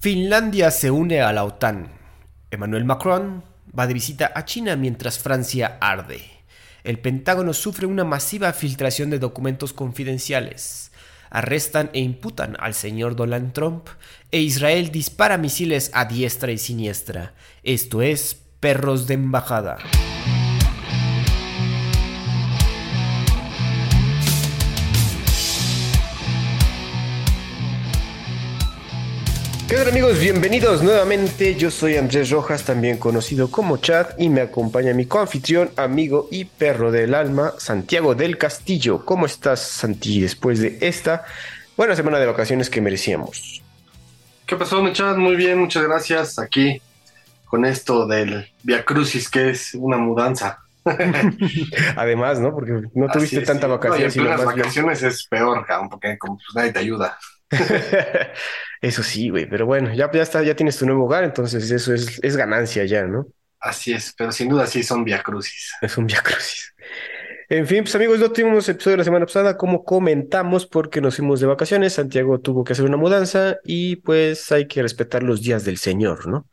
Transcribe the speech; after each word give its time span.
Finlandia 0.00 0.70
se 0.70 0.92
une 0.92 1.22
a 1.22 1.32
la 1.32 1.44
OTAN. 1.44 1.88
Emmanuel 2.52 2.84
Macron 2.84 3.42
va 3.76 3.88
de 3.88 3.94
visita 3.94 4.30
a 4.32 4.44
China 4.44 4.76
mientras 4.76 5.18
Francia 5.18 5.76
arde. 5.80 6.22
El 6.84 7.00
Pentágono 7.00 7.52
sufre 7.52 7.84
una 7.84 8.04
masiva 8.04 8.52
filtración 8.52 9.10
de 9.10 9.18
documentos 9.18 9.72
confidenciales. 9.72 10.92
Arrestan 11.30 11.90
e 11.94 11.98
imputan 11.98 12.56
al 12.60 12.74
señor 12.74 13.16
Donald 13.16 13.52
Trump 13.52 13.88
e 14.30 14.40
Israel 14.40 14.92
dispara 14.92 15.36
misiles 15.36 15.90
a 15.92 16.04
diestra 16.04 16.52
y 16.52 16.58
siniestra. 16.58 17.34
Esto 17.64 18.00
es 18.00 18.38
Perros 18.60 19.08
de 19.08 19.14
Embajada. 19.14 19.78
¿Qué 29.68 29.74
tal 29.76 29.88
amigos? 29.88 30.18
Bienvenidos 30.18 30.82
nuevamente. 30.82 31.54
Yo 31.54 31.70
soy 31.70 31.98
Andrés 31.98 32.30
Rojas, 32.30 32.64
también 32.64 32.96
conocido 32.96 33.50
como 33.50 33.76
Chad, 33.76 34.16
y 34.16 34.30
me 34.30 34.40
acompaña 34.40 34.94
mi 34.94 35.04
coanfitrión, 35.04 35.70
amigo 35.76 36.26
y 36.30 36.46
perro 36.46 36.90
del 36.90 37.12
alma, 37.12 37.52
Santiago 37.58 38.14
del 38.14 38.38
Castillo. 38.38 39.04
¿Cómo 39.04 39.26
estás, 39.26 39.60
Santi, 39.60 40.22
después 40.22 40.60
de 40.60 40.78
esta 40.80 41.26
buena 41.76 41.94
semana 41.94 42.18
de 42.18 42.24
vacaciones 42.24 42.70
que 42.70 42.80
merecíamos? 42.80 43.62
¿Qué 44.46 44.56
pasó, 44.56 44.82
mi 44.82 44.94
Chad? 44.94 45.18
Muy 45.18 45.36
bien, 45.36 45.58
muchas 45.58 45.82
gracias. 45.82 46.38
Aquí 46.38 46.80
con 47.44 47.66
esto 47.66 48.06
del 48.06 48.50
Via 48.62 48.86
Crucis, 48.86 49.28
que 49.28 49.50
es 49.50 49.74
una 49.74 49.98
mudanza. 49.98 50.60
Además, 51.96 52.40
¿no? 52.40 52.54
Porque 52.54 52.72
no 52.94 53.08
tuviste 53.08 53.42
tanta 53.42 53.66
vacaciones. 53.66 54.16
No, 54.16 54.22
y 54.22 54.28
las 54.28 54.42
vacaciones 54.46 55.02
es 55.02 55.26
peor, 55.26 55.66
cabrón, 55.66 55.90
porque 55.90 56.16
como 56.16 56.36
pues, 56.36 56.46
nadie 56.54 56.72
te 56.72 56.78
ayuda. 56.78 57.18
eso 58.80 59.02
sí, 59.02 59.28
güey, 59.28 59.46
pero 59.46 59.66
bueno, 59.66 59.92
ya, 59.94 60.10
ya 60.12 60.22
está, 60.22 60.42
ya 60.42 60.54
tienes 60.54 60.78
tu 60.78 60.86
nuevo 60.86 61.04
hogar, 61.04 61.24
entonces 61.24 61.70
eso 61.70 61.94
es, 61.94 62.20
es 62.22 62.36
ganancia 62.36 62.84
ya, 62.84 63.04
¿no? 63.04 63.26
Así 63.60 63.92
es, 63.92 64.14
pero 64.16 64.30
sin 64.30 64.48
duda 64.48 64.66
sí 64.66 64.82
son 64.82 65.04
via 65.04 65.22
crucis. 65.22 65.72
Es 65.80 65.96
un 65.98 66.06
via 66.06 66.22
crucis. 66.22 66.74
En 67.50 67.66
fin, 67.66 67.82
pues 67.82 67.94
amigos, 67.94 68.18
no 68.18 68.30
tuvimos 68.30 68.68
episodio 68.68 68.98
la 68.98 69.04
semana 69.04 69.24
pasada, 69.24 69.56
como 69.56 69.82
comentamos, 69.82 70.66
porque 70.66 71.00
nos 71.00 71.16
fuimos 71.16 71.40
de 71.40 71.46
vacaciones. 71.46 71.94
Santiago 71.94 72.40
tuvo 72.40 72.62
que 72.62 72.74
hacer 72.74 72.84
una 72.84 72.98
mudanza 72.98 73.56
y 73.64 73.96
pues 73.96 74.52
hay 74.52 74.68
que 74.68 74.82
respetar 74.82 75.22
los 75.22 75.40
días 75.40 75.64
del 75.64 75.78
Señor, 75.78 76.28
¿no? 76.28 76.46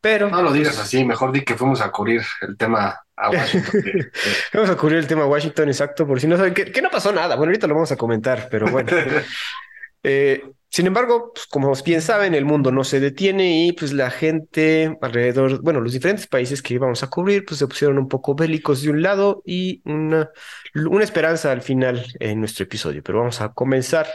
Pero. 0.00 0.28
No 0.30 0.42
lo 0.42 0.52
digas 0.52 0.78
así, 0.80 1.04
mejor 1.04 1.30
di 1.30 1.42
que 1.42 1.54
fuimos 1.54 1.80
a 1.80 1.92
cubrir 1.92 2.22
el 2.40 2.56
tema 2.56 2.98
a 3.16 3.30
Washington. 3.30 3.82
vamos 4.52 4.70
a 4.70 4.76
cubrir 4.76 4.98
el 4.98 5.06
tema 5.06 5.22
a 5.22 5.26
Washington, 5.26 5.68
exacto, 5.68 6.08
por 6.08 6.20
si 6.20 6.26
no 6.26 6.36
saben 6.36 6.52
que, 6.52 6.72
que, 6.72 6.82
no 6.82 6.90
pasó 6.90 7.12
nada. 7.12 7.36
Bueno, 7.36 7.50
ahorita 7.50 7.68
lo 7.68 7.74
vamos 7.74 7.92
a 7.92 7.96
comentar, 7.96 8.48
pero 8.50 8.66
bueno. 8.66 8.90
Eh, 10.02 10.42
sin 10.68 10.86
embargo, 10.86 11.32
pues, 11.34 11.46
como 11.46 11.72
bien 11.84 12.00
saben, 12.00 12.34
el 12.34 12.46
mundo 12.46 12.72
no 12.72 12.82
se 12.82 12.98
detiene 12.98 13.66
y 13.66 13.72
pues 13.72 13.92
la 13.92 14.10
gente 14.10 14.96
alrededor, 15.02 15.60
bueno, 15.60 15.80
los 15.82 15.92
diferentes 15.92 16.26
países 16.26 16.62
que 16.62 16.74
íbamos 16.74 17.02
a 17.02 17.10
cubrir, 17.10 17.44
pues 17.44 17.58
se 17.58 17.66
pusieron 17.66 17.98
un 17.98 18.08
poco 18.08 18.34
bélicos 18.34 18.80
de 18.80 18.88
un 18.88 19.02
lado 19.02 19.42
y 19.44 19.82
una, 19.84 20.30
una 20.74 21.04
esperanza 21.04 21.52
al 21.52 21.60
final 21.60 22.06
en 22.20 22.40
nuestro 22.40 22.64
episodio. 22.64 23.02
Pero 23.02 23.18
vamos 23.18 23.42
a 23.42 23.52
comenzar 23.52 24.06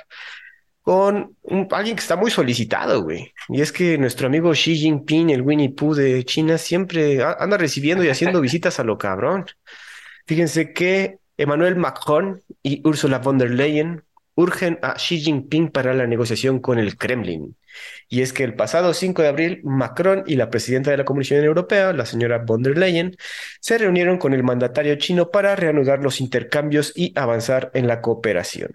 con 0.82 1.36
alguien 1.72 1.96
que 1.96 2.02
está 2.02 2.16
muy 2.16 2.32
solicitado, 2.32 3.04
güey. 3.04 3.34
Y 3.50 3.62
es 3.62 3.72
que 3.72 3.98
nuestro 4.00 4.26
amigo 4.26 4.52
Xi 4.54 4.78
Jinping, 4.78 5.30
el 5.30 5.42
Winnie 5.42 5.70
Pooh 5.70 5.94
de 5.94 6.24
China, 6.24 6.58
siempre 6.58 7.22
anda 7.22 7.58
recibiendo 7.58 8.04
y 8.04 8.10
haciendo 8.10 8.42
visitas 8.48 8.80
a 8.80 8.84
lo 8.84 8.98
cabrón. 8.98 9.46
Fíjense 10.26 10.74
que 10.74 11.20
Emmanuel 11.38 11.76
Macron 11.76 12.42
y 12.64 12.82
Ursula 12.88 13.20
von 13.20 13.38
der 13.38 13.52
Leyen 13.52 14.07
urgen 14.38 14.78
a 14.84 14.94
Xi 14.94 15.20
Jinping 15.20 15.70
para 15.70 15.96
la 15.96 16.06
negociación 16.06 16.60
con 16.60 16.78
el 16.78 16.96
Kremlin. 16.96 17.58
Y 18.08 18.22
es 18.22 18.34
que 18.34 18.44
el 18.44 18.54
pasado 18.54 18.94
5 18.94 19.24
de 19.24 19.28
abril, 19.28 19.62
Macron 19.64 20.24
y 20.28 20.36
la 20.36 20.50
presidenta 20.50 20.92
de 20.92 20.98
la 20.98 21.06
Comisión 21.06 21.44
Europea, 21.44 21.92
la 21.92 22.06
señora 22.06 22.44
von 22.46 22.62
der 22.62 22.78
Leyen, 22.78 23.18
se 23.60 23.78
reunieron 23.80 24.18
con 24.20 24.34
el 24.34 24.44
mandatario 24.44 24.96
chino 24.96 25.32
para 25.32 25.56
reanudar 25.56 26.04
los 26.04 26.22
intercambios 26.22 26.94
y 26.96 27.18
avanzar 27.20 27.72
en 27.74 27.88
la 27.88 28.00
cooperación. 28.00 28.72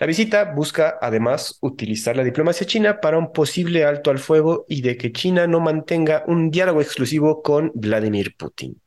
La 0.00 0.06
visita 0.06 0.44
busca 0.44 0.96
además 1.00 1.58
utilizar 1.60 2.16
la 2.16 2.24
diplomacia 2.24 2.66
china 2.66 3.00
para 3.00 3.18
un 3.18 3.32
posible 3.32 3.84
alto 3.84 4.10
al 4.10 4.18
fuego 4.18 4.64
y 4.66 4.80
de 4.80 4.96
que 4.96 5.12
China 5.12 5.46
no 5.46 5.60
mantenga 5.60 6.24
un 6.26 6.50
diálogo 6.50 6.80
exclusivo 6.80 7.42
con 7.42 7.70
Vladimir 7.74 8.34
Putin. 8.36 8.80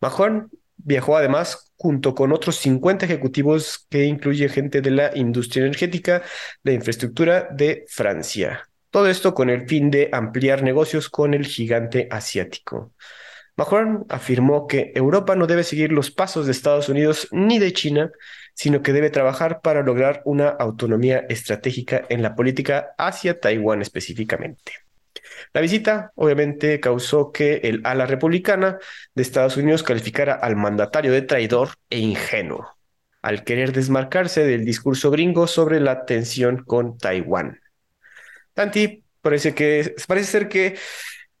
Macron 0.00 0.50
viajó 0.84 1.16
además 1.16 1.72
junto 1.76 2.14
con 2.14 2.32
otros 2.32 2.56
50 2.56 3.06
ejecutivos 3.06 3.86
que 3.90 4.04
incluye 4.04 4.48
gente 4.48 4.80
de 4.80 4.90
la 4.90 5.16
industria 5.16 5.64
energética, 5.64 6.22
la 6.62 6.72
infraestructura 6.72 7.48
de 7.50 7.84
Francia. 7.88 8.68
Todo 8.90 9.08
esto 9.08 9.34
con 9.34 9.50
el 9.50 9.66
fin 9.66 9.90
de 9.90 10.10
ampliar 10.12 10.62
negocios 10.62 11.08
con 11.08 11.34
el 11.34 11.46
gigante 11.46 12.08
asiático. 12.10 12.92
Macron 13.56 14.06
afirmó 14.08 14.66
que 14.66 14.92
Europa 14.94 15.36
no 15.36 15.46
debe 15.46 15.64
seguir 15.64 15.92
los 15.92 16.10
pasos 16.10 16.46
de 16.46 16.52
Estados 16.52 16.88
Unidos 16.88 17.28
ni 17.32 17.58
de 17.58 17.72
China, 17.72 18.10
sino 18.54 18.82
que 18.82 18.92
debe 18.92 19.10
trabajar 19.10 19.60
para 19.60 19.82
lograr 19.82 20.22
una 20.24 20.48
autonomía 20.48 21.24
estratégica 21.28 22.04
en 22.08 22.22
la 22.22 22.34
política 22.34 22.94
hacia 22.96 23.40
Taiwán 23.40 23.82
específicamente. 23.82 24.72
La 25.52 25.60
visita 25.60 26.12
obviamente 26.14 26.80
causó 26.80 27.32
que 27.32 27.56
el 27.64 27.80
ala 27.84 28.06
republicana 28.06 28.78
de 29.14 29.22
Estados 29.22 29.56
Unidos 29.56 29.82
calificara 29.82 30.34
al 30.34 30.56
mandatario 30.56 31.12
de 31.12 31.22
traidor 31.22 31.70
e 31.90 31.98
ingenuo, 31.98 32.76
al 33.20 33.44
querer 33.44 33.72
desmarcarse 33.72 34.44
del 34.44 34.64
discurso 34.64 35.10
gringo 35.10 35.46
sobre 35.46 35.80
la 35.80 36.04
tensión 36.04 36.64
con 36.64 36.98
Taiwán. 36.98 37.60
Tanti, 38.54 39.04
parece 39.20 39.54
que 39.54 39.94
parece 40.06 40.30
ser 40.30 40.48
que 40.48 40.76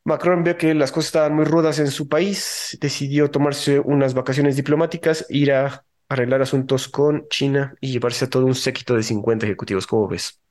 Macron 0.04 0.42
vio 0.42 0.56
que 0.56 0.74
las 0.74 0.90
cosas 0.90 1.08
estaban 1.08 1.34
muy 1.34 1.44
rudas 1.44 1.78
en 1.78 1.90
su 1.90 2.08
país, 2.08 2.76
decidió 2.80 3.30
tomarse 3.30 3.78
unas 3.78 4.14
vacaciones 4.14 4.56
diplomáticas, 4.56 5.26
ir 5.28 5.52
a 5.52 5.84
arreglar 6.08 6.42
asuntos 6.42 6.88
con 6.88 7.28
China 7.28 7.74
y 7.80 7.92
llevarse 7.92 8.24
a 8.24 8.28
todo 8.28 8.46
un 8.46 8.54
séquito 8.54 8.96
de 8.96 9.02
50 9.02 9.46
ejecutivos. 9.46 9.86
¿Cómo 9.86 10.08
ves? 10.08 10.41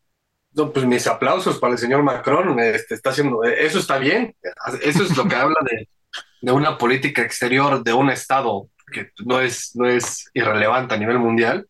No, 0.53 0.71
pues 0.71 0.85
mis 0.85 1.07
aplausos 1.07 1.59
para 1.59 1.73
el 1.73 1.79
señor 1.79 2.03
Macron. 2.03 2.59
Este, 2.59 2.95
está 2.95 3.11
haciendo, 3.11 3.43
eso 3.43 3.79
está 3.79 3.97
bien. 3.97 4.35
Eso 4.81 5.03
es 5.03 5.15
lo 5.15 5.27
que 5.27 5.35
habla 5.37 5.59
de, 5.69 5.87
de, 6.41 6.51
una 6.51 6.77
política 6.77 7.21
exterior 7.21 7.83
de 7.83 7.93
un 7.93 8.09
Estado 8.09 8.67
que 8.91 9.11
no 9.25 9.39
es, 9.39 9.75
no 9.75 9.87
es 9.87 10.29
irrelevante 10.33 10.93
a 10.93 10.97
nivel 10.97 11.19
mundial 11.19 11.67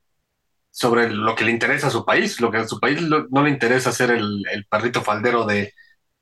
sobre 0.72 1.10
lo 1.10 1.36
que 1.36 1.46
le 1.46 1.52
interesa 1.52 1.88
a 1.88 1.92
su 1.92 2.06
país. 2.06 2.42
Lo 2.42 2.50
que 2.50 2.58
a 2.58 2.68
su 2.68 2.80
país 2.80 3.02
no 3.02 3.44
le 3.44 3.50
interesa 3.50 3.92
ser 3.92 4.12
el, 4.12 4.44
el 4.52 4.66
perrito 4.66 5.02
faldero 5.02 5.46
de, 5.46 5.74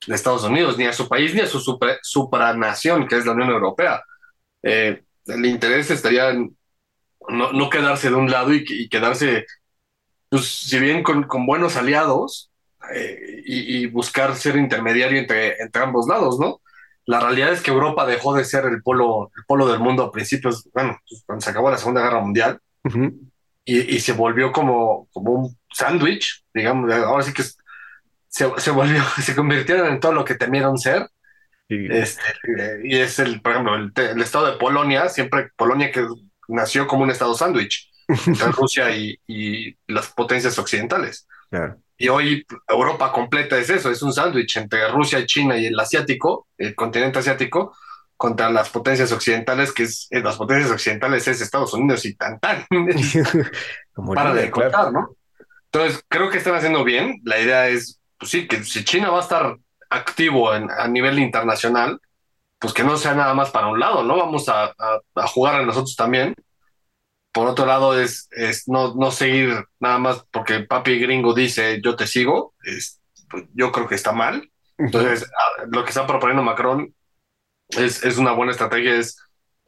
de, 0.06 0.16
Estados 0.16 0.44
Unidos, 0.44 0.78
ni 0.78 0.86
a 0.86 0.94
su 0.94 1.08
país, 1.08 1.34
ni 1.34 1.42
a 1.42 1.48
su 1.48 1.60
super, 1.60 2.00
supranación, 2.02 3.08
que 3.08 3.18
es 3.18 3.26
la 3.26 3.34
Unión 3.34 3.50
Europea. 3.52 4.04
Eh, 4.64 5.04
el 5.28 5.46
interés 5.46 5.92
estaría 5.92 6.30
en 6.32 6.58
no, 7.30 7.52
no 7.52 7.70
quedarse 7.70 8.10
de 8.10 8.16
un 8.16 8.30
lado 8.30 8.54
y, 8.54 8.66
y 8.68 8.90
quedarse, 8.90 9.46
pues, 10.30 10.46
si 10.46 10.80
bien 10.80 11.04
con, 11.04 11.24
con 11.24 11.46
buenos 11.46 11.76
aliados, 11.76 12.50
eh, 12.94 13.44
y, 13.46 13.86
buscar 13.88 14.36
ser 14.36 14.56
intermediario 14.56 15.20
entre, 15.20 15.62
entre 15.62 15.84
ambos 15.84 16.08
lados, 16.08 16.40
¿no? 16.40 16.62
La 17.06 17.20
realidad 17.20 17.52
es 17.52 17.62
que 17.62 17.72
Europa 17.72 18.06
dejó 18.06 18.34
de 18.34 18.46
ser 18.46 18.66
el 18.66 18.82
polo, 18.82 19.32
el 19.36 19.44
polo 19.46 19.68
del 19.68 19.80
mundo 19.80 20.04
a 20.04 20.12
principios, 20.12 20.68
bueno, 20.74 20.98
pues, 21.08 21.24
cuando 21.26 21.44
se 21.44 21.50
acabó 21.50 21.70
la 21.70 21.78
Segunda 21.78 22.02
Guerra 22.02 22.22
Mundial, 22.22 22.60
y, 23.66 24.00
se 24.00 24.14
volvió 24.14 24.52
como, 24.52 25.08
como 25.12 25.32
un 25.34 25.58
sándwich, 25.72 26.44
digamos, 26.54 26.92
ahora 26.92 27.24
sí 27.24 27.34
que 27.34 27.44
se, 27.44 28.52
se, 28.58 28.72
volvió, 28.72 29.04
se 29.22 29.36
convirtieron 29.36 29.88
en 29.88 30.00
todo 30.00 30.14
lo 30.14 30.26
que 30.26 30.36
temieron 30.36 30.78
ser. 30.78 31.08
Este, 31.68 32.24
y 32.84 32.96
es 32.96 33.20
el, 33.20 33.42
por 33.42 33.52
ejemplo, 33.52 33.76
el, 33.76 33.92
el, 33.96 34.22
estado 34.22 34.52
de 34.52 34.58
Polonia, 34.58 35.08
siempre 35.08 35.52
Polonia 35.56 35.92
que 35.92 36.08
nació 36.48 36.88
como 36.88 37.04
un 37.04 37.12
estado 37.12 37.36
sándwich 37.36 37.89
entre 38.28 38.52
Rusia 38.52 38.96
y, 38.96 39.20
y, 39.28 39.76
las 39.88 40.08
potencias 40.08 40.58
occidentales. 40.58 41.28
Claro. 41.50 41.78
Y 41.98 42.08
hoy 42.08 42.46
Europa 42.68 43.12
completa 43.12 43.58
es 43.58 43.70
eso, 43.70 43.92
es 43.92 44.02
un 44.02 44.14
sándwich 44.14 44.58
entre 44.58 44.88
Rusia 44.88 45.20
y 45.20 45.26
China 45.26 45.58
y 45.58 45.66
el 45.66 45.80
asiático, 45.80 46.48
el 46.58 46.74
continente 46.74 47.20
asiático, 47.20 47.76
contra 48.16 48.50
las 48.50 48.70
potencias 48.70 49.12
occidentales, 49.12 49.72
que 49.74 49.84
es 49.84 50.08
las 50.12 50.38
potencias 50.38 50.72
occidentales 50.72 51.28
es 51.28 51.42
Estados 51.42 51.74
Unidos 51.74 52.06
y 52.06 52.16
tan 52.16 52.40
tan. 52.40 52.66
Para 54.16 54.34
de 54.34 54.50
contar, 54.50 54.92
¿no? 54.92 55.16
Entonces, 55.72 56.04
creo 56.08 56.30
que 56.30 56.40
están 56.40 56.56
haciendo 56.56 56.84
bien. 56.84 57.22
La 57.24 57.40
idea 57.40 57.68
es, 57.68 58.00
pues 58.18 58.32
sí, 58.32 58.48
que 58.48 58.64
si 58.64 58.84
China 58.84 59.10
va 59.10 59.20
a 59.20 59.24
estar 59.24 59.58
activo 59.90 60.54
en, 60.56 60.70
a 60.72 60.88
nivel 60.88 61.20
internacional, 61.20 62.00
pues 62.60 62.74
que 62.74 62.84
no 62.84 62.98
sea 62.98 63.14
nada 63.14 63.34
más 63.34 63.52
para 63.52 63.68
un 63.68 63.80
lado, 63.80 64.04
¿no? 64.04 64.18
Vamos 64.18 64.50
a, 64.50 64.66
a, 64.66 65.00
a 65.16 65.28
jugar 65.28 65.56
a 65.56 65.66
nosotros 65.66 65.96
también 65.96 66.34
por 67.32 67.48
otro 67.48 67.66
lado, 67.66 68.00
es, 68.00 68.28
es 68.32 68.68
no, 68.68 68.96
no 68.96 69.12
seguir 69.12 69.66
nada 69.80 70.00
más 70.00 70.26
porque 70.32 70.62
papi 70.62 71.00
gringo 71.00 71.34
dice 71.34 71.80
yo 71.84 71.96
te 71.96 72.08
sigo, 72.08 72.56
es, 72.64 73.00
pues, 73.30 73.46
yo 73.54 73.72
creo 73.72 73.88
que 73.88 73.96
está 73.96 74.12
mal. 74.12 74.50
Entonces, 74.78 75.24
ah, 75.26 75.66
lo 75.70 75.84
que 75.84 75.90
está 75.90 76.08
proponiendo 76.08 76.42
Macron 76.42 76.94
es, 77.70 78.04
es 78.04 78.18
una 78.18 78.32
buena 78.32 78.52
estrategia, 78.52 78.96
es 78.96 79.18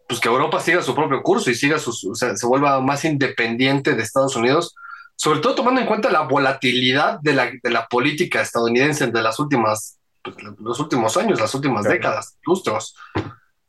pues 0.07 0.19
que 0.19 0.27
Europa 0.27 0.59
siga 0.59 0.81
su 0.81 0.95
propio 0.95 1.21
curso 1.21 1.49
y 1.49 1.55
siga 1.55 1.79
sus, 1.79 2.03
o 2.03 2.15
sea, 2.15 2.35
se 2.35 2.45
vuelva 2.45 2.81
más 2.81 3.05
independiente 3.05 3.93
de 3.93 4.03
Estados 4.03 4.35
Unidos, 4.35 4.75
sobre 5.15 5.39
todo 5.39 5.55
tomando 5.55 5.79
en 5.79 5.87
cuenta 5.87 6.11
la 6.11 6.21
volatilidad 6.21 7.19
de 7.21 7.33
la, 7.33 7.51
de 7.61 7.69
la 7.69 7.87
política 7.87 8.41
estadounidense 8.41 9.07
de 9.07 9.21
las 9.21 9.39
últimas 9.39 9.99
pues, 10.23 10.35
los 10.59 10.79
últimos 10.79 11.17
años, 11.17 11.39
las 11.39 11.53
últimas 11.55 11.83
décadas, 11.85 12.37
lustros. 12.45 12.95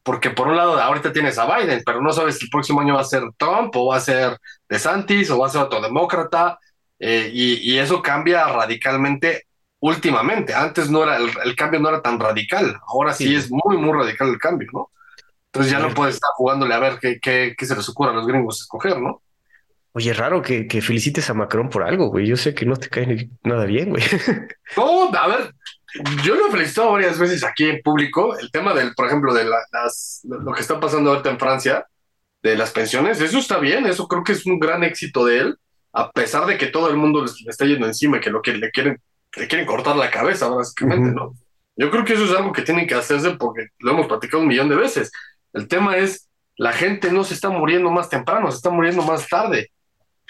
Porque 0.02 0.30
por 0.30 0.48
un 0.48 0.56
lado, 0.56 0.80
ahorita 0.80 1.12
tienes 1.12 1.38
a 1.38 1.46
Biden, 1.46 1.82
pero 1.86 2.00
no 2.00 2.12
sabes 2.12 2.38
si 2.38 2.46
el 2.46 2.50
próximo 2.50 2.80
año 2.80 2.94
va 2.94 3.02
a 3.02 3.04
ser 3.04 3.22
Trump 3.36 3.74
o 3.76 3.86
va 3.86 3.96
a 3.96 4.00
ser 4.00 4.36
DeSantis 4.68 5.30
o 5.30 5.38
va 5.38 5.46
a 5.46 5.50
ser 5.50 5.62
otro 5.62 5.80
demócrata. 5.80 6.58
Eh, 6.98 7.30
y, 7.32 7.78
eso 7.78 8.00
cambia 8.00 8.46
radicalmente 8.46 9.46
últimamente. 9.80 10.54
Antes 10.54 10.90
no 10.90 11.02
era, 11.02 11.16
el, 11.16 11.56
cambio 11.56 11.80
no 11.80 11.88
era 11.88 12.02
tan 12.02 12.18
radical. 12.18 12.78
Ahora 12.86 13.12
sí, 13.12 13.34
es 13.34 13.50
muy, 13.50 13.76
muy 13.76 13.92
radical 13.92 14.28
el 14.28 14.38
cambio, 14.38 14.68
¿no? 14.72 14.90
Entonces 15.46 15.72
ya 15.72 15.80
no 15.80 15.92
puedes 15.92 16.14
estar 16.14 16.30
jugándole 16.36 16.74
a 16.74 16.78
ver 16.78 16.98
qué, 17.00 17.18
qué, 17.20 17.54
qué 17.56 17.66
se 17.66 17.76
les 17.76 17.88
ocurre 17.88 18.10
a 18.10 18.14
los 18.14 18.26
gringos 18.26 18.60
escoger, 18.60 19.00
¿no? 19.00 19.20
Oye, 19.94 20.14
raro 20.14 20.40
que, 20.40 20.66
que, 20.66 20.80
felicites 20.80 21.28
a 21.28 21.34
Macron 21.34 21.68
por 21.68 21.82
algo, 21.82 22.06
güey. 22.06 22.26
Yo 22.26 22.36
sé 22.36 22.54
que 22.54 22.64
no 22.64 22.76
te 22.76 22.88
cae 22.88 23.28
nada 23.42 23.66
bien, 23.66 23.90
güey. 23.90 24.02
No, 24.76 25.12
a 25.12 25.28
ver, 25.28 25.54
yo 26.24 26.34
lo 26.34 26.48
he 26.48 26.50
felicitado 26.50 26.92
varias 26.92 27.18
veces 27.18 27.44
aquí 27.44 27.64
en 27.64 27.82
público. 27.82 28.38
El 28.38 28.50
tema 28.50 28.74
del, 28.74 28.94
por 28.94 29.06
ejemplo, 29.06 29.34
de 29.34 29.44
las, 29.44 30.20
lo 30.24 30.52
que 30.52 30.60
está 30.60 30.80
pasando 30.80 31.10
ahorita 31.10 31.30
en 31.30 31.38
Francia, 31.38 31.86
de 32.42 32.56
las 32.56 32.72
pensiones, 32.72 33.20
eso 33.20 33.38
está 33.38 33.58
bien, 33.58 33.86
eso 33.86 34.08
creo 34.08 34.24
que 34.24 34.32
es 34.32 34.44
un 34.46 34.58
gran 34.58 34.82
éxito 34.82 35.24
de 35.24 35.38
él, 35.38 35.58
a 35.92 36.10
pesar 36.10 36.46
de 36.46 36.58
que 36.58 36.66
todo 36.66 36.88
el 36.88 36.96
mundo 36.96 37.24
le 37.24 37.50
está 37.50 37.64
yendo 37.64 37.86
encima, 37.86 38.20
que 38.20 38.30
lo 38.30 38.42
que 38.42 38.54
le 38.54 38.70
quieren, 38.70 39.00
le 39.36 39.46
quieren 39.46 39.66
cortar 39.66 39.96
la 39.96 40.10
cabeza, 40.10 40.48
básicamente, 40.48 41.12
¿no? 41.12 41.34
Yo 41.76 41.90
creo 41.90 42.04
que 42.04 42.14
eso 42.14 42.24
es 42.24 42.32
algo 42.32 42.52
que 42.52 42.62
tienen 42.62 42.86
que 42.86 42.94
hacerse 42.94 43.32
porque 43.32 43.68
lo 43.78 43.92
hemos 43.92 44.06
platicado 44.06 44.42
un 44.42 44.48
millón 44.48 44.68
de 44.68 44.76
veces. 44.76 45.10
El 45.52 45.68
tema 45.68 45.96
es, 45.96 46.28
la 46.56 46.72
gente 46.72 47.10
no 47.12 47.24
se 47.24 47.34
está 47.34 47.48
muriendo 47.48 47.90
más 47.90 48.08
temprano, 48.08 48.50
se 48.50 48.56
está 48.56 48.70
muriendo 48.70 49.02
más 49.02 49.28
tarde. 49.28 49.70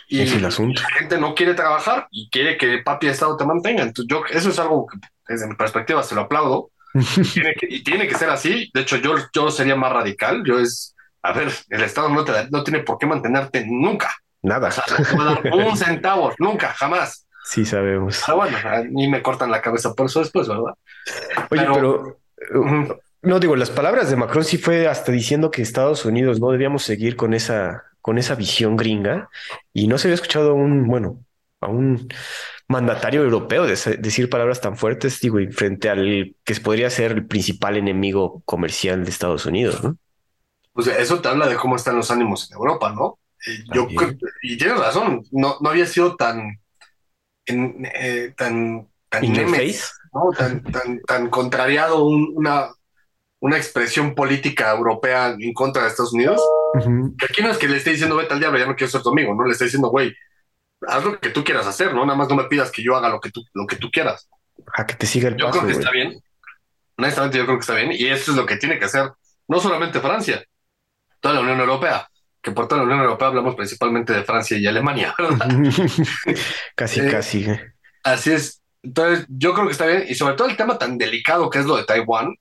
Y 0.09 0.21
el 0.21 0.45
asunto. 0.45 0.83
la 0.83 0.99
gente 0.99 1.19
no 1.19 1.35
quiere 1.35 1.55
trabajar 1.55 2.07
y 2.11 2.29
quiere 2.29 2.59
que 2.59 2.79
papi 2.79 3.07
Estado 3.07 3.37
te 3.37 3.47
mantenga. 3.47 3.83
Entonces, 3.83 4.07
yo, 4.09 4.25
eso 4.31 4.51
es 4.51 4.59
algo 4.59 4.87
que 4.87 4.99
desde 5.27 5.47
mi 5.47 5.55
perspectiva 5.55 6.03
se 6.03 6.15
lo 6.15 6.23
aplaudo. 6.23 6.71
y 7.63 7.83
tiene 7.83 8.07
que 8.07 8.15
ser 8.15 8.31
así. 8.31 8.71
De 8.75 8.83
hecho, 8.83 8.97
yo, 8.97 9.15
yo 9.33 9.51
sería 9.51 9.77
más 9.77 9.93
radical. 9.93 10.43
Yo 10.45 10.59
es, 10.59 10.95
a 11.23 11.33
ver, 11.33 11.53
el 11.71 11.83
Estado 11.83 12.09
no, 12.09 12.25
te 12.25 12.33
no 12.51 12.63
tiene 12.63 12.81
por 12.81 12.99
qué 12.99 13.07
mantenerte 13.07 13.65
nunca. 13.67 14.15
Nada. 14.43 14.71
un 15.53 15.77
centavo, 15.77 16.33
nunca, 16.39 16.73
jamás. 16.75 17.27
Sí, 17.45 17.65
sabemos. 17.65 18.23
Pero 18.25 18.37
bueno, 18.37 18.59
a 18.65 18.83
mí 18.83 19.09
me 19.09 19.23
cortan 19.23 19.51
la 19.51 19.63
cabeza 19.63 19.95
por 19.95 20.07
eso 20.07 20.21
después, 20.21 20.49
¿verdad? 20.49 20.75
Oye, 21.51 21.67
pero, 21.75 22.19
no 23.23 23.41
digo, 23.41 23.57
las 23.57 23.71
palabras 23.71 24.11
de 24.11 24.17
Macron 24.17 24.45
sí 24.45 24.59
fue 24.59 24.89
hasta 24.89 25.13
diciendo 25.13 25.51
que 25.51 25.63
Estados 25.63 26.05
Unidos 26.05 26.41
no 26.41 26.51
debíamos 26.51 26.83
seguir 26.83 27.17
con 27.17 27.35
esa 27.35 27.85
con 28.01 28.19
esa 28.19 28.35
visión 28.35 28.77
gringa 28.77 29.31
y 29.73 29.87
no 29.87 29.97
se 29.97 30.09
había 30.09 30.17
escuchado 30.17 30.51
a 30.51 30.55
un, 30.55 30.89
bueno, 30.89 31.25
a 31.61 31.69
un 31.69 32.09
mandatario 32.73 33.23
europeo 33.23 33.67
decir 33.67 34.29
palabras 34.29 34.61
tan 34.61 34.77
fuertes, 34.77 35.21
digo, 35.21 35.39
y 35.39 35.53
frente 35.53 35.89
al 35.89 36.35
que 36.45 36.55
podría 36.57 36.91
ser 36.91 37.13
el 37.13 37.27
principal 37.27 37.77
enemigo 37.77 38.43
comercial 38.45 39.05
de 39.05 39.11
Estados 39.11 39.47
Unidos, 39.47 39.83
¿no? 39.85 39.97
Pues 40.73 40.87
eso 40.87 41.21
te 41.21 41.29
habla 41.29 41.49
de 41.49 41.57
cómo 41.57 41.77
están 41.77 41.97
los 41.97 42.11
ánimos 42.11 42.51
en 42.51 42.57
Europa, 42.57 42.93
¿no? 42.93 43.19
Eh, 43.47 43.65
yo 43.75 43.87
y 44.43 44.57
tienes 44.57 44.79
razón, 44.79 45.23
no, 45.31 45.57
no 45.61 45.71
había 45.71 45.87
sido 45.87 46.17
tan, 46.17 46.59
eh, 47.47 48.33
tan, 48.37 48.89
tan, 49.09 49.23
¿no? 50.13 50.31
tan, 50.37 50.63
tan, 50.63 51.01
tan 51.03 51.31
contrariado 51.31 52.05
una, 52.05 52.71
una 53.41 53.57
expresión 53.57 54.15
política 54.15 54.71
europea 54.71 55.37
en 55.39 55.53
contra 55.53 55.83
de 55.83 55.89
Estados 55.89 56.15
Unidos. 56.15 56.41
Aquí 57.29 57.43
no 57.43 57.51
es 57.51 57.59
que 57.59 57.69
le 57.69 57.77
esté 57.77 57.91
diciendo 57.91 58.17
vete 58.17 58.33
al 58.33 58.41
diablo, 58.41 58.59
ya 58.59 58.67
no 58.67 58.77
quiero 58.77 58.91
ser 58.91 59.03
tu 59.03 59.11
amigo, 59.11 59.35
no 59.35 59.45
le 59.45 59.53
está 59.53 59.65
diciendo, 59.65 59.91
güey, 59.91 60.15
haz 60.89 61.05
lo 61.05 61.19
que 61.19 61.31
tú 61.31 61.45
quieras 61.45 61.67
hacer, 61.67 61.95
¿no? 61.95 62.05
Nada 62.05 62.17
más 62.17 62.29
no 62.29 62.35
me 62.35 62.45
pidas 62.45 62.71
que 62.71 62.83
yo 62.83 62.97
haga 62.97 63.09
lo 63.09 63.21
que 63.21 63.31
tú, 63.31 63.45
lo 63.55 63.67
que 63.67 63.77
tú 63.77 63.91
quieras. 63.91 64.29
A 64.75 64.87
que 64.87 64.95
te 64.95 65.07
siga 65.07 65.29
el 65.29 65.37
yo 65.37 65.47
paso. 65.47 65.59
Yo 65.59 65.67
creo 65.67 65.75
que 65.75 65.81
está 65.81 65.91
bien. 65.91 66.23
Honestamente, 66.97 67.39
yo 67.39 67.45
creo 67.45 67.57
que 67.57 67.63
está 67.63 67.75
bien. 67.75 67.93
Y 67.93 68.07
eso 68.07 68.31
es 68.31 68.37
lo 68.37 68.47
que 68.47 68.57
tiene 68.57 68.79
que 68.79 68.85
hacer 68.85 69.11
no 69.49 69.61
solamente 69.61 70.01
Francia, 70.01 70.43
toda 71.21 71.35
la 71.35 71.41
Unión 71.41 71.61
Europea. 71.61 72.09
Que 72.41 72.51
por 72.51 72.67
toda 72.67 72.81
la 72.81 72.87
Unión 72.87 73.01
Europea 73.01 73.29
hablamos 73.29 73.55
principalmente 73.55 74.13
de 74.13 74.25
Francia 74.25 74.59
y 74.59 74.67
Alemania, 74.67 75.15
¿verdad? 75.19 75.49
casi, 76.75 77.01
eh, 77.01 77.11
casi. 77.11 77.47
Así 78.03 78.33
es. 78.33 78.61
Entonces, 78.83 79.27
yo 79.29 79.55
creo 79.55 79.67
que 79.67 79.73
está 79.73 79.87
bien. 79.87 80.05
Y 80.09 80.15
sobre 80.15 80.35
todo 80.35 80.49
el 80.49 80.57
tema 80.57 80.77
tan 80.77 80.99
delicado 80.99 81.49
que 81.49 81.61
es 81.61 81.67
lo 81.67 81.77
de 81.77 81.85
Taiwán, 81.85 82.35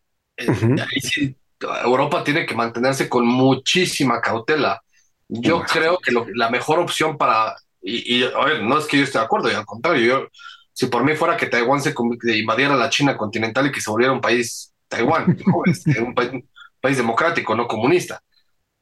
Europa 1.84 2.24
tiene 2.24 2.48
que 2.48 2.56
mantenerse 2.56 3.08
con 3.08 3.28
muchísima 3.28 4.20
cautela. 4.22 4.82
Yo 5.28 5.64
creo 5.64 6.00
que 6.00 6.12
la 6.34 6.50
mejor 6.50 6.80
opción 6.80 7.18
para, 7.18 7.56
y, 7.82 8.24
a 8.24 8.46
ver, 8.46 8.64
no 8.64 8.78
es 8.78 8.86
que 8.86 8.98
yo 8.98 9.04
esté 9.04 9.18
de 9.18 9.26
acuerdo, 9.26 9.52
y 9.52 9.56
al 9.56 9.66
contrario, 9.66 10.06
yo, 10.06 10.28
si 10.74 10.88
por 10.88 11.04
mí 11.04 11.16
fuera 11.16 11.38
que 11.38 11.48
Taiwán 11.48 11.82
se 11.82 11.94
invadiera 12.36 12.76
la 12.76 12.90
China 12.90 13.18
continental 13.18 13.68
y 13.68 13.72
que 13.72 13.82
se 13.82 13.90
volviera 13.90 14.14
un 14.14 14.22
país, 14.22 14.74
Taiwán, 14.88 15.38
este, 15.66 16.02
un, 16.02 16.14
país, 16.14 16.98
democrático, 16.98 17.56
no 17.56 17.68
comunista. 17.68 18.22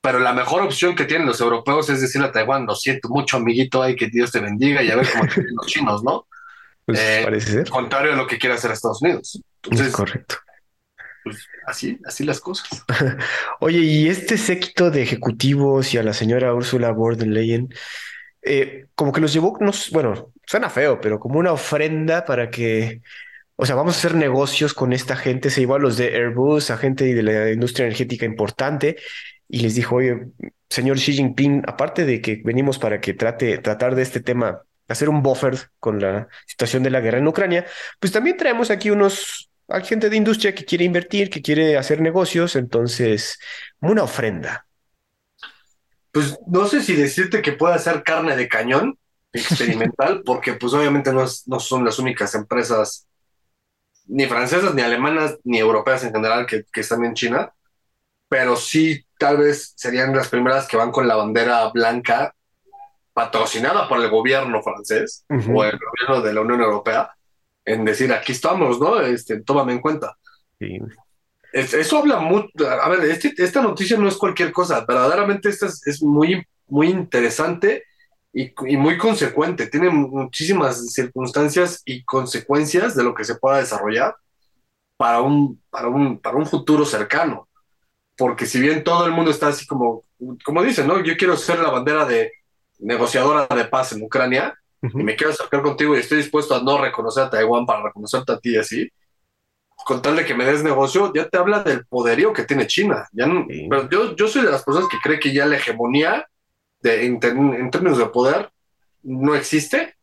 Pero 0.01 0.19
la 0.19 0.33
mejor 0.33 0.61
opción 0.61 0.95
que 0.95 1.05
tienen 1.05 1.27
los 1.27 1.41
europeos 1.41 1.89
es 1.89 2.01
decirle 2.01 2.27
a 2.27 2.31
Taiwán, 2.31 2.65
lo 2.65 2.75
siento 2.75 3.09
mucho, 3.09 3.37
amiguito, 3.37 3.81
hay 3.81 3.95
que 3.95 4.07
Dios 4.07 4.31
te 4.31 4.39
bendiga 4.39 4.81
y 4.81 4.91
a 4.91 4.95
ver 4.95 5.07
cómo 5.11 5.25
los 5.25 5.67
chinos, 5.67 6.03
¿no? 6.03 6.25
Pues 6.85 6.99
eh, 6.99 7.21
parece 7.23 7.51
ser. 7.51 7.69
Contrario 7.69 8.13
a 8.13 8.15
lo 8.15 8.25
que 8.25 8.37
quiere 8.37 8.55
hacer 8.55 8.71
Estados 8.71 9.01
Unidos. 9.01 9.41
es 9.69 9.91
correcto. 9.91 10.35
Pues, 11.23 11.45
así, 11.67 11.99
así 12.05 12.23
las 12.23 12.39
cosas. 12.39 12.85
Oye, 13.59 13.79
y 13.79 14.07
este 14.07 14.37
séquito 14.37 14.89
de 14.89 15.03
ejecutivos 15.03 15.93
y 15.93 15.97
a 15.97 16.03
la 16.03 16.13
señora 16.13 16.53
Ursula 16.53 16.91
von 16.91 17.17
der 17.17 17.27
Leyen, 17.27 17.69
eh, 18.41 18.87
como 18.95 19.11
que 19.11 19.21
los 19.21 19.33
llevó, 19.33 19.57
bueno, 19.91 20.31
suena 20.45 20.69
feo, 20.69 20.99
pero 21.01 21.19
como 21.19 21.39
una 21.39 21.51
ofrenda 21.51 22.25
para 22.25 22.49
que, 22.49 23.01
o 23.55 23.65
sea, 23.65 23.75
vamos 23.75 23.95
a 23.95 23.99
hacer 23.99 24.15
negocios 24.15 24.73
con 24.73 24.93
esta 24.93 25.15
gente, 25.15 25.49
se 25.49 25.61
llevó 25.61 25.75
a 25.75 25.79
los 25.79 25.97
de 25.97 26.15
Airbus, 26.15 26.71
a 26.71 26.77
gente 26.77 27.13
de 27.13 27.23
la 27.23 27.51
industria 27.51 27.85
energética 27.85 28.25
importante, 28.25 28.97
y 29.47 29.59
les 29.59 29.75
dijo, 29.75 29.95
oye, 29.95 30.27
señor 30.69 30.97
Xi 30.97 31.13
Jinping, 31.13 31.63
aparte 31.67 32.05
de 32.05 32.21
que 32.21 32.41
venimos 32.43 32.79
para 32.79 33.01
que 33.01 33.13
trate, 33.13 33.57
tratar 33.57 33.95
de 33.95 34.03
este 34.03 34.19
tema, 34.21 34.61
hacer 34.87 35.09
un 35.09 35.21
buffer 35.21 35.69
con 35.79 35.99
la 35.99 36.27
situación 36.47 36.83
de 36.83 36.89
la 36.91 37.01
guerra 37.01 37.19
en 37.19 37.27
Ucrania, 37.27 37.65
pues 37.99 38.13
también 38.13 38.37
traemos 38.37 38.71
aquí 38.71 38.89
unos 38.89 39.49
hay 39.69 39.83
gente 39.83 40.09
de 40.09 40.17
industria 40.17 40.53
que 40.55 40.65
quiere 40.65 40.83
invertir, 40.83 41.29
que 41.29 41.41
quiere 41.41 41.77
hacer 41.77 42.01
negocios, 42.01 42.55
entonces, 42.55 43.39
una 43.81 44.03
ofrenda. 44.03 44.65
Pues 46.19 46.37
no 46.47 46.67
sé 46.67 46.83
si 46.83 46.97
decirte 46.97 47.41
que 47.41 47.53
pueda 47.53 47.79
ser 47.79 48.03
carne 48.03 48.35
de 48.35 48.49
cañón 48.49 48.99
experimental, 49.31 50.21
porque 50.25 50.51
pues 50.51 50.73
obviamente 50.73 51.13
no, 51.13 51.23
no 51.45 51.59
son 51.61 51.85
las 51.85 51.97
únicas 51.97 52.35
empresas, 52.35 53.07
ni 54.05 54.25
francesas, 54.25 54.75
ni 54.75 54.81
alemanas, 54.81 55.37
ni 55.45 55.59
europeas 55.59 56.03
en 56.03 56.11
general 56.11 56.45
que, 56.45 56.65
están 56.73 57.05
en 57.05 57.13
China, 57.13 57.53
pero 58.27 58.57
sí 58.57 59.05
tal 59.17 59.37
vez 59.37 59.71
serían 59.77 60.13
las 60.13 60.27
primeras 60.27 60.67
que 60.67 60.75
van 60.75 60.91
con 60.91 61.07
la 61.07 61.15
bandera 61.15 61.69
blanca 61.69 62.35
patrocinada 63.13 63.87
por 63.87 64.03
el 64.03 64.09
gobierno 64.09 64.61
francés 64.61 65.23
o 65.29 65.63
el 65.63 65.79
gobierno 65.79 66.21
de 66.21 66.33
la 66.33 66.41
Unión 66.41 66.59
Europea 66.59 67.13
en 67.63 67.85
decir, 67.85 68.11
aquí 68.11 68.33
estamos, 68.33 68.77
¿no? 68.77 68.99
Este, 68.99 69.41
tómame 69.41 69.71
en 69.71 69.79
cuenta. 69.79 70.17
Sí. 70.59 70.79
Eso 71.53 71.97
habla 71.97 72.19
mucho, 72.19 72.49
a 72.67 72.89
ver, 72.89 73.03
este, 73.09 73.33
esta 73.37 73.61
noticia 73.61 73.97
no 73.97 74.07
es 74.07 74.17
cualquier 74.17 74.51
cosa, 74.51 74.85
verdaderamente 74.87 75.49
esta 75.49 75.67
es, 75.67 76.01
muy, 76.01 76.45
muy 76.67 76.89
interesante 76.89 77.83
y, 78.33 78.53
muy 78.77 78.97
consecuente, 78.97 79.67
tiene 79.67 79.89
muchísimas 79.89 80.91
circunstancias 80.93 81.81
y 81.85 82.03
consecuencias 82.03 82.95
de 82.95 83.03
lo 83.03 83.13
que 83.13 83.23
se 83.23 83.35
pueda 83.35 83.57
desarrollar 83.57 84.15
para 84.97 85.21
un, 85.21 85.61
para 85.69 85.87
un, 85.87 86.19
para 86.19 86.37
un 86.37 86.45
futuro 86.45 86.85
cercano. 86.85 87.47
Porque 88.17 88.45
si 88.45 88.59
bien 88.59 88.83
todo 88.83 89.05
el 89.05 89.13
mundo 89.13 89.31
está 89.31 89.47
así 89.47 89.65
como, 89.65 90.03
como 90.43 90.61
dicen, 90.61 90.87
¿no? 90.87 91.01
Yo 91.01 91.15
quiero 91.17 91.37
ser 91.37 91.59
la 91.59 91.71
bandera 91.71 92.05
de 92.05 92.33
negociadora 92.79 93.47
de 93.47 93.65
paz 93.65 93.93
en 93.93 94.03
Ucrania, 94.03 94.53
y 94.81 95.03
me 95.03 95.15
quiero 95.15 95.33
acercar 95.33 95.61
contigo 95.61 95.95
y 95.95 95.99
estoy 95.99 96.19
dispuesto 96.19 96.55
a 96.55 96.61
no 96.61 96.81
reconocer 96.81 97.23
a 97.23 97.29
Taiwán 97.29 97.65
para 97.65 97.83
reconocerte 97.83 98.31
a 98.31 98.39
ti 98.39 98.55
así, 98.55 98.89
con 99.89 100.03
tal 100.03 100.17
de 100.17 100.23
que 100.23 100.35
me 100.35 100.45
des 100.45 100.63
negocio, 100.63 101.11
ya 101.15 101.27
te 101.27 101.39
habla 101.39 101.63
del 101.63 101.83
poderío 101.83 102.31
que 102.31 102.43
tiene 102.43 102.67
China. 102.67 103.09
Ya 103.11 103.25
pero 103.67 103.89
yo, 103.89 104.15
yo 104.15 104.27
soy 104.27 104.43
de 104.43 104.51
las 104.51 104.63
personas 104.63 104.87
que 104.87 104.99
cree 104.99 105.19
que 105.19 105.33
ya 105.33 105.47
la 105.47 105.55
hegemonía 105.55 106.27
de, 106.79 107.07
en, 107.07 107.19
términos 107.19 107.97
de 107.97 108.05
poder 108.05 108.51
no 109.01 109.33
existe, 109.33 109.95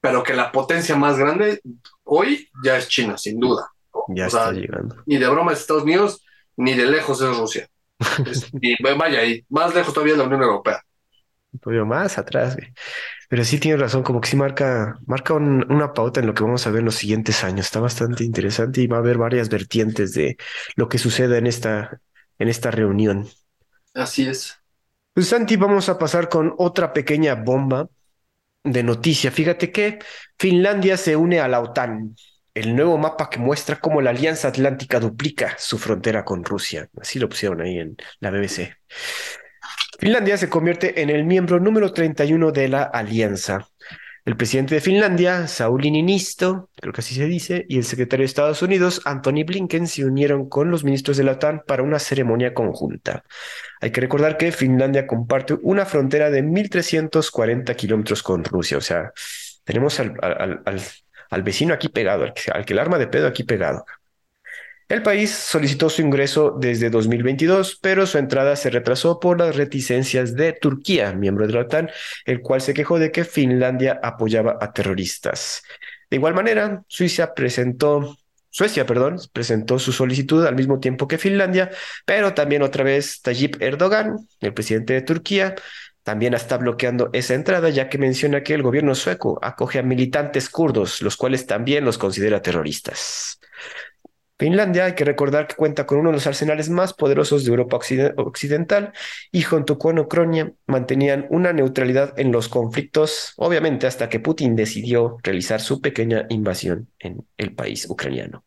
pero 0.00 0.24
que 0.24 0.34
la 0.34 0.50
potencia 0.50 0.96
más 0.96 1.18
grande 1.18 1.60
hoy 2.02 2.48
ya 2.64 2.76
es 2.76 2.88
China, 2.88 3.16
sin 3.16 3.38
duda. 3.38 3.70
Ya 4.08 4.26
está 4.26 4.50
llegando. 4.50 4.96
Ni 5.06 5.18
de 5.18 5.28
broma 5.28 5.52
es 5.52 5.60
Estados 5.60 5.84
Unidos, 5.84 6.24
ni 6.56 6.74
de 6.74 6.86
lejos 6.86 7.22
es 7.22 7.36
Rusia. 7.36 7.68
y 8.60 8.82
vaya, 8.82 9.24
y 9.24 9.46
más 9.50 9.72
lejos 9.72 9.94
todavía 9.94 10.14
es 10.14 10.18
la 10.18 10.24
Unión 10.24 10.42
Europea. 10.42 10.82
Todavía 11.60 11.84
más 11.84 12.18
atrás. 12.18 12.56
Pero 13.32 13.44
sí 13.44 13.58
tienes 13.58 13.80
razón, 13.80 14.02
como 14.02 14.20
que 14.20 14.28
sí 14.28 14.36
marca, 14.36 14.98
marca 15.06 15.32
una 15.32 15.94
pauta 15.94 16.20
en 16.20 16.26
lo 16.26 16.34
que 16.34 16.42
vamos 16.42 16.66
a 16.66 16.70
ver 16.70 16.80
en 16.80 16.84
los 16.84 16.96
siguientes 16.96 17.42
años. 17.44 17.64
Está 17.64 17.80
bastante 17.80 18.24
interesante 18.24 18.82
y 18.82 18.86
va 18.86 18.98
a 18.98 19.00
haber 19.00 19.16
varias 19.16 19.48
vertientes 19.48 20.12
de 20.12 20.36
lo 20.76 20.86
que 20.86 20.98
suceda 20.98 21.38
en 21.38 21.46
esta, 21.46 21.98
en 22.38 22.50
esta 22.50 22.70
reunión. 22.70 23.26
Así 23.94 24.28
es. 24.28 24.60
Pues 25.14 25.28
Santi, 25.28 25.56
vamos 25.56 25.88
a 25.88 25.98
pasar 25.98 26.28
con 26.28 26.54
otra 26.58 26.92
pequeña 26.92 27.34
bomba 27.34 27.88
de 28.64 28.82
noticia. 28.82 29.30
Fíjate 29.30 29.72
que 29.72 30.00
Finlandia 30.38 30.98
se 30.98 31.16
une 31.16 31.40
a 31.40 31.48
la 31.48 31.60
OTAN. 31.60 32.14
el 32.52 32.76
nuevo 32.76 32.98
mapa 32.98 33.30
que 33.30 33.38
muestra 33.38 33.80
cómo 33.80 34.02
la 34.02 34.10
Alianza 34.10 34.48
Atlántica 34.48 35.00
duplica 35.00 35.56
su 35.58 35.78
frontera 35.78 36.22
con 36.22 36.44
Rusia. 36.44 36.90
Así 37.00 37.18
lo 37.18 37.30
pusieron 37.30 37.62
ahí 37.62 37.78
en 37.78 37.96
la 38.20 38.30
BBC. 38.30 38.76
Finlandia 40.02 40.36
se 40.36 40.48
convierte 40.48 41.00
en 41.00 41.10
el 41.10 41.22
miembro 41.22 41.60
número 41.60 41.92
31 41.92 42.50
de 42.50 42.66
la 42.66 42.82
alianza. 42.82 43.68
El 44.24 44.36
presidente 44.36 44.74
de 44.74 44.80
Finlandia, 44.80 45.46
Sauli 45.46 45.92
Niinisto, 45.92 46.70
creo 46.74 46.92
que 46.92 47.02
así 47.02 47.14
se 47.14 47.26
dice, 47.26 47.66
y 47.68 47.78
el 47.78 47.84
secretario 47.84 48.22
de 48.22 48.26
Estados 48.26 48.62
Unidos, 48.62 49.00
Anthony 49.04 49.44
Blinken, 49.46 49.86
se 49.86 50.04
unieron 50.04 50.48
con 50.48 50.72
los 50.72 50.82
ministros 50.82 51.18
de 51.18 51.22
la 51.22 51.34
OTAN 51.34 51.62
para 51.64 51.84
una 51.84 52.00
ceremonia 52.00 52.52
conjunta. 52.52 53.22
Hay 53.80 53.92
que 53.92 54.00
recordar 54.00 54.36
que 54.38 54.50
Finlandia 54.50 55.06
comparte 55.06 55.56
una 55.62 55.86
frontera 55.86 56.30
de 56.30 56.42
1.340 56.42 57.76
kilómetros 57.76 58.24
con 58.24 58.42
Rusia, 58.42 58.78
o 58.78 58.80
sea, 58.80 59.12
tenemos 59.62 60.00
al, 60.00 60.16
al, 60.20 61.42
vecino 61.44 61.74
aquí 61.74 61.88
pegado, 61.90 62.24
al 62.24 62.34
que, 62.34 62.50
al 62.50 62.64
que 62.64 62.72
el 62.72 62.80
arma 62.80 62.98
de 62.98 63.06
pedo 63.06 63.28
aquí 63.28 63.44
pegado. 63.44 63.84
El 64.92 65.02
país 65.02 65.30
solicitó 65.30 65.88
su 65.88 66.02
ingreso 66.02 66.54
desde 66.60 66.90
2022, 66.90 67.78
pero 67.80 68.06
su 68.06 68.18
entrada 68.18 68.56
se 68.56 68.68
retrasó 68.68 69.20
por 69.20 69.38
las 69.38 69.56
reticencias 69.56 70.34
de 70.34 70.52
Turquía, 70.52 71.14
miembro 71.14 71.46
de 71.46 71.54
la 71.54 71.60
OTAN, 71.60 71.88
el 72.26 72.42
cual 72.42 72.60
se 72.60 72.74
quejó 72.74 72.98
de 72.98 73.10
que 73.10 73.24
Finlandia 73.24 73.98
apoyaba 74.02 74.58
a 74.60 74.70
terroristas. 74.74 75.62
De 76.10 76.18
igual 76.18 76.34
manera, 76.34 76.82
Suiza 76.88 77.32
presentó 77.32 78.18
Suecia, 78.50 78.84
presentó 79.32 79.78
su 79.78 79.92
solicitud 79.92 80.44
al 80.44 80.56
mismo 80.56 80.78
tiempo 80.78 81.08
que 81.08 81.16
Finlandia, 81.16 81.70
pero 82.04 82.34
también 82.34 82.60
otra 82.60 82.84
vez 82.84 83.22
Tayyip 83.22 83.62
Erdogan, 83.62 84.18
el 84.42 84.52
presidente 84.52 84.92
de 84.92 85.00
Turquía, 85.00 85.54
también 86.02 86.34
está 86.34 86.58
bloqueando 86.58 87.08
esa 87.14 87.32
entrada, 87.32 87.70
ya 87.70 87.88
que 87.88 87.96
menciona 87.96 88.42
que 88.42 88.52
el 88.52 88.62
gobierno 88.62 88.94
sueco 88.94 89.38
acoge 89.40 89.78
a 89.78 89.82
militantes 89.82 90.50
kurdos, 90.50 91.00
los 91.00 91.16
cuales 91.16 91.46
también 91.46 91.82
los 91.86 91.96
considera 91.96 92.42
terroristas. 92.42 93.38
Finlandia, 94.42 94.86
hay 94.86 94.96
que 94.96 95.04
recordar 95.04 95.46
que 95.46 95.54
cuenta 95.54 95.86
con 95.86 95.98
uno 95.98 96.08
de 96.08 96.14
los 96.14 96.26
arsenales 96.26 96.68
más 96.68 96.94
poderosos 96.94 97.44
de 97.44 97.50
Europa 97.50 97.78
Occidental 98.16 98.92
y 99.30 99.42
junto 99.42 99.78
con 99.78 100.00
Ucrania 100.00 100.52
mantenían 100.66 101.28
una 101.30 101.52
neutralidad 101.52 102.18
en 102.18 102.32
los 102.32 102.48
conflictos, 102.48 103.34
obviamente 103.36 103.86
hasta 103.86 104.08
que 104.08 104.18
Putin 104.18 104.56
decidió 104.56 105.16
realizar 105.22 105.60
su 105.60 105.80
pequeña 105.80 106.26
invasión 106.28 106.88
en 106.98 107.24
el 107.36 107.54
país 107.54 107.88
ucraniano. 107.88 108.44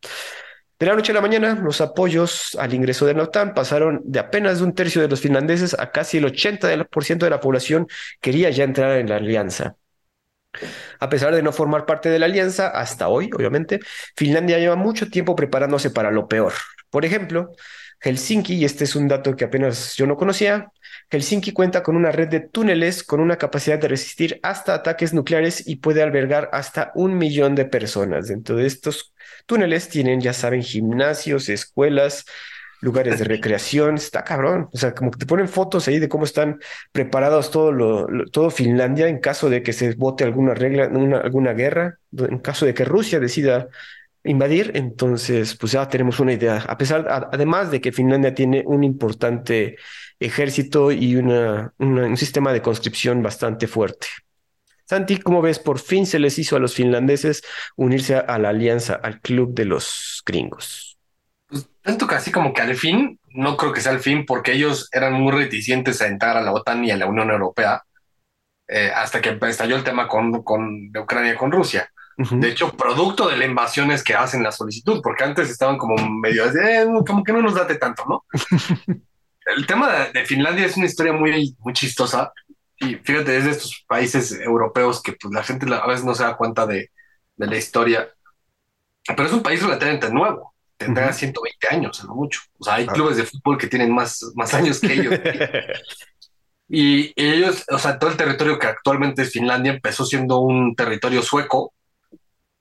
De 0.78 0.86
la 0.86 0.96
noche 0.96 1.14
a 1.14 1.16
la 1.16 1.22
mañana, 1.22 1.56
los 1.64 1.80
apoyos 1.80 2.58
al 2.60 2.74
ingreso 2.74 3.06
de 3.06 3.14
la 3.14 3.24
OTAN 3.24 3.54
pasaron 3.54 4.02
de 4.04 4.20
apenas 4.20 4.60
un 4.60 4.74
tercio 4.74 5.02
de 5.02 5.08
los 5.08 5.22
finlandeses 5.22 5.80
a 5.80 5.94
casi 5.94 6.18
el 6.18 6.26
80% 6.26 7.20
de 7.20 7.30
la 7.30 7.40
población 7.40 7.88
quería 8.20 8.50
ya 8.50 8.66
entrar 8.66 8.98
en 8.98 9.08
la 9.08 9.16
alianza. 9.16 9.78
A 11.00 11.10
pesar 11.10 11.34
de 11.36 11.42
no 11.42 11.52
formar 11.52 11.86
parte 11.86 12.10
de 12.10 12.20
la 12.20 12.26
alianza, 12.26 12.68
hasta 12.68 13.08
hoy, 13.08 13.30
obviamente, 13.34 13.80
Finlandia 14.16 14.60
lleva 14.60 14.76
mucho 14.76 15.10
tiempo 15.10 15.36
preparándose 15.36 15.90
para 15.90 16.12
lo 16.12 16.28
peor. 16.28 16.54
Por 16.90 17.06
ejemplo, 17.06 17.52
Helsinki, 18.00 18.56
y 18.56 18.66
este 18.66 18.84
es 18.84 18.96
un 18.96 19.08
dato 19.08 19.36
que 19.36 19.46
apenas 19.46 19.96
yo 19.96 20.06
no 20.06 20.18
conocía, 20.18 20.72
Helsinki 21.10 21.52
cuenta 21.54 21.84
con 21.84 21.96
una 21.96 22.12
red 22.12 22.28
de 22.28 22.40
túneles 22.40 23.04
con 23.04 23.20
una 23.20 23.38
capacidad 23.38 23.80
de 23.80 23.88
resistir 23.88 24.40
hasta 24.44 24.74
ataques 24.74 25.14
nucleares 25.14 25.68
y 25.68 25.78
puede 25.78 26.02
albergar 26.02 26.50
hasta 26.52 26.92
un 26.96 27.18
millón 27.18 27.56
de 27.56 27.66
personas. 27.66 28.28
Dentro 28.28 28.56
de 28.56 28.66
estos 28.66 29.14
túneles 29.46 29.90
tienen, 29.90 30.22
ya 30.22 30.34
saben, 30.34 30.62
gimnasios, 30.64 31.50
escuelas, 31.50 32.26
lugares 32.82 33.20
de 33.20 33.26
recreación, 33.26 33.96
está 33.96 34.24
cabrón. 34.24 34.70
O 34.74 34.78
sea, 34.78 34.94
como 34.94 35.12
que 35.12 35.20
te 35.20 35.26
ponen 35.26 35.48
fotos 35.48 35.88
ahí 35.88 36.00
de 36.00 36.10
cómo 36.10 36.26
están 36.26 36.60
preparados 36.92 37.52
todo, 37.52 37.72
lo, 37.72 38.08
todo 38.32 38.50
Finlandia 38.50 39.08
en 39.08 39.20
caso 39.20 39.50
de 39.50 39.64
que 39.64 39.74
se 39.74 39.94
vote 39.96 40.24
alguna 40.24 40.54
regla, 40.54 40.88
una, 40.88 41.20
alguna 41.20 41.54
guerra, 41.54 42.00
en 42.18 42.40
caso 42.40 42.66
de 42.66 42.74
que 42.74 42.86
Rusia 42.86 43.20
decida 43.20 43.68
invadir, 44.24 44.72
entonces 44.76 45.56
pues 45.56 45.72
ya 45.74 45.88
tenemos 45.88 46.20
una 46.20 46.34
idea. 46.34 46.58
A 46.68 46.78
pesar, 46.78 47.06
además 47.32 47.72
de 47.72 47.80
que 47.82 47.92
Finlandia 47.92 48.34
tiene 48.34 48.64
un 48.66 48.84
importante 48.84 49.78
ejército 50.20 50.92
y 50.92 51.16
una, 51.16 51.74
un 51.78 52.18
sistema 52.18 52.52
de 52.52 52.62
conscripción 52.62 53.22
bastante 53.22 53.68
fuerte. 53.68 54.08
Santi, 54.88 55.18
¿cómo 55.18 55.42
ves? 55.42 55.58
Por 55.58 55.80
fin 55.80 56.06
se 56.06 56.20
les 56.20 56.38
hizo 56.38 56.56
a 56.56 56.60
los 56.60 56.76
finlandeses 56.76 57.44
unirse 57.76 58.18
a 58.18 58.38
la 58.38 58.50
alianza, 58.50 58.94
al 58.94 59.20
club 59.20 59.54
de 59.56 59.66
los 59.66 60.22
gringos. 60.26 60.95
Tanto 61.86 62.08
que 62.08 62.16
así 62.16 62.32
como 62.32 62.52
que 62.52 62.64
al 62.64 62.76
fin, 62.76 63.20
no 63.30 63.56
creo 63.56 63.72
que 63.72 63.80
sea 63.80 63.92
el 63.92 64.00
fin, 64.00 64.26
porque 64.26 64.54
ellos 64.54 64.90
eran 64.92 65.14
muy 65.14 65.32
reticentes 65.32 66.02
a 66.02 66.08
entrar 66.08 66.36
a 66.36 66.42
la 66.42 66.52
OTAN 66.52 66.84
y 66.84 66.90
a 66.90 66.98
la 66.98 67.06
Unión 67.06 67.30
Europea, 67.30 67.84
eh, 68.68 68.92
hasta 68.94 69.22
que 69.22 69.38
estalló 69.44 69.76
el 69.76 69.84
tema 69.84 70.08
con, 70.08 70.42
con 70.42 70.92
de 70.92 71.00
Ucrania 71.00 71.38
con 71.38 71.52
Rusia. 71.52 71.88
De 72.18 72.50
hecho, 72.50 72.72
producto 72.72 73.28
de 73.28 73.38
la 73.38 73.46
invasión 73.46 73.92
es 73.92 74.04
que 74.04 74.16
hacen 74.16 74.42
la 74.42 74.52
solicitud, 74.52 75.00
porque 75.04 75.26
antes 75.26 75.48
estaban 75.48 75.78
como 75.78 75.96
medio, 76.10 76.46
eh, 76.46 76.88
como 77.06 77.24
que 77.24 77.34
no 77.34 77.44
nos 77.44 77.54
date 77.54 77.76
tanto, 77.76 78.04
¿no? 78.10 78.26
el 79.56 79.68
tema 79.68 80.08
de, 80.12 80.26
Finlandia 80.26 80.66
es 80.66 80.78
una 80.78 80.88
historia 80.88 81.14
muy, 81.14 81.56
muy 81.60 81.74
chistosa. 81.74 82.34
Y 82.78 82.96
fíjate, 82.96 83.38
es 83.38 83.46
de 83.46 83.52
estos 83.52 83.86
países 83.88 84.32
europeos 84.32 85.04
que 85.04 85.14
pues, 85.14 85.32
la 85.32 85.44
gente 85.44 85.72
a 85.72 85.86
veces 85.86 86.04
no 86.04 86.16
se 86.16 86.24
da 86.24 86.36
cuenta 86.36 86.66
de, 86.66 86.90
de 87.36 87.46
la 87.46 87.58
historia. 87.58 88.10
Pero 89.06 89.28
es 89.28 89.34
un 89.34 89.44
país 89.44 89.62
relativamente 89.62 90.10
nuevo 90.10 90.55
tendrá 90.78 91.12
120 91.12 91.68
años, 91.70 92.02
a 92.02 92.08
lo 92.08 92.16
mucho. 92.16 92.42
O 92.60 92.64
sea, 92.64 92.76
hay 92.76 92.86
ah. 92.90 92.94
clubes 92.94 93.18
de 93.18 93.26
fútbol 93.26 93.58
que 93.58 93.68
tienen 93.68 93.94
más, 93.94 94.32
más 94.36 94.54
años 94.54 94.80
que 94.80 94.94
ellos. 94.94 95.20
y 96.70 97.14
ellos, 97.16 97.64
o 97.70 97.80
sea, 97.80 98.00
todo 98.00 98.10
el 98.10 98.18
territorio 98.18 98.60
que 98.60 98.68
actualmente 98.68 99.22
es 99.22 99.32
Finlandia 99.32 99.74
empezó 99.74 100.06
siendo 100.06 100.40
un 100.40 100.76
territorio 100.76 101.22
sueco 101.22 101.74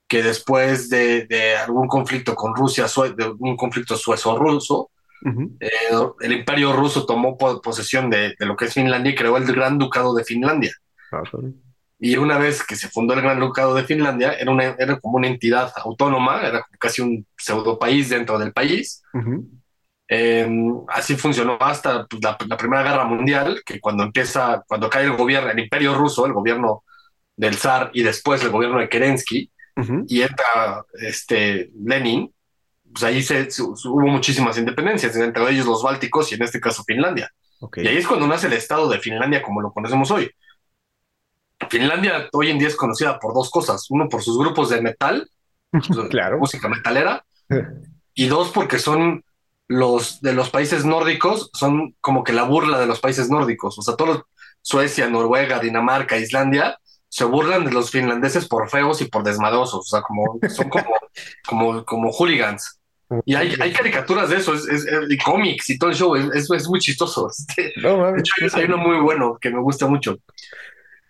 que 0.07 0.23
después 0.23 0.91
de, 0.91 1.27
de 1.27 1.57
algún 1.57 1.89
conflicto 1.89 2.35
con 2.35 2.55
Rusia, 2.55 2.87
de 3.17 3.35
un 3.39 3.57
conflicto 3.57 3.97
suezo-ruso, 3.97 4.91
eh, 5.59 5.71
el 6.21 6.33
imperio 6.33 6.75
ruso 6.75 7.07
tomó 7.07 7.39
posesión 7.39 8.11
de, 8.11 8.35
de, 8.39 8.47
lo 8.47 8.57
que 8.57 8.67
es 8.67 8.75
Finlandia 8.75 9.13
y 9.13 9.15
creó 9.15 9.39
el 9.39 9.47
Gran 9.47 9.79
Ducado 9.79 10.15
de 10.15 10.23
Finlandia. 10.23 10.73
Ah, 11.11 11.23
y 12.05 12.19
una 12.19 12.37
vez 12.37 12.63
que 12.63 12.77
se 12.77 12.91
fundó 12.91 13.15
el 13.15 13.23
Gran 13.23 13.41
Ducado 13.41 13.75
de 13.75 13.85
Finlandia, 13.85 14.35
era, 14.35 14.51
una, 14.51 14.77
era 14.79 15.01
como 15.01 15.17
una 15.17 15.27
entidad 15.27 15.73
autónoma, 15.77 16.43
era 16.43 16.63
casi 16.79 17.01
un 17.01 17.27
pseudo 17.35 17.79
país 17.79 18.11
dentro 18.11 18.39
del 18.39 18.53
país. 18.53 19.03
Em, 20.07 20.83
así 20.89 21.17
funcionó 21.17 21.57
hasta 21.59 22.05
pues, 22.05 22.23
la, 22.23 22.59
Primera 22.59 22.83
Guerra 22.83 23.07
Mundial, 23.07 23.63
que 23.65 23.81
cuando 23.81 24.03
empieza, 24.03 24.63
cuando 24.69 24.91
cae 24.91 25.05
el 25.05 25.17
gobierno, 25.17 25.51
el 25.51 25.59
imperio 25.59 25.95
ruso, 25.95 26.27
el 26.27 26.35
gobierno 26.35 26.85
del 27.37 27.55
zar 27.55 27.91
y 27.95 28.03
después 28.03 28.43
el 28.43 28.51
gobierno 28.51 28.81
de 28.81 28.91
Kerensky, 28.91 29.51
y 30.07 30.21
entra 30.21 30.85
este, 31.01 31.71
Lenin, 31.87 32.31
pues 32.93 33.03
ahí 33.05 33.23
se, 33.23 33.49
hubo 33.59 34.07
muchísimas 34.09 34.59
independencias, 34.59 35.17
entre 35.17 35.51
ellos 35.51 35.65
los 35.65 35.83
bálticos 35.83 36.31
y 36.31 36.35
en 36.35 36.43
este 36.43 36.61
caso 36.61 36.85
Finlandia. 36.85 37.33
Y 37.77 37.89
ahí 37.89 37.97
es 37.97 38.07
cuando 38.07 38.27
nace 38.27 38.47
el 38.49 38.53
Estado 38.53 38.91
de 38.91 38.99
Finlandia 38.99 39.41
como 39.41 39.63
lo 39.63 39.73
conocemos 39.73 40.11
hoy. 40.11 40.31
Finlandia 41.69 42.29
hoy 42.33 42.51
en 42.51 42.59
día 42.59 42.69
es 42.69 42.77
conocida 42.77 43.19
por 43.19 43.35
dos 43.35 43.51
cosas. 43.51 43.87
Uno, 43.91 44.09
por 44.09 44.23
sus 44.23 44.39
grupos 44.39 44.71
de 44.71 44.81
metal, 44.81 45.29
claro. 46.11 46.39
música 46.39 46.69
metalera, 46.69 47.25
y 48.15 48.27
dos, 48.27 48.51
porque 48.51 48.79
son 48.79 49.25
los 49.67 50.21
de 50.21 50.35
los 50.35 50.51
países 50.51 50.85
nórdicos, 50.85 51.51
son 51.55 51.95
como 52.01 52.23
que 52.23 52.33
la 52.33 52.43
burla 52.43 52.79
de 52.79 52.87
los 52.87 53.01
países 53.01 53.31
nórdicos. 53.31 53.79
O 53.79 53.83
sea, 53.83 53.97
todos 53.97 54.25
Suecia, 54.63 55.09
Noruega, 55.09 55.59
Dinamarca, 55.59 56.17
Islandia, 56.17 56.79
se 57.09 57.25
burlan 57.25 57.65
de 57.65 57.71
los 57.71 57.91
finlandeses 57.91 58.49
por 58.49 58.69
feos 58.69 59.01
y 59.01 59.07
por 59.07 59.23
desmadrosos. 59.23 59.81
O 59.81 59.83
sea, 59.83 60.03
como, 60.03 60.39
son 60.49 60.69
como, 60.69 60.85
como, 61.47 61.85
como 61.85 62.13
hooligans. 62.13 62.81
Y 63.27 63.35
hay, 63.35 63.55
hay 63.61 63.73
caricaturas 63.73 64.31
de 64.31 64.37
eso, 64.37 64.55
es, 64.55 64.87
y 65.09 65.17
cómics 65.19 65.71
y 65.71 65.79
todo 65.79 65.91
el 65.91 65.97
show, 65.97 66.17
es, 66.17 66.51
es 66.51 66.69
muy 66.69 66.81
chistoso. 66.81 67.31
Este, 67.31 67.73
de 67.77 68.19
hecho, 68.19 68.57
hay 68.57 68.65
uno 68.65 68.79
muy 68.79 68.99
bueno 68.99 69.39
que 69.41 69.51
me 69.51 69.61
gusta 69.61 69.87
mucho. 69.87 70.17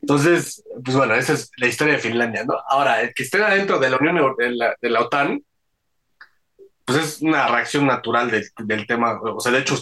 Entonces, 0.04 0.62
pues 0.84 0.94
bueno, 0.94 1.14
esa 1.14 1.32
es 1.32 1.50
la 1.56 1.66
historia 1.66 1.94
de 1.94 1.98
Finlandia, 1.98 2.44
¿no? 2.44 2.56
Ahora, 2.68 3.00
el 3.00 3.14
que 3.14 3.22
esté 3.22 3.42
adentro 3.42 3.78
de 3.78 3.88
la 3.88 3.96
Unión 3.96 4.34
de 4.36 4.50
la, 4.50 4.76
de 4.78 4.90
la 4.90 5.00
OTAN, 5.00 5.42
pues 6.84 6.98
es 6.98 7.22
una 7.22 7.48
reacción 7.48 7.86
natural 7.86 8.30
del 8.30 8.86
tema, 8.86 9.18
o 9.22 9.40
sea, 9.40 9.50
de 9.50 9.60
hecho, 9.60 9.76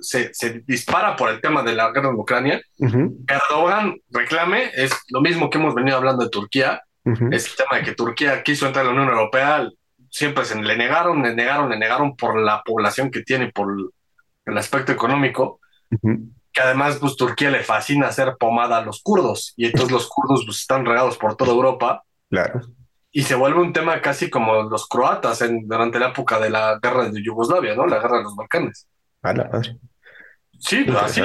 se, 0.00 0.32
se, 0.32 0.62
dispara 0.66 1.14
por 1.14 1.28
el 1.28 1.42
tema 1.42 1.62
de 1.62 1.74
la 1.74 1.92
guerra 1.92 2.08
en 2.08 2.14
Ucrania. 2.14 2.62
Erdogan 2.78 3.96
reclame, 4.08 4.70
es 4.72 4.92
lo 5.10 5.20
mismo 5.20 5.50
que 5.50 5.58
hemos 5.58 5.74
venido 5.74 5.98
hablando 5.98 6.24
de 6.24 6.30
Turquía, 6.30 6.82
es 7.30 7.50
el 7.50 7.56
tema 7.56 7.76
de 7.76 7.82
que 7.84 7.94
Turquía 7.94 8.42
quiso 8.42 8.66
entrar 8.66 8.86
a 8.86 8.88
la 8.88 8.94
Unión 8.94 9.10
Europea, 9.10 9.68
siempre 10.10 10.46
se 10.46 10.58
le 10.58 10.78
negaron, 10.78 11.22
le 11.22 11.34
negaron, 11.34 11.68
le 11.68 11.78
negaron 11.78 12.16
por 12.16 12.40
la 12.40 12.62
población 12.64 13.10
que 13.10 13.20
tiene, 13.20 13.52
por 13.52 13.76
el 14.46 14.56
aspecto 14.56 14.92
económico 14.92 15.60
que 16.56 16.62
además 16.62 16.96
pues 16.98 17.16
Turquía 17.16 17.50
le 17.50 17.62
fascina 17.62 18.08
hacer 18.08 18.36
pomada 18.38 18.78
a 18.78 18.80
los 18.80 19.02
kurdos 19.02 19.52
y 19.58 19.66
entonces 19.66 19.92
los 19.92 20.08
kurdos 20.08 20.42
pues 20.46 20.60
están 20.60 20.86
regados 20.86 21.18
por 21.18 21.36
toda 21.36 21.52
Europa. 21.52 22.02
Claro. 22.30 22.62
Y 23.12 23.24
se 23.24 23.34
vuelve 23.34 23.60
un 23.60 23.74
tema 23.74 24.00
casi 24.00 24.30
como 24.30 24.62
los 24.62 24.88
croatas 24.88 25.42
en, 25.42 25.68
durante 25.68 25.98
la 25.98 26.08
época 26.08 26.40
de 26.40 26.48
la 26.48 26.78
guerra 26.82 27.10
de 27.10 27.22
Yugoslavia, 27.22 27.74
¿no? 27.74 27.86
La 27.86 27.98
guerra 27.98 28.18
de 28.18 28.22
los 28.22 28.34
Balcanes. 28.34 28.88
A 29.22 29.34
la 29.34 29.44
madre. 29.44 29.76
Sí, 30.58 30.84
pues, 30.84 30.96
así, 30.96 31.20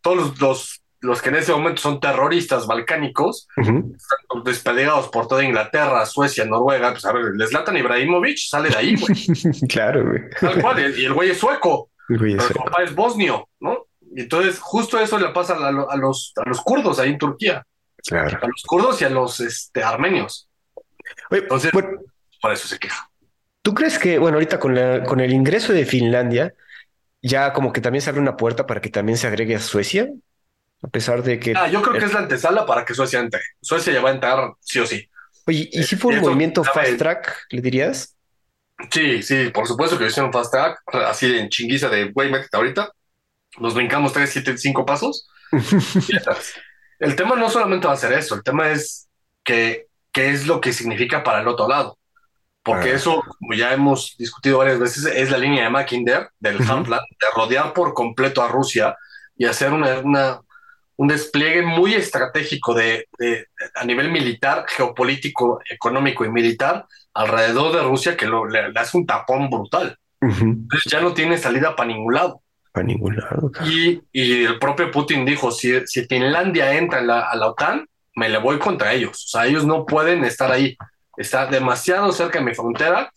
todos 0.00 0.40
los, 0.40 0.82
los 1.00 1.20
que 1.20 1.28
en 1.28 1.36
ese 1.36 1.52
momento 1.52 1.82
son 1.82 2.00
terroristas 2.00 2.66
balcánicos, 2.66 3.46
están 3.58 4.44
despedidos 4.44 5.08
por 5.08 5.28
toda 5.28 5.44
Inglaterra, 5.44 6.06
Suecia, 6.06 6.46
Noruega, 6.46 6.92
pues 6.92 7.04
a 7.04 7.12
ver, 7.12 7.26
el 7.38 7.46
Zlatan 7.46 7.76
Ibrahimovic 7.76 8.38
sale 8.38 8.70
de 8.70 8.76
ahí, 8.76 8.96
güey. 8.96 9.14
claro, 9.68 10.08
güey. 10.08 10.22
Tal 10.40 10.62
cual, 10.62 10.98
y 10.98 11.04
el 11.04 11.12
güey 11.12 11.30
es 11.30 11.38
sueco. 11.38 11.90
El 12.08 12.18
güey 12.18 12.34
es 12.34 12.44
papá 12.44 12.82
es 12.82 12.94
bosnio, 12.94 13.48
¿no? 13.60 13.86
Y 14.14 14.22
entonces, 14.22 14.58
justo 14.60 14.98
eso 14.98 15.18
le 15.18 15.28
pasa 15.30 15.54
a, 15.54 15.70
los, 15.70 16.32
a 16.36 16.48
los 16.48 16.60
kurdos 16.62 16.98
ahí 16.98 17.10
en 17.10 17.18
Turquía. 17.18 17.66
Claro. 18.06 18.38
A 18.40 18.46
los 18.46 18.62
kurdos 18.62 19.00
y 19.02 19.04
a 19.04 19.10
los 19.10 19.40
este, 19.40 19.82
armenios. 19.82 20.48
entonces, 21.30 21.72
por 21.72 22.52
eso 22.52 22.68
se 22.68 22.78
queja. 22.78 23.10
¿Tú 23.62 23.74
crees 23.74 23.98
que, 23.98 24.18
bueno, 24.18 24.36
ahorita 24.36 24.60
con, 24.60 24.74
la, 24.74 25.02
con 25.04 25.20
el 25.20 25.32
ingreso 25.32 25.72
de 25.72 25.86
Finlandia, 25.86 26.54
ya 27.22 27.52
como 27.52 27.72
que 27.72 27.80
también 27.80 28.02
se 28.02 28.10
abre 28.10 28.20
una 28.20 28.36
puerta 28.36 28.66
para 28.66 28.80
que 28.80 28.90
también 28.90 29.18
se 29.18 29.26
agregue 29.26 29.56
a 29.56 29.60
Suecia? 29.60 30.08
A 30.82 30.88
pesar 30.88 31.22
de 31.22 31.40
que... 31.40 31.54
Ah, 31.56 31.68
yo 31.68 31.80
creo 31.80 31.98
que 31.98 32.04
es 32.04 32.12
la 32.12 32.20
antesala 32.20 32.66
para 32.66 32.84
que 32.84 32.94
Suecia 32.94 33.20
entre. 33.20 33.40
Suecia 33.62 33.92
ya 33.92 34.02
va 34.02 34.10
a 34.10 34.14
entrar 34.14 34.52
sí 34.60 34.80
o 34.80 34.86
sí. 34.86 35.08
Oye, 35.46 35.68
¿y 35.72 35.82
si 35.82 35.96
fue 35.96 36.14
un 36.14 36.20
movimiento 36.20 36.62
fast 36.62 36.98
track, 36.98 37.46
le 37.50 37.62
dirías? 37.62 38.14
Sí, 38.90 39.22
sí, 39.22 39.48
por 39.48 39.66
supuesto 39.66 39.98
que 39.98 40.06
hicieron 40.06 40.32
fast 40.32 40.52
track, 40.52 40.82
así 41.06 41.34
en 41.34 41.48
chinguiza 41.48 41.88
de, 41.88 42.12
güey, 42.12 42.30
métete 42.30 42.56
ahorita. 42.56 42.92
Nos 43.58 43.74
brincamos 43.74 44.12
tres, 44.12 44.30
siete, 44.30 44.56
cinco 44.58 44.84
pasos. 44.84 45.28
el 46.98 47.16
tema 47.16 47.36
no 47.36 47.48
solamente 47.48 47.86
va 47.86 47.92
a 47.92 47.98
ser 47.98 48.12
eso, 48.12 48.34
el 48.34 48.42
tema 48.42 48.70
es 48.70 49.08
que 49.42 49.86
qué 50.12 50.30
es 50.30 50.46
lo 50.46 50.60
que 50.60 50.72
significa 50.72 51.22
para 51.22 51.40
el 51.40 51.48
otro 51.48 51.68
lado. 51.68 51.98
Porque 52.62 52.90
ah. 52.90 52.94
eso, 52.94 53.22
como 53.38 53.52
ya 53.54 53.74
hemos 53.74 54.16
discutido 54.16 54.58
varias 54.58 54.78
veces, 54.78 55.04
es 55.04 55.30
la 55.30 55.36
línea 55.36 55.64
de 55.64 55.70
Mackinder 55.70 56.30
del 56.38 56.56
uh 56.56 56.84
de 56.84 57.26
rodear 57.36 57.74
por 57.74 57.92
completo 57.92 58.42
a 58.42 58.48
Rusia 58.48 58.96
y 59.36 59.44
hacer 59.44 59.72
una, 59.72 59.98
una, 59.98 60.40
un 60.96 61.08
despliegue 61.08 61.62
muy 61.62 61.94
estratégico 61.94 62.72
de, 62.72 63.08
a 63.74 63.84
nivel 63.84 64.10
militar, 64.10 64.64
geopolítico, 64.68 65.60
económico 65.68 66.24
y 66.24 66.30
militar 66.30 66.86
alrededor 67.12 67.76
de 67.76 67.82
Rusia 67.82 68.16
que 68.16 68.26
lo, 68.26 68.46
le, 68.46 68.72
hace 68.74 68.96
un 68.96 69.06
tapón 69.06 69.50
brutal. 69.50 69.98
Entonces 70.20 70.90
ya 70.90 71.00
no 71.00 71.12
tiene 71.12 71.36
salida 71.36 71.76
para 71.76 71.88
ningún 71.88 72.14
lado. 72.14 72.40
Para 72.74 72.86
ningún 72.86 73.16
lado. 73.16 73.52
Y, 73.64 74.02
y, 74.12 74.44
el 74.44 74.58
propio 74.58 74.90
Putin 74.90 75.24
dijo, 75.24 75.52
si, 75.52 75.86
si 75.86 76.04
Finlandia 76.06 76.74
entra 76.74 76.98
a 76.98 77.36
la 77.36 77.46
OTAN, 77.46 77.88
me 78.16 78.28
le 78.28 78.38
voy 78.38 78.58
contra 78.58 78.92
ellos. 78.92 79.24
O 79.26 79.28
sea, 79.28 79.46
ellos 79.46 79.64
no 79.64 79.86
pueden 79.86 80.24
estar 80.24 80.50
ahí. 80.50 80.76
Está 81.16 81.46
demasiado 81.46 82.10
cerca 82.10 82.40
de 82.40 82.44
mi 82.44 82.54
frontera 82.54 83.12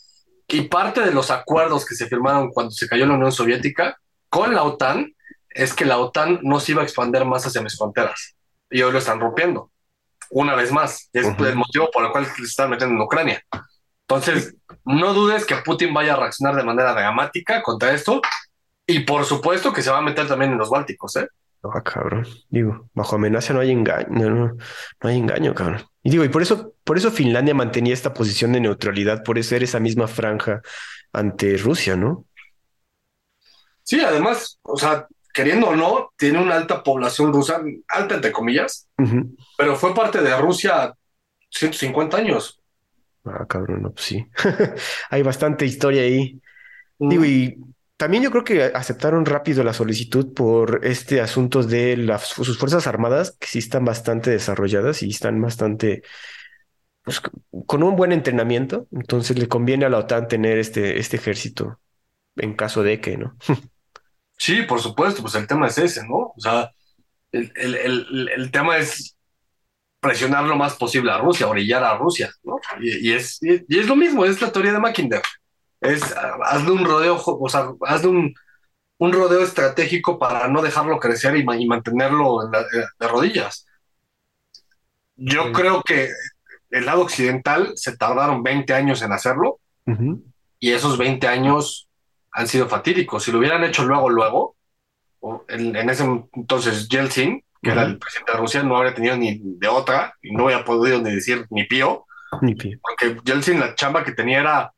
y 0.48 0.62
parte 0.62 1.02
de 1.02 1.12
los 1.12 1.32
acuerdos 1.32 1.86
que 1.86 1.96
se 1.96 2.08
firmaron 2.08 2.52
cuando 2.52 2.72
se 2.72 2.88
cayó 2.88 3.08
la 3.08 3.16
Unión 3.16 3.32
Soviética 3.32 3.98
con 4.30 4.54
la 4.54 4.64
OTAN 4.64 5.14
es 5.50 5.74
que 5.74 5.86
la 5.86 5.98
OTAN 5.98 6.40
no 6.44 6.60
se 6.60 6.74
iba 6.74 6.82
a 6.82 6.86
expandir 6.86 7.26
más 7.26 7.46
hacia 7.46 7.62
mis 7.62 7.76
fronteras. 7.76 8.36
Y 8.70 8.82
hoy 8.84 8.92
lo 8.92 9.00
están 9.00 9.20
rompiendo. 9.20 9.72
Una 10.30 10.54
vez 10.54 10.72
más. 10.72 11.10
Es 11.14 11.26
el 11.26 11.56
motivo 11.56 11.90
por 11.92 12.06
el 12.06 12.12
cual 12.12 12.28
se 12.28 12.44
están 12.44 12.70
metiendo 12.70 12.96
en 12.96 13.02
Ucrania. 13.02 13.44
Entonces, 14.02 14.56
no 14.86 15.14
dudes 15.14 15.46
que 15.46 15.56
Putin 15.58 15.94
vaya 15.94 16.14
a 16.14 16.18
reaccionar 16.18 16.56
de 16.56 16.64
manera 16.64 16.94
dramática 16.94 17.62
contra 17.64 17.92
esto. 17.92 18.22
Y 18.88 19.02
por 19.02 19.26
supuesto 19.26 19.74
que 19.74 19.82
se 19.84 19.92
va 19.92 19.98
a 19.98 20.02
meter 20.02 20.28
también 20.28 20.54
en 20.54 20.58
los 20.58 20.70
Bálticos, 20.70 21.18
¿eh? 21.18 21.28
Ah, 21.64 21.82
cabrón. 21.82 22.26
Digo, 22.50 22.90
bajo 22.94 23.18
amenaza 23.18 23.54
no 23.54 23.60
hay 23.60 23.72
engaño, 23.72 24.08
no, 24.10 24.30
no, 24.30 24.58
hay 25.02 25.18
engaño, 25.18 25.54
cabrón. 25.54 25.84
Y 26.02 26.12
digo, 26.12 26.24
y 26.24 26.30
por 26.30 26.42
eso, 26.42 26.74
por 26.84 26.98
eso 26.98 27.12
Finlandia 27.12 27.54
mantenía 27.54 27.94
esta 27.94 28.14
posición 28.14 28.54
de 28.54 28.62
neutralidad, 28.62 29.24
por 29.24 29.44
ser 29.44 29.64
esa 29.64 29.80
misma 29.80 30.08
franja 30.08 30.62
ante 31.12 31.58
Rusia, 31.58 31.98
¿no? 31.98 32.26
Sí, 33.84 34.00
además, 34.00 34.60
o 34.62 34.78
sea, 34.78 35.08
queriendo 35.34 35.68
o 35.68 35.76
no, 35.76 36.12
tiene 36.16 36.42
una 36.42 36.56
alta 36.56 36.84
población 36.84 37.34
rusa, 37.34 37.62
alta 37.90 38.16
entre 38.16 38.32
comillas, 38.32 38.88
pero 39.58 39.76
fue 39.76 39.94
parte 39.94 40.22
de 40.22 40.38
Rusia 40.38 40.94
150 41.50 42.18
años. 42.18 42.62
Ah, 43.26 43.46
cabrón, 43.48 43.82
no, 43.82 43.92
pues 43.92 44.06
sí. 44.06 44.26
Hay 45.10 45.22
bastante 45.22 45.66
historia 45.66 46.04
ahí. 46.04 46.40
Digo, 47.00 47.26
y 47.26 47.58
también 47.98 48.24
yo 48.24 48.32
creo 48.32 48.44
que 48.44 48.64
aceptaron 48.64 49.26
rápido 49.26 49.64
la 49.64 49.74
solicitud 49.74 50.34
por 50.34 50.82
este 50.84 51.20
asunto 51.20 51.64
de 51.64 51.98
las, 51.98 52.28
sus 52.28 52.58
Fuerzas 52.58 52.88
Armadas, 52.88 53.36
que 53.40 53.48
sí 53.48 53.60
están 53.60 53.86
bastante 53.86 54.30
desarrolladas 54.30 55.04
y 55.04 55.10
están 55.10 55.42
bastante, 55.42 56.04
pues, 57.04 57.22
con 57.66 57.84
un 57.84 57.96
buen 57.96 58.12
entrenamiento. 58.12 58.88
Entonces 58.92 59.38
le 59.38 59.48
conviene 59.48 59.86
a 59.86 59.90
la 59.90 59.98
OTAN 59.98 60.28
tener 60.28 60.60
este, 60.60 61.00
este 61.00 61.18
ejército 61.18 61.80
en 62.36 62.54
caso 62.56 62.84
de 62.84 63.02
que, 63.02 63.18
¿no? 63.18 63.36
Sí, 64.40 64.62
por 64.62 64.80
supuesto, 64.80 65.24
pues 65.24 65.34
el 65.34 65.48
tema 65.48 65.66
es 65.66 65.80
ese, 65.80 66.08
¿no? 66.08 66.32
O 66.36 66.36
sea, 66.38 66.72
el, 67.32 67.52
el, 67.56 68.30
el, 68.30 68.52
tema 68.52 68.78
es 68.78 69.18
presionar 70.00 70.44
lo 70.44 70.56
más 70.56 70.76
posible 70.76 71.12
a 71.12 71.18
Rusia, 71.18 71.48
orillar 71.48 71.84
a 71.84 71.98
Rusia, 71.98 72.30
¿no? 72.44 72.60
Y, 72.80 73.14
es, 73.14 73.40
y, 73.42 73.66
es 73.68 73.88
lo 73.88 73.96
mismo, 73.96 74.26
es 74.26 74.40
la 74.40 74.52
teoría 74.52 74.74
de 74.74 74.80
Mackinder. 74.80 75.24
Es 75.82 76.04
hazle 76.44 76.72
un 76.72 76.86
rodeo, 76.86 77.22
o 77.24 77.50
sea, 77.50 77.70
hazle 77.82 78.10
un, 78.10 78.34
un 78.98 79.14
rodeo 79.14 79.42
estratégico 79.42 80.18
para 80.18 80.48
no 80.48 80.62
dejarlo 80.62 81.00
crecer 81.00 81.36
y, 81.38 81.44
mantenerlo 81.44 82.44
en 82.44 82.52
de 82.52 83.08
rodillas. 83.08 83.66
Yo 85.16 85.52
creo 85.52 85.82
que 85.84 86.10
el 86.70 86.86
lado 86.86 87.02
occidental 87.02 87.72
se 87.76 87.98
tardaron 87.98 88.44
20 88.44 88.74
años 88.74 89.02
en 89.02 89.12
hacerlo 89.12 89.60
y 90.60 90.72
esos 90.72 90.98
20 90.98 91.28
años 91.28 91.88
han 92.32 92.48
sido 92.48 92.68
fatídicos. 92.68 93.24
Si 93.24 93.32
lo 93.32 93.40
hubieran 93.40 93.64
hecho 93.64 93.84
luego, 93.86 94.10
luego, 94.10 94.56
en, 95.48 95.76
ese 95.90 96.04
entonces 96.34 96.88
Yeltsin, 96.88 97.44
que 97.62 97.72
era 97.72 97.84
el 97.84 97.98
presidente 97.98 98.32
de 98.32 98.38
Rusia, 98.38 98.64
no 98.64 98.78
habría 98.78 98.94
tenido 98.94 99.18
ni 99.18 99.40
de 99.42 99.68
otra 99.68 100.14
y 100.22 100.32
no 100.32 100.46
había 100.46 100.64
podido 100.64 101.02
ni 101.02 101.16
decir 101.16 101.48
ni 101.50 101.64
pío. 101.64 102.06
Ni 102.42 102.54
pío. 102.54 102.78
Porque 102.82 103.20
Yeltsin, 103.24 103.60
la 103.60 103.76
chamba 103.76 104.04
que 104.04 104.12
tenía 104.12 104.42
era 104.42 104.74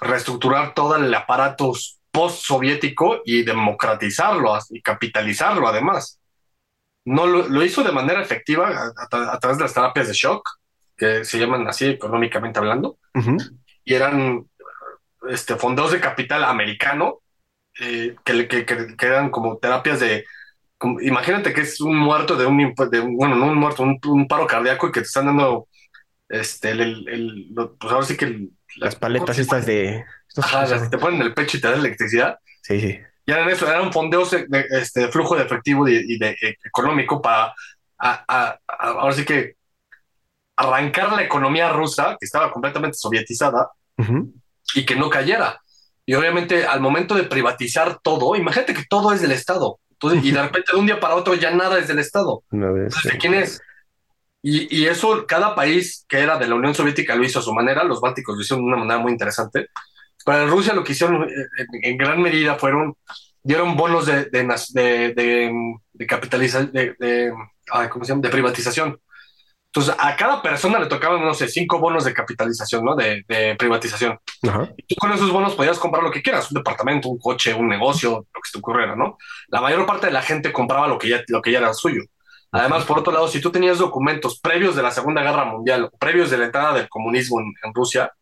reestructurar 0.00 0.74
todo 0.74 0.96
el 0.96 1.12
aparato 1.14 1.72
post-soviético 2.10 3.20
y 3.24 3.42
democratizarlo 3.42 4.58
y 4.70 4.80
capitalizarlo 4.80 5.68
además. 5.68 6.20
No 7.04 7.26
lo, 7.26 7.64
hizo 7.64 7.84
de 7.84 7.92
manera 7.92 8.20
efectiva 8.20 8.92
a, 8.96 9.38
través 9.38 9.58
de 9.58 9.64
las 9.64 9.74
terapias 9.74 10.08
de 10.08 10.14
shock, 10.14 10.48
que 10.96 11.24
se 11.24 11.38
llaman 11.38 11.68
así 11.68 11.86
económicamente 11.86 12.58
hablando, 12.58 12.98
y 13.84 13.94
eran 13.94 14.46
este, 15.28 15.56
fondos 15.56 15.92
de 15.92 16.00
capital 16.00 16.42
americano 16.44 17.20
eh, 17.80 18.16
que, 18.24 18.48
que, 18.48 18.64
que, 18.64 19.06
eran 19.06 19.30
como 19.30 19.58
terapias 19.58 20.00
de. 20.00 20.24
imagínate 21.02 21.52
que 21.52 21.60
es 21.60 21.80
un 21.80 21.96
muerto 21.96 22.34
de 22.34 22.46
un, 22.46 22.74
bueno, 23.16 23.36
no 23.36 23.46
un 23.46 23.58
muerto, 23.58 23.82
un, 23.82 24.26
paro 24.26 24.46
cardíaco 24.46 24.88
y 24.88 24.92
que 24.92 25.00
te 25.00 25.06
están 25.06 25.26
dando 25.26 25.68
este, 26.28 26.70
el, 26.70 27.06
el, 27.08 27.54
pues 27.78 27.92
ahora 27.92 28.06
sí 28.06 28.16
que 28.16 28.48
las 28.76 28.96
paletas 28.96 29.38
estas 29.38 29.66
de. 29.66 30.04
Ajá, 30.36 30.88
te 30.88 30.98
ponen 30.98 31.22
el 31.22 31.34
pecho 31.34 31.56
y 31.56 31.60
te 31.60 31.68
dan 31.68 31.80
electricidad. 31.80 32.38
Sí, 32.62 32.80
sí. 32.80 32.98
Y 33.24 33.32
eran 33.32 33.48
eso, 33.48 33.68
eran 33.68 33.92
fondeos 33.92 34.30
de, 34.30 34.46
este, 34.70 35.08
flujo 35.08 35.36
de 35.36 35.44
efectivo 35.44 35.88
y, 35.88 36.18
de, 36.18 36.30
e, 36.30 36.56
económico 36.64 37.20
para 37.20 37.54
a, 37.98 38.58
ahora 38.78 39.12
sí 39.12 39.24
que 39.24 39.56
arrancar 40.56 41.12
la 41.12 41.22
economía 41.22 41.70
rusa, 41.70 42.16
que 42.18 42.26
estaba 42.26 42.52
completamente 42.52 42.96
sovietizada, 42.96 43.70
y 44.74 44.84
que 44.84 44.96
no 44.96 45.10
cayera. 45.10 45.60
Y 46.04 46.14
obviamente 46.14 46.66
al 46.66 46.80
momento 46.80 47.14
de 47.14 47.24
privatizar 47.24 47.98
todo, 48.02 48.36
imagínate 48.36 48.74
que 48.74 48.84
todo 48.88 49.12
es 49.12 49.20
del 49.20 49.32
Estado. 49.32 49.80
Entonces, 49.90 50.24
y 50.24 50.30
de 50.30 50.42
repente 50.42 50.72
de 50.72 50.78
un 50.78 50.86
día 50.86 51.00
para 51.00 51.16
otro 51.16 51.34
ya 51.34 51.50
nada 51.50 51.78
es 51.78 51.88
del 51.88 51.98
Estado. 51.98 52.42
Entonces, 52.50 53.12
¿de 53.12 53.18
quién 53.18 53.34
es? 53.34 53.60
Y, 54.48 54.68
y, 54.70 54.86
eso, 54.86 55.26
cada 55.26 55.56
país 55.56 56.06
que 56.08 56.20
era 56.20 56.38
de 56.38 56.46
la 56.46 56.54
Unión 56.54 56.72
Soviética 56.72 57.16
lo 57.16 57.24
hizo 57.24 57.40
a 57.40 57.42
su 57.42 57.52
manera, 57.52 57.82
los 57.82 58.00
bálticos 58.00 58.36
lo 58.36 58.42
hicieron 58.42 58.64
de 58.64 58.68
una 58.68 58.76
manera 58.76 59.00
muy 59.00 59.10
interesante. 59.10 59.70
Para 60.24 60.46
Rusia 60.46 60.72
lo 60.72 60.84
que 60.84 60.92
hicieron 60.92 61.28
en, 61.82 61.96
gran 61.96 62.22
medida 62.22 62.54
fueron, 62.54 62.94
dieron 63.42 63.76
bonos 63.76 64.06
de, 64.06 64.26
de, 64.26 64.44
de, 65.16 65.52
de 65.92 66.06
capitalización, 66.06 66.70
de, 66.70 66.94
de, 66.96 67.32
¿cómo 67.90 68.04
se 68.04 68.12
llama? 68.12 68.22
de 68.22 68.28
privatización. 68.28 69.00
Entonces, 69.66 69.96
a 69.98 70.14
cada 70.14 70.40
persona 70.40 70.78
le 70.78 70.86
tocaban, 70.86 71.24
no 71.24 71.34
sé, 71.34 71.48
cinco 71.48 71.80
bonos 71.80 72.04
de 72.04 72.14
capitalización, 72.14 72.84
¿no? 72.84 72.94
De, 72.94 73.24
privatización. 73.58 74.16
Y 74.86 74.94
con 74.94 75.10
esos 75.10 75.32
bonos 75.32 75.56
podías 75.56 75.80
comprar 75.80 76.04
lo 76.04 76.12
que 76.12 76.22
quieras, 76.22 76.52
un 76.52 76.58
departamento, 76.58 77.08
un 77.08 77.18
coche, 77.18 77.52
un 77.52 77.66
negocio, 77.66 78.10
lo 78.12 78.40
que 78.40 78.46
se 78.48 78.52
te 78.52 78.58
ocurriera, 78.60 78.94
¿no? 78.94 79.18
La 79.48 79.60
mayor 79.60 79.84
parte 79.86 80.06
de 80.06 80.12
la 80.12 80.22
gente 80.22 80.52
compraba 80.52 80.86
lo 80.86 80.98
que 80.98 81.08
ya, 81.08 81.24
lo 81.26 81.42
que 81.42 81.50
ya 81.50 81.58
era 81.58 81.74
suyo. 81.74 82.02
Además, 82.60 82.84
por 82.84 82.98
otro 82.98 83.12
lado, 83.12 83.28
si 83.28 83.40
tú 83.40 83.50
tenías 83.50 83.78
documentos 83.78 84.40
previos 84.40 84.76
de 84.76 84.82
la 84.82 84.90
Segunda 84.90 85.22
Guerra 85.22 85.44
Mundial, 85.44 85.90
previos 85.98 86.30
de 86.30 86.38
la 86.38 86.46
entrada 86.46 86.72
del 86.74 86.88
comunismo 86.88 87.40
en, 87.40 87.74
Rusia, 87.74 88.12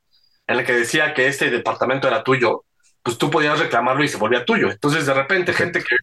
en 0.46 0.58
el 0.58 0.64
que 0.64 0.72
decía 0.72 1.14
que 1.14 1.26
este 1.26 1.50
departamento 1.50 2.08
era 2.08 2.22
tuyo, 2.22 2.64
pues 3.02 3.18
tú 3.18 3.30
podías 3.30 3.58
reclamarlo 3.58 4.02
y 4.02 4.08
se 4.08 4.16
volvía 4.16 4.44
tuyo. 4.44 4.70
Entonces, 4.70 5.06
de 5.06 5.14
repente, 5.14 5.52
gente 5.52 5.80
que 5.80 5.96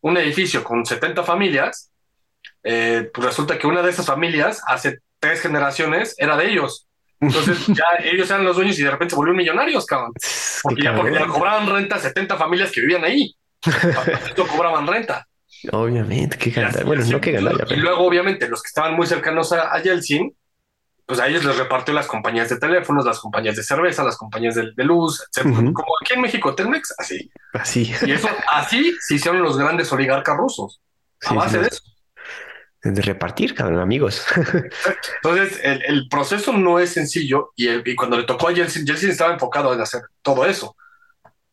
un 0.00 0.16
edificio 0.16 0.62
con 0.64 0.84
70 0.84 1.22
familias, 1.22 1.90
eh, 2.62 3.10
pues 3.12 3.26
resulta 3.26 3.58
que 3.58 3.66
una 3.66 3.82
de 3.82 3.90
esas 3.90 4.06
familias 4.06 4.62
hace 4.66 4.98
tres 5.18 5.40
generaciones 5.40 6.14
era 6.18 6.36
de 6.36 6.50
ellos. 6.50 6.86
Entonces 7.20 7.66
ya 7.68 7.84
ellos 8.04 8.30
eran 8.30 8.44
los 8.44 8.56
dueños 8.56 8.78
y 8.78 8.82
de 8.82 8.90
repente 8.90 9.10
se 9.10 9.16
volvieron 9.16 9.36
millonarios, 9.36 9.86
cabrón. 9.86 10.12
Porque 10.62 10.82
ya, 10.82 10.94
porque 10.94 11.18
cobraban 11.26 11.68
renta 11.68 11.96
a 11.96 12.00
70 12.00 12.36
familias 12.36 12.70
que 12.70 12.80
vivían 12.80 13.04
ahí. 13.04 13.34
Cobraban 14.36 14.86
renta. 14.86 15.27
Obviamente, 15.72 16.38
qué 16.38 16.50
ganar. 16.50 16.84
Bueno, 16.84 17.04
no 17.04 17.20
qué 17.20 17.32
ganar. 17.32 17.66
Y 17.70 17.76
luego, 17.76 18.04
obviamente, 18.04 18.48
los 18.48 18.62
que 18.62 18.68
estaban 18.68 18.94
muy 18.94 19.06
cercanos 19.06 19.52
a, 19.52 19.74
a, 19.74 19.82
Yeltsin, 19.82 20.34
pues 21.06 21.20
a 21.20 21.28
ellos 21.28 21.44
les 21.44 21.56
repartió 21.56 21.94
las 21.94 22.06
compañías 22.06 22.48
de 22.48 22.58
teléfonos, 22.58 23.04
las 23.04 23.18
compañías 23.18 23.56
de 23.56 23.62
cerveza, 23.62 24.04
las 24.04 24.16
compañías 24.16 24.54
de, 24.54 24.72
de 24.76 24.84
luz, 24.84 25.22
etc. 25.22 25.44
Como 25.44 25.92
aquí 26.02 26.14
en 26.14 26.20
México, 26.20 26.54
Telmex, 26.54 26.94
así. 26.98 27.30
Así. 27.52 27.92
Y 28.06 28.12
eso, 28.12 28.28
así 28.52 28.94
se 29.00 29.14
hicieron 29.14 29.42
los 29.42 29.56
grandes 29.58 29.90
oligarcas 29.92 30.36
rusos. 30.36 30.80
A 31.26 31.34
base 31.34 31.58
de 31.58 31.68
eso. 31.68 31.82
De 32.82 33.02
repartir, 33.02 33.54
cabrón, 33.54 33.80
amigos. 33.80 34.24
Entonces, 35.22 35.60
el, 35.64 35.82
el, 35.82 36.08
proceso 36.08 36.52
no 36.52 36.78
es 36.78 36.90
sencillo 36.90 37.52
y, 37.56 37.66
el, 37.66 37.82
y, 37.84 37.96
cuando 37.96 38.16
le 38.16 38.22
tocó 38.22 38.48
a 38.48 38.52
Yeltsin, 38.52 38.86
Yeltsin 38.86 39.10
estaba 39.10 39.32
enfocado 39.32 39.74
en 39.74 39.80
hacer 39.80 40.02
todo 40.22 40.46
eso. 40.46 40.76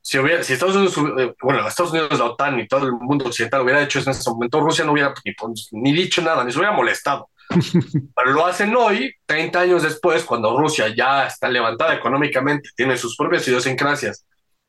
Si, 0.05 0.19
hubiera, 0.19 0.43
si 0.43 0.53
Estados 0.53 0.75
Unidos, 0.75 0.95
eh, 1.17 1.33
bueno, 1.41 1.67
Estados 1.67 1.91
Unidos, 1.91 2.19
la 2.19 2.25
OTAN 2.25 2.59
y 2.59 2.67
todo 2.67 2.85
el 2.85 2.91
mundo 2.91 3.25
occidental 3.25 3.61
hubiera 3.61 3.81
hecho 3.81 3.97
eso 3.97 4.11
en 4.11 4.15
ese 4.15 4.29
momento, 4.29 4.61
Rusia 4.61 4.85
no 4.85 4.91
hubiera 4.91 5.11
ni, 5.25 5.33
ni 5.81 5.93
dicho 5.93 6.21
nada, 6.21 6.43
ni 6.43 6.51
se 6.51 6.59
hubiera 6.59 6.75
molestado. 6.75 7.31
Pero 8.15 8.31
lo 8.31 8.45
hacen 8.45 8.75
hoy, 8.75 9.15
30 9.25 9.59
años 9.59 9.81
después, 9.81 10.23
cuando 10.23 10.55
Rusia 10.59 10.93
ya 10.95 11.25
está 11.25 11.49
levantada 11.49 11.95
económicamente, 11.95 12.69
tiene 12.75 12.97
sus 12.97 13.17
propias 13.17 13.47
idiosincrasias, 13.47 14.27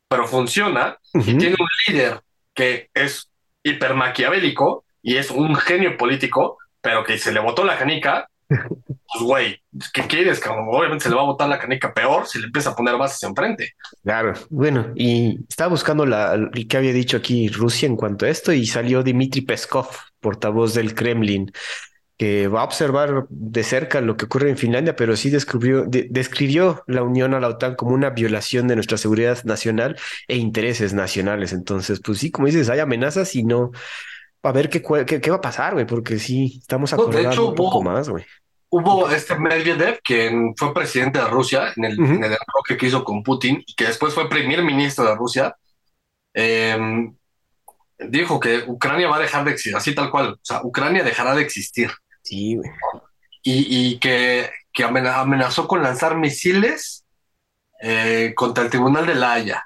pero 0.08 0.26
funciona 0.26 0.96
uh 1.12 1.18
-huh. 1.18 1.34
y 1.34 1.36
tiene 1.36 1.56
un 1.58 1.68
líder 1.86 2.20
que 2.54 2.88
es 2.94 3.30
hiper 3.62 3.92
maquiavélico 3.94 4.86
y 5.02 5.16
es 5.16 5.30
un 5.30 5.54
genio 5.56 5.98
político, 5.98 6.56
pero 6.80 7.04
que 7.04 7.18
se 7.18 7.30
le 7.32 7.40
botó 7.40 7.62
la 7.62 7.76
canica, 7.76 8.30
pues 9.16 9.24
güey, 9.24 9.62
¿qué 9.92 10.02
quieres? 10.02 10.40
Cabrón? 10.40 10.66
Obviamente 10.70 11.04
se 11.04 11.10
le 11.10 11.16
va 11.16 11.22
a 11.22 11.26
botar 11.26 11.48
la 11.48 11.58
canica 11.58 11.92
peor 11.92 12.26
si 12.26 12.38
le 12.38 12.46
empieza 12.46 12.70
a 12.70 12.76
poner 12.76 12.96
bases 12.96 13.22
enfrente. 13.22 13.72
Claro, 14.02 14.34
bueno, 14.50 14.92
y 14.94 15.38
estaba 15.48 15.70
buscando 15.70 16.04
la 16.04 16.50
que 16.68 16.76
había 16.76 16.92
dicho 16.92 17.16
aquí 17.16 17.48
Rusia 17.48 17.86
en 17.86 17.96
cuanto 17.96 18.26
a 18.26 18.28
esto 18.28 18.52
y 18.52 18.66
salió 18.66 19.02
Dmitry 19.02 19.42
Peskov, 19.42 19.88
portavoz 20.20 20.74
del 20.74 20.94
Kremlin, 20.94 21.50
que 22.18 22.48
va 22.48 22.62
a 22.62 22.64
observar 22.64 23.26
de 23.28 23.62
cerca 23.62 24.00
lo 24.00 24.16
que 24.16 24.26
ocurre 24.26 24.50
en 24.50 24.56
Finlandia, 24.56 24.96
pero 24.96 25.16
sí 25.16 25.30
descubrió, 25.30 25.84
de, 25.84 26.08
describió 26.10 26.82
la 26.86 27.02
unión 27.02 27.34
a 27.34 27.40
la 27.40 27.48
OTAN 27.48 27.74
como 27.74 27.94
una 27.94 28.10
violación 28.10 28.68
de 28.68 28.74
nuestra 28.74 28.98
seguridad 28.98 29.42
nacional 29.44 29.96
e 30.28 30.36
intereses 30.36 30.94
nacionales. 30.94 31.52
Entonces, 31.52 32.00
pues 32.04 32.18
sí, 32.18 32.30
como 32.30 32.46
dices, 32.46 32.68
hay 32.70 32.80
amenazas 32.80 33.34
y 33.34 33.44
no, 33.44 33.70
a 34.42 34.52
ver 34.52 34.70
qué, 34.70 34.82
qué, 35.06 35.20
qué 35.20 35.30
va 35.30 35.36
a 35.36 35.40
pasar, 35.40 35.74
güey, 35.74 35.86
porque 35.86 36.18
sí, 36.18 36.58
estamos 36.60 36.92
acordando 36.92 37.34
no, 37.34 37.48
un 37.48 37.54
poco 37.54 37.82
más, 37.82 38.08
güey. 38.08 38.24
Hubo 38.68 39.10
este 39.10 39.36
Medvedev, 39.36 40.00
quien 40.02 40.54
fue 40.56 40.74
presidente 40.74 41.18
de 41.18 41.26
Rusia 41.28 41.72
en 41.76 41.84
el, 41.84 42.00
uh 42.00 42.04
-huh. 42.04 42.16
en 42.16 42.24
el 42.24 42.32
enroque 42.32 42.76
que 42.76 42.86
hizo 42.86 43.04
con 43.04 43.22
Putin, 43.22 43.62
y 43.66 43.74
que 43.74 43.86
después 43.86 44.12
fue 44.12 44.28
primer 44.28 44.62
ministro 44.62 45.04
de 45.04 45.14
Rusia, 45.14 45.56
eh, 46.34 47.08
dijo 47.98 48.38
que 48.40 48.64
Ucrania 48.66 49.08
va 49.08 49.16
a 49.16 49.20
dejar 49.20 49.44
de 49.44 49.52
existir, 49.52 49.76
así 49.76 49.94
tal 49.94 50.10
cual, 50.10 50.32
o 50.34 50.38
sea, 50.42 50.60
Ucrania 50.62 51.02
dejará 51.02 51.34
de 51.34 51.42
existir. 51.42 51.90
Sí, 52.22 52.56
güey. 52.56 52.70
Y, 53.42 53.92
y 53.92 53.98
que, 53.98 54.50
que, 54.72 54.82
amenazó 54.82 55.68
con 55.68 55.82
lanzar 55.82 56.16
misiles 56.16 57.04
eh, 57.80 58.32
contra 58.34 58.64
el 58.64 58.70
Tribunal 58.70 59.06
de 59.06 59.14
la 59.14 59.34
Haya. 59.34 59.64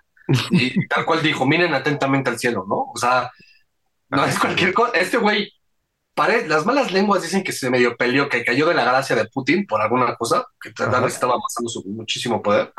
Y 0.50 0.86
tal 0.88 1.06
cual 1.06 1.22
dijo, 1.22 1.46
miren 1.46 1.72
atentamente 1.72 2.28
al 2.28 2.38
cielo, 2.38 2.66
¿no? 2.68 2.90
O 2.92 2.96
sea, 2.96 3.30
no 4.10 4.24
es 4.24 4.38
cualquier 4.38 4.74
cosa. 4.74 4.92
Este 4.92 5.16
güey, 5.16 5.50
las 6.28 6.66
malas 6.66 6.92
lenguas 6.92 7.22
dicen 7.22 7.42
que 7.42 7.52
se 7.52 7.70
medio 7.70 7.96
peleó, 7.96 8.28
que 8.28 8.44
cayó 8.44 8.66
de 8.66 8.74
la 8.74 8.85
gracia 8.85 9.16
de 9.16 9.26
Putin 9.26 9.66
por 9.66 9.80
alguna 9.80 10.16
cosa, 10.16 10.46
que 10.61 10.70
tal 10.72 11.02
vez 11.02 11.14
estaba 11.14 11.35
amasando 11.35 11.68
su 11.68 11.83
muchísimo 11.87 12.42
poder. 12.42 12.72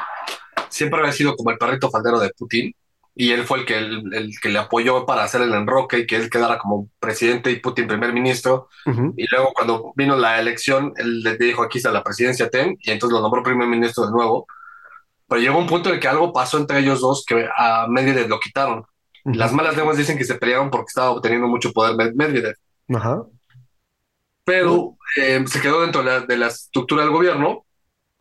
Siempre 0.70 1.00
había 1.00 1.12
sido 1.12 1.36
como 1.36 1.52
el 1.52 1.58
perrito 1.58 1.90
faldero 1.90 2.20
de 2.20 2.30
Putin 2.38 2.74
y 3.14 3.32
él 3.32 3.44
fue 3.44 3.60
el 3.60 3.66
que, 3.66 3.78
el, 3.78 4.14
el, 4.14 4.32
que 4.42 4.50
le 4.50 4.60
apoyó 4.60 5.06
para 5.06 5.24
hacer 5.24 5.42
el 5.42 5.54
enroque 5.54 6.00
y 6.00 6.08
que 6.08 6.16
él 6.16 6.30
quedara 6.30 6.58
como 6.58 6.90
presidente 7.00 7.52
y 7.52 7.60
Putin 7.60 7.88
primer 7.88 8.14
ministro. 8.14 8.70
Uh 8.86 8.92
-huh. 8.92 9.14
Y 9.18 9.28
luego 9.30 9.52
cuando 9.54 9.92
vino 9.96 10.16
la 10.16 10.40
elección, 10.40 10.94
él 10.98 11.22
le 11.22 11.38
dijo 11.38 11.62
aquí 11.62 11.78
está 11.80 11.92
la 11.92 12.04
presidencia 12.04 12.50
TEN 12.50 12.78
y 12.80 12.92
entonces 12.92 13.14
lo 13.14 13.22
nombró 13.22 13.44
primer 13.44 13.68
ministro 13.68 14.06
de 14.06 14.12
nuevo. 14.12 14.48
Pero 15.28 15.42
llegó 15.42 15.58
un 15.60 15.68
punto 15.68 15.90
en 15.90 15.96
el 15.96 16.02
que 16.02 16.08
algo 16.08 16.32
pasó 16.32 16.58
entre 16.58 16.80
ellos 16.80 17.02
dos 17.02 17.26
que 17.26 17.48
a 17.56 17.88
Medvedev 17.88 18.28
lo 18.30 18.40
quitaron. 18.40 18.80
Uh 18.80 19.32
-huh. 19.32 19.36
Las 19.36 19.52
malas 19.52 19.76
lenguas 19.76 19.98
dicen 19.98 20.18
que 20.18 20.26
se 20.26 20.36
pelearon 20.36 20.70
porque 20.70 20.90
estaba 20.90 21.12
obteniendo 21.12 21.48
mucho 21.48 21.72
poder 21.74 21.96
Medvedev. 22.16 22.56
-huh. 23.00 23.32
Pero 24.44 24.98
eh, 25.18 25.44
se 25.48 25.62
quedó 25.62 25.82
dentro 25.82 26.04
de 26.04 26.10
la, 26.10 26.20
de 26.22 26.38
la 26.38 26.48
estructura 26.48 27.04
del 27.04 27.12
gobierno 27.12 27.66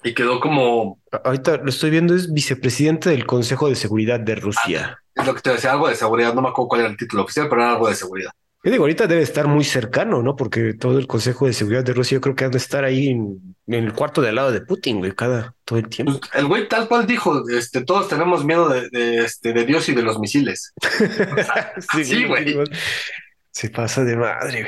y 0.02 0.14
quedó 0.14 0.40
como. 0.40 1.00
Ahorita 1.24 1.58
lo 1.58 1.68
estoy 1.68 1.90
viendo, 1.90 2.14
es 2.14 2.32
vicepresidente 2.32 3.10
del 3.10 3.26
Consejo 3.26 3.68
de 3.68 3.74
Seguridad 3.74 4.20
de 4.20 4.34
Rusia. 4.34 4.98
Ah, 4.98 5.22
es 5.22 5.26
lo 5.26 5.34
que 5.34 5.40
te 5.42 5.50
decía, 5.50 5.72
algo 5.72 5.88
de 5.88 5.94
seguridad, 5.94 6.34
no 6.34 6.42
me 6.42 6.48
acuerdo 6.48 6.68
cuál 6.68 6.80
era 6.82 6.90
el 6.90 6.96
título 6.96 7.24
oficial, 7.24 7.48
pero 7.48 7.62
era 7.62 7.72
algo 7.72 7.88
de 7.88 7.94
seguridad. 7.94 8.30
Yo 8.62 8.70
digo, 8.70 8.84
ahorita 8.84 9.06
debe 9.06 9.22
estar 9.22 9.48
muy 9.48 9.64
cercano, 9.64 10.22
¿no? 10.22 10.36
Porque 10.36 10.74
todo 10.74 10.98
el 10.98 11.06
Consejo 11.06 11.46
de 11.46 11.54
Seguridad 11.54 11.82
de 11.82 11.94
Rusia 11.94 12.16
yo 12.16 12.20
creo 12.20 12.36
que 12.36 12.44
han 12.44 12.50
de 12.50 12.58
estar 12.58 12.84
ahí 12.84 13.08
en, 13.08 13.56
en 13.66 13.84
el 13.84 13.94
cuarto 13.94 14.20
de 14.20 14.28
al 14.28 14.34
lado 14.34 14.52
de 14.52 14.60
Putin, 14.60 14.98
güey, 14.98 15.12
cada 15.12 15.54
todo 15.64 15.78
el 15.78 15.88
tiempo. 15.88 16.18
Pues, 16.18 16.30
el 16.34 16.46
güey 16.46 16.68
tal 16.68 16.86
cual 16.86 17.06
dijo, 17.06 17.48
este, 17.48 17.82
todos 17.82 18.08
tenemos 18.08 18.44
miedo 18.44 18.68
de, 18.68 18.90
de, 18.90 19.24
este, 19.24 19.54
de 19.54 19.64
Dios 19.64 19.88
y 19.88 19.94
de 19.94 20.02
los 20.02 20.18
misiles. 20.18 20.74
Sea, 20.98 21.72
sí, 22.04 22.26
güey. 22.26 22.58
Se 23.50 23.70
pasa 23.70 24.04
de 24.04 24.16
madre. 24.16 24.66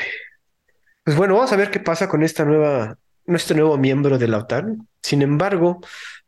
Pues 1.04 1.16
bueno, 1.16 1.34
vamos 1.34 1.52
a 1.52 1.56
ver 1.56 1.70
qué 1.70 1.80
pasa 1.80 2.08
con 2.08 2.22
esta 2.22 2.44
nueva, 2.44 2.96
este 3.26 3.54
nuevo 3.54 3.76
miembro 3.76 4.18
de 4.18 4.28
la 4.28 4.38
OTAN. 4.38 4.88
Sin 5.02 5.20
embargo, 5.22 5.80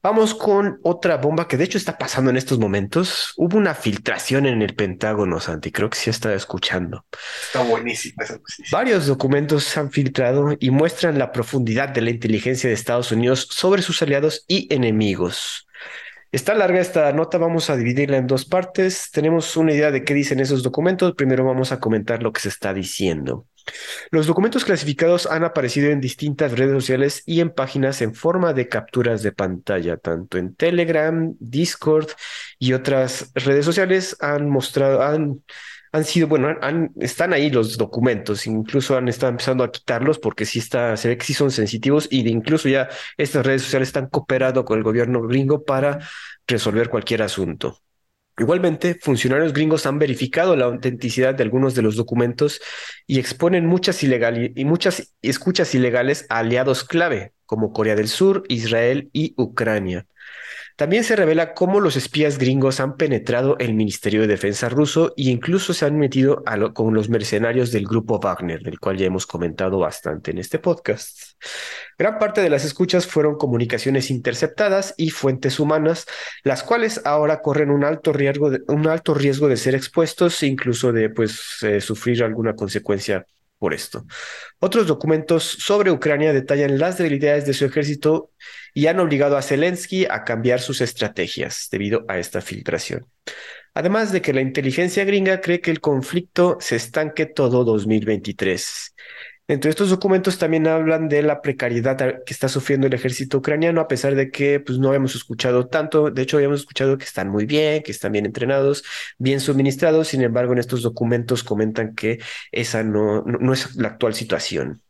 vamos 0.03 0.35
con 0.35 0.81
otra 0.83 1.17
bomba 1.17 1.47
que 1.47 1.57
de 1.57 1.65
hecho 1.65 1.79
está 1.79 1.97
pasando 1.97 2.31
en 2.31 2.37
estos 2.37 2.59
momentos. 2.59 3.35
Hubo 3.37 3.57
una 3.57 3.75
filtración 3.75 4.47
en 4.47 4.63
el 4.63 4.75
Pentágono, 4.75 5.39
Santi, 5.39 5.71
creo 5.71 5.91
que 5.91 5.99
sí 5.99 6.11
está 6.11 6.35
escuchando. 6.35 7.07
Está 7.47 7.63
buenísima 7.63 8.25
esa 8.25 8.41
Varios 8.73 9.07
documentos 9.07 9.65
se 9.65 9.79
han 9.79 9.93
filtrado 9.93 10.57
y 10.59 10.71
muestran 10.71 11.19
la 11.19 11.31
profundidad 11.31 11.91
de 11.91 12.01
la 12.01 12.11
inteligencia 12.11 12.69
de 12.69 12.75
Estados 12.75 13.13
Unidos 13.13 13.47
sobre 13.51 13.83
sus 13.83 14.03
aliados 14.03 14.45
y 14.49 14.73
enemigos. 14.75 15.69
Está 16.35 16.53
larga 16.53 16.81
esta 16.81 17.13
nota, 17.13 17.39
vamos 17.39 17.71
a 17.71 17.77
dividirla 17.77 18.17
en 18.17 18.27
dos 18.27 18.45
partes. 18.45 19.13
Tenemos 19.13 19.57
una 19.57 19.73
idea 19.73 19.93
de 19.93 20.03
qué 20.03 20.15
dicen 20.15 20.41
esos 20.41 20.65
documentos. 20.65 21.15
Primero 21.15 21.45
vamos 21.45 21.71
a 21.71 21.79
comentar 21.79 22.25
lo 22.25 22.33
que 22.33 22.41
se 22.41 22.49
está 22.49 22.75
diciendo. 22.75 23.47
Los 24.11 24.27
documentos 24.27 24.65
clasificados 24.65 25.27
han 25.27 25.45
aparecido 25.45 25.93
en 25.93 26.01
distintas 26.01 26.51
redes 26.59 26.73
sociales 26.73 27.23
y 27.25 27.39
en 27.39 27.51
páginas 27.51 28.03
en 28.03 28.17
forma 28.17 28.53
de 28.53 28.67
capturas 28.67 29.23
de 29.23 29.31
pantalla, 29.31 29.97
tanto 29.97 30.37
en 30.37 30.57
Telegram, 30.57 31.37
Discord 31.39 32.09
y 32.59 32.73
otras 32.73 33.31
redes 33.35 33.65
sociales 33.65 34.17
han 34.19 34.51
mostrado, 34.51 35.03
han, 35.03 35.41
han 35.95 36.05
sido, 36.05 36.27
bueno, 36.27 36.49
están 36.99 37.33
ahí 37.33 37.51
los 37.51 37.79
documentos, 37.79 38.49
incluso 38.49 38.97
han 38.97 39.07
estado 39.07 39.31
empezando 39.31 39.63
a 39.63 39.71
quitarlos 39.71 40.19
porque 40.19 40.45
sí 40.45 40.59
está, 40.59 40.97
se 40.97 41.07
ve 41.07 41.17
que 41.17 41.25
sí 41.25 41.35
son 41.35 41.53
sensitivos 41.53 42.09
y 42.11 42.25
de 42.25 42.31
incluso 42.31 42.69
ya 42.69 42.89
estas 43.17 43.47
redes 43.47 43.63
sociales 43.63 43.91
están 43.91 44.09
cooperando 44.09 44.65
con 44.65 44.77
el 44.77 44.83
gobierno 44.83 45.23
gringo 45.23 45.65
para 45.65 46.01
resolver 46.49 46.91
cualquier 46.91 47.23
asunto. 47.23 47.79
Igualmente, 48.37 48.97
funcionarios 49.01 49.53
gringos 49.53 49.87
han 49.87 50.01
verificado 50.01 50.57
la 50.57 50.65
autenticidad 50.65 51.37
de 51.37 51.45
algunos 51.45 51.77
de 51.77 51.83
los 51.83 51.95
documentos 51.95 52.61
y 53.07 53.21
exponen 53.21 53.65
muchas, 53.65 54.03
y 54.03 54.65
muchas 54.65 55.15
escuchas 55.23 55.77
ilegales 55.77 56.27
a 56.29 56.39
aliados 56.39 56.83
clave, 56.83 57.35
como 57.47 57.73
Corea 57.73 57.95
del 57.95 58.09
Sur, 58.09 58.43
Israel 58.49 59.11
y 59.13 59.33
Ucrania. 59.37 60.09
También 60.77 61.05
se 61.05 61.15
revela 61.15 61.55
cómo 61.55 61.79
los 61.79 61.95
espías 61.95 62.37
gringos 62.37 62.81
han 62.81 62.97
penetrado 62.97 63.57
el 63.61 63.75
Ministerio 63.75 64.23
de 64.23 64.27
Defensa 64.27 64.69
ruso 64.69 65.15
e 65.17 65.31
incluso 65.31 65.73
se 65.73 65.87
han 65.87 65.97
metido 65.99 66.43
con 66.73 66.95
los 66.95 67.09
mercenarios 67.09 67.71
del 67.71 67.87
grupo 67.87 68.19
Wagner, 68.19 68.61
del 68.61 68.81
cual 68.81 68.97
ya 68.97 69.07
hemos 69.07 69.25
comentado 69.25 69.79
bastante 69.79 70.33
en 70.33 70.39
este 70.39 70.59
podcast. 70.59 71.35
Gran 71.97 72.19
parte 72.19 72.41
de 72.41 72.51
las 72.51 72.65
escuchas 72.65 73.07
fueron 73.07 73.37
comunicaciones 73.37 74.11
interceptadas 74.11 74.95
y 74.97 75.11
fuentes 75.11 75.61
humanas, 75.61 76.07
las 76.43 76.65
cuales 76.65 77.01
ahora 77.05 77.41
corren 77.41 77.71
un 77.71 77.85
alto 77.85 78.13
riesgo 78.13 78.51
de, 78.51 78.63
un 78.67 78.89
alto 78.89 79.15
riesgo 79.15 79.47
de 79.47 79.57
ser 79.57 79.77
expuestos 79.77 80.43
e 80.43 80.49
incluso 80.49 80.93
de 80.93 81.09
pues, 81.09 81.63
eh, 81.63 81.81
sufrir 81.81 82.25
alguna 82.25 82.57
consecuencia 82.57 83.27
por 83.59 83.75
esto. 83.75 84.05
Otros 84.59 84.87
documentos 84.87 85.45
sobre 85.45 85.91
Ucrania 85.91 86.33
detallan 86.33 86.79
las 86.79 86.99
debilidades 86.99 87.47
de 87.47 87.55
su 87.55 87.65
ejército 87.65 88.31
y 88.73 88.87
han 88.87 89.01
obligado 89.01 89.37
a 89.37 89.43
Zelensky 89.43 90.05
a 90.05 90.25
cambiar 90.25 90.61
sus 90.61 90.81
estrategias 90.81 91.69
debido 91.71 92.05
a 92.09 92.19
esta 92.19 92.41
filtración. 92.41 93.07
Además 93.75 94.13
de 94.13 94.23
que 94.23 94.33
la 94.33 94.41
inteligencia 94.41 95.05
gringa 95.05 95.41
cree 95.41 95.61
que 95.61 95.73
el 95.73 95.81
conflicto 95.81 96.59
se 96.61 96.77
estanque 96.77 97.27
todo 97.27 97.65
2023. 97.65 98.95
Entre 99.47 99.71
estos 99.71 99.91
documentos 99.91 100.39
también 100.39 100.67
hablan 100.67 101.09
de 101.09 101.23
la 101.23 101.43
precariedad 101.43 101.99
que 102.25 102.33
está 102.33 102.49
sufriendo 102.49 102.87
el 102.87 102.95
ejército 102.95 103.39
ucraniano, 103.39 103.83
a 103.83 103.89
pesar 103.89 104.15
de 104.15 104.31
que 104.31 104.59
pues, 104.59 104.79
no 104.79 104.89
habíamos 104.89 105.15
escuchado 105.15 105.67
tanto. 105.67 106.11
De 106.11 106.23
hecho, 106.23 106.39
habíamos 106.39 106.61
escuchado 106.61 106.97
que 106.97 107.05
están 107.05 107.29
muy 107.29 107.45
bien, 107.45 107.83
que 107.83 107.93
están 107.93 108.13
bien 108.13 108.25
entrenados, 108.25 108.85
bien 109.19 109.41
suministrados. 109.41 110.09
Sin 110.09 110.23
embargo, 110.23 110.55
en 110.55 110.61
estos 110.61 110.83
documentos 110.83 111.45
comentan 111.45 111.95
que 111.95 112.21
esa 112.53 112.83
no, 112.83 113.23
no, 113.23 113.39
no 113.39 113.53
es 113.53 113.77
la 113.77 113.89
actual 113.89 114.15
situación. 114.15 114.83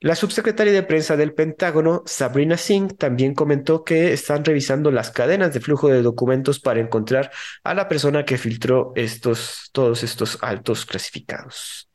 La 0.00 0.16
subsecretaria 0.16 0.72
de 0.72 0.82
prensa 0.82 1.16
del 1.16 1.32
Pentágono, 1.32 2.02
Sabrina 2.06 2.56
Singh, 2.56 2.96
también 2.96 3.34
comentó 3.34 3.84
que 3.84 4.12
están 4.12 4.44
revisando 4.44 4.90
las 4.90 5.12
cadenas 5.12 5.54
de 5.54 5.60
flujo 5.60 5.88
de 5.88 6.02
documentos 6.02 6.58
para 6.58 6.80
encontrar 6.80 7.30
a 7.62 7.72
la 7.74 7.86
persona 7.86 8.24
que 8.24 8.36
filtró 8.36 8.92
estos, 8.96 9.68
todos 9.72 10.02
estos 10.02 10.38
altos 10.40 10.86
clasificados. 10.86 11.88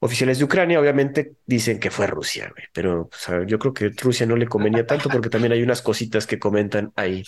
Oficiales 0.00 0.38
de 0.38 0.44
Ucrania 0.44 0.80
obviamente 0.80 1.34
dicen 1.46 1.78
que 1.78 1.90
fue 1.90 2.06
Rusia, 2.06 2.52
pero 2.72 3.08
yo 3.46 3.58
creo 3.58 3.72
que 3.72 3.88
Rusia 3.88 4.26
no 4.26 4.36
le 4.36 4.46
convenía 4.46 4.86
tanto 4.86 5.08
porque 5.08 5.30
también 5.30 5.52
hay 5.52 5.62
unas 5.62 5.82
cositas 5.82 6.26
que 6.26 6.38
comentan 6.38 6.92
ahí. 6.96 7.24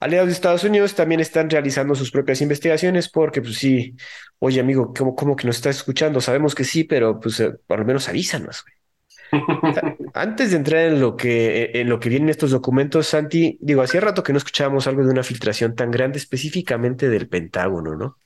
Aliados 0.00 0.28
de 0.28 0.34
Estados 0.34 0.64
Unidos 0.64 0.94
también 0.94 1.20
están 1.20 1.50
realizando 1.50 1.94
sus 1.94 2.10
propias 2.10 2.40
investigaciones 2.40 3.08
porque, 3.08 3.42
pues 3.42 3.56
sí, 3.56 3.96
oye 4.38 4.60
amigo, 4.60 4.92
¿cómo, 4.96 5.14
cómo 5.14 5.34
que 5.34 5.46
nos 5.46 5.56
estás 5.56 5.76
escuchando? 5.76 6.20
Sabemos 6.20 6.54
que 6.54 6.64
sí, 6.64 6.84
pero 6.84 7.18
pues 7.18 7.40
eh, 7.40 7.52
por 7.66 7.80
lo 7.80 7.84
menos 7.84 8.08
avísanos. 8.08 8.64
Antes 10.14 10.50
de 10.50 10.56
entrar 10.56 10.82
en 10.86 11.00
lo 11.00 11.16
que 11.16 11.70
en 11.74 11.88
lo 11.88 11.98
que 12.00 12.08
vienen 12.08 12.28
estos 12.28 12.50
documentos, 12.50 13.08
Santi, 13.08 13.58
digo, 13.60 13.82
hacía 13.82 14.00
rato 14.00 14.22
que 14.22 14.32
no 14.32 14.38
escuchábamos 14.38 14.86
algo 14.86 15.04
de 15.04 15.10
una 15.10 15.22
filtración 15.22 15.74
tan 15.74 15.90
grande 15.90 16.18
específicamente 16.18 17.08
del 17.08 17.28
Pentágono, 17.28 17.96
¿no? 17.96 18.18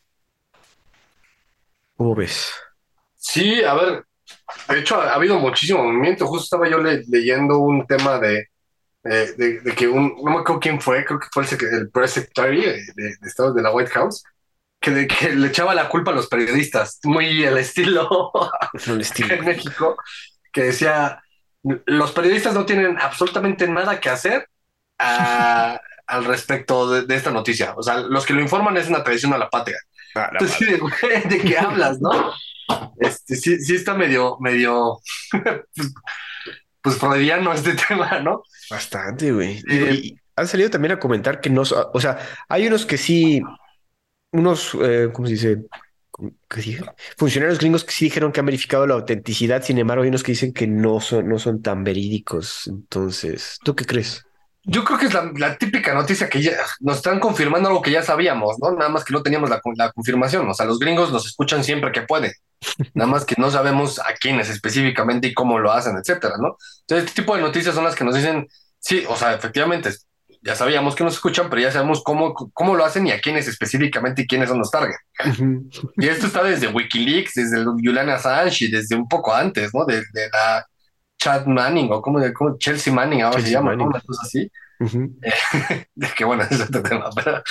¿Cómo 1.96 2.14
ves? 2.14 2.52
Sí, 3.22 3.62
a 3.62 3.74
ver, 3.74 4.04
de 4.68 4.80
hecho 4.80 5.00
ha, 5.00 5.14
habido 5.14 5.38
muchísimo 5.38 5.84
movimiento. 5.84 6.26
Justo 6.26 6.44
estaba 6.44 6.68
yo 6.68 6.78
leyendo 6.78 7.58
un 7.58 7.86
tema 7.86 8.18
de, 8.18 8.48
de, 9.04 9.74
que 9.76 9.86
un, 9.86 10.16
no 10.22 10.32
me 10.32 10.40
acuerdo 10.40 10.60
quién 10.60 10.80
fue, 10.80 11.04
creo 11.04 11.20
que 11.20 11.28
fue 11.32 11.44
el, 11.44 11.74
el 11.74 11.90
press 11.90 12.12
secretary 12.12 12.62
de, 12.62 12.72
de, 12.94 13.16
Estados 13.22 13.54
de 13.54 13.62
la 13.62 13.70
White 13.70 13.92
House, 13.92 14.24
que, 14.80 15.06
que, 15.06 15.34
le 15.36 15.46
echaba 15.46 15.72
la 15.72 15.88
culpa 15.88 16.10
a 16.10 16.14
los 16.14 16.26
periodistas, 16.26 16.98
muy 17.04 17.44
el 17.44 17.56
estilo, 17.58 18.32
el 18.86 19.00
estilo. 19.00 19.34
en 19.34 19.44
México, 19.44 19.96
que 20.52 20.64
decía, 20.64 21.22
los 21.62 22.10
periodistas 22.10 22.54
no 22.54 22.66
tienen 22.66 22.98
absolutamente 23.00 23.68
nada 23.68 24.00
que 24.00 24.10
hacer 24.10 24.48
al 24.98 26.24
respecto 26.24 27.02
de, 27.02 27.14
esta 27.14 27.30
noticia. 27.30 27.74
O 27.76 27.84
sea, 27.84 27.98
los 27.98 28.26
que 28.26 28.34
lo 28.34 28.40
informan 28.40 28.76
es 28.76 28.88
una 28.88 29.04
traición 29.04 29.32
a 29.32 29.38
la 29.38 29.48
patria. 29.48 29.78
Ah, 30.16 30.28
Entonces, 30.32 30.58
¿de 31.28 31.38
qué 31.40 31.56
hablas, 31.56 32.00
no? 32.00 32.32
Este, 32.98 33.36
sí, 33.36 33.58
sí 33.58 33.74
está 33.74 33.94
medio, 33.94 34.36
medio, 34.40 35.00
pues, 36.82 36.96
freudiano 36.96 37.52
este 37.52 37.74
tema, 37.88 38.20
¿no? 38.20 38.42
Bastante, 38.70 39.32
güey. 39.32 39.62
y 39.68 40.16
han 40.36 40.48
salido 40.48 40.70
también 40.70 40.92
a 40.92 40.98
comentar 40.98 41.40
que 41.40 41.50
no, 41.50 41.62
o 41.62 42.00
sea, 42.00 42.18
hay 42.48 42.66
unos 42.66 42.86
que 42.86 42.96
sí, 42.96 43.42
unos, 44.32 44.76
eh, 44.82 45.10
¿cómo 45.12 45.26
se 45.26 45.34
dice? 45.34 45.64
Funcionarios 47.16 47.58
gringos 47.58 47.84
que 47.84 47.92
sí 47.92 48.04
dijeron 48.06 48.32
que 48.32 48.40
han 48.40 48.46
verificado 48.46 48.86
la 48.86 48.94
autenticidad, 48.94 49.62
sin 49.62 49.78
embargo, 49.78 50.02
hay 50.02 50.08
unos 50.08 50.22
que 50.22 50.32
dicen 50.32 50.52
que 50.52 50.66
no 50.66 51.00
son, 51.00 51.28
no 51.28 51.38
son 51.38 51.62
tan 51.62 51.84
verídicos. 51.84 52.66
Entonces, 52.68 53.58
¿tú 53.64 53.74
qué 53.74 53.84
crees? 53.84 54.24
Yo 54.64 54.84
creo 54.84 54.98
que 54.98 55.06
es 55.06 55.14
la, 55.14 55.58
típica 55.58 55.92
noticia 55.92 56.28
que 56.28 56.40
ya 56.40 56.52
nos 56.80 56.98
están 56.98 57.18
confirmando 57.18 57.68
algo 57.68 57.82
que 57.82 57.90
ya 57.90 58.02
sabíamos, 58.02 58.56
¿no? 58.60 58.72
Nada 58.72 58.90
más 58.90 59.04
que 59.04 59.12
no 59.12 59.22
teníamos 59.22 59.50
la, 59.50 59.60
la 59.76 59.90
confirmación. 59.90 60.48
O 60.48 60.54
sea, 60.54 60.66
los 60.66 60.78
gringos 60.78 61.10
nos 61.12 61.26
escuchan 61.26 61.64
siempre 61.64 61.90
que 61.90 62.02
pueden. 62.02 62.32
Nada 62.94 63.10
más 63.10 63.24
que 63.24 63.34
no 63.38 63.50
sabemos 63.50 63.98
a 63.98 64.14
quiénes 64.14 64.48
específicamente 64.48 65.28
y 65.28 65.34
cómo 65.34 65.58
lo 65.58 65.72
hacen, 65.72 65.96
etcétera, 65.96 66.34
¿no? 66.38 66.56
Entonces, 66.80 67.08
este 67.08 67.22
tipo 67.22 67.34
de 67.36 67.42
noticias 67.42 67.74
son 67.74 67.84
las 67.84 67.94
que 67.94 68.04
nos 68.04 68.14
dicen, 68.14 68.48
sí, 68.78 69.04
o 69.08 69.16
sea, 69.16 69.34
efectivamente, 69.34 69.90
ya 70.42 70.56
sabíamos 70.56 70.94
que 70.94 71.04
nos 71.04 71.14
escuchan, 71.14 71.48
pero 71.48 71.62
ya 71.62 71.70
sabemos 71.70 72.02
cómo, 72.02 72.34
cómo 72.34 72.74
lo 72.74 72.84
hacen 72.84 73.06
y 73.06 73.12
a 73.12 73.20
quiénes 73.20 73.46
específicamente 73.46 74.22
y 74.22 74.26
quiénes 74.26 74.48
son 74.48 74.58
los 74.58 74.70
target. 74.70 74.96
y 75.96 76.08
esto 76.08 76.26
está 76.26 76.42
desde 76.42 76.68
Wikileaks, 76.68 77.34
desde 77.34 77.64
Julian 77.64 78.10
Assange 78.10 78.64
y 78.64 78.70
desde 78.70 78.96
un 78.96 79.08
poco 79.08 79.32
antes, 79.32 79.72
¿no? 79.72 79.84
Desde 79.84 80.28
la 80.32 80.66
Chad 81.16 81.46
Manning 81.46 81.92
o 81.92 82.02
como, 82.02 82.20
como 82.32 82.58
Chelsea 82.58 82.92
Manning 82.92 83.22
ahora 83.22 83.40
se 83.40 83.50
llama, 83.50 83.76
¿no? 83.76 83.84
Una 83.86 84.00
cosa 84.00 84.22
así. 84.24 84.50
de 85.94 86.08
que 86.16 86.24
bueno, 86.24 86.42
es 86.50 86.60
otro 86.60 86.82
tema, 86.82 87.08
pero 87.14 87.42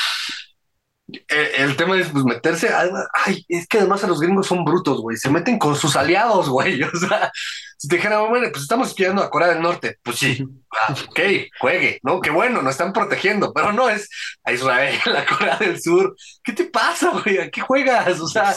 el, 1.27 1.75
tema 1.75 1.97
es 1.99 2.09
pues 2.09 2.23
meterse, 2.23 2.69
ay, 3.13 3.45
es 3.47 3.67
que 3.67 3.79
además 3.79 4.03
a 4.03 4.07
los 4.07 4.19
gringos 4.19 4.47
son 4.47 4.63
brutos, 4.63 5.01
güey, 5.01 5.17
se 5.17 5.29
meten 5.29 5.57
con 5.57 5.75
sus 5.75 5.95
aliados, 5.95 6.49
güey, 6.49 6.81
o 6.83 6.95
sea, 6.95 7.31
si 7.77 7.87
te 7.87 7.95
dijeran, 7.97 8.29
bueno, 8.29 8.47
pues 8.51 8.63
estamos 8.63 8.89
espiando 8.89 9.21
a 9.21 9.29
Corea 9.29 9.49
del 9.49 9.61
Norte, 9.61 9.97
pues 10.03 10.17
sí, 10.17 10.45
ah, 10.71 10.95
ok, 11.09 11.19
juegue, 11.59 11.99
¿no? 12.03 12.21
Qué 12.21 12.29
bueno, 12.29 12.61
nos 12.61 12.71
están 12.71 12.93
protegiendo, 12.93 13.53
pero 13.53 13.73
no 13.73 13.89
es 13.89 14.09
a 14.43 14.53
Israel, 14.53 14.99
a 15.17 15.25
Corea 15.25 15.57
del 15.57 15.81
Sur, 15.81 16.15
¿qué 16.43 16.53
te 16.53 16.65
pasa, 16.65 17.11
güey? 17.23 17.39
¿A 17.39 17.49
qué 17.49 17.61
juegas? 17.61 18.19
O 18.19 18.27
sea, 18.27 18.55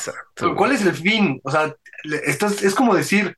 ¿cuál 0.56 0.72
es 0.72 0.82
el 0.82 0.94
fin? 0.94 1.40
O 1.44 1.50
sea, 1.50 1.74
esto 2.24 2.46
es 2.46 2.74
como 2.74 2.94
decir, 2.94 3.36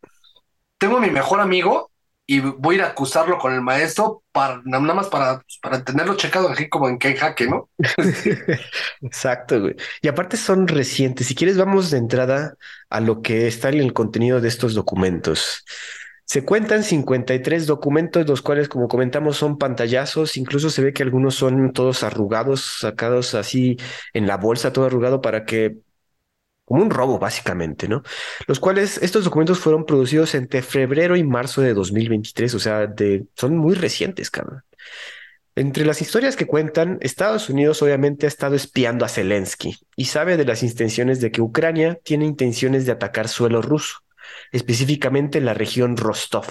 tengo 0.79 0.99
a 0.99 1.01
mi 1.01 1.11
mejor 1.11 1.41
amigo 1.41 1.91
y 2.27 2.41
voy 2.41 2.75
a 2.75 2.79
ir 2.79 2.85
a 2.85 2.89
acusarlo 2.89 3.39
con 3.39 3.55
el 3.55 3.63
maestro 3.63 4.25
para 4.33 4.61
nada 4.65 4.95
más 4.95 5.09
para, 5.09 5.43
para 5.63 5.85
tenerlo 5.85 6.17
checado 6.17 6.49
aquí 6.49 6.69
como 6.69 6.89
en 6.89 6.99
que 6.99 7.15
jaque, 7.15 7.47
¿no? 7.47 7.71
Exacto, 9.01 9.61
güey. 9.61 9.77
Y 10.03 10.09
aparte 10.09 10.37
son 10.37 10.67
recientes. 10.67 11.29
Si 11.29 11.37
quieres, 11.37 11.57
vamos 11.57 11.91
de 11.91 11.99
entrada 11.99 12.57
a 12.91 13.01
lo 13.01 13.23
que 13.23 13.47
está 13.47 13.69
en 13.69 13.81
el 13.81 13.93
contenido 13.93 14.41
de 14.41 14.49
estos 14.49 14.75
documentos. 14.75 15.65
Se 16.25 16.45
cuentan 16.45 16.83
53 16.83 17.67
documentos, 17.69 18.27
los 18.27 18.43
cuales, 18.43 18.69
como 18.69 18.89
comentamos, 18.89 19.37
son 19.37 19.59
pantallazos. 19.59 20.37
Incluso 20.37 20.71
se 20.71 20.83
ve 20.83 20.93
que 20.93 21.05
algunos 21.05 21.37
son 21.37 21.73
todos 21.73 22.03
arrugados, 22.03 22.79
sacados 22.81 23.35
así 23.37 23.77
en 24.13 24.27
la 24.27 24.37
bolsa, 24.37 24.73
todo 24.73 24.87
arrugado 24.87 25.21
para 25.21 25.45
que 25.45 25.77
como 26.67 26.83
un 26.83 26.91
robo 26.91 27.19
básicamente, 27.19 27.89
¿no? 27.89 28.03
Los 28.47 28.61
cuales 28.61 28.99
estos 28.99 29.25
documentos 29.25 29.59
fueron 29.59 29.87
producidos 29.87 30.35
entre 30.35 30.61
febrero 30.61 31.17
y 31.17 31.25
marzo 31.25 31.63
de 31.63 31.73
2023, 31.73 32.55
o 32.55 32.59
sea, 32.59 32.87
de, 32.87 33.25
son 33.35 33.57
muy 33.57 33.75
recientes, 33.75 34.31
cabrón. 34.31 34.63
Entre 35.55 35.87
las 35.87 36.03
historias 36.03 36.37
que 36.37 36.47
cuentan, 36.47 36.99
Estados 37.01 37.49
Unidos 37.49 37.81
obviamente 37.83 38.27
ha 38.27 38.29
estado 38.29 38.57
espiando 38.57 39.07
a 39.07 39.09
Zelensky 39.09 39.79
y 39.95 40.05
sabe 40.07 40.37
de 40.37 40.45
las 40.45 40.63
intenciones 40.63 41.21
de 41.21 41.31
que 41.31 41.41
Ucrania 41.41 41.99
tiene 42.03 42.27
intenciones 42.27 42.85
de 42.85 42.93
atacar 42.93 43.29
suelo 43.29 43.63
ruso, 43.63 44.01
específicamente 44.53 45.39
en 45.39 45.47
la 45.47 45.55
región 45.55 45.97
Rostov. 45.97 46.47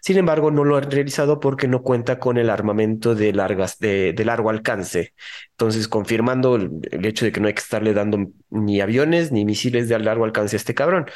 Sin 0.00 0.18
embargo, 0.18 0.50
no 0.50 0.64
lo 0.64 0.76
han 0.76 0.90
realizado 0.90 1.40
porque 1.40 1.68
no 1.68 1.82
cuenta 1.82 2.18
con 2.18 2.38
el 2.38 2.50
armamento 2.50 3.14
de, 3.14 3.32
largas, 3.32 3.78
de, 3.78 4.14
largo 4.24 4.50
alcance. 4.50 5.14
Entonces, 5.50 5.88
confirmando 5.88 6.56
el, 6.56 7.04
hecho 7.04 7.24
de 7.24 7.32
que 7.32 7.40
no 7.40 7.48
hay 7.48 7.54
que 7.54 7.60
estarle 7.60 7.94
dando 7.94 8.18
ni 8.50 8.80
aviones 8.80 9.32
ni 9.32 9.44
misiles 9.44 9.88
de 9.88 9.98
largo 9.98 10.24
alcance 10.24 10.56
a 10.56 10.58
este 10.58 10.74
cabrón. 10.74 11.06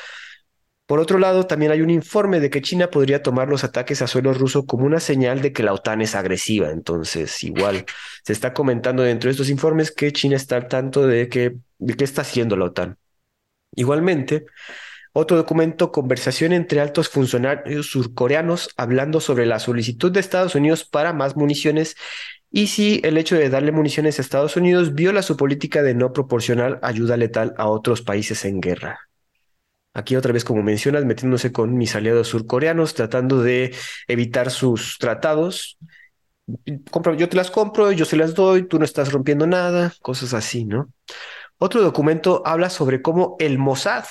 Por 0.86 1.00
otro 1.00 1.18
lado, 1.18 1.46
también 1.46 1.72
hay 1.72 1.80
un 1.80 1.90
informe 1.90 2.38
de 2.38 2.48
que 2.48 2.62
China 2.62 2.90
podría 2.90 3.20
tomar 3.20 3.48
los 3.48 3.64
ataques 3.64 4.02
a 4.02 4.06
suelo 4.06 4.32
ruso 4.32 4.66
como 4.66 4.86
una 4.86 5.00
señal 5.00 5.42
de 5.42 5.52
que 5.52 5.64
la 5.64 5.72
OTAN 5.72 6.00
es 6.00 6.14
agresiva. 6.14 6.70
Entonces, 6.70 7.42
igual 7.42 7.84
se 8.22 8.32
está 8.32 8.52
comentando 8.54 9.02
dentro 9.02 9.26
de 9.28 9.32
estos 9.32 9.50
informes 9.50 9.90
que 9.90 10.12
China 10.12 10.36
está 10.36 10.56
al 10.56 10.68
tanto 10.68 11.06
de, 11.06 11.28
que, 11.28 11.56
de 11.78 11.94
qué 11.94 12.04
está 12.04 12.22
haciendo 12.22 12.56
la 12.56 12.66
OTAN. 12.66 12.98
Igualmente, 13.74 14.46
otro 15.18 15.38
documento, 15.38 15.92
conversación 15.92 16.52
entre 16.52 16.78
altos 16.78 17.08
funcionarios 17.08 17.86
surcoreanos 17.86 18.68
hablando 18.76 19.20
sobre 19.20 19.46
la 19.46 19.58
solicitud 19.58 20.12
de 20.12 20.20
Estados 20.20 20.54
Unidos 20.54 20.84
para 20.84 21.14
más 21.14 21.36
municiones 21.36 21.96
y 22.50 22.66
si 22.66 23.00
el 23.02 23.16
hecho 23.16 23.34
de 23.34 23.48
darle 23.48 23.72
municiones 23.72 24.18
a 24.18 24.22
Estados 24.22 24.56
Unidos 24.56 24.94
viola 24.94 25.22
su 25.22 25.38
política 25.38 25.82
de 25.82 25.94
no 25.94 26.12
proporcionar 26.12 26.80
ayuda 26.82 27.16
letal 27.16 27.54
a 27.56 27.66
otros 27.68 28.02
países 28.02 28.44
en 28.44 28.60
guerra. 28.60 29.08
Aquí 29.94 30.16
otra 30.16 30.34
vez, 30.34 30.44
como 30.44 30.62
mencionas, 30.62 31.06
metiéndose 31.06 31.50
con 31.50 31.78
mis 31.78 31.96
aliados 31.96 32.28
surcoreanos, 32.28 32.92
tratando 32.92 33.40
de 33.40 33.74
evitar 34.08 34.50
sus 34.50 34.98
tratados. 34.98 35.78
yo 37.16 37.28
te 37.30 37.36
las 37.36 37.50
compro, 37.50 37.90
yo 37.90 38.04
se 38.04 38.18
las 38.18 38.34
doy, 38.34 38.64
tú 38.64 38.78
no 38.78 38.84
estás 38.84 39.12
rompiendo 39.12 39.46
nada, 39.46 39.94
cosas 40.02 40.34
así, 40.34 40.66
¿no? 40.66 40.92
Otro 41.56 41.80
documento 41.80 42.42
habla 42.44 42.68
sobre 42.68 43.00
cómo 43.00 43.36
el 43.38 43.56
Mossad, 43.56 44.04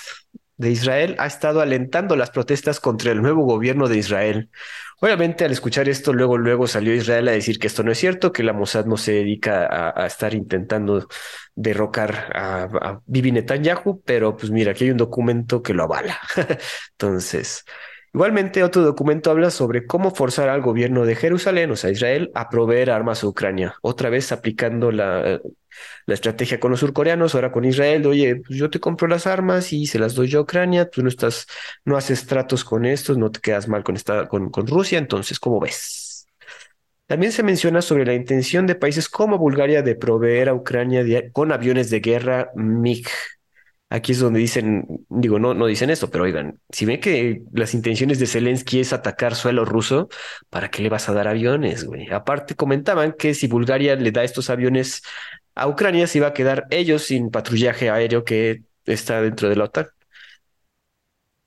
de 0.58 0.72
Israel 0.72 1.16
ha 1.20 1.26
estado 1.26 1.62
alentando 1.62 2.16
las 2.16 2.32
protestas 2.32 2.80
contra 2.80 3.12
el 3.12 3.22
nuevo 3.22 3.44
gobierno 3.44 3.88
de 3.88 3.98
Israel. 3.98 4.50
Obviamente, 5.02 5.44
al 5.44 5.52
escuchar 5.52 5.90
esto, 5.90 6.14
luego, 6.14 6.38
luego 6.38 6.68
salió 6.68 6.94
Israel 6.96 7.28
a 7.28 7.32
decir 7.32 7.60
que 7.60 7.68
esto 7.68 7.84
no 7.84 7.92
es 7.92 7.98
cierto, 7.98 8.32
que 8.32 8.44
la 8.44 8.54
Mossad 8.54 8.86
no 8.86 8.96
se 8.98 9.12
dedica 9.12 9.94
a, 9.94 10.08
estar 10.08 10.34
intentando 10.34 11.08
derrocar 11.54 12.32
a, 12.34 12.64
a, 12.64 13.02
Bibi 13.06 13.34
Netanyahu, 13.34 14.02
pero 14.06 14.38
pues 14.38 14.52
mira, 14.52 14.72
aquí 14.72 14.86
hay 14.86 14.92
un 14.92 14.98
documento 14.98 15.62
que 15.62 15.74
lo 15.74 15.84
avala. 15.84 16.18
Entonces, 16.92 17.66
igualmente, 18.16 18.64
otro 18.64 18.82
documento 18.82 19.30
habla 19.30 19.52
sobre 19.52 19.86
cómo 19.86 20.10
forzar 20.16 20.50
al 20.50 20.62
gobierno 20.62 21.06
de 21.06 21.16
Jerusalén, 21.16 21.70
o 21.72 21.76
sea, 21.76 21.92
Israel, 21.92 22.32
a 22.34 22.50
proveer 22.50 22.90
armas 22.90 23.24
a 23.24 23.28
Ucrania, 23.28 23.76
otra 23.82 24.10
vez 24.10 24.32
aplicando 24.32 24.92
la, 24.92 25.40
la 26.06 26.14
estrategia 26.14 26.60
con 26.60 26.72
los 26.72 26.80
surcoreanos, 26.80 27.36
ahora 27.36 27.52
con 27.52 27.66
Israel, 27.66 28.06
oye, 28.08 28.38
pues 28.38 28.58
yo 28.58 28.70
te 28.70 28.80
compro 28.80 29.08
las 29.08 29.28
armas 29.28 29.74
y 29.74 29.86
se 29.86 30.00
las 30.00 30.16
doy 30.16 30.28
yo 30.30 30.40
a 30.40 30.42
Ucrania, 30.44 30.90
tú 30.90 31.04
no 31.04 31.10
estás, 31.10 31.46
no 31.84 31.98
haces 31.98 32.26
tratos 32.26 32.64
con 32.64 32.86
estos, 32.86 33.18
no 33.18 33.32
te 33.32 33.40
quedas 33.40 33.68
mal 33.68 33.84
con, 33.84 33.96
esta, 33.96 34.28
con, 34.28 34.50
con 34.50 34.68
Rusia, 34.68 34.98
entonces, 34.98 35.40
¿cómo 35.40 35.60
ves? 35.60 36.28
También 37.08 37.32
se 37.32 37.44
menciona 37.44 37.82
sobre 37.84 38.06
la 38.06 38.16
intención 38.16 38.66
de 38.66 38.76
países 38.76 39.10
como 39.10 39.38
Bulgaria 39.38 39.84
de 39.84 39.96
proveer 39.96 40.50
a 40.50 40.56
Ucrania 40.56 41.04
con 41.32 41.52
aviones 41.52 41.90
de 41.92 42.00
guerra 42.00 42.50
MiG. 42.56 43.08
Aquí 43.96 44.12
es 44.12 44.20
donde 44.20 44.40
dicen, 44.40 45.06
digo, 45.10 45.40
no, 45.40 45.54
no 45.54 45.66
dicen 45.68 45.90
esto, 45.90 46.10
pero 46.10 46.26
oigan, 46.26 46.60
si 46.70 46.86
ven 46.86 47.00
que 47.00 47.44
las 47.54 47.74
intenciones 47.74 48.20
de 48.20 48.28
Zelensky 48.28 48.80
es 48.80 48.94
atacar 48.94 49.36
suelo 49.36 49.66
ruso, 49.66 50.10
¿para 50.50 50.70
qué 50.70 50.82
le 50.84 50.90
vas 50.90 51.10
a 51.10 51.14
dar 51.14 51.28
aviones? 51.28 51.88
Aparte, 52.12 52.56
comentaban 52.56 53.14
que 53.14 53.34
si 53.34 53.48
Bulgaria 53.48 53.96
le 53.96 54.12
da 54.12 54.24
estos 54.24 54.50
aviones 54.50 55.02
a 55.56 55.68
Ucrania, 55.68 56.08
se 56.08 56.20
iba 56.20 56.28
a 56.28 56.34
quedar 56.34 56.68
ellos 56.70 57.04
sin 57.04 57.32
patrullaje 57.32 57.90
aéreo 57.90 58.24
que 58.24 58.64
está 58.86 59.22
dentro 59.22 59.50
de 59.50 59.56
la 59.56 59.66
OTAN. 59.66 59.88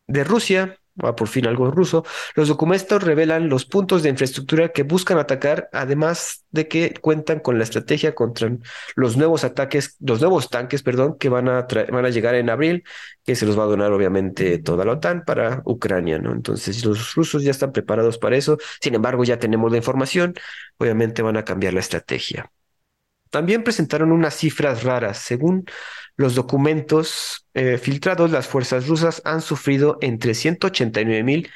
De 0.06 0.24
Rusia, 0.24 0.77
por 0.98 1.28
fin 1.28 1.46
algo 1.46 1.70
ruso, 1.70 2.04
los 2.34 2.48
documentos 2.48 3.02
revelan 3.02 3.48
los 3.48 3.64
puntos 3.64 4.02
de 4.02 4.10
infraestructura 4.10 4.70
que 4.70 4.82
buscan 4.82 5.18
atacar, 5.18 5.68
además 5.72 6.44
de 6.50 6.68
que 6.68 6.94
cuentan 7.00 7.40
con 7.40 7.58
la 7.58 7.64
estrategia 7.64 8.14
contra 8.14 8.50
los 8.96 9.16
nuevos 9.16 9.44
ataques, 9.44 9.96
los 10.00 10.20
nuevos 10.20 10.50
tanques, 10.50 10.82
perdón, 10.82 11.16
que 11.18 11.28
van 11.28 11.48
a, 11.48 11.66
van 11.90 12.04
a 12.04 12.10
llegar 12.10 12.34
en 12.34 12.50
abril, 12.50 12.84
que 13.24 13.34
se 13.36 13.46
los 13.46 13.58
va 13.58 13.64
a 13.64 13.66
donar 13.66 13.92
obviamente 13.92 14.58
toda 14.58 14.84
la 14.84 14.92
OTAN 14.92 15.24
para 15.24 15.62
Ucrania, 15.64 16.18
¿no? 16.18 16.32
Entonces 16.32 16.84
los 16.84 17.14
rusos 17.14 17.42
ya 17.42 17.50
están 17.50 17.72
preparados 17.72 18.18
para 18.18 18.36
eso, 18.36 18.58
sin 18.80 18.94
embargo 18.94 19.24
ya 19.24 19.38
tenemos 19.38 19.70
la 19.70 19.78
información, 19.78 20.34
obviamente 20.78 21.22
van 21.22 21.36
a 21.36 21.44
cambiar 21.44 21.74
la 21.74 21.80
estrategia. 21.80 22.50
También 23.30 23.62
presentaron 23.62 24.12
unas 24.12 24.34
cifras 24.34 24.84
raras. 24.84 25.18
Según 25.18 25.66
los 26.18 26.34
documentos 26.34 27.46
eh, 27.54 27.78
filtrados, 27.78 28.32
las 28.32 28.48
fuerzas 28.48 28.88
rusas 28.88 29.22
han 29.24 29.40
sufrido 29.40 29.98
entre 30.00 30.34
189 30.34 31.22
mil 31.22 31.48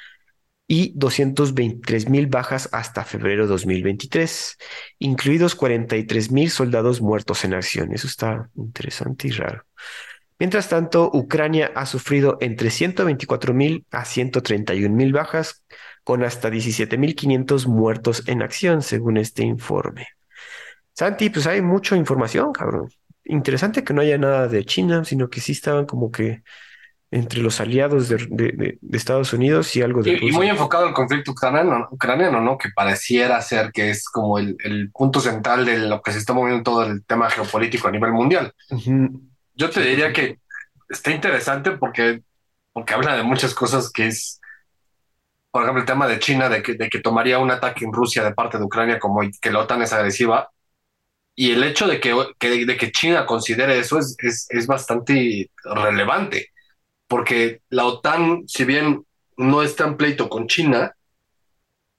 y 0.69 0.93
223 0.95 2.09
mil 2.09 2.29
bajas 2.29 2.69
hasta 2.71 3.05
febrero 3.05 3.43
de 3.43 3.49
2023, 3.49 4.57
incluidos 5.01 5.57
43 5.57 6.31
mil 6.31 6.49
soldados 6.49 7.01
muertos 7.01 7.45
en 7.45 7.55
acción. 7.55 7.93
Eso 7.93 8.07
está 8.07 8.51
interesante 8.55 9.27
y 9.27 9.33
raro. 9.33 9.65
Mientras 10.39 10.69
tanto, 10.69 11.11
Ucrania 11.13 11.73
ha 11.75 11.85
sufrido 11.85 12.39
entre 12.41 12.71
124 12.71 13.53
mil 13.55 13.85
a 13.91 14.05
131 14.05 14.95
mil 14.95 15.13
bajas, 15.13 15.65
con 16.05 16.23
hasta 16.23 16.51
17 16.51 16.99
mil 16.99 17.17
500 17.17 17.67
muertos 17.67 18.23
en 18.29 18.43
acción, 18.43 18.83
según 18.83 19.17
este 19.17 19.43
informe. 19.43 20.07
Santi, 20.93 21.31
pues 21.31 21.49
hay 21.49 21.63
mucha 21.63 21.97
información, 21.97 22.53
cabrón. 22.53 22.89
Interesante 23.25 23.85
que 23.85 23.95
no 23.95 24.01
haya 24.01 24.19
nada 24.19 24.49
de 24.49 24.65
China, 24.65 25.05
sino 25.05 25.31
que 25.31 25.41
sí 25.41 25.53
estaban 25.53 25.87
como 25.87 26.11
que 26.11 26.43
entre 27.13 27.43
los 27.43 27.61
aliados 27.61 28.09
de, 28.09 28.79
Estados 28.91 29.35
Unidos 29.35 29.77
y 29.77 29.83
algo 29.83 30.03
de 30.03 30.13
y, 30.13 30.29
y, 30.29 30.33
muy 30.33 30.49
enfocado 30.49 30.87
al 30.87 30.95
conflicto 30.95 31.33
ucraniano, 31.33 31.87
ucraniano, 31.91 32.41
¿no? 32.41 32.57
Que 32.57 32.71
pareciera 32.75 33.41
ser 33.43 33.71
que 33.71 33.91
es 33.91 34.09
como 34.09 34.39
el, 34.39 34.91
punto 34.93 35.21
central 35.21 35.67
de 35.67 35.79
lo 35.79 36.01
que 36.01 36.11
se 36.11 36.19
está 36.19 36.33
moviendo 36.33 36.63
todo 36.63 36.85
el 36.85 37.05
tema 37.05 37.29
geopolítico 37.29 37.89
a 37.89 37.91
nivel 37.91 38.13
mundial. 38.13 38.55
Yo 39.55 39.69
te 39.69 39.83
diría 39.83 40.11
que 40.13 40.39
está 40.89 41.11
interesante 41.11 41.73
porque, 41.73 42.23
porque 42.73 42.95
habla 42.95 43.15
de 43.15 43.23
muchas 43.23 43.55
cosas 43.55 43.93
que 43.93 44.07
es, 44.07 44.41
por 45.51 45.63
ejemplo, 45.63 45.83
el 45.83 45.87
tema 45.87 46.09
de 46.09 46.19
China, 46.19 46.49
de 46.49 46.63
que, 46.63 46.75
de 46.75 46.89
que 46.89 47.01
tomaría 47.01 47.39
un 47.39 47.51
ataque 47.51 47.85
en 47.85 47.93
Rusia 47.93 48.25
de 48.25 48.33
parte 48.33 48.57
de 48.57 48.65
Ucrania 48.65 48.99
como 48.99 49.21
que 49.21 49.51
la 49.51 49.59
OTAN 49.59 49.83
es 49.83 49.93
agresiva, 49.93 50.51
y 51.35 51.53
el 51.53 51.65
hecho 51.65 51.87
de 51.87 52.01
que, 52.01 52.15
de 52.41 52.77
que 52.77 52.93
China 52.93 53.25
considere 53.25 53.79
eso 53.79 53.99
es, 53.99 54.17
es, 54.51 54.67
bastante 54.67 55.51
relevante, 55.65 56.51
porque 57.07 57.63
la 57.71 57.87
OTAN, 57.87 58.45
si 58.47 58.65
bien 58.65 59.05
no 59.37 59.63
está 59.63 59.85
en 59.85 59.97
pleito 59.97 60.29
con 60.29 60.47
China, 60.47 60.95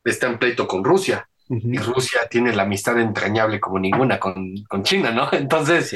está 0.04 0.28
en 0.28 0.38
pleito 0.38 0.68
con 0.68 0.84
Rusia. 0.84 1.28
Y 1.50 1.78
Rusia 1.78 2.22
tiene 2.32 2.56
la 2.56 2.64
amistad 2.64 2.98
entrañable 3.00 3.60
como 3.60 3.78
ninguna 3.78 4.20
con, 4.20 4.56
con 4.68 4.82
China, 4.82 5.12
¿no? 5.12 5.30
Entonces, 5.34 5.96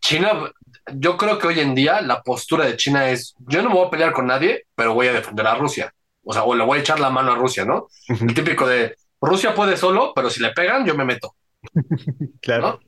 China, 0.00 0.52
yo 0.94 1.16
creo 1.16 1.38
que 1.38 1.46
hoy 1.46 1.60
en 1.60 1.74
día 1.74 2.02
la 2.02 2.22
postura 2.22 2.66
de 2.66 2.76
China 2.76 3.08
es, 3.08 3.34
yo 3.38 3.62
no 3.62 3.70
me 3.70 3.76
voy 3.76 3.86
a 3.86 3.90
pelear 3.90 4.12
con 4.12 4.26
nadie, 4.26 4.66
pero 4.74 4.92
voy 4.92 5.06
a 5.06 5.12
defender 5.14 5.46
a 5.46 5.54
Rusia. 5.54 5.94
O 6.24 6.32
sea, 6.32 6.42
o 6.42 6.54
le 6.54 6.64
voy 6.64 6.78
a 6.78 6.80
echar 6.80 7.00
la 7.00 7.10
mano 7.10 7.32
a 7.32 7.36
Rusia, 7.36 7.64
¿no? 7.64 7.88
El 8.08 8.34
típico 8.34 8.66
de, 8.66 8.96
Rusia 9.20 9.54
puede 9.54 9.76
solo, 9.76 10.12
pero 10.14 10.28
si 10.28 10.40
le 10.40 10.52
pegan, 10.52 10.84
yo 10.84 10.94
me 10.94 11.04
meto. 11.04 11.36
claro. 12.42 12.80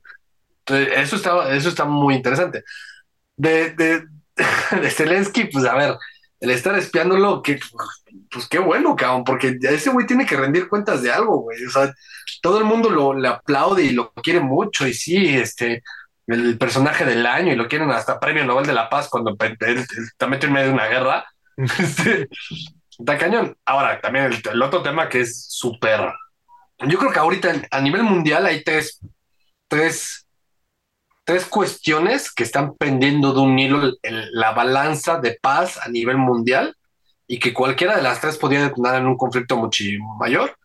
eso 0.67 1.15
está, 1.15 1.53
eso 1.53 1.69
está 1.69 1.85
muy 1.85 2.15
interesante. 2.15 2.63
De, 3.35 3.71
de, 3.71 4.03
de 4.81 4.89
Zelensky, 4.89 5.45
pues 5.45 5.65
a 5.65 5.75
ver, 5.75 5.95
el 6.39 6.51
estar 6.51 6.77
espiándolo, 6.77 7.41
que, 7.41 7.59
pues 8.31 8.47
qué 8.47 8.59
bueno, 8.59 8.95
cabrón, 8.95 9.23
porque 9.23 9.57
ese 9.61 9.89
güey 9.89 10.05
tiene 10.05 10.25
que 10.25 10.37
rendir 10.37 10.69
cuentas 10.69 11.01
de 11.01 11.11
algo, 11.11 11.41
güey. 11.41 11.63
O 11.65 11.69
sea, 11.69 11.93
todo 12.41 12.59
el 12.59 12.65
mundo 12.65 12.89
lo 12.89 13.13
le 13.13 13.27
aplaude 13.27 13.83
y 13.83 13.91
lo 13.91 14.13
quiere 14.13 14.39
mucho, 14.39 14.87
y 14.87 14.93
sí, 14.93 15.35
este, 15.37 15.83
el 16.27 16.57
personaje 16.57 17.05
del 17.05 17.25
año, 17.25 17.51
y 17.51 17.55
lo 17.55 17.67
quieren 17.67 17.91
hasta 17.91 18.19
premio 18.19 18.45
Nobel 18.45 18.65
de 18.65 18.73
la 18.73 18.89
Paz 18.89 19.09
cuando 19.09 19.35
está 19.39 20.27
metido 20.27 20.47
en 20.47 20.53
medio 20.53 20.67
de 20.67 20.73
una 20.73 20.87
guerra. 20.87 21.25
Este, 21.59 22.29
está 22.97 23.17
cañón. 23.17 23.53
Ahora, 23.65 23.99
también 23.99 24.25
el, 24.25 24.41
el 24.49 24.61
otro 24.61 24.81
tema 24.81 25.09
que 25.09 25.19
es 25.21 25.45
súper 25.49 26.09
yo 26.87 26.97
creo 26.97 27.11
que 27.11 27.19
ahorita 27.19 27.67
a 27.71 27.81
nivel 27.81 28.03
mundial 28.03 28.45
hay 28.45 28.63
tres, 28.63 28.99
tres, 29.67 30.27
tres 31.25 31.45
cuestiones 31.45 32.31
que 32.33 32.43
están 32.43 32.75
pendiendo 32.75 33.33
de 33.33 33.39
un 33.39 33.59
hilo 33.59 33.93
la 34.01 34.51
balanza 34.51 35.19
de 35.19 35.37
paz 35.41 35.77
a 35.77 35.89
nivel 35.89 36.17
mundial 36.17 36.75
y 37.27 37.39
que 37.39 37.53
cualquiera 37.53 37.95
de 37.95 38.01
las 38.01 38.21
tres 38.21 38.37
podría 38.37 38.63
detonar 38.63 38.95
en 38.95 39.07
un 39.07 39.17
conflicto 39.17 39.57
mucho 39.57 39.83
mayor, 40.17 40.57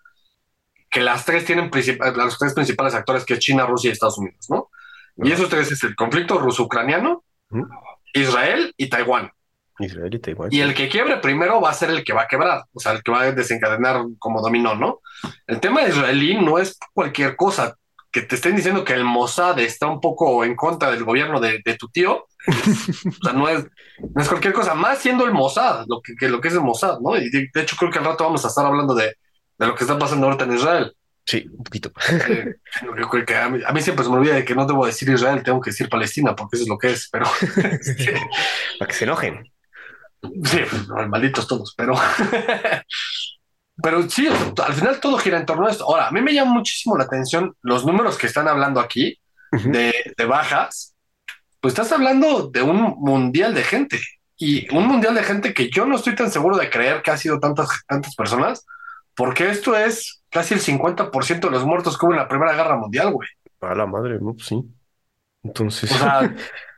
que 0.91 1.01
las 1.01 1.25
tres 1.25 1.45
tienen 1.45 1.71
los 2.17 2.39
tres 2.39 2.55
principales 2.55 2.95
actores 2.95 3.25
que 3.25 3.35
es 3.35 3.41
China, 3.41 3.67
Rusia 3.67 3.89
y 3.89 3.93
Estados 3.93 4.19
Unidos, 4.19 4.49
¿no? 4.49 4.71
Y 5.17 5.31
esos 5.31 5.49
tres 5.49 5.71
es 5.71 5.83
el 5.83 5.95
conflicto 5.95 6.39
ruso-ucraniano, 6.39 7.25
Israel 8.15 8.73
y 8.77 8.89
Taiwán. 8.89 9.31
Israel 9.79 10.15
y 10.15 10.19
Taiwán. 10.19 10.49
Y 10.53 10.61
el 10.61 10.75
que 10.75 10.89
quiebre 10.89 11.17
primero 11.19 11.61
va 11.61 11.71
a 11.71 11.75
ser 11.75 11.91
el 11.91 12.05
que 12.05 12.13
va 12.13 12.23
a 12.23 12.29
quebrar, 12.29 12.65
o 12.73 12.81
sea, 12.81 12.93
el 12.93 13.03
que 13.03 13.11
va 13.11 13.23
a 13.23 13.33
desencadenar 13.33 14.05
como 14.19 14.41
dominó, 14.41 14.75
¿no? 14.75 15.01
El 15.47 15.61
tema 15.61 15.83
de 15.83 15.91
israelí 15.91 16.37
no 16.37 16.59
es 16.59 16.79
cualquier 16.93 17.37
cosa. 17.37 17.75
Que 18.11 18.23
te 18.23 18.37
estén 18.37 18.55
diciendo 18.55 18.85
que 18.85 18.93
el 18.93 19.03
Mossad 19.03 19.59
está 19.59 19.89
un 19.89 20.01
poco 20.01 20.45
en 20.45 20.55
contra 20.55 20.93
del 20.93 21.03
gobierno 21.03 21.41
de, 21.41 21.61
tu 21.77 21.89
tío, 21.89 22.27
o 22.47 23.25
sea, 23.25 23.33
no 23.33 23.49
es, 23.49 23.65
no 24.15 24.23
es 24.23 24.29
cualquier 24.29 24.53
cosa, 24.53 24.75
más 24.75 25.01
siendo 25.01 25.25
el 25.25 25.33
Mossad, 25.33 25.85
lo 25.89 26.01
que, 26.01 26.29
lo 26.29 26.41
que 26.41 26.47
es 26.47 26.55
el 26.55 26.61
Mossad, 26.61 27.01
¿no? 27.01 27.17
Y 27.17 27.29
de, 27.29 27.51
hecho 27.57 27.75
creo 27.77 27.91
que 27.91 27.99
al 27.99 28.05
rato 28.05 28.23
vamos 28.23 28.45
a 28.45 28.49
estar 28.49 28.65
hablando 28.65 28.95
de, 28.95 29.17
de 29.59 29.67
lo 29.67 29.75
que 29.75 29.83
está 29.83 29.99
pasando 29.99 30.27
ahorita 30.27 30.45
en 30.45 30.55
Israel. 30.55 30.95
Sí, 31.27 31.49
un 31.51 31.65
poquito. 31.65 31.91
Eh, 32.29 32.55
a, 33.67 33.73
mí, 33.73 33.83
siempre 33.83 34.05
se 34.05 34.11
me 34.11 34.17
olvida 34.17 34.35
de 34.35 34.45
que 34.45 34.55
no 34.55 34.67
debo 34.67 34.85
decir 34.85 35.09
Israel, 35.09 35.43
tengo 35.43 35.61
que 35.61 35.71
decir 35.71 35.89
Palestina, 35.89 36.37
porque 36.37 36.57
eso 36.57 36.65
es 36.65 36.69
lo 36.69 36.79
que 36.79 36.93
es, 36.93 37.09
pero... 37.11 37.27
Para 38.79 38.89
que 38.89 38.95
se 38.95 39.05
enojen. 39.05 39.54
Sí, 40.45 40.59
malditos 41.09 41.47
todos, 41.47 41.75
pero. 41.77 41.95
pero 43.83 44.09
sí, 44.09 44.29
al 44.65 44.73
final 44.73 45.01
todo 45.01 45.19
gira 45.19 45.39
en 45.39 45.47
torno 45.47 45.67
a 45.67 45.71
esto. 45.71 45.85
Ahora, 45.85 46.09
a 46.09 46.11
mí 46.11 46.21
me 46.21 46.33
llama 46.33 46.53
muchísimo 46.53 46.97
la 46.97 47.05
atención 47.05 47.55
los 47.63 47.85
números 47.85 48.19
que 48.19 48.27
están 48.27 48.49
hablando 48.49 48.81
aquí 48.81 49.19
de, 49.51 49.93
bajas. 50.27 50.95
Pues 51.61 51.73
estás 51.73 51.93
hablando 51.93 52.49
de 52.49 52.63
un 52.63 52.97
mundial 52.99 53.55
de 53.55 53.63
gente 53.63 54.01
y 54.37 54.73
un 54.75 54.87
mundial 54.87 55.15
de 55.15 55.23
gente 55.23 55.55
que 55.55 55.71
yo 55.71 55.87
no 55.87 55.97
estoy 55.97 56.15
tan 56.15 56.31
seguro 56.31 56.57
de 56.57 56.69
creer 56.69 57.03
que 57.03 57.11
ha 57.11 57.17
sido 57.17 57.41
tantas, 57.41 57.69
tantas 57.87 58.15
personas, 58.15 58.67
porque 59.17 59.49
esto 59.49 59.77
es 59.77 60.23
casi 60.29 60.55
el 60.55 60.61
50% 60.61 61.41
de 61.41 61.51
los 61.51 61.65
muertos 61.65 61.97
que 61.97 62.05
hubo 62.05 62.13
en 62.13 62.19
la 62.19 62.29
Primera 62.29 62.55
Guerra 62.55 62.77
Mundial, 62.77 63.13
güey. 63.13 63.29
A 63.61 63.75
la 63.75 63.87
madre, 63.87 64.19
no, 64.21 64.35
pues 64.35 64.47
sí. 64.47 64.63
Entonces. 65.43 65.91
O 65.93 65.99
sea, 65.99 66.35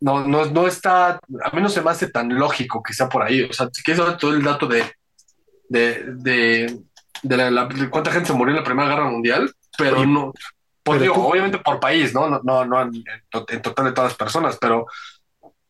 no, 0.00 0.26
no, 0.26 0.44
no 0.46 0.66
está, 0.66 1.18
a 1.44 1.50
mí 1.52 1.62
no 1.62 1.68
se 1.68 1.82
me 1.82 1.90
hace 1.90 2.10
tan 2.10 2.34
lógico 2.34 2.82
que 2.82 2.92
sea 2.92 3.08
por 3.08 3.22
ahí. 3.22 3.42
O 3.42 3.52
sea, 3.52 3.68
que 3.84 3.92
es 3.92 3.98
todo 4.18 4.32
el 4.32 4.42
dato 4.42 4.66
de, 4.66 4.84
de, 5.68 6.04
de, 6.16 6.78
de, 7.22 7.90
cuánta 7.90 8.12
gente 8.12 8.28
se 8.28 8.34
murió 8.34 8.52
en 8.52 8.60
la 8.60 8.64
Primera 8.64 8.88
Guerra 8.88 9.10
Mundial, 9.10 9.50
pero 9.76 10.04
no, 10.04 10.32
pues 10.82 11.08
obviamente 11.08 11.58
por 11.58 11.80
país, 11.80 12.14
¿no? 12.14 12.28
No, 12.28 12.40
no, 12.42 12.64
no 12.64 12.82
en, 12.82 13.04
total 13.62 13.86
de 13.86 13.92
todas 13.92 14.12
las 14.12 14.18
personas, 14.18 14.58
pero 14.60 14.86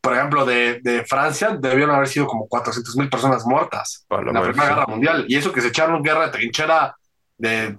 por 0.01 0.15
ejemplo, 0.15 0.45
de, 0.45 0.79
de 0.81 1.03
Francia 1.03 1.57
debieron 1.59 1.93
haber 1.93 2.07
sido 2.07 2.27
como 2.27 2.47
400 2.47 2.95
mil 2.95 3.09
personas 3.09 3.45
muertas 3.45 4.05
en 4.09 4.33
la 4.33 4.41
Primera 4.41 4.69
Guerra 4.69 4.85
Mundial. 4.87 5.25
Y 5.27 5.35
eso 5.35 5.51
que 5.51 5.59
se 5.59 5.67
echaron 5.67 6.01
guerra 6.01 6.27
de 6.27 6.31
trinchera 6.31 6.95
de 7.37 7.75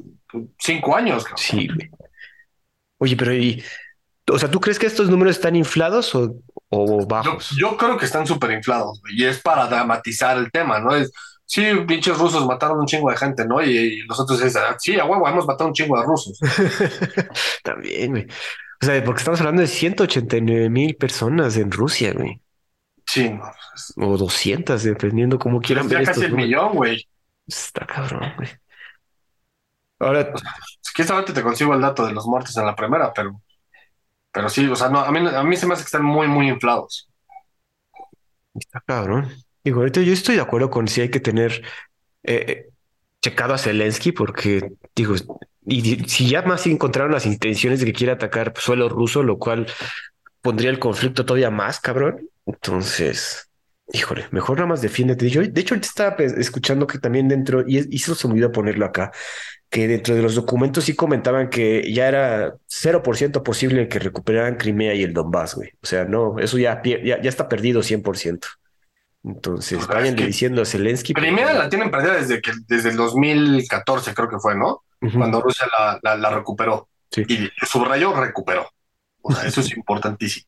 cinco 0.59 0.95
años. 0.95 1.25
Sí. 1.37 1.69
Oye, 2.99 3.17
pero 3.17 3.33
y 3.33 3.65
o 4.31 4.38
sea, 4.38 4.51
¿tú 4.51 4.61
crees 4.61 4.79
que 4.79 4.87
estos 4.87 5.09
números 5.09 5.37
están 5.37 5.57
inflados 5.57 6.14
o, 6.14 6.37
o 6.69 7.07
bajos? 7.07 7.51
Yo, 7.57 7.77
creo 7.77 7.97
que 7.97 8.05
están 8.05 8.27
súper 8.27 8.53
inflados 8.53 9.01
y 9.11 9.25
es 9.25 9.41
para 9.41 9.67
dramatizar 9.67 10.37
el 10.38 10.51
tema, 10.51 10.79
¿no? 10.81 10.95
Es, 10.95 11.12
sí, 11.45 11.64
pinches 11.87 12.19
rusos 12.19 12.47
mataron 12.47 12.79
un 12.79 12.87
chingo 12.87 13.11
de 13.11 13.17
gente, 13.17 13.46
¿no? 13.46 13.63
Y, 13.63 14.00
los 14.07 14.19
otros 14.21 14.42
dicen, 14.42 14.63
ah, 14.67 14.77
sí, 14.79 14.98
a 14.98 15.05
huevo, 15.05 15.29
hemos 15.29 15.46
matado 15.46 15.69
un 15.69 15.75
chingo 15.75 15.98
de 15.98 16.07
rusos. 16.07 16.38
También, 17.63 18.11
güey. 18.11 18.27
O 18.81 18.87
sea, 18.87 19.02
porque 19.05 19.19
estamos 19.19 19.40
hablando 19.40 19.63
de 19.63 19.69
189 19.69 20.71
mil 20.71 20.94
personas 20.96 21.57
en 21.57 21.71
Rusia, 21.71 22.13
güey. 22.13 22.40
Sí, 23.07 23.31
no. 23.31 23.40
Pues, 23.40 23.94
o 23.96 24.17
200, 24.17 24.83
dependiendo 24.83 25.38
cómo 25.38 25.61
quieran 25.61 25.88
ver. 25.88 26.00
Ya 26.00 26.13
casi 26.13 26.27
el 26.27 26.33
millón, 26.33 26.75
güey. 26.75 27.09
Está 27.46 27.87
cabrón, 27.87 28.33
güey. 28.37 28.48
Ahora. 29.98 30.33
Si 30.81 30.92
quieres, 30.94 31.11
ahorita 31.11 31.33
te 31.33 31.42
consigo 31.42 31.75
el 31.75 31.81
dato 31.81 32.07
de 32.07 32.13
los 32.13 32.27
muertos 32.27 32.57
en 32.57 32.67
la 32.67 32.77
primera, 32.77 33.13
pero 33.13 33.40
Pero 34.33 34.48
sí, 34.48 34.66
o 34.66 34.76
sea, 34.76 34.88
no, 34.88 35.00
a 35.00 35.10
mí, 35.10 35.20
a 35.26 35.42
mí 35.42 35.56
se 35.56 35.66
me 35.66 35.74
hace 35.74 35.83
que 35.83 35.87
están 35.87 36.04
muy, 36.04 36.29
muy 36.29 36.48
inflados. 36.48 37.08
Está 38.54 38.81
cabrón. 38.81 39.29
Digo, 39.64 39.81
ahorita 39.81 40.00
yo 40.02 40.12
estoy 40.12 40.37
de 40.37 40.42
acuerdo 40.42 40.70
con 40.70 40.88
si 40.88 41.00
hay 41.00 41.10
que 41.10 41.20
tener 41.20 41.62
eh, 42.22 42.44
eh, 42.48 42.66
checado 43.20 43.54
a 43.54 43.58
Zelensky, 43.58 44.12
porque 44.12 44.72
digo, 44.94 45.14
y 45.66 46.08
si 46.08 46.29
ya 46.29 46.42
más 46.42 46.66
encontraron 46.66 47.12
las 47.12 47.26
intenciones 47.26 47.81
de 47.81 47.87
que 47.87 47.92
quiera 47.92 48.14
atacar 48.14 48.54
suelo 48.56 48.88
ruso, 48.88 49.22
lo 49.22 49.38
cual 49.38 49.66
pondría 50.40 50.70
el 50.70 50.79
conflicto 50.79 51.24
todavía 51.24 51.50
más, 51.50 51.81
cabrón. 51.81 52.29
Entonces, 52.46 53.50
híjole, 53.92 54.26
mejor 54.31 54.56
nada 54.58 54.68
más 54.68 54.81
defiéndete. 54.81 55.29
Yo, 55.29 55.42
de 55.42 55.60
hecho, 55.60 55.74
ahorita 55.74 55.88
estaba 55.88 56.16
escuchando 56.40 56.87
que 56.87 56.98
también 56.98 57.29
dentro, 57.29 57.64
y 57.66 57.79
eso 57.94 58.14
se 58.14 58.26
me 58.26 58.35
olvidó 58.35 58.52
ponerlo 58.52 58.87
acá, 58.87 59.12
que 59.71 59.87
dentro 59.87 60.14
de 60.14 60.23
los 60.23 60.35
documentos 60.35 60.85
sí 60.85 60.94
comentaban 60.94 61.50
que 61.50 61.92
ya 61.92 62.08
era 62.08 62.54
0% 62.69 63.42
posible 63.42 63.88
que 63.88 63.98
recuperaran 63.98 64.56
Crimea 64.56 64.94
y 64.94 65.02
el 65.02 65.12
Donbass, 65.12 65.54
güey. 65.56 65.71
O 65.83 65.87
sea, 65.87 66.04
no, 66.04 66.38
eso 66.38 66.56
ya, 66.58 66.81
ya, 66.83 67.21
ya 67.21 67.29
está 67.29 67.48
perdido 67.48 67.83
100%. 67.83 68.46
Entonces, 69.25 69.87
vayan 69.87 70.16
diciendo 70.16 70.62
a 70.62 70.64
Zelensky. 70.64 71.12
Crimea 71.12 71.52
la 71.52 71.69
tienen 71.69 71.90
perdida 71.90 72.14
desde 72.14 72.40
que 72.40 72.52
desde 72.66 72.90
el 72.90 72.96
2014, 72.96 74.14
creo 74.14 74.29
que 74.29 74.38
fue, 74.38 74.54
¿no? 74.54 74.85
Cuando 75.14 75.40
Rusia 75.40 75.66
la, 76.02 76.16
la, 76.16 76.31
recuperó. 76.31 76.88
Y 77.16 77.50
subrayó, 77.66 78.14
recuperó. 78.14 78.69
O 79.21 79.33
sea, 79.33 79.46
eso 79.46 79.60
es 79.60 79.77
importantísimo. 79.77 80.46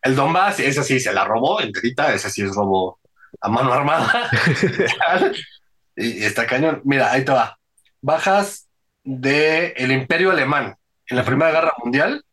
El 0.00 0.16
Donbass, 0.16 0.60
esa 0.60 0.82
sí 0.82 1.00
se 1.00 1.12
la 1.12 1.24
robó 1.24 1.60
enterita, 1.60 2.12
esa 2.14 2.30
sí 2.30 2.42
es 2.42 2.54
robo 2.54 2.98
a 3.40 3.48
mano 3.48 3.72
armada. 3.72 4.30
y, 5.96 6.24
está 6.24 6.46
cañón. 6.46 6.80
Mira, 6.84 7.12
ahí 7.12 7.24
te 7.24 7.32
va. 7.32 7.58
Bajas 8.02 8.68
del 9.04 9.72
el 9.76 9.92
Imperio 9.92 10.30
Alemán 10.30 10.76
en 11.06 11.16
la 11.16 11.24
Primera 11.24 11.50
Guerra 11.50 11.72
Mundial, 11.82 12.24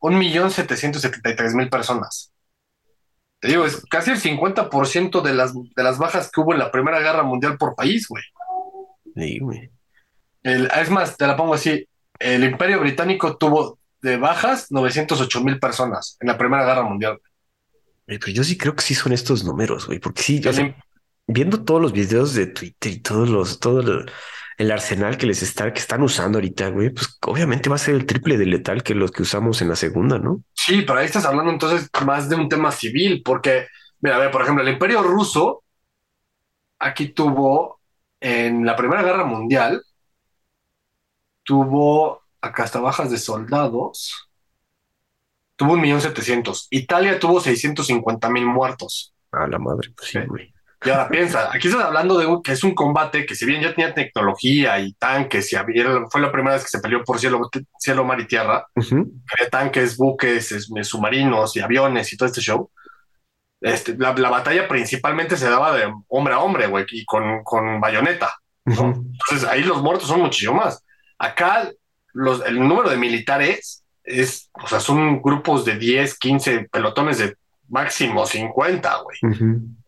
un 0.00 0.16
millón 0.16 0.50
setecientos 0.50 1.02
setenta 1.02 1.30
y 1.30 1.36
tres 1.36 1.54
mil 1.54 1.68
personas. 1.68 2.32
Te 3.40 3.48
digo, 3.48 3.66
es 3.66 3.84
casi 3.86 4.10
el 4.10 4.20
50% 4.20 5.22
de 5.22 5.34
las, 5.34 5.54
de 5.54 5.82
las 5.82 5.98
bajas 5.98 6.30
que 6.30 6.40
hubo 6.40 6.52
en 6.52 6.58
la 6.58 6.72
Primera 6.72 6.98
Guerra 7.00 7.22
Mundial 7.22 7.56
por 7.56 7.74
país, 7.74 8.06
güey. 8.08 8.24
Sí, 9.14 9.38
güey. 9.38 9.70
es 10.42 10.90
más, 10.90 11.16
te 11.16 11.26
la 11.26 11.36
pongo 11.36 11.54
así. 11.54 11.86
El 12.18 12.42
Imperio 12.42 12.80
Británico 12.80 13.36
tuvo 13.36 13.78
de 14.00 14.16
bajas 14.16 14.70
908 14.70 15.40
mil 15.42 15.58
personas 15.58 16.16
en 16.20 16.28
la 16.28 16.38
Primera 16.38 16.64
Guerra 16.64 16.82
Mundial. 16.82 17.18
Pero 18.06 18.28
yo 18.28 18.42
sí 18.42 18.56
creo 18.56 18.74
que 18.74 18.82
sí 18.82 18.94
son 18.94 19.12
estos 19.12 19.44
números, 19.44 19.86
güey, 19.86 19.98
porque 19.98 20.22
sí, 20.22 20.40
yo 20.40 20.50
viendo 21.26 21.62
todos 21.62 21.80
los 21.80 21.92
videos 21.92 22.34
de 22.34 22.46
Twitter 22.46 22.92
y 22.92 23.00
todos 23.00 23.28
los, 23.28 23.60
todo 23.60 23.80
el, 23.80 24.10
arsenal 24.72 25.16
que 25.16 25.26
les 25.26 25.42
está, 25.42 25.72
que 25.72 25.78
están 25.78 26.02
usando 26.02 26.38
ahorita, 26.38 26.68
güey, 26.70 26.90
pues 26.90 27.16
obviamente 27.22 27.68
va 27.68 27.76
a 27.76 27.78
ser 27.78 27.94
el 27.94 28.06
triple 28.06 28.36
de 28.36 28.46
letal 28.46 28.82
que 28.82 28.94
los 28.94 29.12
que 29.12 29.22
usamos 29.22 29.62
en 29.62 29.68
la 29.68 29.76
segunda, 29.76 30.18
¿no? 30.18 30.42
Sí, 30.52 30.82
pero 30.82 30.98
ahí 30.98 31.06
estás 31.06 31.24
hablando 31.24 31.52
entonces 31.52 31.88
más 32.04 32.28
de 32.28 32.34
un 32.34 32.48
tema 32.48 32.72
civil, 32.72 33.22
porque, 33.24 33.68
mira, 34.00 34.16
a 34.16 34.18
ver, 34.18 34.32
por 34.32 34.42
ejemplo, 34.42 34.64
el 34.64 34.72
Imperio 34.72 35.02
Ruso 35.02 35.62
aquí 36.80 37.08
tuvo 37.08 37.80
en 38.20 38.66
la 38.66 38.74
Primera 38.74 39.02
Guerra 39.02 39.24
Mundial, 39.24 39.82
tuvo 41.44 42.22
acá 42.40 42.64
hasta 42.64 42.80
bajas 42.80 43.10
de 43.12 43.18
soldados, 43.18 44.28
tuvo 45.54 45.74
un 45.74 45.80
millón 45.80 46.00
setecientos. 46.00 46.66
Italia 46.70 47.18
tuvo 47.18 47.40
seiscientos 47.40 47.86
cincuenta 47.86 48.28
mil 48.28 48.46
muertos. 48.46 49.14
A 49.30 49.46
la 49.46 49.58
madre, 49.58 49.90
pues 49.96 50.10
sí, 50.10 50.18
güey. 50.26 50.52
Y 50.84 50.90
ahora 50.90 51.08
piensa, 51.08 51.50
aquí 51.52 51.66
estás 51.68 51.84
hablando 51.84 52.18
de 52.18 52.26
que 52.44 52.52
es 52.52 52.62
un 52.62 52.74
combate 52.74 53.26
que 53.26 53.34
si 53.34 53.44
bien 53.44 53.60
ya 53.60 53.74
tenía 53.74 53.92
tecnología 53.92 54.78
y 54.78 54.92
tanques, 54.92 55.52
y 55.52 55.56
fue 56.08 56.20
la 56.20 56.30
primera 56.30 56.54
vez 56.54 56.62
que 56.62 56.70
se 56.70 56.80
peleó 56.80 57.02
por 57.02 57.18
cielo, 57.18 57.50
cielo 57.78 58.04
mar 58.04 58.20
y 58.20 58.26
tierra, 58.26 58.64
había 58.76 59.50
tanques, 59.50 59.96
buques, 59.96 60.68
submarinos 60.82 61.56
y 61.56 61.60
aviones 61.60 62.12
y 62.12 62.16
todo 62.16 62.28
este 62.28 62.40
show. 62.40 62.70
Este, 63.60 63.96
la, 63.96 64.12
batalla 64.12 64.68
principalmente 64.68 65.36
se 65.36 65.50
daba 65.50 65.76
de 65.76 65.92
hombre 66.08 66.34
a 66.34 66.38
hombre, 66.38 66.68
güey, 66.68 66.86
y 66.92 67.04
con, 67.04 67.42
con 67.42 67.80
bayoneta. 67.80 68.32
Entonces 68.64 69.44
ahí 69.48 69.64
los 69.64 69.82
muertos 69.82 70.08
son 70.08 70.20
muchísimo 70.20 70.54
más. 70.54 70.84
Acá 71.18 71.72
los, 72.12 72.44
el 72.46 72.56
número 72.56 72.88
de 72.88 72.96
militares 72.96 73.84
es, 74.04 74.48
o 74.52 74.68
sea, 74.68 74.78
son 74.78 75.20
grupos 75.20 75.64
de 75.64 75.76
10, 75.76 76.18
15 76.18 76.68
pelotones 76.70 77.18
de 77.18 77.36
máximo 77.68 78.26
50, 78.26 79.02
güey. 79.02 79.18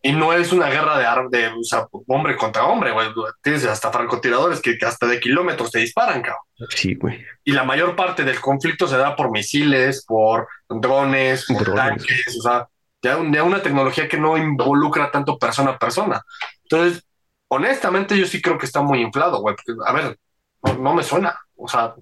Y 0.03 0.13
no 0.13 0.33
es 0.33 0.53
una 0.53 0.69
guerra 0.69 0.99
de, 0.99 1.39
de 1.39 1.49
o 1.49 1.63
sea, 1.63 1.87
hombre 2.07 2.37
contra 2.37 2.65
hombre, 2.65 2.93
güey. 2.93 3.09
Tienes 3.43 3.65
hasta 3.67 3.91
francotiradores 3.91 4.61
que, 4.61 4.77
hasta 4.87 5.07
de 5.07 5.21
kilómetros 5.21 5.71
te 5.71 5.81
disparan, 5.81 6.23
cabrón. 6.23 6.43
Sí, 6.71 6.95
güey. 6.95 7.25
Y 7.45 7.53
la 7.53 7.65
mayor 7.65 7.97
parte 7.97 8.25
del 8.25 8.41
conflicto 8.41 8.87
se 8.87 8.97
da 8.97 9.17
por 9.17 9.31
misiles, 9.31 10.05
por 10.07 10.49
drones, 10.69 11.47
por 11.47 11.75
tanques, 11.75 12.37
o 12.39 12.43
sea, 12.43 12.69
ya, 13.03 13.17
una 13.17 13.63
tecnología 13.63 14.09
que 14.09 14.19
no 14.19 14.37
involucra 14.37 15.11
tanto 15.11 15.39
persona 15.39 15.73
a 15.73 15.79
persona. 15.79 16.23
Entonces, 16.63 17.03
honestamente, 17.49 18.19
yo 18.19 18.27
sí 18.27 18.43
creo 18.43 18.59
que 18.59 18.67
está 18.67 18.83
muy 18.83 19.01
inflado, 19.01 19.41
güey. 19.41 19.57
Porque, 19.57 19.81
a 19.87 19.93
ver, 19.93 20.19
no, 20.79 20.95
me 20.95 21.03
suena. 21.03 21.39
O 21.57 21.69
sea, 21.69 21.95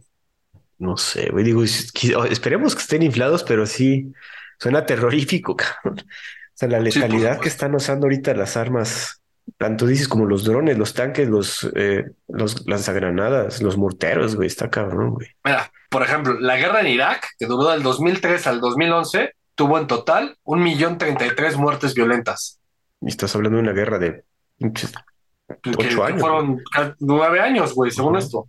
no 0.79 0.97
sé, 0.97 1.31
güey, 1.31 1.45
digo, 1.45 1.65
esperemos 1.65 2.75
que 2.75 2.83
estén 2.83 3.03
inflados, 3.03 3.43
pero 3.43 3.67
sí, 3.67 4.13
Suena 4.59 4.85
terrorífico, 4.85 5.57
cabrón. 5.57 6.01
O 6.01 6.55
sea, 6.55 6.69
la 6.69 6.81
letalidad 6.81 7.41
que 7.41 7.49
están 7.49 7.75
usando 7.75 8.07
ahorita 8.07 8.35
las 8.35 8.57
armas, 8.57 9.23
tanto 9.57 9.87
dices 9.87 10.09
como 10.09 10.27
los 10.27 10.45
drones, 10.45 10.77
los 10.77 10.93
tanques, 10.93 11.29
los, 11.29 11.71
eh, 11.77 12.05
los 12.27 12.67
lanzagranadas, 12.67 13.63
los 13.63 13.77
morteros, 13.77 14.35
güey, 14.35 14.49
está 14.49 14.69
cabrón, 14.69 15.15
güey. 15.15 15.29
Mira, 15.45 15.71
por 15.89 16.03
ejemplo, 16.03 16.39
la 16.41 16.57
guerra 16.57 16.81
en 16.81 16.89
Irak, 16.89 17.29
que 17.39 17.47
duró 17.47 17.71
del 17.71 17.83
2003 17.83 18.47
al 18.49 18.61
2011, 18.61 19.35
tuvo 19.55 19.79
en 19.79 19.87
total 19.87 20.37
un 20.45 20.63
millón 20.63 20.99
treinta 20.99 21.27
y 21.27 21.31
tres 21.35 21.57
muertes 21.57 21.95
violentas. 21.95 22.61
Y 23.01 23.09
estás 23.09 23.35
hablando 23.37 23.57
de 23.59 23.63
una 23.63 23.73
guerra 23.73 23.99
de 23.99 24.25
ocho 25.77 26.05
años. 26.05 26.21
Fueron 26.21 26.63
nueve 26.99 27.41
años, 27.41 27.75
güey, 27.75 27.91
según 27.91 28.17
esto. 28.17 28.49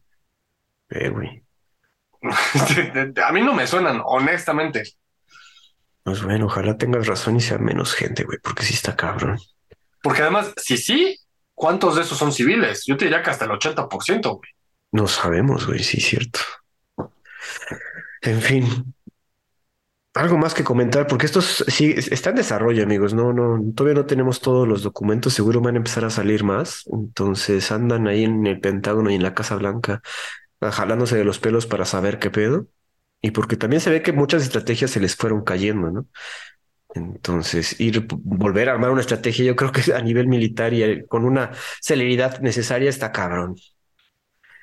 Eh, 0.89 1.09
güey. 1.09 1.43
A 3.25 3.31
mí 3.31 3.41
no 3.41 3.53
me 3.53 3.67
suenan, 3.67 4.01
honestamente. 4.03 4.83
Pues 6.03 6.23
bueno, 6.23 6.45
ojalá 6.45 6.77
tengas 6.77 7.07
razón 7.07 7.35
y 7.35 7.41
sea 7.41 7.57
menos 7.57 7.93
gente, 7.93 8.23
güey, 8.23 8.39
porque 8.41 8.63
sí 8.63 8.73
está 8.73 8.95
cabrón. 8.95 9.37
Porque 10.01 10.21
además, 10.21 10.53
si 10.57 10.77
sí, 10.77 11.19
¿cuántos 11.53 11.95
de 11.95 12.03
esos 12.03 12.17
son 12.17 12.31
civiles? 12.31 12.83
Yo 12.85 12.97
te 12.97 13.05
diría 13.05 13.21
que 13.21 13.29
hasta 13.29 13.45
el 13.45 13.51
80%, 13.51 14.37
güey. 14.37 14.51
No 14.91 15.07
sabemos, 15.07 15.67
güey, 15.67 15.83
sí 15.83 15.97
es 15.97 16.05
cierto. 16.05 16.39
En 18.21 18.41
fin, 18.41 18.93
algo 20.13 20.37
más 20.37 20.53
que 20.53 20.63
comentar, 20.63 21.07
porque 21.07 21.25
estos 21.25 21.63
sí 21.67 21.93
está 21.95 22.31
en 22.31 22.37
desarrollo, 22.37 22.83
amigos. 22.83 23.13
No, 23.13 23.31
no, 23.31 23.61
todavía 23.75 24.01
no 24.01 24.07
tenemos 24.07 24.41
todos 24.41 24.67
los 24.67 24.83
documentos. 24.83 25.33
Seguro 25.33 25.61
van 25.61 25.75
a 25.75 25.77
empezar 25.77 26.05
a 26.05 26.09
salir 26.09 26.43
más. 26.43 26.83
Entonces 26.91 27.71
andan 27.71 28.07
ahí 28.07 28.23
en 28.23 28.45
el 28.47 28.59
Pentágono 28.59 29.11
y 29.11 29.15
en 29.15 29.23
la 29.23 29.33
Casa 29.33 29.55
Blanca, 29.55 30.01
jalándose 30.61 31.17
de 31.17 31.23
los 31.25 31.39
pelos 31.39 31.67
para 31.67 31.85
saber 31.85 32.19
qué 32.19 32.31
pedo 32.31 32.67
y 33.21 33.31
porque 33.31 33.57
también 33.57 33.81
se 33.81 33.89
ve 33.89 34.01
que 34.01 34.13
muchas 34.13 34.43
estrategias 34.43 34.91
se 34.91 34.99
les 34.99 35.15
fueron 35.15 35.43
cayendo, 35.43 35.91
¿no? 35.91 36.05
Entonces, 36.95 37.79
ir, 37.79 38.07
volver 38.09 38.69
a 38.69 38.73
armar 38.73 38.89
una 38.89 39.01
estrategia, 39.01 39.45
yo 39.45 39.55
creo 39.55 39.71
que 39.71 39.81
a 39.93 40.01
nivel 40.01 40.27
militar 40.27 40.73
y 40.73 41.05
con 41.07 41.25
una 41.25 41.51
celeridad 41.81 42.39
necesaria 42.39 42.89
está 42.89 43.11
cabrón. 43.11 43.55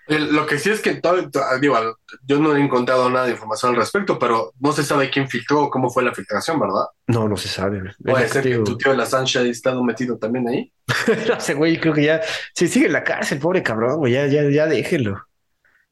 lo 0.08 0.46
que 0.46 0.58
sí 0.58 0.70
es 0.70 0.80
que 0.80 0.94
todo, 0.94 1.30
digo, 1.60 1.76
yo 2.24 2.38
no 2.40 2.56
he 2.56 2.60
encontrado 2.60 3.08
nada 3.10 3.26
de 3.26 3.32
información 3.32 3.72
al 3.72 3.78
respecto, 3.78 4.18
pero 4.18 4.52
no 4.58 4.72
se 4.72 4.82
sabe 4.82 5.10
quién 5.10 5.28
filtró, 5.28 5.68
cómo 5.70 5.90
fue 5.90 6.02
la 6.02 6.14
filtración, 6.14 6.58
¿verdad? 6.58 6.86
No, 7.06 7.28
no 7.28 7.36
se 7.36 7.48
sabe. 7.48 7.82
Puede 8.02 8.28
ser 8.28 8.42
que 8.42 8.58
tu 8.58 8.76
tío 8.76 8.92
de 8.92 8.98
la 8.98 9.06
Sancha 9.06 9.40
haya 9.40 9.50
estado 9.50 9.84
metido 9.84 10.18
también 10.18 10.48
ahí. 10.48 10.72
no 11.28 11.40
sé, 11.40 11.54
güey, 11.54 11.78
creo 11.78 11.94
que 11.94 12.04
ya, 12.04 12.22
si 12.54 12.66
sigue 12.66 12.86
en 12.86 12.92
la 12.92 13.04
cárcel, 13.04 13.38
pobre 13.38 13.62
cabrón, 13.62 13.98
güey, 13.98 14.14
ya, 14.14 14.26
ya, 14.26 14.42
ya 14.48 14.66
déjelo. 14.66 15.26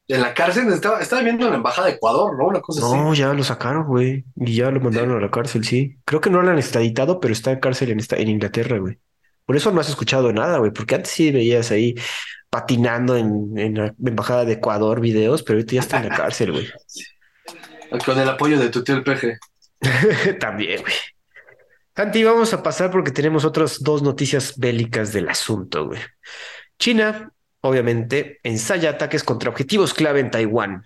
En 0.07 0.21
la 0.21 0.33
cárcel 0.33 0.71
estaba, 0.71 0.99
estaba 0.99 1.23
viendo 1.23 1.45
en 1.45 1.51
la 1.51 1.57
embajada 1.57 1.87
de 1.87 1.93
Ecuador, 1.93 2.37
¿no? 2.37 2.47
Una 2.47 2.61
cosa 2.61 2.81
no, 2.81 3.13
ya 3.15 3.33
lo 3.33 3.43
sacaron, 3.43 3.87
güey. 3.87 4.23
Y 4.35 4.55
ya 4.55 4.69
lo 4.69 4.79
mandaron 4.79 5.17
a 5.17 5.19
la 5.19 5.31
cárcel, 5.31 5.65
sí. 5.65 5.97
Creo 6.05 6.21
que 6.21 6.29
no 6.29 6.41
lo 6.43 6.51
han 6.51 6.59
extraditado, 6.59 7.19
pero 7.19 7.33
está 7.33 7.51
en 7.51 7.59
cárcel 7.59 7.89
en, 7.89 7.99
esta, 7.99 8.15
en 8.15 8.29
Inglaterra, 8.29 8.77
güey. 8.77 8.99
Por 9.45 9.55
eso 9.55 9.71
no 9.71 9.81
has 9.81 9.89
escuchado 9.89 10.31
nada, 10.31 10.59
güey. 10.59 10.71
Porque 10.71 10.95
antes 10.95 11.11
sí 11.11 11.31
veías 11.31 11.71
ahí 11.71 11.95
patinando 12.51 13.17
en, 13.17 13.57
en 13.57 13.73
la 13.75 13.95
embajada 14.05 14.45
de 14.45 14.53
Ecuador 14.53 14.99
videos, 14.99 15.41
pero 15.41 15.57
ahorita 15.57 15.73
ya 15.73 15.81
está 15.81 15.97
en 15.97 16.09
la 16.09 16.15
cárcel, 16.15 16.51
güey. 16.51 16.67
Con 18.05 18.19
el 18.19 18.29
apoyo 18.29 18.59
de 18.59 18.69
tu 18.69 18.83
tío 18.83 18.95
el 18.95 19.03
peje. 19.03 19.39
También, 20.39 20.81
güey. 20.81 20.93
Santi, 21.95 22.23
vamos 22.23 22.53
a 22.53 22.61
pasar 22.61 22.91
porque 22.91 23.11
tenemos 23.11 23.45
otras 23.45 23.81
dos 23.81 24.03
noticias 24.03 24.57
bélicas 24.57 25.13
del 25.13 25.29
asunto, 25.29 25.87
güey. 25.87 26.01
China 26.77 27.31
obviamente, 27.65 28.39
ensaya 28.43 28.91
ataques 28.91 29.23
contra 29.23 29.49
objetivos 29.49 29.93
clave 29.93 30.19
en 30.19 30.31
Taiwán. 30.31 30.83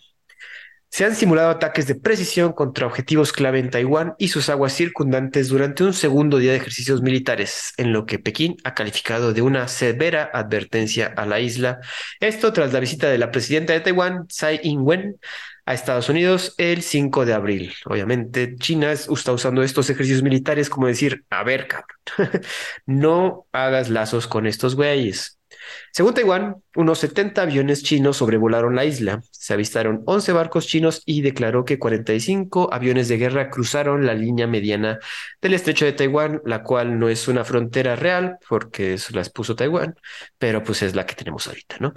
Se 0.91 1.05
han 1.05 1.15
simulado 1.15 1.51
ataques 1.51 1.85
de 1.85 1.93
precisión 1.93 2.51
contra 2.51 2.87
objetivos 2.87 3.31
clave 3.31 3.59
en 3.59 3.69
Taiwán 3.69 4.15
y 4.17 4.29
sus 4.29 4.49
aguas 4.49 4.73
circundantes 4.73 5.49
durante 5.49 5.83
un 5.83 5.93
segundo 5.93 6.39
día 6.39 6.51
de 6.51 6.57
ejercicios 6.57 7.03
militares, 7.03 7.73
en 7.77 7.93
lo 7.93 8.07
que 8.07 8.17
Pekín 8.17 8.57
ha 8.63 8.73
calificado 8.73 9.31
de 9.31 9.43
una 9.43 9.67
severa 9.67 10.31
advertencia 10.33 11.13
a 11.15 11.27
la 11.27 11.39
isla. 11.41 11.79
Esto 12.19 12.53
tras 12.53 12.73
la 12.73 12.79
visita 12.79 13.07
de 13.07 13.19
la 13.19 13.29
presidenta 13.29 13.73
de 13.73 13.81
Taiwán, 13.81 14.27
Tsai 14.27 14.61
Ing-wen, 14.63 15.19
a 15.67 15.75
Estados 15.75 16.09
Unidos 16.09 16.55
el 16.57 16.81
5 16.81 17.25
de 17.25 17.33
abril. 17.33 17.73
Obviamente, 17.85 18.55
China 18.55 18.91
está 18.91 19.31
usando 19.31 19.61
estos 19.61 19.87
ejercicios 19.91 20.23
militares 20.23 20.67
como 20.71 20.87
decir, 20.87 21.23
a 21.29 21.43
ver, 21.43 21.67
cabrón, 21.67 22.41
no 22.87 23.45
hagas 23.51 23.89
lazos 23.89 24.25
con 24.25 24.47
estos 24.47 24.75
güeyes. 24.75 25.38
Según 25.91 26.13
Taiwán, 26.13 26.55
unos 26.75 26.99
70 26.99 27.41
aviones 27.41 27.83
chinos 27.83 28.17
sobrevolaron 28.17 28.75
la 28.75 28.85
isla. 28.85 29.21
Se 29.31 29.53
avistaron 29.53 30.03
11 30.05 30.31
barcos 30.33 30.67
chinos 30.67 31.01
y 31.05 31.21
declaró 31.21 31.65
que 31.65 31.79
45 31.79 32.69
aviones 32.71 33.07
de 33.07 33.17
guerra 33.17 33.49
cruzaron 33.49 34.05
la 34.05 34.13
línea 34.13 34.47
mediana 34.47 34.99
del 35.41 35.53
estrecho 35.53 35.85
de 35.85 35.93
Taiwán, 35.93 36.41
la 36.45 36.63
cual 36.63 36.99
no 36.99 37.09
es 37.09 37.27
una 37.27 37.43
frontera 37.43 37.95
real 37.95 38.37
porque 38.47 38.93
eso 38.93 39.15
las 39.15 39.29
puso 39.29 39.55
Taiwán, 39.55 39.95
pero 40.37 40.63
pues 40.63 40.81
es 40.83 40.95
la 40.95 41.05
que 41.05 41.15
tenemos 41.15 41.47
ahorita, 41.47 41.77
¿no? 41.79 41.93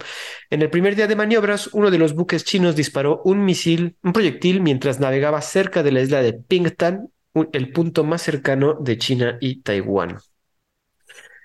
En 0.49 0.61
el 0.61 0.69
primer 0.69 0.95
día 0.95 1.07
de 1.07 1.15
maniobras, 1.15 1.67
uno 1.73 1.91
de 1.91 1.97
los 1.97 2.13
buques 2.13 2.43
chinos 2.43 2.75
disparó 2.75 3.21
un 3.25 3.45
misil, 3.45 3.95
un 4.03 4.13
proyectil, 4.13 4.61
mientras 4.61 4.99
navegaba 4.99 5.41
cerca 5.41 5.83
de 5.83 5.91
la 5.91 6.01
isla 6.01 6.21
de 6.21 6.33
Pingtan, 6.33 7.09
el 7.51 7.71
punto 7.71 8.03
más 8.03 8.21
cercano 8.21 8.75
de 8.79 8.97
China 8.97 9.37
y 9.41 9.61
Taiwán. 9.61 10.17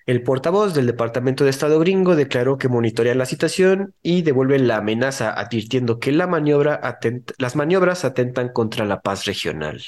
El 0.08 0.22
portavoz 0.22 0.72
del 0.72 0.86
Departamento 0.86 1.44
de 1.44 1.50
Estado 1.50 1.78
gringo 1.78 2.16
declaró 2.16 2.56
que 2.56 2.68
monitorea 2.68 3.14
la 3.14 3.26
situación 3.26 3.92
y 4.02 4.22
devuelve 4.22 4.58
la 4.58 4.78
amenaza, 4.78 5.34
advirtiendo 5.38 5.98
que 5.98 6.12
las 6.12 6.26
maniobras 6.26 8.04
atentan 8.06 8.48
contra 8.48 8.86
la 8.86 9.02
paz 9.02 9.26
regional. 9.26 9.82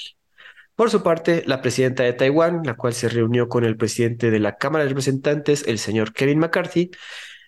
Por 0.75 0.91
su 0.91 1.03
parte, 1.03 1.43
la 1.47 1.63
presidenta 1.63 2.03
de 2.03 2.13
Taiwán, 2.13 2.61
la 2.67 2.75
cual 2.75 2.93
se 2.93 3.09
reunió 3.09 3.49
con 3.49 3.65
el 3.65 3.79
presidente 3.79 4.31
de 4.31 4.41
la 4.41 4.57
Cámara 4.57 4.85
de 4.85 4.91
Representantes, 4.91 5.65
el 5.67 5.79
señor 5.79 6.13
Kevin 6.13 6.41
McCarthy, 6.41 6.91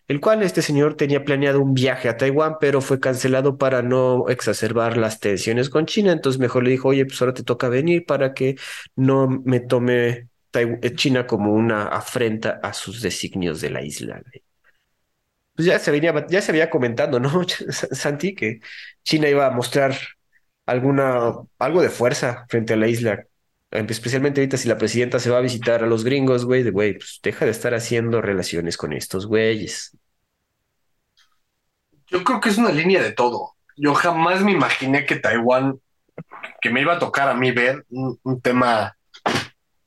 el 0.08 0.20
cual 0.20 0.42
este 0.42 0.62
señor 0.62 0.94
tenía 0.94 1.26
planeado 1.26 1.60
un 1.60 1.74
viaje 1.74 2.08
a 2.08 2.16
Taiwán, 2.16 2.54
pero 2.58 2.80
fue 2.80 3.00
cancelado 3.00 3.58
para 3.58 3.82
no 3.82 4.30
exacerbar 4.30 4.96
las 4.96 5.20
tensiones 5.20 5.68
con 5.68 5.84
China. 5.84 6.10
Entonces 6.12 6.40
mejor 6.40 6.64
le 6.64 6.70
dijo, 6.70 6.88
oye, 6.88 7.04
pues 7.04 7.20
ahora 7.20 7.34
te 7.34 7.42
toca 7.42 7.68
venir 7.68 8.06
para 8.06 8.32
que 8.32 8.56
no 8.96 9.28
me 9.28 9.60
tome 9.60 10.31
China 10.94 11.26
como 11.26 11.52
una 11.52 11.88
afrenta 11.88 12.60
a 12.62 12.72
sus 12.72 13.00
designios 13.00 13.60
de 13.60 13.70
la 13.70 13.82
isla. 13.82 14.22
Pues 15.54 15.66
ya 15.66 15.78
se 15.78 15.90
venía, 15.90 16.26
ya 16.28 16.40
se 16.42 16.52
veía 16.52 16.70
comentando, 16.70 17.20
¿no, 17.20 17.44
Santi? 17.70 18.34
Que 18.34 18.60
China 19.02 19.28
iba 19.28 19.46
a 19.46 19.50
mostrar 19.50 19.96
alguna, 20.66 21.32
algo 21.58 21.82
de 21.82 21.90
fuerza 21.90 22.46
frente 22.48 22.74
a 22.74 22.76
la 22.76 22.88
isla. 22.88 23.26
Especialmente 23.70 24.40
ahorita 24.40 24.58
si 24.58 24.68
la 24.68 24.76
presidenta 24.76 25.18
se 25.18 25.30
va 25.30 25.38
a 25.38 25.42
visitar 25.42 25.82
a 25.82 25.86
los 25.86 26.04
gringos, 26.04 26.44
güey, 26.44 26.62
de 26.62 26.70
güey, 26.70 26.94
pues 26.94 27.20
deja 27.22 27.46
de 27.46 27.50
estar 27.50 27.74
haciendo 27.74 28.20
relaciones 28.20 28.76
con 28.76 28.92
estos 28.92 29.26
güeyes. 29.26 29.96
Yo 32.08 32.22
creo 32.22 32.40
que 32.40 32.50
es 32.50 32.58
una 32.58 32.70
línea 32.70 33.02
de 33.02 33.12
todo. 33.12 33.56
Yo 33.76 33.94
jamás 33.94 34.42
me 34.42 34.52
imaginé 34.52 35.06
que 35.06 35.16
Taiwán, 35.16 35.80
que 36.60 36.68
me 36.68 36.82
iba 36.82 36.94
a 36.94 36.98
tocar 36.98 37.30
a 37.30 37.34
mí 37.34 37.50
ver 37.52 37.86
un 37.88 38.40
tema 38.42 38.94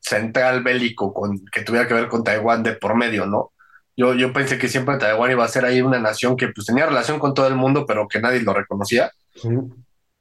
central 0.05 0.63
bélico 0.63 1.13
con, 1.13 1.43
que 1.51 1.63
tuviera 1.63 1.87
que 1.87 1.93
ver 1.93 2.07
con 2.07 2.23
Taiwán 2.23 2.63
de 2.63 2.73
por 2.73 2.95
medio, 2.95 3.25
¿no? 3.25 3.51
Yo, 3.97 4.13
yo 4.13 4.33
pensé 4.33 4.57
que 4.57 4.67
siempre 4.67 4.97
Taiwán 4.97 5.31
iba 5.31 5.43
a 5.43 5.47
ser 5.47 5.65
ahí 5.65 5.81
una 5.81 5.99
nación 5.99 6.35
que 6.35 6.49
pues 6.49 6.67
tenía 6.67 6.85
relación 6.85 7.17
con 7.17 7.33
todo 7.33 7.47
el 7.47 7.55
mundo, 7.55 7.85
pero 7.85 8.07
que 8.07 8.19
nadie 8.19 8.41
lo 8.41 8.53
reconocía. 8.53 9.11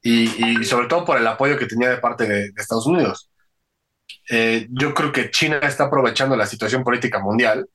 y, 0.03 0.61
y, 0.61 0.65
sobre 0.65 0.87
todo 0.87 1.05
por 1.05 1.19
el 1.19 1.27
apoyo 1.27 1.59
que 1.59 1.67
tenía 1.67 1.91
de 1.91 1.99
parte 1.99 2.27
de, 2.27 2.53
Estados 2.57 2.87
Unidos. 2.87 3.31
Eh, 4.31 4.69
yo 4.71 4.95
creo 4.95 5.13
que 5.13 5.31
China 5.31 5.59
está 5.59 5.85
aprovechando 5.85 6.37
la 6.37 6.47
situación 6.47 6.85
política 6.85 7.19
mundial. 7.19 7.67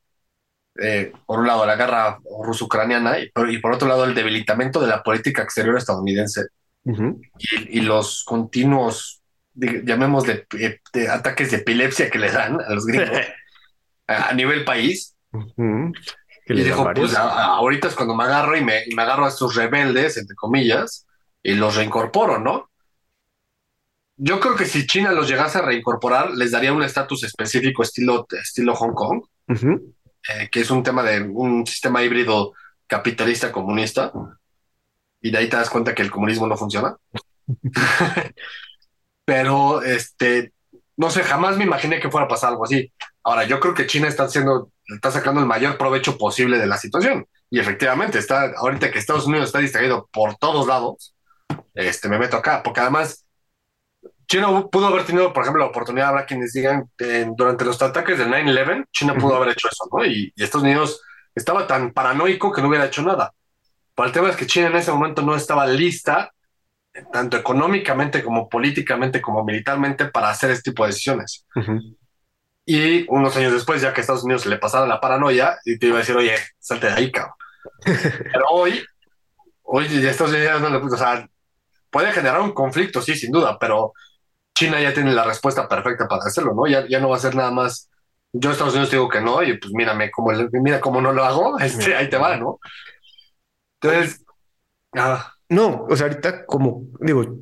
Eh, 0.82 1.12
por 1.26 1.40
un 1.40 1.48
lado, 1.48 1.66
la 1.66 1.76
guerra 1.76 2.20
ruso-ucraniana 2.44 3.20
y, 3.20 3.32
y, 3.50 3.58
por 3.58 3.74
otro 3.74 3.88
lado, 3.88 4.06
el 4.06 4.16
debilitamiento 4.16 4.80
de 4.80 4.88
la 4.88 5.04
política 5.04 5.44
exterior 5.44 5.78
estadounidense 5.78 6.46
y, 6.86 7.80
y, 7.80 7.82
los 7.82 8.24
continuos 8.24 9.19
llamémosle, 9.60 10.48
de, 10.94 11.10
ataques 11.10 11.52
de 11.52 11.58
epilepsia 11.58 12.10
que 12.10 12.20
le 12.20 12.32
dan 12.32 12.60
a 12.62 12.74
los 12.74 12.86
gringos 12.86 13.10
a, 14.08 14.34
nivel 14.34 14.64
país. 14.64 15.16
Y 16.48 16.64
dijo, 16.64 16.92
pues 16.96 17.16
ahorita 17.16 17.90
es 17.90 17.96
cuando 17.96 18.16
me 18.16 18.24
agarro 18.24 18.58
y 18.58 18.64
me, 18.64 18.84
me 18.96 19.02
agarro 19.04 19.26
a 19.26 19.30
estos 19.30 19.56
rebeldes, 19.56 20.18
entre 20.18 20.36
comillas, 20.36 21.06
y 21.44 21.54
los 21.54 21.76
reincorporo, 21.76 22.40
¿no? 22.40 22.70
Yo 24.22 24.40
creo 24.42 24.56
que 24.56 24.66
si 24.66 24.86
China 24.86 25.14
los 25.14 25.30
llegase 25.30 25.60
a 25.60 25.62
reincorporar, 25.62 26.32
les 26.32 26.52
daría 26.52 26.74
un 26.74 26.84
estatus 26.84 27.24
específico 27.24 27.84
estilo, 27.84 28.28
estilo 28.32 28.76
Hong 28.76 28.94
Kong, 28.94 29.24
eh, 29.48 30.50
que 30.52 30.60
es 30.60 30.70
un 30.72 30.84
tema 30.84 31.04
de 31.04 31.22
un 31.22 31.66
sistema 31.66 32.04
híbrido 32.04 32.54
capitalista 32.86 33.52
comunista. 33.52 34.12
Y 35.22 35.32
de 35.32 35.38
ahí 35.38 35.48
te 35.48 35.56
das 35.56 35.70
cuenta 35.70 35.96
que 35.96 36.02
el 36.02 36.12
comunismo 36.12 36.48
no 36.48 36.58
funciona. 36.58 36.98
pero 39.30 39.84
este, 39.84 40.54
no 40.98 41.12
sé, 41.12 41.22
jamás 41.22 41.56
me 41.56 41.64
imaginé 41.64 42.00
que 42.00 42.10
fuera 42.10 42.26
a 42.26 42.28
pasar 42.28 42.50
algo 42.50 42.66
así. 42.66 42.92
Ahora, 43.24 43.44
yo 43.44 43.60
creo 43.60 43.76
que 43.76 43.86
China 43.86 44.08
está 44.08 44.24
haciendo, 44.24 44.72
está 44.88 45.12
sacando 45.12 45.40
el 45.40 45.46
mayor 45.46 45.78
provecho 45.78 46.18
posible 46.18 46.58
de 46.58 46.66
la 46.66 46.78
situación. 46.78 47.28
Y 47.52 47.60
efectivamente, 47.60 48.18
está, 48.18 48.54
ahorita 48.58 48.90
que 48.90 48.98
Estados 48.98 49.28
Unidos 49.28 49.46
está 49.46 49.60
distraído 49.60 50.10
por 50.12 50.36
todos 50.38 50.66
lados, 50.66 51.14
este, 51.76 52.10
me 52.10 52.18
meto 52.18 52.38
acá, 52.38 52.64
porque 52.64 52.80
además 52.80 53.24
China 54.28 54.66
pudo 54.72 54.88
haber 54.88 55.06
tenido, 55.06 55.32
por 55.32 55.44
ejemplo, 55.44 55.64
la 55.64 55.70
oportunidad, 55.70 56.10
habrá 56.10 56.26
quienes 56.26 56.52
digan, 56.52 56.90
durante 57.38 57.66
los 57.66 57.80
ataques 57.84 58.18
del 58.18 58.30
9-11, 58.30 58.86
China 58.92 59.14
pudo 59.14 59.36
haber 59.36 59.50
hecho 59.50 59.68
eso, 59.68 59.88
¿no? 59.92 60.04
Y, 60.04 60.34
y, 60.36 60.44
Estados 60.44 60.64
Unidos 60.64 61.04
estaba 61.36 61.68
tan 61.68 61.94
paranoico 61.94 62.52
que 62.52 62.64
no 62.64 62.68
hubiera 62.70 62.86
hecho 62.88 63.04
nada. 63.04 63.32
Pero 63.94 64.08
el 64.08 64.12
tema 64.12 64.32
es 64.32 64.36
que 64.36 64.48
China 64.48 64.70
en 64.70 64.78
ese 64.78 64.92
momento 64.92 65.22
no 65.22 65.36
estaba 65.36 65.68
lista 65.68 66.34
tanto 67.12 67.38
económicamente 67.38 68.24
como 68.24 68.50
políticamente 68.50 69.22
como 69.22 69.44
militarmente 69.44 70.06
para 70.06 70.30
hacer 70.30 70.52
este 70.52 70.72
tipo 70.72 70.84
de 70.84 70.90
decisiones. 70.90 71.46
Y 72.66 73.06
unos 73.10 73.36
años 73.36 73.54
después, 73.54 73.82
ya 73.82 73.94
que 73.94 74.02
a 74.02 74.04
Estados 74.04 74.24
Unidos 74.24 74.46
le 74.46 74.58
pasara 74.58 74.86
la 74.86 75.02
paranoia, 75.02 75.58
y 75.66 75.80
te 75.80 75.88
iba 75.88 75.98
a 75.98 76.00
decir, 76.00 76.16
oye, 76.16 76.36
salte 76.60 76.88
de 76.88 76.94
ahí, 76.94 77.12
cabrón. 77.12 77.34
Pero 77.84 78.46
hoy, 78.52 78.84
hoy 79.64 79.88
ya 80.02 80.12
Estados 80.12 80.34
Unidos 80.34 80.62
no 80.62 80.70
le 80.70 80.78
o 80.78 80.98
sea, 80.98 81.28
puede 81.90 82.12
generar 82.12 82.42
un 82.42 82.54
conflicto, 82.54 83.02
sí, 83.02 83.16
sin 83.16 83.32
duda, 83.32 83.58
pero 83.60 83.94
China 84.54 84.80
ya 84.82 84.94
tiene 84.94 85.14
la 85.14 85.24
respuesta 85.24 85.68
perfecta 85.68 86.08
para 86.08 86.24
hacerlo, 86.26 86.54
¿no? 86.54 86.68
Ya, 86.68 86.88
ya 86.88 87.00
no 87.00 87.10
va 87.10 87.18
a 87.18 87.20
ser 87.20 87.36
nada 87.36 87.52
más. 87.52 87.90
Yo 88.32 88.50
a 88.50 88.54
Estados 88.54 88.74
Unidos 88.74 88.92
digo 88.92 89.10
que 89.10 89.22
no, 89.22 89.42
y 89.42 89.58
pues 89.58 89.74
mírame 89.74 90.12
cómo, 90.12 90.32
mira 90.52 90.80
cómo 90.80 91.02
no 91.02 91.12
lo 91.12 91.24
hago, 91.24 91.60
este, 91.60 91.96
ahí 91.96 92.10
te 92.10 92.18
va, 92.18 92.38
¿no? 92.38 92.60
Entonces, 93.82 94.24
ah, 94.96 95.34
no, 95.50 95.86
o 95.90 95.96
sea, 95.96 96.08
ahorita 96.08 96.46
como 96.46 96.84
digo, 97.00 97.40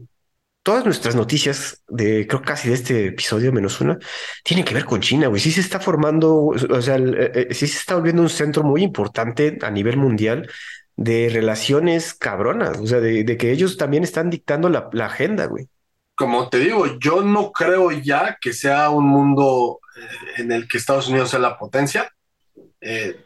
todas 0.67 0.83
nuestras 0.83 1.15
noticias 1.15 1.81
de, 1.87 2.27
creo 2.27 2.41
casi 2.41 2.67
de 2.67 2.73
este 2.73 3.05
episodio 3.07 3.53
menos 3.53 3.79
una, 3.79 3.97
tienen 4.43 4.65
que 4.65 4.73
ver 4.73 4.83
con 4.83 4.99
China, 4.99 5.27
güey. 5.27 5.39
Sí 5.39 5.49
se 5.49 5.61
está 5.61 5.79
formando, 5.79 6.47
o 6.47 6.81
sea, 6.81 6.97
eh, 6.97 7.31
eh, 7.33 7.53
sí 7.53 7.67
se 7.67 7.77
está 7.77 7.95
volviendo 7.95 8.21
un 8.21 8.27
centro 8.27 8.63
muy 8.63 8.83
importante 8.83 9.57
a 9.61 9.71
nivel 9.71 9.95
mundial 9.95 10.51
de 10.97 11.29
relaciones 11.31 12.13
cabronas, 12.13 12.79
o 12.79 12.85
sea, 12.85 12.99
de, 12.99 13.37
que 13.37 13.51
ellos 13.53 13.77
también 13.77 14.03
están 14.03 14.29
dictando 14.29 14.67
la, 14.67 14.89
agenda, 15.05 15.45
güey. 15.45 15.69
Como 16.15 16.49
te 16.49 16.59
digo, 16.59 16.99
yo 16.99 17.21
no 17.21 17.53
creo 17.53 17.91
ya 17.91 18.37
que 18.41 18.51
sea 18.51 18.89
un 18.89 19.07
mundo 19.07 19.79
eh, 19.95 20.41
en 20.41 20.51
el 20.51 20.67
que 20.67 20.79
Estados 20.79 21.07
Unidos 21.07 21.29
sea 21.29 21.39
la 21.39 21.57
potencia. 21.57 22.11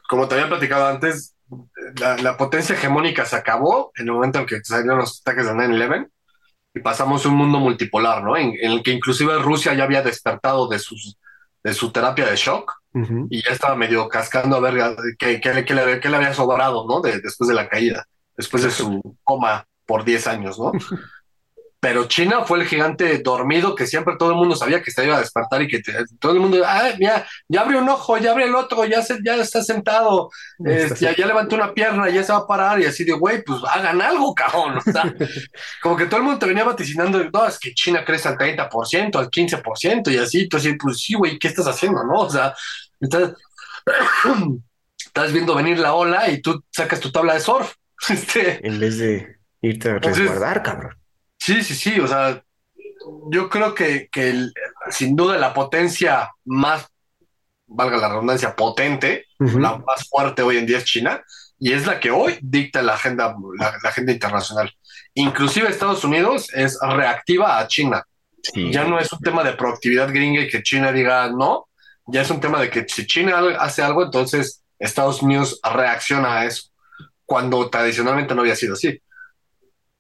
como 0.07 0.27
te 0.27 0.36
había 0.36 0.47
platicado 0.47 0.86
antes, 0.86 1.34
la, 2.21 2.37
potencia 2.37 2.75
hegemónica 2.75 3.25
se 3.25 3.35
acabó 3.35 3.91
en 3.95 4.07
el 4.07 4.13
momento 4.13 4.39
en 4.39 4.45
que 4.45 4.63
salieron 4.63 4.99
los 4.99 5.21
ataques 5.21 5.45
de 5.45 5.53
9-11 5.53 6.09
y 6.73 6.79
pasamos 6.79 7.25
a 7.25 7.29
un 7.29 7.35
mundo 7.35 7.59
multipolar, 7.59 8.23
¿no? 8.23 8.37
En, 8.37 8.55
el 8.59 8.81
que 8.83 8.91
inclusive 8.91 9.37
Rusia 9.39 9.73
ya 9.73 9.83
había 9.83 10.01
despertado 10.01 10.67
de, 10.67 10.79
sus, 10.79 11.17
de 11.63 11.73
su 11.73 11.91
terapia 11.91 12.25
de 12.25 12.35
shock 12.35 12.73
y 13.29 13.41
ya 13.41 13.51
estaba 13.51 13.75
medio 13.75 14.07
cascando 14.09 14.57
a 14.57 14.59
ver 14.59 14.95
qué, 15.17 15.39
qué, 15.39 15.65
qué, 15.65 15.73
le, 15.73 15.99
qué 15.99 16.09
le, 16.09 16.15
había 16.15 16.33
sobrado, 16.33 16.85
¿no? 16.87 17.01
después 17.01 17.47
de 17.47 17.53
la 17.53 17.69
caída, 17.69 18.05
después 18.35 18.63
de 18.63 18.71
su 18.71 19.01
coma 19.23 19.65
por 19.85 20.03
10 20.03 20.27
años, 20.27 20.59
¿no? 20.59 20.71
pero 21.82 22.05
China 22.05 22.43
fue 22.45 22.59
el 22.59 22.67
gigante 22.67 23.17
dormido 23.17 23.73
que 23.73 23.88
siempre 23.88 24.15
todo 24.15 24.29
el 24.29 24.36
mundo 24.36 24.55
sabía 24.55 24.84
que 24.84 24.91
se 24.91 25.03
iba 25.03 25.17
a 25.17 25.19
despertar 25.19 25.63
y 25.63 25.67
que 25.67 25.82
todo 26.19 26.32
el 26.34 26.39
mundo, 26.39 26.61
ah, 26.63 26.91
mira, 26.99 27.27
ya 27.49 27.61
abrió 27.61 27.79
un 27.79 27.89
ojo, 27.89 28.19
ya 28.19 28.32
abrió 28.32 28.45
el 28.45 28.53
otro, 28.53 28.86
ya, 28.86 29.01
se, 29.01 29.17
ya 29.25 29.38
está 29.38 29.63
sentado, 29.63 30.29
ya, 30.59 31.15
ya, 31.15 31.25
levantó 31.25 31.55
una 31.55 31.73
pierna, 31.73 32.07
ya 32.11 32.23
se 32.23 32.34
va 32.34 32.38
a 32.38 32.47
parar 32.47 32.79
y 32.79 32.86
así 32.86 33.03
de, 33.03 33.13
güey, 33.13 33.43
pues 33.43 33.61
hagan 33.67 33.99
algo, 33.99 34.36
cabrón. 34.36 34.77
O 34.77 34.82
sea, 34.82 35.11
como 35.82 35.97
que 35.97 36.05
todo 36.05 36.17
el 36.17 36.23
mundo 36.23 36.38
te 36.38 36.45
venía 36.45 36.63
vaticinando, 36.63 37.27
no, 37.34 37.47
es 37.47 37.57
que 37.57 37.73
China 37.73 38.05
crece 38.05 38.27
al 38.27 38.38
30%, 38.38 39.15
al 39.15 39.32
15% 39.32 40.11
y 40.11 40.17
así, 40.19 40.41
entonces, 40.41 40.75
pues 40.79 40.99
sí, 40.99 41.15
güey, 41.15 41.39
¿qué 41.39 41.47
estás 41.47 41.65
haciendo, 41.65 42.03
no? 42.03 42.19
O 42.19 42.29
sea, 42.29 42.53
estás, 42.99 43.34
estás 45.03 45.34
viendo 45.34 45.55
venir 45.55 45.79
la 45.79 45.95
ola 45.95 46.29
y 46.29 46.43
tú 46.43 46.63
sacas 46.69 46.99
tu 46.99 47.11
tabla 47.11 47.34
de 47.34 47.39
surf. 47.39 47.73
Este, 48.09 48.67
en 48.67 48.79
vez 48.79 48.97
de 48.97 49.38
irte 49.61 49.89
a 49.89 49.99
resguardar, 49.99 50.63
cabrón. 50.63 51.00
Sí, 51.41 51.63
sí, 51.63 51.73
sí, 51.73 51.99
o 51.99 52.07
sea, 52.07 52.43
yo 53.31 53.49
creo 53.49 53.73
que, 53.73 54.09
que 54.11 54.49
sin 54.91 55.15
duda 55.15 55.39
la 55.39 55.55
potencia 55.55 56.29
más, 56.45 56.85
valga 57.65 57.97
la 57.97 58.09
redundancia, 58.09 58.55
potente, 58.55 59.25
la 59.39 59.77
más 59.79 60.07
fuerte 60.07 60.43
hoy 60.43 60.57
en 60.57 60.67
día 60.67 60.77
es 60.77 60.85
China, 60.85 61.19
y 61.57 61.73
es 61.73 61.87
la 61.87 61.99
que 61.99 62.11
hoy 62.11 62.37
dicta 62.43 62.83
la 62.83 62.93
agenda, 62.93 63.35
la, 63.57 63.73
agenda 63.89 64.11
internacional. 64.11 64.71
Inclusive 65.15 65.67
Estados 65.67 66.03
Unidos 66.03 66.47
es 66.53 66.77
reactiva 66.79 67.57
a 67.57 67.67
China. 67.67 68.05
Ya 68.53 68.83
no 68.83 68.99
es 68.99 69.11
un 69.11 69.19
tema 69.21 69.43
de 69.43 69.53
proactividad 69.53 70.13
gringa 70.13 70.41
y 70.41 70.47
que 70.47 70.61
China 70.61 70.91
diga 70.91 71.31
no, 71.31 71.69
ya 72.05 72.21
es 72.21 72.29
un 72.29 72.39
tema 72.39 72.61
de 72.61 72.69
que 72.69 72.85
si 72.87 73.07
China 73.07 73.41
hace 73.57 73.81
algo, 73.81 74.03
entonces 74.03 74.63
Estados 74.77 75.23
Unidos 75.23 75.59
reacciona 75.63 76.41
a 76.41 76.45
eso, 76.45 76.69
cuando 77.25 77.67
tradicionalmente 77.67 78.35
no 78.35 78.41
había 78.41 78.55
sido 78.55 78.73
así. 78.73 79.01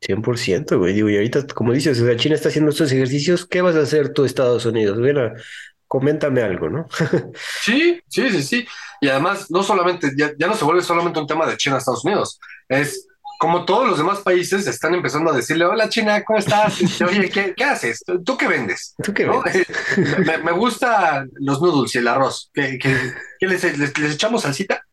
100%, 0.01 0.77
güey. 0.77 0.93
Digo, 0.93 1.09
y 1.09 1.15
ahorita, 1.15 1.47
como 1.47 1.73
dices, 1.73 2.01
o 2.01 2.15
China 2.15 2.35
está 2.35 2.49
haciendo 2.49 2.71
estos 2.71 2.91
ejercicios, 2.91 3.45
¿qué 3.45 3.61
vas 3.61 3.75
a 3.75 3.81
hacer 3.81 4.13
tú, 4.13 4.25
Estados 4.25 4.65
Unidos? 4.65 4.99
Bueno, 4.99 5.31
coméntame 5.87 6.41
algo, 6.41 6.69
¿no? 6.69 6.87
sí, 7.61 8.01
sí, 8.07 8.29
sí, 8.29 8.43
sí. 8.43 8.67
Y 8.99 9.09
además, 9.09 9.49
no 9.49 9.63
solamente, 9.63 10.11
ya, 10.17 10.47
no 10.47 10.55
se 10.55 10.65
vuelve 10.65 10.81
solamente 10.81 11.19
un 11.19 11.27
tema 11.27 11.45
de 11.45 11.57
China 11.57 11.77
Estados 11.77 12.05
Unidos, 12.05 12.39
es 12.67 13.07
como 13.39 13.65
todos 13.65 13.87
los 13.87 13.97
demás 13.97 14.19
países 14.19 14.67
están 14.67 14.93
empezando 14.93 15.31
a 15.31 15.35
decirle, 15.35 15.65
hola 15.65 15.89
China, 15.89 16.23
¿cómo 16.23 16.37
estás? 16.37 16.79
Oye, 17.01 17.27
¿qué, 17.29 17.63
haces? 17.63 18.03
¿Tú 18.23 18.37
qué 18.37 18.47
vendes? 18.47 18.93
¿Tú 19.03 19.13
qué 19.13 19.25
vendes? 19.25 19.67
me, 20.25 20.37
me 20.37 20.51
gustan 20.51 21.31
los 21.39 21.59
noodles 21.59 21.95
y 21.95 21.97
el 21.97 22.07
arroz. 22.07 22.51
¿Qué, 22.53 22.77
les, 23.41 23.77
les, 23.77 24.13
echamos 24.13 24.43
salsita? 24.43 24.85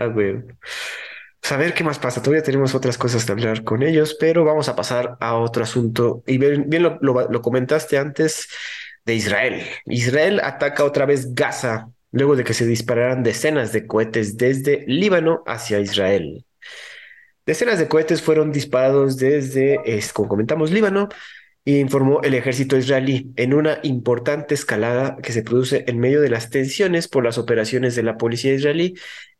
ah, 0.00 0.06
güey. 0.06 0.42
A 1.50 1.56
ver 1.56 1.72
qué 1.74 1.82
más 1.82 1.98
pasa. 1.98 2.22
Todavía 2.22 2.42
tenemos 2.42 2.74
otras 2.74 2.98
cosas 2.98 3.26
de 3.26 3.32
hablar 3.32 3.64
con 3.64 3.82
ellos, 3.82 4.16
pero 4.18 4.44
vamos 4.44 4.68
a 4.68 4.76
pasar 4.76 5.16
a 5.20 5.36
otro 5.36 5.62
asunto. 5.62 6.22
Y 6.26 6.38
bien, 6.38 6.68
lo 7.00 7.42
comentaste 7.42 7.96
antes 7.96 8.48
de 9.04 9.14
Israel. 9.14 9.62
Israel 9.86 10.40
ataca 10.44 10.84
otra 10.84 11.06
vez 11.06 11.34
Gaza 11.34 11.88
luego 12.12 12.36
de 12.36 12.44
que 12.44 12.54
se 12.54 12.66
dispararan 12.66 13.22
decenas 13.22 13.72
de 13.72 13.86
cohetes 13.86 14.36
desde 14.36 14.84
Líbano 14.86 15.42
hacia 15.46 15.80
Israel. 15.80 16.44
Decenas 17.46 17.78
de 17.78 17.88
cohetes 17.88 18.22
fueron 18.22 18.52
disparados 18.52 19.16
desde, 19.16 19.80
como 20.12 20.28
comentamos, 20.28 20.70
Líbano, 20.70 21.08
informó 21.64 22.22
el 22.22 22.34
ejército 22.34 22.76
israelí 22.76 23.32
en 23.36 23.52
una 23.52 23.78
importante 23.82 24.54
escalada 24.54 25.16
que 25.22 25.32
se 25.32 25.42
produce 25.42 25.84
en 25.86 25.98
medio 25.98 26.20
de 26.20 26.30
las 26.30 26.50
tensiones 26.50 27.08
por 27.08 27.24
las 27.24 27.36
operaciones 27.36 27.94
de 27.94 28.02
la 28.02 28.16
policía 28.16 28.54
israelí 28.54 28.94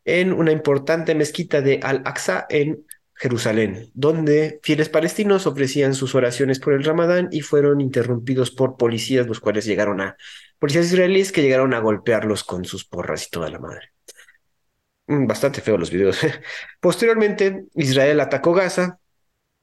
en 0.05 0.33
una 0.33 0.53
importante 0.53 1.15
mezquita 1.15 1.61
de 1.61 1.81
Al-Aqsa 1.83 2.47
en 2.49 2.85
Jerusalén, 3.15 3.91
donde 3.95 4.61
fieles 4.63 4.89
palestinos 4.89 5.47
ofrecían 5.47 5.95
sus 5.95 6.15
oraciones 6.15 6.61
por 6.61 6.73
el 6.73 6.85
Ramadán 6.85 7.29
y 7.33 7.41
fueron 7.41 7.81
interrumpidos 7.81 8.53
por 8.53 8.77
policías, 8.77 9.27
los 9.27 9.41
cuales 9.41 9.65
llegaron 9.65 10.01
a, 10.01 10.17
policías 10.59 10.87
israelíes 10.87 11.33
que 11.33 11.43
llegaron 11.43 11.75
a 11.75 11.81
golpearlos 11.81 12.45
con 12.45 12.65
sus 12.65 12.85
porras 12.85 13.27
y 13.27 13.31
toda 13.31 13.51
la 13.51 13.59
madre. 13.59 13.93
Mm, 15.09 15.27
bastante 15.27 15.61
feo 15.61 15.77
los 15.77 15.91
videos. 15.91 16.21
Posteriormente, 16.81 17.65
Israel 17.75 18.21
atacó 18.21 18.53
Gaza, 18.53 19.01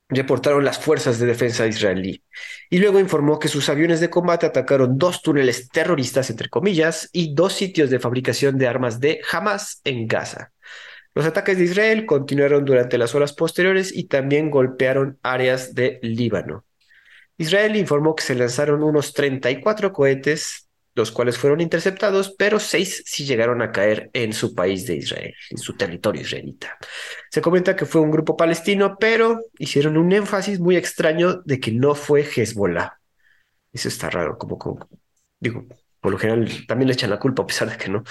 reportaron 0.09 0.63
las 0.63 0.79
fuerzas 0.79 1.19
de 1.19 1.25
defensa 1.25 1.65
israelí 1.65 2.23
y 2.69 2.77
luego 2.79 2.99
informó 2.99 3.39
que 3.39 3.47
sus 3.47 3.69
aviones 3.69 3.99
de 3.99 4.09
combate 4.09 4.45
atacaron 4.45 4.97
dos 4.97 5.21
túneles 5.21 5.69
terroristas, 5.69 6.29
entre 6.29 6.49
comillas, 6.49 7.09
y 7.11 7.33
dos 7.33 7.53
sitios 7.53 7.89
de 7.89 7.99
fabricación 7.99 8.57
de 8.57 8.67
armas 8.67 8.99
de 8.99 9.21
Hamas 9.31 9.81
en 9.83 10.07
Gaza. 10.07 10.51
Los 11.15 11.25
ataques 11.25 11.57
de 11.57 11.63
Israel 11.63 12.05
continuaron 12.05 12.65
durante 12.65 12.97
las 12.97 13.15
horas 13.15 13.33
posteriores 13.33 13.95
y 13.95 14.05
también 14.07 14.51
golpearon 14.51 15.17
áreas 15.23 15.73
de 15.73 15.99
Líbano. 16.01 16.65
Israel 17.37 17.75
informó 17.75 18.15
que 18.15 18.23
se 18.23 18.35
lanzaron 18.35 18.83
unos 18.83 19.13
34 19.13 19.91
cohetes, 19.91 20.64
los 20.95 21.11
cuales 21.11 21.37
fueron 21.37 21.61
interceptados, 21.61 22.33
pero 22.37 22.59
seis 22.59 23.03
sí 23.05 23.25
llegaron 23.25 23.61
a 23.61 23.71
caer 23.71 24.09
en 24.13 24.33
su 24.33 24.55
país 24.55 24.87
de 24.87 24.95
Israel, 24.95 25.35
en 25.49 25.57
su 25.57 25.75
territorio 25.75 26.21
israelita. 26.21 26.77
Se 27.29 27.41
comenta 27.41 27.75
que 27.75 27.85
fue 27.85 28.01
un 28.01 28.11
grupo 28.11 28.37
palestino, 28.37 28.97
pero 28.97 29.41
hicieron 29.59 29.97
un 29.97 30.13
énfasis 30.13 30.59
muy 30.59 30.77
extraño 30.77 31.41
de 31.43 31.59
que 31.59 31.71
no 31.71 31.95
fue 31.95 32.21
Hezbollah. 32.21 32.97
Eso 33.73 33.89
está 33.89 34.09
raro, 34.09 34.37
como, 34.37 34.57
digo, 35.37 35.65
por 35.99 36.13
lo 36.13 36.17
general 36.17 36.49
también 36.65 36.87
le 36.87 36.93
echan 36.93 37.09
la 37.09 37.19
culpa 37.19 37.43
a 37.43 37.47
pesar 37.47 37.69
de 37.69 37.77
que 37.77 37.89
no. 37.89 38.03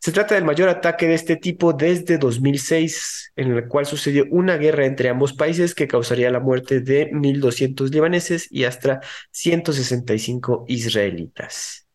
Se 0.00 0.12
trata 0.12 0.34
del 0.34 0.44
mayor 0.44 0.70
ataque 0.70 1.06
de 1.06 1.14
este 1.14 1.36
tipo 1.36 1.74
desde 1.74 2.16
2006, 2.16 3.32
en 3.36 3.52
el 3.52 3.68
cual 3.68 3.84
sucedió 3.84 4.24
una 4.30 4.56
guerra 4.56 4.86
entre 4.86 5.10
ambos 5.10 5.34
países 5.34 5.74
que 5.74 5.88
causaría 5.88 6.30
la 6.30 6.40
muerte 6.40 6.80
de 6.80 7.10
1.200 7.10 7.90
libaneses 7.90 8.46
y 8.50 8.64
hasta 8.64 9.00
165 9.32 10.64
israelitas. 10.68 11.89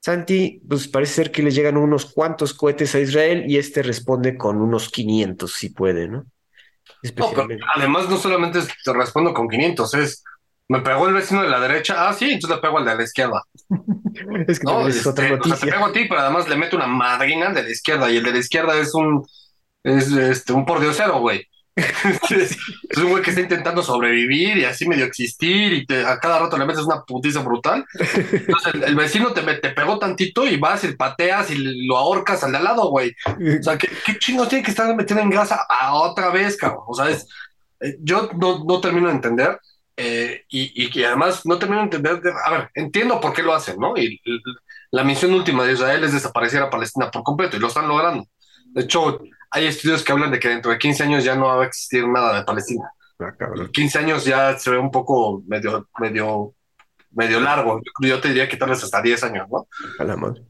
Santi, 0.00 0.62
pues 0.66 0.88
parece 0.88 1.14
ser 1.14 1.30
que 1.30 1.42
le 1.42 1.50
llegan 1.50 1.76
unos 1.76 2.06
cuantos 2.06 2.54
cohetes 2.54 2.94
a 2.94 3.00
Israel 3.00 3.44
y 3.46 3.58
este 3.58 3.82
responde 3.82 4.36
con 4.36 4.60
unos 4.60 4.88
500 4.88 5.52
si 5.52 5.70
puede, 5.70 6.08
¿no? 6.08 6.24
además, 7.76 8.08
no 8.08 8.16
solamente 8.16 8.60
te 8.84 8.92
respondo 8.92 9.32
con 9.32 9.48
500, 9.48 9.94
es 9.94 10.24
me 10.70 10.82
pegó 10.82 11.08
el 11.08 11.14
vecino 11.14 11.42
de 11.42 11.48
la 11.48 11.58
derecha. 11.58 12.08
Ah, 12.08 12.12
sí, 12.12 12.30
entonces 12.30 12.56
le 12.56 12.62
pego 12.62 12.78
al 12.78 12.84
de 12.84 12.94
la 12.94 13.02
izquierda. 13.02 13.42
es 14.46 14.60
que 14.60 14.64
no, 14.64 14.86
es 14.86 15.04
otra 15.04 15.28
noticia. 15.28 15.54
Este, 15.54 15.54
o 15.54 15.56
sea, 15.56 15.66
te 15.66 15.72
pego 15.72 15.86
a 15.86 15.92
ti, 15.92 16.06
pero 16.08 16.20
además 16.20 16.48
le 16.48 16.56
meto 16.56 16.76
una 16.76 16.86
madrina 16.86 17.52
de 17.52 17.64
la 17.64 17.70
izquierda 17.70 18.08
y 18.08 18.18
el 18.18 18.22
de 18.22 18.32
la 18.32 18.38
izquierda 18.38 18.78
es 18.78 18.94
un 18.94 19.26
es 19.82 20.12
este 20.12 20.52
un 20.52 20.64
pordiosero, 20.64 21.18
güey. 21.18 21.44
es 22.30 22.98
un 22.98 23.10
güey 23.10 23.22
que 23.22 23.30
está 23.30 23.42
intentando 23.42 23.82
sobrevivir 23.82 24.58
y 24.58 24.64
así 24.64 24.86
medio 24.88 25.04
existir 25.04 25.72
y 25.72 25.94
a 25.94 26.18
cada 26.18 26.38
rato 26.38 26.56
le 26.56 26.66
metes 26.66 26.84
una 26.84 27.02
putiza 27.02 27.40
brutal. 27.40 27.84
Entonces 27.98 28.74
el, 28.82 28.94
vecino 28.94 29.32
te, 29.32 29.42
te, 29.42 29.70
pegó 29.70 29.98
tantito 29.98 30.46
y 30.46 30.56
vas 30.56 30.84
y 30.84 30.92
pateas 30.92 31.50
y 31.50 31.86
lo 31.86 31.96
ahorcas 31.96 32.44
al 32.44 32.52
de 32.52 32.58
al 32.58 32.64
lado, 32.64 32.90
güey. 32.90 33.14
O 33.26 33.62
sea, 33.62 33.76
¿qué, 33.78 33.88
qué 34.04 34.18
chingos 34.18 34.48
tiene 34.48 34.64
que 34.64 34.70
estar 34.70 34.94
metiendo 34.94 35.22
en 35.22 35.30
grasa 35.30 35.66
a 35.68 35.94
otra 35.94 36.30
vez, 36.30 36.56
cabrón? 36.56 36.84
O 36.86 36.94
sea, 36.94 37.08
es, 37.08 37.26
eh, 37.80 37.96
yo 38.00 38.30
no, 38.38 38.64
no 38.64 38.80
termino 38.80 39.08
de 39.08 39.14
entender 39.14 39.58
eh, 39.96 40.44
y, 40.48 40.88
que 40.90 41.06
además 41.06 41.44
no 41.44 41.58
termino 41.58 41.80
de 41.80 41.84
entender, 41.84 42.22
a 42.44 42.50
ver, 42.50 42.70
entiendo 42.74 43.20
por 43.20 43.34
qué 43.34 43.42
lo 43.42 43.52
hacen, 43.52 43.78
¿no? 43.78 43.96
Y, 43.96 44.20
la 44.92 45.04
misión 45.04 45.32
última 45.34 45.64
de 45.64 45.74
Israel 45.74 46.02
es 46.02 46.12
desaparecer 46.12 46.62
a 46.62 46.70
Palestina 46.70 47.10
por 47.10 47.22
completo 47.22 47.56
y 47.56 47.60
lo 47.60 47.68
están 47.68 47.86
logrando. 47.86 48.26
De 48.72 48.82
hecho, 48.82 49.20
hay 49.50 49.66
estudios 49.66 50.04
que 50.04 50.12
hablan 50.12 50.30
de 50.30 50.38
que 50.38 50.48
dentro 50.48 50.70
de 50.70 50.78
15 50.78 51.02
años 51.02 51.24
ya 51.24 51.34
no 51.34 51.46
va 51.46 51.62
a 51.62 51.66
existir 51.66 52.06
nada 52.06 52.38
de 52.38 52.44
Palestina. 52.44 52.90
15 53.72 53.98
ah, 53.98 54.00
años 54.00 54.24
ya 54.24 54.58
se 54.58 54.70
ve 54.70 54.78
un 54.78 54.90
poco 54.90 55.42
medio, 55.46 55.88
medio, 55.98 56.54
medio 57.10 57.40
largo. 57.40 57.80
Yo 58.00 58.20
te 58.20 58.28
diría 58.28 58.48
que 58.48 58.56
tal 58.56 58.70
vez 58.70 58.82
hasta 58.82 59.02
10 59.02 59.24
años, 59.24 59.48
¿no? 59.50 59.66
A 59.98 60.04
la 60.04 60.16
madre. 60.16 60.42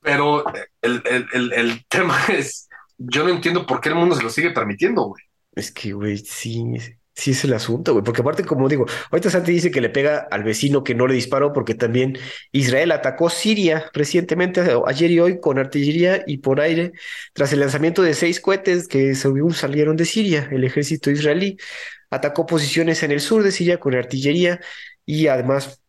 Pero 0.00 0.44
el, 0.80 1.02
el, 1.04 1.28
el, 1.32 1.52
el 1.52 1.86
tema 1.88 2.18
es, 2.28 2.68
yo 2.98 3.24
no 3.24 3.30
entiendo 3.30 3.66
por 3.66 3.80
qué 3.80 3.90
el 3.90 3.96
mundo 3.96 4.14
se 4.14 4.22
lo 4.22 4.30
sigue 4.30 4.50
permitiendo, 4.50 5.02
güey. 5.02 5.22
Es 5.52 5.70
que, 5.70 5.92
güey, 5.92 6.18
sí, 6.18 6.64
Sí, 7.16 7.30
es 7.30 7.44
el 7.44 7.52
asunto, 7.52 7.92
güey, 7.92 8.04
porque 8.04 8.22
aparte, 8.22 8.44
como 8.44 8.68
digo, 8.68 8.86
ahorita 9.10 9.30
Santi 9.30 9.52
dice 9.52 9.70
que 9.70 9.80
le 9.80 9.88
pega 9.88 10.26
al 10.30 10.42
vecino 10.42 10.82
que 10.82 10.96
no 10.96 11.06
le 11.06 11.14
disparó, 11.14 11.52
porque 11.52 11.74
también 11.74 12.18
Israel 12.50 12.90
atacó 12.90 13.30
Siria 13.30 13.88
recientemente, 13.92 14.60
ayer 14.86 15.10
y 15.12 15.20
hoy, 15.20 15.40
con 15.40 15.58
artillería 15.58 16.24
y 16.26 16.38
por 16.38 16.60
aire, 16.60 16.92
tras 17.32 17.52
el 17.52 17.60
lanzamiento 17.60 18.02
de 18.02 18.14
seis 18.14 18.40
cohetes 18.40 18.88
que 18.88 19.14
salieron 19.14 19.96
de 19.96 20.04
Siria. 20.06 20.48
El 20.50 20.64
ejército 20.64 21.10
israelí 21.10 21.56
atacó 22.10 22.46
posiciones 22.46 23.02
en 23.04 23.12
el 23.12 23.20
sur 23.20 23.44
de 23.44 23.52
Siria 23.52 23.78
con 23.78 23.94
artillería 23.94 24.60
y 25.06 25.28
además 25.28 25.82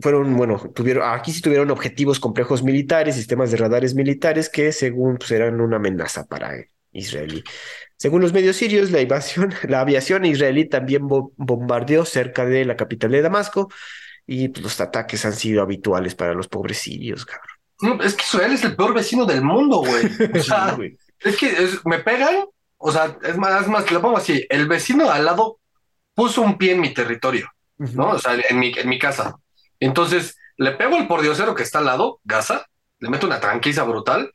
fueron, 0.00 0.36
bueno, 0.36 0.58
tuvieron, 0.74 1.02
aquí 1.12 1.32
sí 1.32 1.40
tuvieron 1.42 1.70
objetivos 1.72 2.20
complejos 2.20 2.62
militares, 2.62 3.16
sistemas 3.16 3.50
de 3.50 3.56
radares 3.56 3.94
militares 3.96 4.48
que 4.48 4.72
según 4.72 5.16
pues, 5.18 5.32
eran 5.32 5.60
una 5.60 5.76
amenaza 5.76 6.24
para 6.26 6.54
Israelí. 6.92 7.42
Según 7.98 8.22
los 8.22 8.32
medios 8.32 8.56
sirios, 8.56 8.92
la, 8.92 9.00
invasión, 9.00 9.52
la 9.68 9.80
aviación 9.80 10.24
israelí 10.24 10.68
también 10.68 11.06
bombardeó 11.06 12.04
cerca 12.04 12.46
de 12.46 12.64
la 12.64 12.76
capital 12.76 13.10
de 13.10 13.22
Damasco 13.22 13.68
y 14.26 14.48
pues, 14.48 14.62
los 14.62 14.80
ataques 14.80 15.24
han 15.24 15.32
sido 15.32 15.62
habituales 15.62 16.14
para 16.14 16.34
los 16.34 16.48
pobres 16.48 16.78
sirios, 16.78 17.26
cabrón. 17.26 18.00
es 18.02 18.14
que 18.14 18.22
Israel 18.22 18.52
es 18.52 18.64
el 18.64 18.76
peor 18.76 18.94
vecino 18.94 19.26
del 19.26 19.42
mundo, 19.42 19.78
güey. 19.78 20.04
O 20.38 20.42
sea, 20.42 20.78
es 21.20 21.36
que 21.36 21.68
me 21.84 21.98
pegan, 21.98 22.44
o 22.76 22.92
sea, 22.92 23.18
es 23.22 23.36
más, 23.36 23.62
es 23.62 23.68
más, 23.68 23.90
lo 23.90 24.00
pongo 24.00 24.16
así, 24.16 24.46
el 24.48 24.68
vecino 24.68 25.04
de 25.04 25.10
al 25.10 25.24
lado 25.24 25.58
puso 26.14 26.42
un 26.42 26.56
pie 26.56 26.72
en 26.72 26.80
mi 26.80 26.94
territorio, 26.94 27.50
¿no? 27.78 28.10
O 28.10 28.18
sea, 28.18 28.36
en 28.48 28.58
mi, 28.58 28.72
en 28.76 28.88
mi 28.88 28.98
casa. 28.98 29.36
Entonces, 29.80 30.36
le 30.56 30.72
pego 30.72 30.96
al 30.96 31.08
pordiosero 31.08 31.54
que 31.54 31.62
está 31.64 31.78
al 31.78 31.86
lado, 31.86 32.20
Gaza, 32.22 32.66
le 33.00 33.08
meto 33.08 33.26
una 33.26 33.40
tranquiza 33.40 33.82
brutal, 33.84 34.32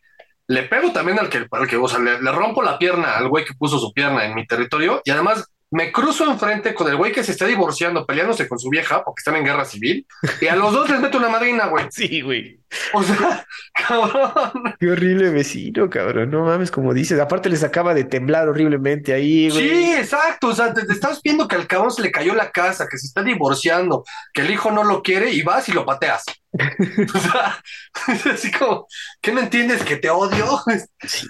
le 0.47 0.63
pego 0.63 0.91
también 0.91 1.19
al 1.19 1.29
que, 1.29 1.47
al 1.49 1.67
que 1.67 1.77
o 1.77 1.87
sea, 1.87 1.99
le, 1.99 2.17
rompo 2.31 2.61
la 2.61 2.77
pierna 2.77 3.17
al 3.17 3.29
güey 3.29 3.45
que 3.45 3.53
puso 3.53 3.79
su 3.79 3.93
pierna 3.93 4.25
en 4.25 4.35
mi 4.35 4.45
territorio 4.45 5.01
y 5.05 5.11
además 5.11 5.52
me 5.73 5.91
cruzo 5.91 6.29
enfrente 6.29 6.75
con 6.75 6.87
el 6.87 6.95
güey 6.95 7.11
que 7.11 7.23
se 7.23 7.31
está 7.31 7.47
divorciando, 7.47 8.05
peleándose 8.05 8.47
con 8.47 8.59
su 8.59 8.69
vieja 8.69 9.03
porque 9.03 9.21
están 9.21 9.35
en 9.37 9.43
guerra 9.43 9.65
civil 9.65 10.05
y 10.39 10.45
a 10.45 10.55
los 10.55 10.71
dos 10.71 10.87
les 10.87 10.99
meto 10.99 11.17
una 11.17 11.29
madrina, 11.29 11.65
güey. 11.65 11.87
Sí, 11.89 12.21
güey. 12.21 12.59
O 12.93 13.01
sea, 13.01 13.43
cabrón. 13.87 14.75
Qué 14.79 14.91
horrible 14.91 15.31
vecino, 15.31 15.89
cabrón. 15.89 16.29
No 16.29 16.45
mames, 16.45 16.69
como 16.69 16.93
dices. 16.93 17.19
Aparte 17.19 17.49
les 17.49 17.63
acaba 17.63 17.95
de 17.95 18.03
temblar 18.03 18.47
horriblemente 18.47 19.13
ahí, 19.13 19.49
güey. 19.49 19.67
Sí, 19.67 19.93
exacto. 19.93 20.49
O 20.49 20.55
sea, 20.55 20.75
te, 20.75 20.81
estás 20.81 21.21
viendo 21.23 21.47
que 21.47 21.55
al 21.55 21.65
cabrón 21.65 21.91
se 21.91 22.03
le 22.03 22.11
cayó 22.11 22.35
la 22.35 22.51
casa, 22.51 22.87
que 22.87 22.99
se 22.99 23.07
está 23.07 23.23
divorciando, 23.23 24.03
que 24.31 24.41
el 24.41 24.51
hijo 24.51 24.69
no 24.69 24.83
lo 24.83 25.01
quiere 25.01 25.31
y 25.31 25.41
vas 25.41 25.67
y 25.69 25.71
lo 25.71 25.87
pateas. 25.87 26.23
o 26.53 27.19
sea, 27.19 27.63
así 28.31 28.51
como, 28.51 28.85
¿qué 29.21 29.31
no 29.31 29.39
entiendes? 29.39 29.83
¿Que 29.83 29.97
te 29.97 30.11
odio? 30.11 30.61
Sí. 31.01 31.27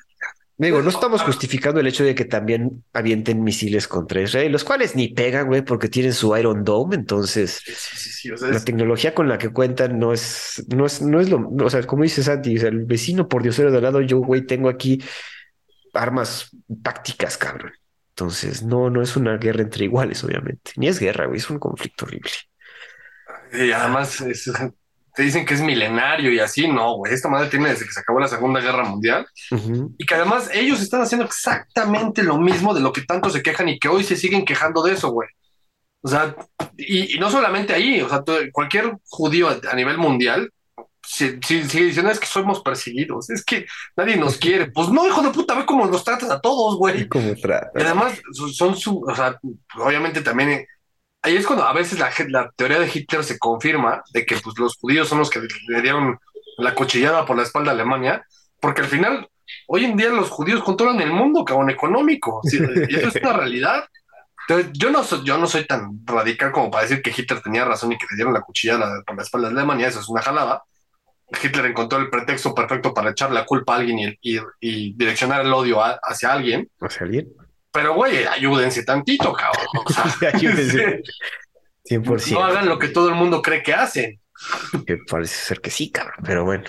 Digo, 0.55 0.81
no 0.83 0.89
estamos 0.89 1.23
justificando 1.23 1.79
el 1.79 1.87
hecho 1.87 2.03
de 2.03 2.13
que 2.13 2.25
también 2.25 2.83
avienten 2.93 3.43
misiles 3.43 3.87
contra 3.87 4.21
Israel, 4.21 4.51
los 4.51 4.63
cuales 4.63 4.95
ni 4.95 5.07
pegan, 5.09 5.47
güey, 5.47 5.63
porque 5.63 5.89
tienen 5.89 6.13
su 6.13 6.35
Iron 6.37 6.63
Dome. 6.63 6.95
Entonces, 6.95 7.61
Sí, 7.65 7.73
sí, 7.75 7.97
sí, 7.97 8.09
sí, 8.11 8.31
o 8.31 8.37
sea, 8.37 8.49
la 8.49 8.57
es- 8.57 8.65
tecnología 8.65 9.15
con 9.15 9.27
la 9.27 9.37
que 9.39 9.49
cuentan 9.49 9.97
no 9.97 10.13
es, 10.13 10.63
no 10.73 10.85
es, 10.85 11.01
no 11.01 11.19
es 11.19 11.29
lo, 11.29 11.49
o 11.49 11.69
sea, 11.69 11.81
como 11.83 12.03
dice 12.03 12.21
Santi, 12.23 12.55
o 12.57 12.59
sea, 12.59 12.69
el 12.69 12.85
vecino 12.85 13.27
por 13.27 13.41
diosero 13.41 13.71
de 13.71 13.77
al 13.77 13.83
lado, 13.83 14.01
yo, 14.01 14.19
güey, 14.19 14.45
tengo 14.45 14.69
aquí 14.69 15.01
armas 15.93 16.49
tácticas, 16.83 17.37
cabrón. 17.37 17.71
Entonces, 18.09 18.61
no, 18.63 18.91
no 18.91 19.01
es 19.01 19.15
una 19.15 19.37
guerra 19.37 19.63
entre 19.63 19.85
iguales, 19.85 20.23
obviamente. 20.23 20.71
Ni 20.77 20.87
es 20.87 20.99
guerra, 20.99 21.25
güey, 21.25 21.39
es 21.39 21.49
un 21.49 21.57
conflicto 21.59 22.05
horrible. 22.05 22.29
y 23.53 23.71
además 23.71 24.21
es- 24.21 24.51
te 25.15 25.23
dicen 25.23 25.45
que 25.45 25.53
es 25.53 25.61
milenario 25.61 26.31
y 26.31 26.39
así, 26.39 26.67
no, 26.67 26.95
güey. 26.95 27.13
Esta 27.13 27.29
madre 27.29 27.49
tiene 27.49 27.69
desde 27.69 27.85
que 27.85 27.91
se 27.91 27.99
acabó 27.99 28.19
la 28.19 28.27
Segunda 28.27 28.59
Guerra 28.61 28.83
Mundial 28.83 29.27
Ujú. 29.51 29.93
y 29.97 30.05
que 30.05 30.15
además 30.15 30.49
ellos 30.53 30.81
están 30.81 31.01
haciendo 31.01 31.25
exactamente 31.25 32.23
lo 32.23 32.37
mismo 32.37 32.73
de 32.73 32.81
lo 32.81 32.91
que 32.91 33.01
tanto 33.01 33.29
se 33.29 33.43
quejan 33.43 33.69
y 33.69 33.79
que 33.79 33.87
hoy 33.89 34.03
se 34.03 34.15
siguen 34.15 34.43
quejando 34.45 34.81
de 34.83 34.93
eso, 34.93 35.09
güey. 35.11 35.29
O 36.01 36.07
sea, 36.09 36.35
y, 36.77 37.15
y 37.15 37.19
no 37.19 37.29
solamente 37.31 37.73
ahí, 37.73 38.01
o 38.01 38.09
sea, 38.09 38.23
cualquier 38.51 38.97
judío 39.07 39.47
a, 39.49 39.75
nivel 39.75 39.97
mundial 39.97 40.51
si- 41.05 41.37
si- 41.45 41.63
sigue 41.69 41.85
diciendo 41.85 42.11
es 42.11 42.19
que 42.19 42.25
somos 42.25 42.61
perseguidos, 42.61 43.29
es 43.29 43.43
que 43.45 43.65
nadie 43.95 44.15
nos 44.17 44.37
quiere. 44.37 44.71
Pues 44.71 44.89
no, 44.89 45.05
hijo 45.07 45.21
de 45.21 45.29
puta, 45.29 45.53
ve 45.53 45.65
cómo 45.65 45.85
nos 45.85 46.03
tratas 46.03 46.29
a 46.31 46.41
todos, 46.41 46.77
güey. 46.77 47.07
¿Cómo 47.07 47.29
Y 47.29 47.81
además 47.81 48.19
son- 48.53 48.75
su, 48.75 48.99
o 49.07 49.15
sea, 49.15 49.37
obviamente 49.77 50.21
también 50.21 50.65
ahí 51.23 51.35
es 51.37 51.47
cuando 51.47 51.65
a 51.65 51.73
veces 51.73 51.99
la, 51.99 52.51
teoría 52.55 52.79
de 52.79 52.91
Hitler 52.93 53.23
se 53.23 53.39
confirma 53.39 54.03
de 54.13 54.25
que 54.25 54.37
pues 54.37 54.57
los 54.59 54.75
judíos 54.77 55.07
son 55.07 55.19
los 55.19 55.29
que 55.29 55.39
le 55.69 55.81
dieron 55.81 56.19
la 56.57 56.75
cuchillada 56.75 57.25
por 57.25 57.35
la 57.37 57.43
espalda 57.43 57.71
a 57.71 57.73
Alemania, 57.73 58.25
porque 58.59 58.81
al 58.81 58.87
final 58.87 59.27
hoy 59.67 59.85
en 59.85 59.97
día 59.97 60.09
los 60.09 60.29
judíos 60.29 60.63
controlan 60.63 61.01
el 61.01 61.11
mundo, 61.11 61.43
cabrón, 61.43 61.69
económico, 61.71 62.41
sí, 62.43 62.59
y 62.89 62.95
eso 62.95 63.07
es 63.07 63.15
una 63.15 63.33
realidad. 63.33 63.85
Entonces, 64.47 64.71
yo 64.73 64.89
no 64.91 65.03
soy, 65.03 65.23
yo 65.23 65.37
no 65.37 65.47
soy 65.47 65.65
tan 65.65 66.01
radical 66.05 66.51
como 66.51 66.69
para 66.69 66.83
decir 66.83 67.01
que 67.01 67.13
Hitler 67.15 67.41
tenía 67.41 67.63
razón 67.65 67.91
y 67.93 67.97
que 67.97 68.05
le 68.11 68.15
dieron 68.17 68.33
la 68.33 68.41
cuchillada 68.41 69.01
por 69.07 69.15
la 69.15 69.23
espalda 69.23 69.47
a 69.47 69.51
Alemania, 69.51 69.87
eso 69.87 70.01
es 70.01 70.09
una 70.09 70.21
jalada. 70.21 70.63
Hitler 71.41 71.65
encontró 71.67 71.97
el 71.99 72.09
pretexto 72.09 72.53
perfecto 72.53 72.93
para 72.93 73.11
echar 73.11 73.31
la 73.31 73.45
culpa 73.45 73.73
a 73.73 73.77
alguien 73.77 73.99
y, 73.99 74.35
y- 74.35 74.41
y 74.59 74.93
direccionar 74.93 75.41
el 75.41 75.53
odio 75.53 75.81
a- 75.81 75.97
hacia 76.03 76.31
alguien. 76.33 76.69
¿O 76.79 76.89
sea, 76.89 77.05
alguien? 77.07 77.29
Pero, 77.73 77.95
güey, 77.95 78.25
ayúdense 78.25 78.83
tantito, 78.83 79.33
cabrón. 79.33 79.65
O 79.85 79.89
sea, 79.91 80.29
Ayúdense. 80.33 81.01
100%. 81.85 82.31
no 82.31 82.43
hagan 82.43 82.69
lo 82.69 82.79
que 82.79 82.87
todo 82.87 83.09
el 83.09 83.15
mundo 83.15 83.41
cree 83.41 83.61
que 83.61 83.73
hacen. 83.73 84.21
Que 84.87 84.97
parece 85.09 85.35
ser 85.35 85.59
que 85.59 85.69
sí, 85.69 85.91
cabrón, 85.91 86.15
pero 86.23 86.45
bueno. 86.45 86.63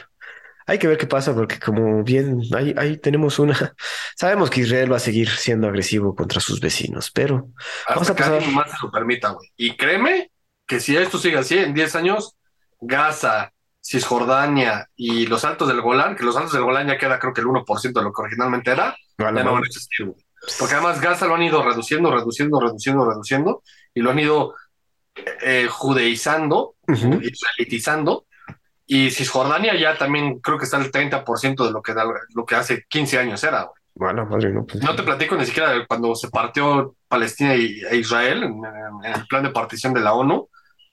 Hay 0.66 0.78
que 0.78 0.88
ver 0.88 0.96
qué 0.96 1.06
pasa 1.06 1.34
porque 1.34 1.60
como 1.60 2.02
bien 2.02 2.40
ahí, 2.56 2.74
ahí 2.76 2.96
tenemos 2.96 3.38
una... 3.38 3.54
Sabemos 4.16 4.50
que 4.50 4.62
Israel 4.62 4.90
va 4.90 4.96
a 4.96 5.00
seguir 5.00 5.28
siendo 5.28 5.68
agresivo 5.68 6.16
contra 6.16 6.40
sus 6.40 6.58
vecinos, 6.58 7.10
pero 7.12 7.50
Vamos 7.88 8.10
Hasta 8.10 8.12
a 8.12 8.16
que 8.16 8.22
pasar. 8.38 8.52
más 8.52 8.70
se 8.70 8.76
lo 8.82 8.90
permita, 8.90 9.30
güey. 9.30 9.52
Y 9.56 9.76
créeme 9.76 10.32
que 10.66 10.80
si 10.80 10.96
esto 10.96 11.18
sigue 11.18 11.36
así, 11.36 11.58
en 11.58 11.74
10 11.74 11.94
años, 11.96 12.34
Gaza, 12.80 13.52
Cisjordania 13.82 14.88
y 14.96 15.26
los 15.26 15.44
Altos 15.44 15.68
del 15.68 15.82
Golán, 15.82 16.16
que 16.16 16.24
los 16.24 16.36
Altos 16.36 16.54
del 16.54 16.62
Golán 16.62 16.88
ya 16.88 16.96
queda 16.98 17.18
creo 17.18 17.34
que 17.34 17.42
el 17.42 17.46
1% 17.46 17.92
de 17.92 18.02
lo 18.02 18.12
que 18.12 18.22
originalmente 18.22 18.70
era, 18.70 18.88
a 18.88 18.96
ya 19.18 19.30
no 19.30 19.52
van 19.52 19.62
a 19.62 19.66
existir, 19.66 20.06
güey. 20.06 20.23
Porque 20.58 20.74
además 20.74 21.00
Gaza 21.00 21.26
lo 21.26 21.34
han 21.34 21.42
ido 21.42 21.62
reduciendo, 21.62 22.10
reduciendo, 22.14 22.60
reduciendo, 22.60 23.08
reduciendo, 23.08 23.62
y 23.94 24.00
lo 24.00 24.10
han 24.10 24.18
ido 24.18 24.54
eh, 25.42 25.68
judeizando, 25.70 26.74
Ujú. 26.88 27.20
israelitizando, 27.22 28.26
y 28.86 29.10
Cisjordania 29.10 29.74
ya 29.78 29.96
también 29.96 30.40
creo 30.40 30.58
que 30.58 30.64
está 30.64 30.76
al 30.76 30.90
30% 30.90 31.64
de 31.64 31.70
lo 31.72 31.80
que, 31.82 31.94
da- 31.94 32.04
lo 32.34 32.44
que 32.44 32.54
hace 32.56 32.84
15 32.88 33.18
años 33.18 33.42
era, 33.44 33.70
la 33.96 34.24
madre, 34.24 34.50
no, 34.52 34.66
pues, 34.66 34.82
No 34.82 34.96
te 34.96 35.04
platico 35.04 35.36
ni 35.36 35.46
siquiera 35.46 35.70
de 35.70 35.86
cuando 35.86 36.14
se 36.16 36.28
partió 36.28 36.96
Palestina 37.06 37.54
e 37.54 37.96
Israel 37.96 38.42
en, 38.42 38.60
el 39.04 39.26
plan 39.28 39.44
de 39.44 39.50
partición 39.50 39.94
de 39.94 40.00
la 40.00 40.14
ONU, 40.14 40.48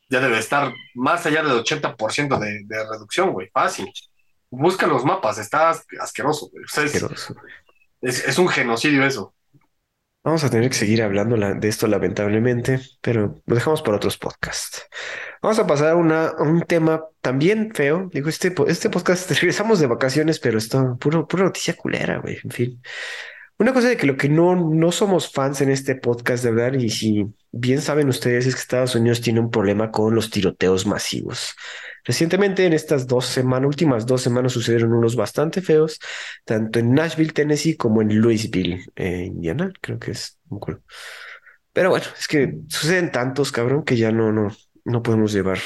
ya 0.07 0.19
debe 0.19 0.37
estar 0.37 0.71
más 0.93 1.25
allá 1.25 1.41
del 1.41 1.53
80% 1.63 2.37
de, 2.37 2.61
de 2.65 2.89
reducción, 2.89 3.31
güey, 3.31 3.49
fácil. 3.51 3.91
Busca 4.51 4.85
los 4.85 5.03
mapas, 5.03 5.39
está 5.39 5.69
as- 5.71 5.85
asqueroso, 5.99 6.49
güey. 6.51 6.63
O 6.63 6.67
sea, 6.67 6.83
es, 6.83 6.93
asqueroso. 6.93 7.35
es- 8.01 8.27
es 8.27 8.37
un 8.37 8.47
genocidio 8.49 9.03
eso. 9.05 9.33
Vamos 10.23 10.43
a 10.43 10.51
tener 10.51 10.69
que 10.69 10.75
seguir 10.75 11.01
hablando 11.01 11.35
la- 11.35 11.55
de 11.55 11.67
esto 11.67 11.87
lamentablemente, 11.87 12.79
pero 13.01 13.41
lo 13.45 13.55
dejamos 13.55 13.81
para 13.81 13.97
otros 13.97 14.17
podcasts. 14.19 14.87
Vamos 15.41 15.57
a 15.57 15.65
pasar 15.65 15.89
a, 15.89 15.95
un 15.95 16.61
tema 16.67 17.03
también 17.21 17.73
feo. 17.73 18.07
Digo, 18.13 18.29
este, 18.29 18.53
este 18.67 18.91
podcast, 18.91 19.31
regresamos 19.41 19.79
de 19.79 19.87
vacaciones, 19.87 20.39
pero 20.39 20.59
esto, 20.59 20.95
puro, 20.99 21.27
pura 21.27 21.45
noticia 21.45 21.73
culera, 21.75 22.19
güey. 22.19 22.37
En 22.43 22.51
fin. 22.51 22.81
Una 23.57 23.73
cosa 23.73 23.89
de 23.89 23.97
que 23.97 24.05
lo 24.07 24.15
que 24.17 24.29
no, 24.29 24.55
no 24.55 24.91
somos 24.91 25.31
fans 25.31 25.61
en 25.61 25.71
este 25.71 25.95
podcast 25.95 26.43
de 26.43 26.51
verdad, 26.51 26.79
y 26.79 26.89
si 26.89 27.25
bien 27.51 27.81
saben 27.81 28.07
ustedes, 28.07 28.45
es 28.45 28.55
que 28.55 28.61
Estados 28.61 28.95
Unidos 28.95 29.21
tiene 29.21 29.39
un 29.39 29.49
problema 29.49 29.89
con 29.91 30.13
los 30.13 30.29
tiroteos 30.29 30.85
masivos. 30.85 31.55
Recientemente, 32.03 32.65
en 32.65 32.73
estas 32.73 33.07
dos 33.07 33.25
semanas, 33.25 33.67
últimas 33.67 34.05
dos 34.05 34.21
semanas, 34.21 34.53
sucedieron 34.53 34.93
unos 34.93 35.15
bastante 35.15 35.61
feos, 35.61 35.99
tanto 36.45 36.79
en 36.79 36.93
Nashville, 36.93 37.33
Tennessee, 37.33 37.77
como 37.77 38.01
en 38.01 38.19
Louisville, 38.19 38.85
eh, 38.95 39.25
Indiana, 39.25 39.71
creo 39.81 39.99
que 39.99 40.11
es. 40.11 40.37
me 40.49 40.57
acuerdo. 40.57 40.81
Pero 41.73 41.89
bueno, 41.89 42.05
es 42.17 42.27
que 42.27 42.55
suceden 42.67 43.11
tantos, 43.11 43.51
cabrón, 43.51 43.83
que 43.83 43.95
ya 43.95 44.11
no, 44.11 44.31
no, 44.31 44.51
no 44.83 45.03
podemos 45.03 45.31
llevar 45.31 45.59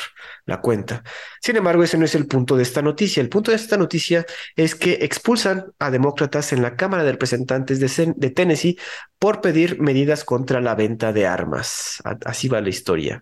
la 0.45 0.61
cuenta. 0.61 1.03
Sin 1.41 1.55
embargo, 1.55 1.83
ese 1.83 1.97
no 1.97 2.05
es 2.05 2.15
el 2.15 2.27
punto 2.27 2.55
de 2.55 2.63
esta 2.63 2.81
noticia. 2.81 3.21
El 3.21 3.29
punto 3.29 3.51
de 3.51 3.57
esta 3.57 3.77
noticia 3.77 4.25
es 4.55 4.75
que 4.75 4.99
expulsan 5.01 5.65
a 5.79 5.91
demócratas 5.91 6.53
en 6.53 6.61
la 6.61 6.75
Cámara 6.75 7.03
de 7.03 7.11
Representantes 7.13 7.79
de, 7.79 8.29
Tennessee 8.29 8.77
por 9.19 9.41
pedir 9.41 9.79
medidas 9.79 10.23
contra 10.23 10.61
la 10.61 10.75
venta 10.75 11.13
de 11.13 11.25
armas. 11.25 12.01
Así 12.25 12.47
va 12.47 12.61
la 12.61 12.69
historia. 12.69 13.21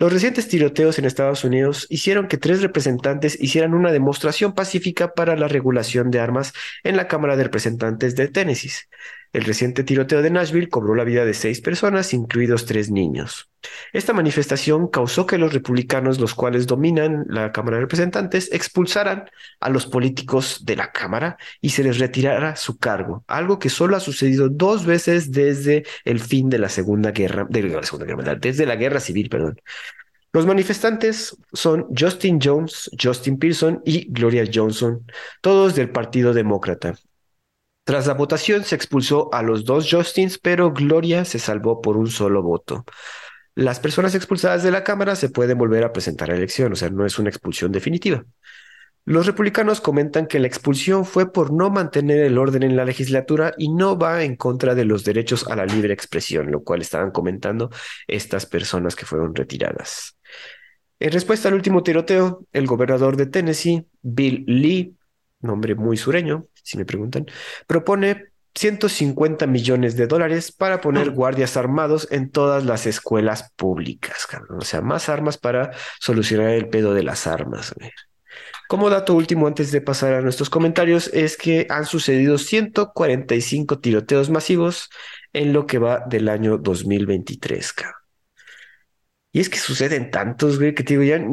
Los 0.00 0.12
recientes 0.12 0.48
tiroteos 0.48 0.98
en 0.98 1.04
Estados 1.04 1.44
Unidos 1.44 1.86
hicieron 1.90 2.26
que 2.26 2.38
tres 2.38 2.62
representantes 2.62 3.38
hicieran 3.38 3.74
una 3.74 3.92
demostración 3.92 4.54
pacífica 4.54 5.12
para 5.12 5.36
la 5.36 5.46
regulación 5.46 6.10
de 6.10 6.18
armas 6.20 6.54
en 6.84 6.96
la 6.96 7.06
Cámara 7.06 7.36
de 7.36 7.44
Representantes 7.44 8.16
de 8.16 8.28
Tennessee. 8.28 8.70
El 9.32 9.44
reciente 9.44 9.84
tiroteo 9.84 10.22
de 10.22 10.30
Nashville 10.30 10.68
cobró 10.68 10.96
la 10.96 11.04
vida 11.04 11.24
de 11.24 11.34
seis 11.34 11.60
personas, 11.60 12.12
incluidos 12.12 12.66
tres 12.66 12.90
niños. 12.90 13.48
Esta 13.92 14.12
manifestación 14.12 14.88
causó 14.88 15.26
que 15.26 15.38
los 15.38 15.52
republicanos, 15.52 16.18
los 16.18 16.34
cuales 16.34 16.66
dominan 16.66 17.26
la 17.28 17.52
Cámara 17.52 17.76
de 17.76 17.82
Representantes, 17.82 18.50
expulsaran 18.52 19.30
a 19.60 19.70
los 19.70 19.86
políticos 19.86 20.64
de 20.64 20.74
la 20.74 20.90
Cámara 20.90 21.36
y 21.60 21.70
se 21.70 21.84
les 21.84 21.98
retirara 21.98 22.56
su 22.56 22.78
cargo, 22.78 23.24
algo 23.28 23.60
que 23.60 23.68
solo 23.68 23.96
ha 23.96 24.00
sucedido 24.00 24.48
dos 24.48 24.84
veces 24.84 25.30
desde 25.30 25.84
el 26.04 26.18
fin 26.18 26.48
de 26.48 26.58
la 26.58 26.68
Segunda 26.68 27.12
Guerra, 27.12 27.46
de 27.48 27.62
la 27.62 27.82
Segunda 27.84 28.06
Guerra 28.06 28.34
desde 28.34 28.66
la 28.66 28.74
Guerra 28.74 28.98
Civil, 28.98 29.28
perdón. 29.28 29.60
Los 30.32 30.46
manifestantes 30.46 31.36
son 31.52 31.86
Justin 31.96 32.38
Jones, 32.42 32.90
Justin 33.00 33.38
Pearson 33.38 33.82
y 33.84 34.10
Gloria 34.12 34.44
Johnson, 34.52 35.04
todos 35.40 35.74
del 35.74 35.90
Partido 35.90 36.32
Demócrata. 36.32 36.94
Tras 37.84 38.06
la 38.06 38.14
votación 38.14 38.64
se 38.64 38.76
expulsó 38.76 39.32
a 39.32 39.42
los 39.42 39.64
dos 39.64 39.90
Justins, 39.90 40.38
pero 40.38 40.72
Gloria 40.72 41.24
se 41.24 41.38
salvó 41.38 41.80
por 41.80 41.96
un 41.96 42.08
solo 42.08 42.42
voto. 42.42 42.84
Las 43.54 43.80
personas 43.80 44.14
expulsadas 44.14 44.62
de 44.62 44.70
la 44.70 44.84
Cámara 44.84 45.16
se 45.16 45.28
pueden 45.28 45.58
volver 45.58 45.84
a 45.84 45.92
presentar 45.92 46.30
a 46.30 46.36
elección, 46.36 46.72
o 46.72 46.76
sea, 46.76 46.90
no 46.90 47.04
es 47.04 47.18
una 47.18 47.30
expulsión 47.30 47.72
definitiva. 47.72 48.24
Los 49.06 49.26
republicanos 49.26 49.80
comentan 49.80 50.26
que 50.26 50.38
la 50.38 50.46
expulsión 50.46 51.04
fue 51.04 51.32
por 51.32 51.52
no 51.52 51.70
mantener 51.70 52.20
el 52.20 52.38
orden 52.38 52.62
en 52.62 52.76
la 52.76 52.84
legislatura 52.84 53.54
y 53.56 53.68
no 53.70 53.98
va 53.98 54.22
en 54.22 54.36
contra 54.36 54.74
de 54.74 54.84
los 54.84 55.04
derechos 55.04 55.46
a 55.48 55.56
la 55.56 55.64
libre 55.64 55.92
expresión, 55.92 56.50
lo 56.50 56.62
cual 56.62 56.82
estaban 56.82 57.10
comentando 57.10 57.70
estas 58.06 58.46
personas 58.46 58.94
que 58.94 59.06
fueron 59.06 59.34
retiradas. 59.34 60.16
En 61.00 61.12
respuesta 61.12 61.48
al 61.48 61.54
último 61.54 61.82
tiroteo, 61.82 62.46
el 62.52 62.66
gobernador 62.66 63.16
de 63.16 63.26
Tennessee, 63.26 63.86
Bill 64.02 64.44
Lee, 64.46 64.94
nombre 65.40 65.74
muy 65.74 65.96
sureño, 65.96 66.46
si 66.62 66.76
me 66.78 66.84
preguntan, 66.84 67.26
propone 67.66 68.30
150 68.54 69.46
millones 69.46 69.96
de 69.96 70.06
dólares 70.06 70.52
para 70.52 70.80
poner 70.80 71.10
guardias 71.10 71.56
armados 71.56 72.08
en 72.10 72.30
todas 72.30 72.64
las 72.64 72.86
escuelas 72.86 73.52
públicas, 73.56 74.26
cabrón. 74.26 74.58
O 74.60 74.64
sea, 74.64 74.80
más 74.80 75.08
armas 75.08 75.38
para 75.38 75.70
solucionar 76.00 76.50
el 76.50 76.68
pedo 76.68 76.92
de 76.94 77.02
las 77.02 77.26
armas. 77.26 77.72
güey. 77.78 77.90
Como 78.68 78.90
dato 78.90 79.14
último, 79.14 79.46
antes 79.46 79.72
de 79.72 79.80
pasar 79.80 80.14
a 80.14 80.20
nuestros 80.20 80.50
comentarios, 80.50 81.08
es 81.12 81.36
que 81.36 81.66
han 81.70 81.86
sucedido 81.86 82.38
145 82.38 83.80
tiroteos 83.80 84.30
masivos 84.30 84.90
en 85.32 85.52
lo 85.52 85.66
que 85.66 85.78
va 85.78 86.04
del 86.08 86.28
año 86.28 86.58
2023, 86.58 87.72
cabrón. 87.72 88.00
Y 89.32 89.40
es 89.40 89.48
que 89.48 89.58
suceden 89.58 90.10
tantos, 90.10 90.58
güey, 90.58 90.74
que 90.74 90.82
te 90.82 90.96
digo, 90.96 91.02
ya 91.04 91.24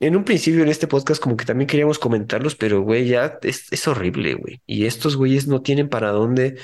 en, 0.00 0.16
un 0.16 0.24
principio 0.24 0.62
en 0.62 0.68
este 0.68 0.86
podcast 0.88 1.22
como 1.22 1.36
que 1.36 1.44
también 1.44 1.68
queríamos 1.68 1.98
comentarlos, 1.98 2.56
pero 2.56 2.80
güey, 2.82 3.06
ya 3.08 3.38
es, 3.42 3.70
es 3.72 3.86
horrible, 3.88 4.34
güey. 4.34 4.62
Y 4.66 4.86
estos 4.86 5.16
güeyes 5.16 5.46
no 5.46 5.62
tienen 5.62 5.88
para 5.88 6.10
dónde 6.10 6.58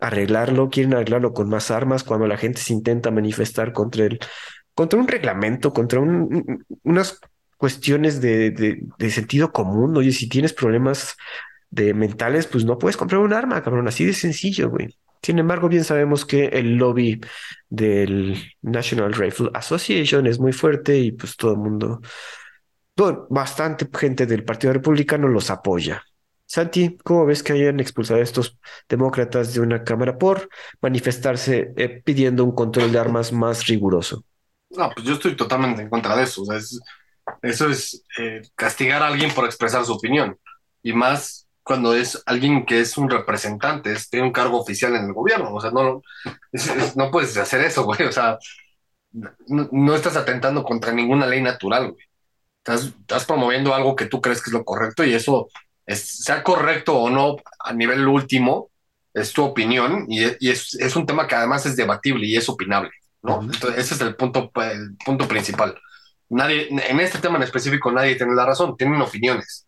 arreglarlo, 0.00 0.70
quieren 0.70 0.94
arreglarlo 0.94 1.32
con 1.32 1.48
más 1.48 1.70
armas 1.70 2.04
cuando 2.04 2.26
la 2.26 2.36
gente 2.38 2.60
se 2.60 2.72
intenta 2.72 3.10
manifestar 3.10 3.72
contra 3.72 4.04
el, 4.06 4.18
contra 4.74 4.98
un 4.98 5.08
reglamento, 5.08 5.72
contra 5.72 6.00
un- 6.00 6.22
un- 6.32 6.64
unas 6.84 7.20
cuestiones 7.56 8.20
de, 8.20 8.50
de- 8.52 8.80
de 8.98 9.10
sentido 9.10 9.52
común. 9.52 9.96
Oye, 9.96 10.12
si 10.12 10.28
tienes 10.28 10.52
problemas 10.52 11.16
de 11.70 11.92
mentales, 11.94 12.46
pues 12.46 12.64
no 12.64 12.78
puedes 12.78 12.96
comprar 12.96 13.20
un 13.20 13.32
arma, 13.32 13.62
cabrón, 13.62 13.88
así 13.88 14.04
de 14.04 14.12
sencillo, 14.14 14.70
güey. 14.70 14.88
Sin 15.22 15.38
embargo, 15.40 15.68
bien 15.68 15.82
sabemos 15.84 16.24
que 16.24 16.46
el 16.46 16.76
lobby 16.76 17.20
del 17.68 18.36
National 18.62 19.12
Rifle 19.12 19.50
Association 19.52 20.26
es 20.28 20.38
muy 20.38 20.52
fuerte 20.52 20.96
y 20.98 21.10
pues 21.12 21.36
todo 21.36 21.52
el 21.52 21.58
mundo, 21.58 22.00
bastante 23.28 23.88
gente 23.92 24.26
del 24.26 24.44
Partido 24.44 24.72
Republicano 24.72 25.28
los 25.28 25.50
apoya. 25.50 26.02
Santi, 26.46 26.96
¿cómo 27.04 27.26
ves 27.26 27.42
que 27.42 27.52
hayan 27.52 27.78
expulsado 27.78 28.20
a 28.20 28.22
estos 28.22 28.58
demócratas 28.88 29.52
de 29.52 29.60
una 29.60 29.84
Cámara 29.84 30.16
por 30.16 30.48
manifestarse 30.80 31.72
eh, 31.76 32.02
pidiendo 32.02 32.42
un 32.42 32.52
control 32.52 32.90
de 32.90 32.98
armas 32.98 33.32
más 33.32 33.66
riguroso? 33.66 34.24
No, 34.70 34.90
pues 34.90 35.06
yo 35.06 35.14
estoy 35.14 35.36
totalmente 35.36 35.82
en 35.82 35.90
contra 35.90 36.16
de 36.16 36.22
eso. 36.24 36.44
eso 37.42 37.68
es 37.68 38.02
eh, 38.18 38.42
castigar 38.54 39.02
a 39.02 39.08
alguien 39.08 39.32
por 39.32 39.44
expresar 39.44 39.84
su 39.84 39.92
opinión. 39.92 40.38
Y 40.82 40.92
más 40.92 41.48
cuando 41.62 41.94
es 41.94 42.22
alguien 42.24 42.64
que 42.64 42.80
es 42.80 42.96
un 42.96 43.10
representante, 43.10 43.94
tiene 44.10 44.26
un 44.26 44.32
cargo 44.32 44.58
oficial 44.58 44.96
en 44.96 45.04
el 45.04 45.12
gobierno. 45.12 45.54
O 45.54 45.60
sea, 45.60 45.70
no, 45.70 46.02
no 46.96 47.10
puedes 47.10 47.36
hacer 47.36 47.60
eso, 47.60 47.84
güey. 47.84 48.04
O 48.04 48.12
sea, 48.12 48.38
no, 49.48 49.94
estás 49.94 50.16
atentando 50.16 50.64
contra 50.64 50.92
ninguna 50.92 51.26
ley 51.26 51.42
natural, 51.42 51.92
güey. 51.92 52.07
Estás, 52.68 53.24
promoviendo 53.24 53.74
algo 53.74 53.96
que 53.96 54.06
tú 54.06 54.20
crees 54.20 54.42
que 54.42 54.50
es 54.50 54.54
lo 54.54 54.64
correcto 54.64 55.04
y 55.04 55.14
eso, 55.14 55.48
es, 55.86 56.24
sea 56.24 56.42
correcto 56.42 56.96
o 56.96 57.10
no 57.10 57.36
a 57.60 57.72
nivel 57.72 58.06
último, 58.06 58.70
es 59.14 59.32
tu 59.32 59.44
opinión 59.44 60.06
y, 60.08 60.24
es, 60.24 60.74
es, 60.74 60.96
un 60.96 61.06
tema 61.06 61.26
que 61.26 61.34
además 61.34 61.64
es 61.66 61.76
debatible 61.76 62.26
y 62.26 62.36
es 62.36 62.48
opinable, 62.48 62.90
¿no? 63.22 63.40
Entonces, 63.42 63.78
ese 63.78 63.94
es 63.94 64.00
el 64.00 64.14
punto, 64.14 64.50
el 64.56 64.96
punto 65.04 65.26
principal. 65.26 65.78
Nadie, 66.28 66.68
en 66.68 67.00
este 67.00 67.18
tema 67.18 67.36
en 67.36 67.44
específico, 67.44 67.90
nadie 67.90 68.16
tiene 68.16 68.34
la 68.34 68.44
razón, 68.44 68.76
tienen 68.76 69.00
opiniones 69.00 69.66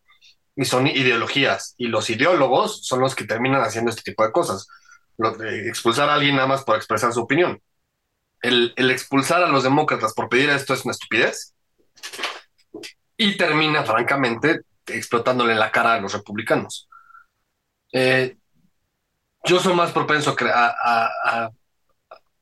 y 0.57 0.65
son 0.65 0.87
ideologías. 0.87 1.75
Y 1.79 1.87
los 1.87 2.11
ideólogos 2.11 2.87
son 2.87 3.01
los 3.01 3.15
que 3.15 3.25
terminan 3.25 3.63
haciendo 3.63 3.91
este 3.91 4.03
tipo 4.03 4.25
de 4.25 4.33
cosas. 4.33 4.69
expulsar 5.69 6.09
a 6.11 6.15
alguien 6.15 6.37
nada 6.37 6.49
más 6.49 6.65
por 6.65 6.77
expresar 6.77 7.13
su 7.13 7.21
opinión. 7.21 7.63
El, 8.43 8.73
expulsar 8.91 9.43
a 9.43 9.49
los 9.49 9.63
demócratas 9.63 10.15
por 10.15 10.29
pedir 10.29 10.51
esto 10.51 10.75
es 10.75 10.85
una 10.85 10.93
estupidez. 10.93 11.55
Y 13.23 13.37
termina, 13.37 13.85
francamente, 13.85 14.63
explotándole 14.87 15.55
la 15.55 15.71
cara 15.71 15.93
a 15.93 16.01
los 16.01 16.15
republicanos. 16.15 16.89
Eh, 17.93 18.39
yo 19.45 19.61
soy 19.61 19.75
más 19.75 19.93
propenso 19.93 20.35
a, 20.55 21.51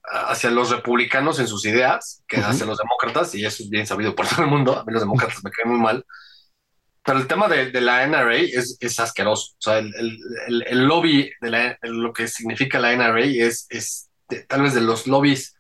hacia 0.04 0.52
los 0.52 0.70
republicanos 0.70 1.40
en 1.40 1.48
sus 1.48 1.66
ideas 1.66 2.22
que 2.28 2.36
hacia 2.36 2.64
los 2.64 2.78
demócratas, 2.78 3.34
y 3.34 3.44
eso 3.44 3.64
es 3.64 3.68
bien 3.68 3.88
sabido 3.88 4.14
por 4.14 4.28
todo 4.28 4.42
el 4.42 4.50
mundo. 4.50 4.78
A 4.78 4.84
mí 4.84 4.92
los 4.92 5.02
demócratas 5.02 5.42
me 5.42 5.50
caen 5.50 5.70
muy 5.70 5.80
mal. 5.80 6.06
Pero 7.04 7.18
el 7.18 7.26
tema 7.26 7.48
de, 7.48 7.72
la 7.80 8.06
NRA 8.06 8.36
es, 8.36 8.76
es, 8.78 9.00
asqueroso. 9.00 9.54
O 9.54 9.60
sea, 9.60 9.78
el, 9.78 10.16
el, 10.46 10.84
lobby 10.86 11.28
de 11.40 11.76
lo 11.82 12.12
que 12.12 12.28
significa 12.28 12.78
la 12.78 12.92
NRA 12.92 13.24
es, 13.24 13.66
es 13.68 14.10
tal 14.46 14.62
vez 14.62 14.74
de 14.74 14.82
los 14.82 15.08
lobbies 15.08 15.56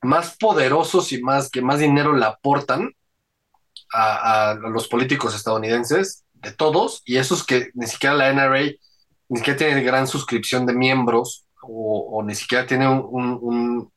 más 0.00 0.36
poderosos 0.36 1.12
y 1.12 1.22
más 1.22 1.48
que 1.48 1.62
más 1.62 1.78
dinero 1.78 2.16
le 2.16 2.24
aportan 2.24 2.92
a, 3.92 4.54
los 4.54 4.88
políticos 4.88 5.34
estadounidenses, 5.34 6.24
de 6.34 6.52
todos, 6.52 7.02
y 7.04 7.18
esos 7.18 7.44
que 7.44 7.70
ni 7.74 7.86
siquiera 7.86 8.16
la 8.16 8.32
NRA 8.32 8.72
ni 9.28 9.38
siquiera 9.38 9.58
tiene 9.58 9.82
gran 9.82 10.06
suscripción 10.06 10.66
de 10.66 10.74
miembros 10.74 11.46
o, 11.62 12.22
ni 12.26 12.34
siquiera 12.34 12.66
tiene 12.66 12.88
un, 12.88 13.92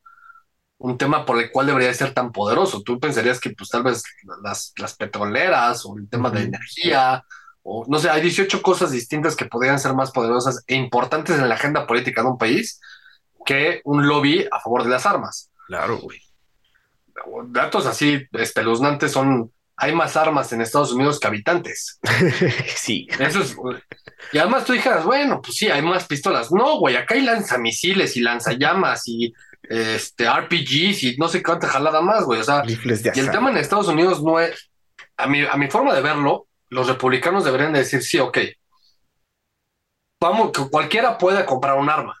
un 0.78 0.98
tema 0.98 1.24
por 1.24 1.40
el 1.40 1.50
cual 1.50 1.66
debería 1.66 1.92
ser 1.94 2.12
tan 2.12 2.32
poderoso. 2.32 2.82
Tú 2.82 3.00
pensarías 3.00 3.40
que 3.40 3.50
pues 3.50 3.70
tal 3.70 3.82
vez 3.82 4.02
las, 4.42 4.72
las 4.76 4.94
petroleras 4.94 5.84
o 5.86 5.96
el 5.96 6.08
tema 6.08 6.30
de 6.30 6.42
energía, 6.42 7.24
o 7.62 7.84
no 7.88 7.98
sé, 7.98 8.10
hay 8.10 8.22
18 8.22 8.62
cosas 8.62 8.90
distintas 8.90 9.34
que 9.34 9.46
podrían 9.46 9.78
ser 9.78 9.94
más 9.94 10.10
poderosas 10.12 10.62
e 10.66 10.74
importantes 10.74 11.38
en 11.38 11.48
la 11.48 11.54
agenda 11.54 11.86
política 11.86 12.22
de 12.22 12.28
un 12.28 12.38
país 12.38 12.80
que 13.44 13.80
un 13.84 14.06
lobby 14.06 14.46
a 14.50 14.60
favor 14.60 14.84
de 14.84 14.90
las 14.90 15.06
armas. 15.06 15.50
Claro, 15.66 15.98
güey. 15.98 16.20
Datos 17.48 17.86
así 17.86 18.26
espeluznantes 18.32 19.12
son, 19.12 19.52
hay 19.76 19.94
más 19.94 20.16
armas 20.16 20.52
en 20.52 20.62
Estados 20.62 20.92
Unidos 20.92 21.20
que 21.20 21.26
habitantes. 21.26 22.00
sí. 22.76 23.06
Eso 23.18 23.42
es... 23.42 23.56
Y 24.32 24.38
además 24.38 24.64
tú 24.64 24.72
dijeras, 24.72 25.04
bueno, 25.04 25.40
pues 25.42 25.56
sí, 25.56 25.68
hay 25.68 25.82
más 25.82 26.06
pistolas. 26.06 26.50
No, 26.50 26.78
güey, 26.78 26.96
acá 26.96 27.14
hay 27.14 27.22
lanzamisiles 27.22 28.16
y 28.16 28.20
lanzallamas 28.20 29.02
y 29.06 29.32
este, 29.62 30.28
RPGs 30.28 31.02
y 31.04 31.16
no 31.18 31.28
sé 31.28 31.42
cuánta 31.42 31.68
jalada 31.68 32.00
más, 32.00 32.24
güey. 32.24 32.40
O 32.40 32.44
sea, 32.44 32.62
y 32.66 33.20
el 33.20 33.30
tema 33.30 33.50
en 33.50 33.58
Estados 33.58 33.88
Unidos 33.88 34.22
no 34.22 34.40
es, 34.40 34.70
a 35.16 35.26
mi, 35.26 35.44
a 35.44 35.56
mi 35.56 35.68
forma 35.68 35.94
de 35.94 36.00
verlo, 36.00 36.48
los 36.70 36.88
republicanos 36.88 37.44
deberían 37.44 37.72
decir, 37.72 38.02
sí, 38.02 38.18
ok, 38.18 38.38
vamos, 40.20 40.52
que 40.52 40.68
cualquiera 40.68 41.18
pueda 41.18 41.44
comprar 41.44 41.78
un 41.78 41.90
arma, 41.90 42.16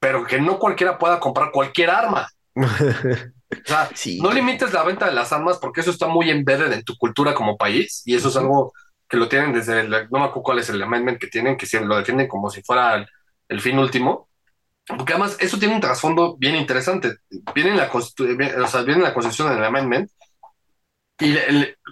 pero 0.00 0.24
que 0.26 0.40
no 0.40 0.58
cualquiera 0.58 0.98
pueda 0.98 1.20
comprar 1.20 1.50
cualquier 1.52 1.90
arma. 1.90 2.28
o 3.52 3.68
sea, 3.68 3.90
no 4.20 4.32
limites 4.32 4.72
la 4.72 4.82
venta 4.82 5.06
de 5.06 5.12
las 5.12 5.32
armas 5.32 5.58
porque 5.58 5.82
eso 5.82 5.90
está 5.90 6.06
muy 6.06 6.30
embedded 6.30 6.72
en 6.72 6.84
tu 6.84 6.96
cultura 6.96 7.34
como 7.34 7.56
país 7.56 8.02
y 8.06 8.14
eso 8.14 8.28
es 8.28 8.36
algo 8.36 8.72
que 9.08 9.18
lo 9.18 9.28
tienen 9.28 9.52
desde, 9.52 9.80
el, 9.80 9.90
no 9.90 10.18
me 10.18 10.24
acuerdo 10.24 10.42
cuál 10.42 10.58
es 10.58 10.70
el 10.70 10.82
amendment 10.82 11.18
que 11.18 11.26
tienen, 11.26 11.56
que 11.56 11.66
lo 11.80 11.96
defienden 11.96 12.28
como 12.28 12.50
si 12.50 12.62
fuera 12.62 13.06
el 13.48 13.60
fin 13.60 13.78
último 13.78 14.28
porque 14.86 15.12
además 15.12 15.36
eso 15.38 15.58
tiene 15.58 15.74
un 15.74 15.80
trasfondo 15.80 16.36
bien 16.36 16.56
interesante. 16.56 17.16
Viene 17.54 17.70
en 17.70 17.76
la, 17.76 17.90
o 17.92 18.00
sea, 18.00 18.82
viene 18.82 18.98
en 18.98 19.02
la 19.02 19.14
Constitución, 19.14 19.52
en 19.52 19.58
el 19.58 19.64
Amendment, 19.64 20.10
y 21.20 21.36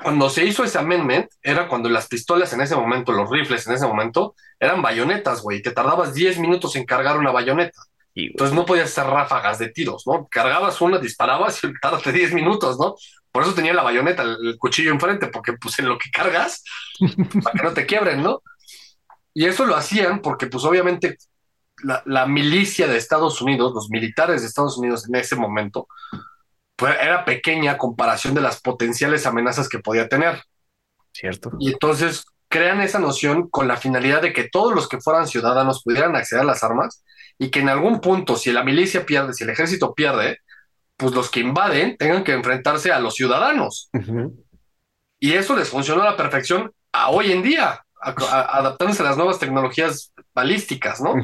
cuando 0.03 0.29
se 0.29 0.45
hizo 0.45 0.65
ese 0.65 0.79
amendment, 0.79 1.31
era 1.41 1.69
cuando 1.69 1.89
las 1.89 2.09
pistolas 2.09 2.53
en 2.53 2.63
ese 2.63 2.75
momento, 2.75 3.13
los 3.13 3.31
rifles 3.31 3.65
en 3.67 3.75
ese 3.75 3.87
momento, 3.87 4.35
eran 4.59 4.83
bayonetas, 4.83 5.41
güey. 5.43 5.63
Te 5.63 5.71
tardabas 5.71 6.15
10 6.15 6.41
minutos 6.41 6.75
en 6.75 6.85
cargar 6.85 7.17
una 7.17 7.31
bayoneta. 7.31 7.81
Entonces 8.15 8.55
no 8.55 8.67
podías 8.67 8.91
hacer 8.91 9.11
ráfagas 9.11 9.59
de 9.59 9.69
tiros, 9.69 10.07
¿no? 10.07 10.27
Cargabas 10.29 10.81
una, 10.81 10.99
disparabas 10.99 11.63
y 11.65 11.73
tardaste 11.81 12.13
10 12.13 12.35
minutos, 12.35 12.79
¿no? 12.79 12.97
Por 13.33 13.45
eso 13.45 13.55
tenía 13.55 13.73
la 13.73 13.83
bayoneta, 13.83 14.23
el, 14.23 14.57
cuchillo 14.59 14.91
enfrente, 14.91 15.29
porque 15.29 15.53
pues 15.53 15.79
en 15.79 15.89
lo 15.89 15.99
que 15.99 16.11
cargas, 16.11 16.65
para 17.45 17.57
que 17.57 17.63
no 17.63 17.73
te 17.73 17.87
quiebren, 17.87 18.23
¿no? 18.23 18.43
Y 19.33 19.47
eso 19.47 19.65
lo 19.65 19.77
hacían 19.77 20.21
porque 20.21 20.49
pues 20.49 20.65
obviamente 20.65 21.17
la, 22.05 22.27
milicia 22.27 22.89
de 22.89 22.99
Estados 22.99 23.41
Unidos, 23.41 23.73
los 23.73 23.89
militares 23.89 24.41
de 24.41 24.49
Estados 24.49 24.77
Unidos 24.77 25.09
en 25.09 25.15
ese 25.15 25.37
momento, 25.37 25.87
pues 26.75 26.97
era 27.01 27.25
pequeña 27.25 27.73
a 27.73 27.79
comparación 27.79 28.35
de 28.35 28.41
las 28.41 28.61
potenciales 28.61 29.27
amenazas 29.27 29.69
que 29.69 29.79
podía 29.79 30.09
tener. 30.09 30.43
Cierto. 31.13 31.53
Y 31.61 31.73
entonces 31.73 32.25
crean 32.49 32.81
esa 32.81 32.99
noción 32.99 33.49
con 33.49 33.69
la 33.69 33.77
finalidad 33.77 34.21
de 34.21 34.33
que 34.33 34.49
todos 34.49 34.75
los 34.75 34.89
que 34.89 35.01
fueran 35.01 35.29
ciudadanos 35.29 35.83
pudieran 35.85 36.17
acceder 36.17 36.43
a 36.43 36.47
las 36.47 36.65
armas 36.65 37.05
y 37.41 37.51
que 37.51 37.61
en 37.61 37.71
algún 37.71 38.03
punto, 38.03 38.37
si 38.37 38.53
la 38.53 38.63
milicia 38.63 39.07
pierde, 39.07 39.33
si 39.33 39.45
el 39.45 39.51
ejército 39.51 39.95
pierde, 39.95 40.41
pues 40.99 41.15
los 41.15 41.31
que 41.31 41.41
invaden 41.41 41.97
tengan 41.97 42.23
que 42.23 42.35
enfrentarse 42.35 42.93
a 42.93 43.01
los 43.01 43.15
ciudadanos. 43.15 43.91
Y 45.19 45.33
eso 45.33 45.57
les 45.57 45.71
funcionó 45.71 46.03
a 46.03 46.11
la 46.11 46.17
perfección 46.19 46.71
a 46.93 47.09
hoy 47.09 47.33
en 47.33 47.43
día 47.43 47.83
adaptándose 48.03 49.03
a 49.03 49.07
las 49.07 49.17
nuevas 49.17 49.39
tecnologías 49.39 50.13
balísticas, 50.35 51.01
¿no? 51.01 51.15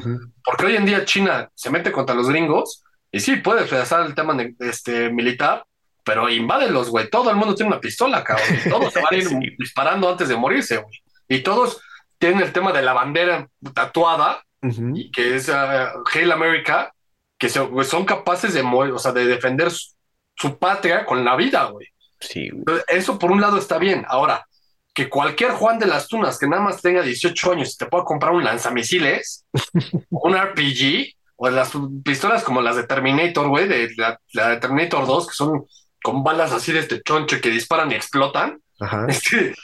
Porque 0.43 0.65
hoy 0.65 0.77
en 0.77 0.87
día 0.87 1.05
China 1.05 1.51
se 1.55 1.69
mete 1.69 1.93
contra 1.93 2.15
los 2.15 2.31
gringos 2.31 2.83
y 3.13 3.21
sí, 3.21 3.37
puede 3.37 3.67
pedazar 3.67 4.07
el 4.07 4.15
tema 4.15 4.35
este, 4.61 5.11
militar, 5.11 5.67
pero 6.03 6.31
invádelos, 6.31 6.89
güey. 6.89 7.11
Todo 7.11 7.29
el 7.29 7.37
mundo 7.37 7.55
tiene 7.55 7.73
una 7.73 7.81
pistola, 7.81 8.25
cabrón. 8.25 8.47
Todos 8.71 8.91
se 8.91 9.03
van 9.03 9.13
a 9.13 9.17
ir 9.17 9.57
disparando 9.59 10.09
antes 10.09 10.29
de 10.29 10.37
morirse, 10.37 10.79
güey. 10.79 11.03
Y 11.29 11.41
todos 11.41 11.83
tienen 12.19 12.41
el 12.41 12.53
tema 12.53 12.73
de 12.73 12.81
la 12.81 12.93
bandera 12.93 13.49
tatuada, 13.75 14.46
y 14.63 15.11
que 15.11 15.37
es 15.37 15.49
uh, 15.49 16.03
Hail 16.13 16.33
America, 16.33 16.93
que 17.39 17.49
son 17.49 18.05
capaces 18.05 18.55
de, 18.55 18.63
o 18.63 18.99
sea, 18.99 19.13
de 19.13 19.27
defender 19.27 19.71
su, 19.71 20.59
patria 20.59 21.05
con 21.05 21.25
la 21.25 21.37
vida, 21.37 21.65
güey. 21.65 21.89
Sí. 22.21 22.51
Eso 22.89 23.19
por 23.19 23.31
un 23.31 23.41
lado 23.41 23.59
está 23.59 23.79
bien. 23.79 24.05
Ahora, 24.09 24.47
que 24.95 25.09
cualquier 25.09 25.53
Juan 25.53 25.79
de 25.79 25.87
las 25.87 26.09
Tunas 26.09 26.39
que 26.39 26.49
nada 26.49 26.63
más 26.63 26.81
tenga 26.81 27.03
18 27.03 27.53
años 27.53 27.75
y 27.75 27.77
te 27.77 27.87
pueda 27.87 28.05
comprar 28.05 28.33
un 28.33 28.45
lanzamisiles, 28.45 29.45
un 30.11 30.37
RPG, 30.37 31.15
o 31.37 31.51
las 31.51 31.73
pistolas 32.03 32.43
como 32.43 32.63
las 32.63 32.77
de 32.77 32.85
Terminator, 32.85 33.49
güey, 33.49 33.69
de 33.69 33.91
la, 33.97 34.19
de 34.33 34.57
Terminator 34.57 35.07
2, 35.07 35.27
que 35.29 35.35
son 35.35 35.67
con 36.03 36.25
balas 36.25 36.53
así 36.53 36.73
de 36.73 36.81
este 36.81 37.03
choncho 37.03 37.41
que 37.41 37.51
disparan 37.51 37.93
y 37.93 37.95
explotan. 37.95 38.61
Este, 39.09 39.55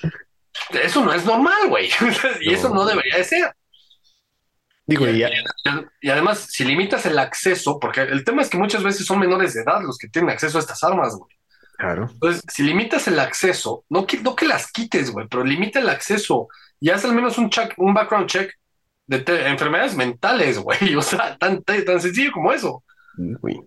eso 0.84 1.02
no 1.02 1.12
es 1.14 1.24
normal, 1.24 1.68
güey. 1.68 1.88
y 2.40 2.52
eso 2.52 2.68
no 2.68 2.84
debería 2.84 3.16
de 3.16 3.24
ser. 3.24 3.54
Digo, 4.84 5.08
y, 5.08 5.22
y, 6.00 6.10
además, 6.10 6.48
si 6.50 6.64
limitas 6.64 7.06
el 7.06 7.18
acceso, 7.18 7.78
porque 7.78 8.00
el 8.02 8.24
tema 8.24 8.42
es 8.42 8.50
que 8.50 8.58
muchas 8.58 8.82
veces 8.82 9.06
son 9.06 9.20
menores 9.20 9.54
de 9.54 9.62
edad 9.62 9.80
los 9.82 9.96
que 9.96 10.08
tienen 10.08 10.30
acceso 10.30 10.58
a 10.58 10.60
estas 10.60 10.82
armas, 10.82 11.14
güey. 11.14 11.30
Claro. 11.78 12.08
Entonces, 12.12 12.42
si 12.52 12.62
limitas 12.62 13.06
el 13.08 13.18
acceso, 13.18 13.84
no 13.88 14.06
que, 14.06 14.18
no 14.18 14.36
que 14.36 14.46
las 14.46 14.70
quites, 14.70 15.10
güey, 15.10 15.26
pero 15.28 15.44
limita 15.44 15.78
el 15.78 15.88
acceso 15.88 16.48
y 16.80 16.90
haz 16.90 17.04
al 17.04 17.14
menos 17.14 17.38
un 17.38 17.48
check, 17.48 17.74
un 17.76 17.94
background 17.94 18.28
check 18.28 18.52
de 19.06 19.48
enfermedades 19.48 19.94
mentales, 19.94 20.58
güey. 20.62 20.94
O 20.96 21.02
sea, 21.02 21.36
tan, 21.38 21.62
tan, 21.62 22.00
sencillo 22.00 22.32
como 22.32 22.52
eso. 22.52 22.84
Güey. 23.16 23.60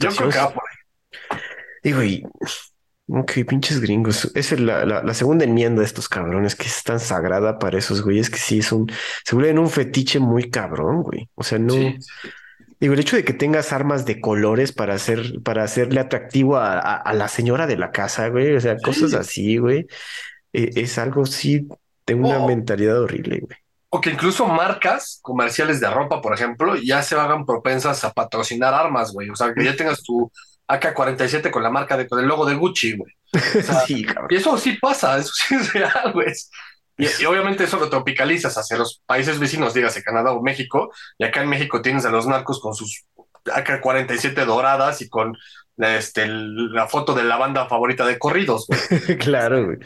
Yo 0.00 0.10
creo 0.10 0.30
que 0.30 0.38
va 0.38 0.52
por 0.52 0.62
ahí. 0.68 0.76
Y 1.82 2.22
Ok, 3.08 3.32
pinches 3.48 3.80
gringos. 3.80 4.30
Esa 4.34 4.54
es 4.56 4.60
la, 4.60 4.84
la, 4.84 5.02
la 5.02 5.14
segunda 5.14 5.44
enmienda 5.44 5.80
de 5.80 5.86
estos 5.86 6.08
cabrones 6.08 6.56
que 6.56 6.64
es 6.64 6.82
tan 6.82 6.98
sagrada 6.98 7.58
para 7.58 7.78
esos 7.78 8.02
güeyes 8.02 8.30
que 8.30 8.38
sí 8.38 8.58
es 8.58 8.72
un, 8.72 8.90
se 9.24 9.36
vuelven 9.36 9.60
un 9.60 9.70
fetiche 9.70 10.18
muy 10.18 10.50
cabrón, 10.50 11.02
güey. 11.02 11.28
O 11.36 11.44
sea, 11.44 11.58
no. 11.60 11.72
Sí. 11.74 11.96
Digo, 12.80 12.94
el 12.94 13.00
hecho 13.00 13.16
de 13.16 13.24
que 13.24 13.32
tengas 13.32 13.72
armas 13.72 14.04
de 14.06 14.20
colores 14.20 14.72
para 14.72 14.94
hacer, 14.94 15.40
para 15.44 15.62
hacerle 15.62 16.00
atractivo 16.00 16.56
a, 16.56 16.78
a- 16.78 16.96
a 16.96 17.12
la 17.14 17.28
señora 17.28 17.66
de 17.68 17.76
la 17.76 17.92
casa, 17.92 18.28
güey. 18.28 18.56
O 18.56 18.60
sea, 18.60 18.76
cosas 18.78 19.10
Sí. 19.12 19.16
así, 19.16 19.56
güey. 19.58 19.86
eh, 20.52 20.70
es 20.76 20.98
algo 20.98 21.26
sí 21.26 21.68
de 22.06 22.14
una 22.14 22.38
Oh. 22.38 22.48
mentalidad 22.48 23.00
horrible, 23.00 23.38
güey. 23.40 23.56
O 23.88 24.00
que 24.00 24.10
incluso 24.10 24.46
marcas 24.48 25.20
comerciales 25.22 25.80
de 25.80 25.88
ropa, 25.88 26.20
por 26.20 26.34
ejemplo, 26.34 26.74
ya 26.76 27.02
se 27.02 27.14
hagan 27.14 27.46
propensas 27.46 28.04
a 28.04 28.12
patrocinar 28.12 28.74
armas, 28.74 29.12
güey. 29.12 29.30
O 29.30 29.36
sea, 29.36 29.54
que 29.54 29.64
ya 29.64 29.76
tengas 29.76 30.02
tu 30.02 30.30
AK-47 30.68 31.50
con 31.50 31.62
la 31.62 31.70
marca 31.70 31.96
de, 31.96 32.08
con 32.08 32.18
el 32.20 32.26
logo 32.26 32.44
de 32.46 32.54
Gucci, 32.54 32.96
güey. 32.96 33.12
O 33.34 33.62
sea, 33.62 33.80
Sí, 33.86 34.04
cabrón. 34.04 34.26
y 34.30 34.36
eso 34.36 34.56
sí 34.58 34.78
pasa, 34.80 35.18
eso 35.18 35.32
sí 35.34 35.54
es 35.54 35.72
real, 35.72 36.12
güey. 36.12 36.32
Y, 36.98 37.06
y 37.22 37.24
obviamente 37.26 37.64
eso 37.64 37.78
lo 37.78 37.90
tropicalizas 37.90 38.56
hacia 38.56 38.78
los 38.78 39.02
países 39.06 39.38
vecinos, 39.38 39.74
dígase 39.74 40.02
Canadá 40.02 40.32
o 40.32 40.42
México, 40.42 40.90
y 41.18 41.24
acá 41.24 41.42
en 41.42 41.48
México 41.50 41.82
tienes 41.82 42.06
a 42.06 42.10
los 42.10 42.26
narcos 42.26 42.58
con 42.60 42.74
sus 42.74 43.04
AK-47 43.44 44.44
doradas 44.44 45.02
y 45.02 45.08
con 45.08 45.36
este, 45.78 46.22
el- 46.22 46.72
la 46.72 46.88
foto 46.88 47.12
de 47.14 47.22
la 47.22 47.36
banda 47.36 47.66
favorita 47.68 48.06
de 48.06 48.18
corridos, 48.18 48.66
güey. 48.66 49.18
Claro, 49.18 49.66
güey. 49.66 49.78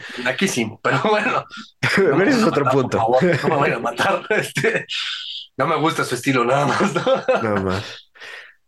Pero 0.81 1.01
bueno. 1.03 1.45
Pero 1.95 2.15
me 2.15 2.23
ese 2.29 2.37
es 2.39 2.43
otro 2.45 2.63
matar, 2.65 2.79
punto. 2.81 2.97
Favor, 2.97 3.23
no 3.43 3.49
me 3.49 3.55
vayan 3.57 3.77
a 3.77 3.79
matar. 3.79 4.25
este, 4.29 4.85
no 5.57 5.67
me 5.67 5.75
gusta 5.75 6.05
su 6.05 6.15
estilo, 6.15 6.45
nada 6.45 6.65
más. 6.65 6.93
¿no? 6.93 7.03
Nada 7.43 7.59
más. 7.61 8.00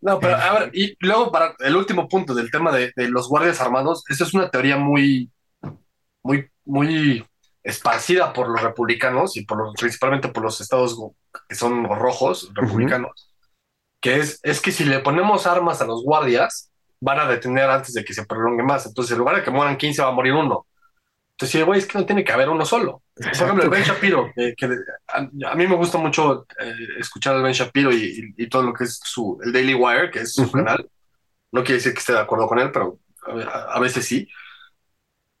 No, 0.04 0.20
pero 0.20 0.36
a 0.36 0.52
ver, 0.52 0.70
y 0.74 0.94
luego 1.00 1.32
para 1.32 1.54
el 1.60 1.74
último 1.74 2.06
punto 2.10 2.34
del 2.34 2.50
tema 2.50 2.70
de, 2.70 2.92
de 2.94 3.08
los 3.08 3.26
guardias 3.26 3.62
armados, 3.62 4.04
esa 4.10 4.24
es 4.24 4.34
una 4.34 4.50
teoría 4.50 4.76
muy, 4.76 5.32
muy, 6.22 6.50
muy 6.66 7.24
esparcida 7.62 8.34
por 8.34 8.50
los 8.50 8.60
republicanos 8.60 9.34
y 9.38 9.46
por 9.46 9.58
los, 9.58 9.74
principalmente 9.74 10.28
por 10.28 10.42
los 10.42 10.60
estados 10.60 10.98
que 11.48 11.54
son 11.54 11.84
rojos, 11.86 12.50
republicanos, 12.52 13.32
que 13.98 14.18
es, 14.18 14.40
es 14.42 14.60
que 14.60 14.72
si 14.72 14.84
le 14.84 14.98
ponemos 14.98 15.46
armas 15.46 15.80
a 15.80 15.86
los 15.86 16.04
guardias, 16.04 16.70
van 17.00 17.20
a 17.20 17.26
detener 17.26 17.70
antes 17.70 17.94
de 17.94 18.04
que 18.04 18.12
se 18.12 18.26
prolongue 18.26 18.62
más. 18.62 18.84
Entonces, 18.84 19.12
en 19.12 19.20
lugar 19.20 19.36
de 19.36 19.42
que 19.42 19.50
mueran 19.50 19.78
15, 19.78 20.02
va 20.02 20.08
a 20.08 20.12
morir 20.12 20.34
uno. 20.34 20.66
Entonces, 21.36 21.64
güey, 21.64 21.80
es 21.80 21.86
que 21.86 21.98
no 21.98 22.06
tiene 22.06 22.22
que 22.24 22.32
haber 22.32 22.48
uno 22.48 22.64
solo. 22.64 23.02
Por 23.14 23.26
ejemplo, 23.26 23.64
el 23.64 23.70
Ben 23.70 23.82
Shapiro, 23.82 24.30
que, 24.34 24.54
que 24.56 24.66
a, 25.08 25.18
a 25.50 25.54
mí 25.56 25.66
me 25.66 25.74
gusta 25.76 25.98
mucho 25.98 26.46
eh, 26.60 26.72
escuchar 26.98 27.34
al 27.34 27.42
Ben 27.42 27.52
Shapiro 27.52 27.92
y, 27.92 28.34
y- 28.38 28.44
y 28.44 28.48
todo 28.48 28.62
lo 28.62 28.72
que 28.72 28.84
es 28.84 29.00
su, 29.02 29.38
el 29.44 29.52
Daily 29.52 29.74
Wire, 29.74 30.10
que 30.10 30.20
es 30.20 30.34
su 30.34 30.50
canal. 30.50 30.88
No 31.52 31.62
quiere 31.62 31.76
decir 31.76 31.92
que 31.92 32.00
esté 32.00 32.12
de 32.12 32.20
acuerdo 32.20 32.46
con 32.48 32.58
él, 32.60 32.70
pero 32.72 32.98
a, 33.48 33.74
a 33.74 33.80
veces 33.80 34.06
sí. 34.06 34.28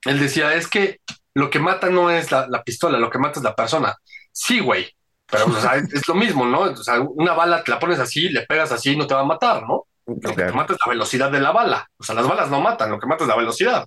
Él 0.04 0.18
decía, 0.20 0.54
es 0.54 0.68
que 0.68 1.00
lo 1.34 1.50
que 1.50 1.58
mata 1.58 1.88
no 1.90 2.10
es 2.10 2.30
la, 2.30 2.46
la 2.48 2.62
pistola, 2.62 2.98
lo 2.98 3.10
que 3.10 3.18
mata 3.18 3.38
es 3.40 3.44
la 3.44 3.54
persona. 3.54 3.94
Sí, 4.32 4.60
güey, 4.60 4.86
pero 5.30 5.46
o 5.46 5.52
sea, 5.60 5.76
es, 5.92 6.06
lo 6.08 6.14
mismo, 6.14 6.44
¿no? 6.46 6.60
O 6.62 6.76
sea, 6.76 7.00
una 7.00 7.32
bala 7.34 7.62
te 7.64 7.70
la 7.70 7.78
pones 7.78 7.98
así, 7.98 8.28
le 8.28 8.42
pegas 8.46 8.72
así 8.72 8.92
y 8.92 8.96
no 8.96 9.06
te 9.06 9.14
va 9.14 9.20
a 9.20 9.24
matar, 9.24 9.62
¿no? 9.62 9.86
Lo 10.06 10.34
que 10.34 10.42
te 10.44 10.52
mata 10.52 10.74
es 10.74 10.78
la 10.84 10.90
velocidad 10.90 11.30
de 11.30 11.40
la 11.40 11.50
bala. 11.52 11.88
O 11.96 12.04
sea, 12.04 12.14
las 12.14 12.28
balas 12.28 12.50
no 12.50 12.60
matan, 12.60 12.90
lo 12.90 12.98
que 13.00 13.06
mata 13.06 13.24
es 13.24 13.28
la 13.28 13.36
velocidad. 13.36 13.86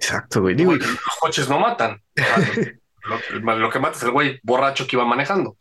Exacto, 0.00 0.40
güey. 0.40 0.54
Digo, 0.54 0.74
los 0.74 0.86
coches 1.20 1.48
no 1.48 1.58
matan. 1.58 2.00
Lo, 3.40 3.56
lo 3.56 3.70
que 3.70 3.78
mata 3.78 3.96
es 3.96 4.02
el 4.02 4.10
güey 4.10 4.38
borracho 4.42 4.86
que 4.86 4.94
iba 4.96 5.04
manejando. 5.06 5.56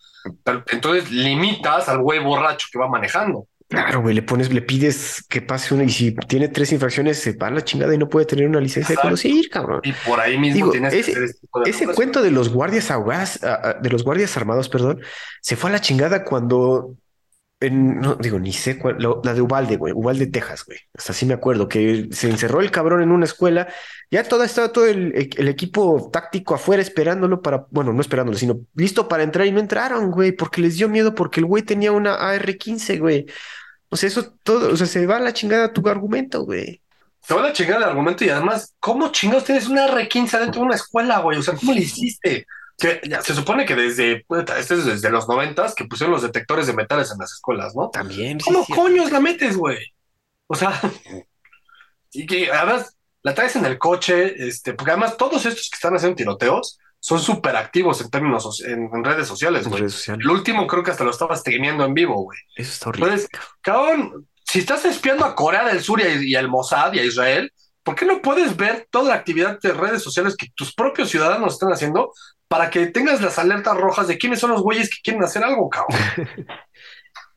Entonces 0.71 1.09
limitas 1.11 1.88
al 1.88 1.99
güey 1.99 2.19
borracho 2.19 2.67
que 2.69 2.77
va 2.77 2.89
manejando. 2.89 3.47
claro, 3.69 4.01
güey, 4.01 4.15
le 4.15 4.21
pones, 4.21 4.51
le 4.51 4.61
pides 4.61 5.25
que 5.29 5.41
pase 5.41 5.73
una 5.73 5.85
y 5.85 5.89
si 5.89 6.13
tiene 6.27 6.49
tres 6.49 6.73
infracciones 6.73 7.21
se 7.21 7.38
va 7.38 7.47
a 7.47 7.51
la 7.51 7.63
chingada 7.63 7.93
y 7.95 7.97
no 7.97 8.09
puede 8.09 8.25
tener 8.25 8.49
una 8.49 8.59
licencia 8.59 8.95
de 8.95 9.01
conducir, 9.01 9.49
cabrón. 9.49 9.79
Y 9.83 9.93
por 9.93 10.19
ahí 10.19 10.38
mismo 10.38 10.55
Digo, 10.55 10.71
tienes 10.71 10.93
ese- 10.93 11.05
que 11.05 11.11
hacer 11.11 11.23
este 11.23 11.39
tipo 11.39 11.59
de 11.61 11.69
Ese 11.69 11.88
cuento 11.88 12.21
de 12.21 12.31
los 12.31 12.49
guardias 12.49 12.91
ahogados, 12.91 13.41
ah, 13.43 13.59
ah, 13.63 13.73
de 13.81 13.89
los 13.89 14.03
guardias 14.03 14.35
armados, 14.35 14.67
perdón, 14.67 14.99
se 15.41 15.55
fue 15.55 15.69
a 15.69 15.73
la 15.73 15.79
chingada 15.79 16.25
cuando 16.25 16.95
en- 17.60 17.99
no 17.99 18.16
digo 18.16 18.38
ni 18.39 18.53
sé 18.53 18.78
cuál, 18.78 18.97
la 19.24 19.34
de 19.34 19.41
Ubalde, 19.41 19.78
güey, 19.78 19.93
Ubalde, 19.93 20.28
Texas, 20.28 20.64
güey. 20.66 20.80
Hasta 20.95 21.12
así 21.14 21.26
me 21.26 21.34
acuerdo 21.34 21.68
que 21.68 22.08
se 22.12 22.30
encerró 22.30 22.62
el 22.62 22.70
cabrón 22.72 23.01
en 23.01 23.12
una 23.12 23.26
escuela. 23.26 23.68
Ya 24.12 24.24
toda 24.24 24.45
estaba 24.45 24.72
todo 24.72 24.86
el, 24.86 25.30
el 25.36 25.47
equipo 25.47 26.10
táctico 26.14 26.53
afuera 26.55 26.82
esperándolo 26.82 27.41
para, 27.41 27.66
bueno, 27.72 27.93
no 27.93 28.01
esperándolo, 28.01 28.38
sino 28.38 28.60
listo 28.76 29.08
para 29.08 29.24
entrar 29.24 29.47
y 29.47 29.51
no 29.51 29.60
entraron, 29.60 30.12
güey, 30.12 30.32
porque 30.34 30.62
les 30.62 30.78
dio 30.78 30.88
miedo 30.88 31.16
porque 31.16 31.39
el 31.39 31.45
güey 31.47 31.64
tenía 31.64 31.91
una 31.91 32.16
AR-15, 32.16 32.99
güey. 32.99 33.26
O 33.89 33.97
sea, 33.97 34.08
eso 34.08 34.34
todo, 34.43 34.72
o 34.74 34.78
sea, 34.78 34.86
se 34.86 35.05
va 35.08 35.18
a 35.18 35.20
la 35.20 35.34
chingada 35.34 35.74
tu 35.74 35.88
argumento, 35.88 36.43
güey. 36.43 36.82
Se 37.22 37.34
van 37.34 37.45
a 37.45 37.53
chingar 37.53 37.78
el 37.78 37.84
argumento 37.84 38.24
y 38.24 38.30
además, 38.30 38.74
¿cómo 38.80 39.12
chingados 39.12 39.45
tienes 39.45 39.68
una 39.68 39.88
R15 39.88 40.39
dentro 40.39 40.62
de 40.62 40.68
una 40.68 40.76
escuela, 40.76 41.20
güey? 41.20 41.39
O 41.39 41.41
sea, 41.43 41.55
¿cómo 41.55 41.74
le 41.74 41.82
hiciste? 41.82 42.45
Que 42.78 43.01
ya 43.09 43.21
se 43.21 43.34
supone 43.34 43.65
que 43.65 43.75
desde, 43.75 44.25
este 44.57 44.75
es 44.75 44.86
desde 44.86 45.09
los 45.09 45.28
noventas 45.28 45.73
que 45.73 45.86
pusieron 45.86 46.13
los 46.13 46.21
detectores 46.21 46.67
de 46.67 46.73
metales 46.73 47.11
en 47.11 47.17
las 47.17 47.32
escuelas, 47.32 47.75
¿no? 47.75 47.89
También. 47.89 48.39
¿Cómo 48.39 48.63
sí. 48.65 48.73
coños 48.73 49.11
la 49.11 49.19
metes, 49.19 49.57
güey? 49.57 49.80
O 50.45 50.55
sea, 50.55 50.80
y 52.11 52.25
que 52.25 52.51
además 52.51 52.95
la 53.23 53.34
traes 53.34 53.55
en 53.55 53.65
el 53.65 53.78
coche, 53.78 54.47
este, 54.47 54.73
porque 54.73 54.91
además 54.91 55.17
todos 55.17 55.45
estos 55.45 55.69
que 55.69 55.75
están 55.75 55.95
haciendo 55.95 56.15
tiroteos 56.15 56.78
son 56.99 57.19
súper 57.19 57.55
activos 57.55 57.99
en 58.01 58.09
términos 58.09 58.61
en, 58.65 58.89
en 58.93 59.03
redes 59.03 59.28
sociales, 59.28 59.67
güey. 59.67 59.82
redes 59.82 59.93
sociales. 59.93 60.23
El 60.25 60.32
último 60.32 60.65
creo 60.67 60.84
que 60.84 60.91
hasta 60.91 61.03
lo 61.03 61.11
estaba 61.11 61.36
streameando 61.36 61.84
en 61.86 61.93
vivo, 61.93 62.15
güey. 62.23 62.38
Eso 62.55 62.71
está 62.71 62.89
horrible. 62.89 63.09
Entonces, 63.13 63.30
cabrón, 63.61 64.28
si 64.45 64.59
estás 64.59 64.86
espiando 64.86 65.25
a 65.25 65.36
Corea 65.36 65.65
del 65.67 65.82
Sur 65.84 65.99
y, 65.99 66.03
a- 66.03 66.21
y 66.23 66.36
al 66.36 66.47
Mossad 66.47 66.93
y 66.93 66.99
a 66.99 67.03
Israel, 67.05 67.51
¿por 67.88 67.95
qué 67.95 68.05
no 68.05 68.21
puedes 68.21 68.57
ver 68.57 68.85
toda 68.91 69.11
la 69.11 69.15
actividad 69.15 69.57
de 69.61 69.71
redes 69.71 70.03
sociales 70.03 70.35
que 70.35 70.47
tus 70.53 70.75
propios 70.75 71.09
ciudadanos 71.09 71.53
están 71.53 71.71
haciendo 71.71 72.11
para 72.49 72.69
que 72.69 72.88
tengas 72.88 73.21
las 73.21 73.39
alertas 73.39 73.77
rojas 73.77 74.09
de 74.09 74.17
quiénes 74.17 74.41
son 74.41 74.51
los 74.51 74.61
güeyes 74.61 74.89
que 74.89 74.97
quieren 75.01 75.23
hacer 75.23 75.41
algo, 75.41 75.69
cabrón? 75.69 75.97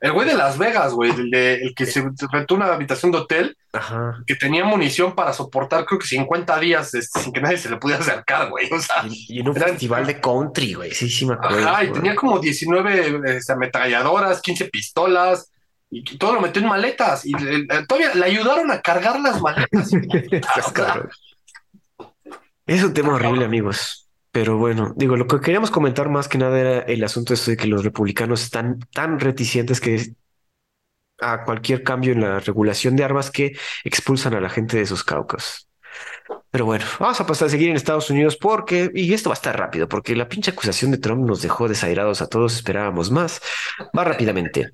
El 0.00 0.12
güey 0.12 0.26
de 0.26 0.34
Las 0.34 0.56
Vegas, 0.56 0.94
güey, 0.94 1.10
el, 1.10 1.30
de- 1.30 1.56
el 1.56 1.74
que 1.74 1.84
se 1.84 2.02
rentó 2.32 2.54
una 2.54 2.72
habitación 2.72 3.12
de 3.12 3.18
hotel 3.18 3.54
Ajá. 3.74 4.16
que 4.26 4.34
tenía 4.34 4.64
munición 4.64 5.14
para 5.14 5.34
soportar, 5.34 5.84
creo 5.84 5.98
que 6.00 6.06
50 6.06 6.58
días 6.58 6.94
este, 6.94 7.20
sin 7.20 7.34
que 7.34 7.42
nadie 7.42 7.58
se 7.58 7.68
le 7.68 7.76
pudiera 7.76 8.00
acercar, 8.00 8.48
güey. 8.48 8.66
O 8.72 8.80
sea, 8.80 9.04
Y, 9.06 9.26
y 9.28 9.40
en 9.40 9.48
un 9.50 9.56
Eran- 9.58 9.68
festival 9.72 10.06
de 10.06 10.18
country, 10.18 10.72
güey. 10.72 10.90
Sí, 10.94 11.10
sí 11.10 11.26
me 11.26 11.34
acuerdo. 11.34 11.68
Ajá, 11.68 11.84
y 11.84 11.88
güey. 11.88 12.00
tenía 12.00 12.16
como 12.16 12.38
19 12.38 13.20
este, 13.36 13.52
ametralladoras, 13.52 14.40
15 14.40 14.64
pistolas, 14.70 15.50
y 15.90 16.16
todo 16.16 16.34
lo 16.34 16.40
metió 16.40 16.62
en 16.62 16.68
maletas. 16.68 17.26
Y 17.26 17.32
todavía 17.86 18.14
le 18.14 18.24
ayudaron 18.24 18.70
a 18.70 18.80
cargar 18.80 19.20
las 19.20 19.40
maletas. 19.40 19.90
Es 22.66 22.84
un 22.84 22.94
tema 22.94 23.14
horrible, 23.14 23.44
amigos. 23.44 24.08
Pero 24.30 24.56
bueno, 24.56 24.92
digo, 24.94 25.16
lo 25.16 25.26
que 25.26 25.40
queríamos 25.40 25.72
comentar 25.72 26.08
más 26.08 26.28
que 26.28 26.38
nada 26.38 26.56
era 26.60 26.78
el 26.82 27.02
asunto 27.02 27.34
de 27.34 27.56
que 27.56 27.66
los 27.66 27.82
republicanos 27.82 28.44
están 28.44 28.78
tan 28.92 29.18
reticentes 29.18 29.80
que 29.80 30.14
a 31.20 31.42
cualquier 31.44 31.82
cambio 31.82 32.12
en 32.12 32.20
la 32.20 32.38
regulación 32.38 32.94
de 32.94 33.02
armas 33.02 33.32
que 33.32 33.56
expulsan 33.82 34.34
a 34.34 34.40
la 34.40 34.48
gente 34.48 34.76
de 34.76 34.86
sus 34.86 35.02
caucus. 35.02 35.68
Pero 36.50 36.64
bueno, 36.64 36.84
vamos 36.98 37.20
a 37.20 37.26
pasar 37.26 37.46
a 37.46 37.50
seguir 37.50 37.70
en 37.70 37.76
Estados 37.76 38.10
Unidos 38.10 38.36
porque, 38.36 38.90
y 38.94 39.12
esto 39.14 39.30
va 39.30 39.34
a 39.34 39.40
estar 39.40 39.58
rápido, 39.58 39.88
porque 39.88 40.14
la 40.14 40.28
pinche 40.28 40.52
acusación 40.52 40.90
de 40.90 40.98
Trump 40.98 41.26
nos 41.26 41.42
dejó 41.42 41.68
desairados 41.68 42.22
a 42.22 42.28
todos, 42.28 42.54
esperábamos 42.54 43.10
más. 43.10 43.40
Va 43.96 44.04
rápidamente. 44.04 44.72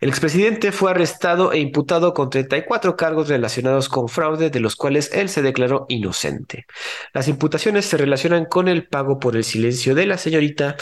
El 0.00 0.10
expresidente 0.10 0.72
fue 0.72 0.90
arrestado 0.90 1.52
e 1.52 1.58
imputado 1.58 2.12
con 2.12 2.28
34 2.28 2.96
cargos 2.96 3.28
relacionados 3.28 3.88
con 3.88 4.08
fraude, 4.08 4.50
de 4.50 4.60
los 4.60 4.76
cuales 4.76 5.10
él 5.12 5.28
se 5.28 5.42
declaró 5.42 5.86
inocente. 5.88 6.66
Las 7.14 7.28
imputaciones 7.28 7.86
se 7.86 7.96
relacionan 7.96 8.44
con 8.44 8.68
el 8.68 8.86
pago 8.88 9.18
por 9.18 9.36
el 9.36 9.44
silencio 9.44 9.94
de 9.94 10.06
la 10.06 10.18
señorita 10.18 10.76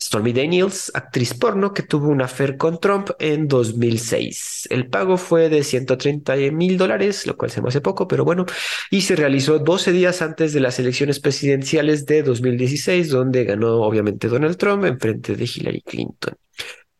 Stormy 0.00 0.32
Daniels, 0.32 0.92
actriz 0.94 1.34
porno 1.34 1.72
que 1.72 1.82
tuvo 1.82 2.08
un 2.08 2.20
affair 2.20 2.56
con 2.56 2.78
Trump 2.78 3.10
en 3.18 3.48
2006. 3.48 4.68
El 4.70 4.88
pago 4.88 5.16
fue 5.16 5.48
de 5.48 5.64
130 5.64 6.36
mil 6.52 6.76
dólares, 6.76 7.26
lo 7.26 7.36
cual 7.36 7.50
se 7.50 7.62
me 7.62 7.68
hace 7.68 7.80
poco, 7.80 8.06
pero 8.06 8.24
bueno, 8.24 8.44
y 8.90 9.00
se 9.00 9.16
realizó 9.16 9.58
12 9.58 9.92
días 9.92 10.22
antes 10.22 10.52
de 10.52 10.60
las 10.60 10.78
elecciones 10.78 11.18
presidenciales 11.18 12.04
de 12.06 12.22
2016, 12.22 13.08
donde 13.08 13.44
ganó 13.44 13.80
obviamente 13.82 14.28
Donald 14.28 14.56
Trump 14.58 14.84
en 14.84 15.00
frente 15.00 15.34
de 15.34 15.44
Hillary 15.44 15.80
Clinton. 15.80 16.34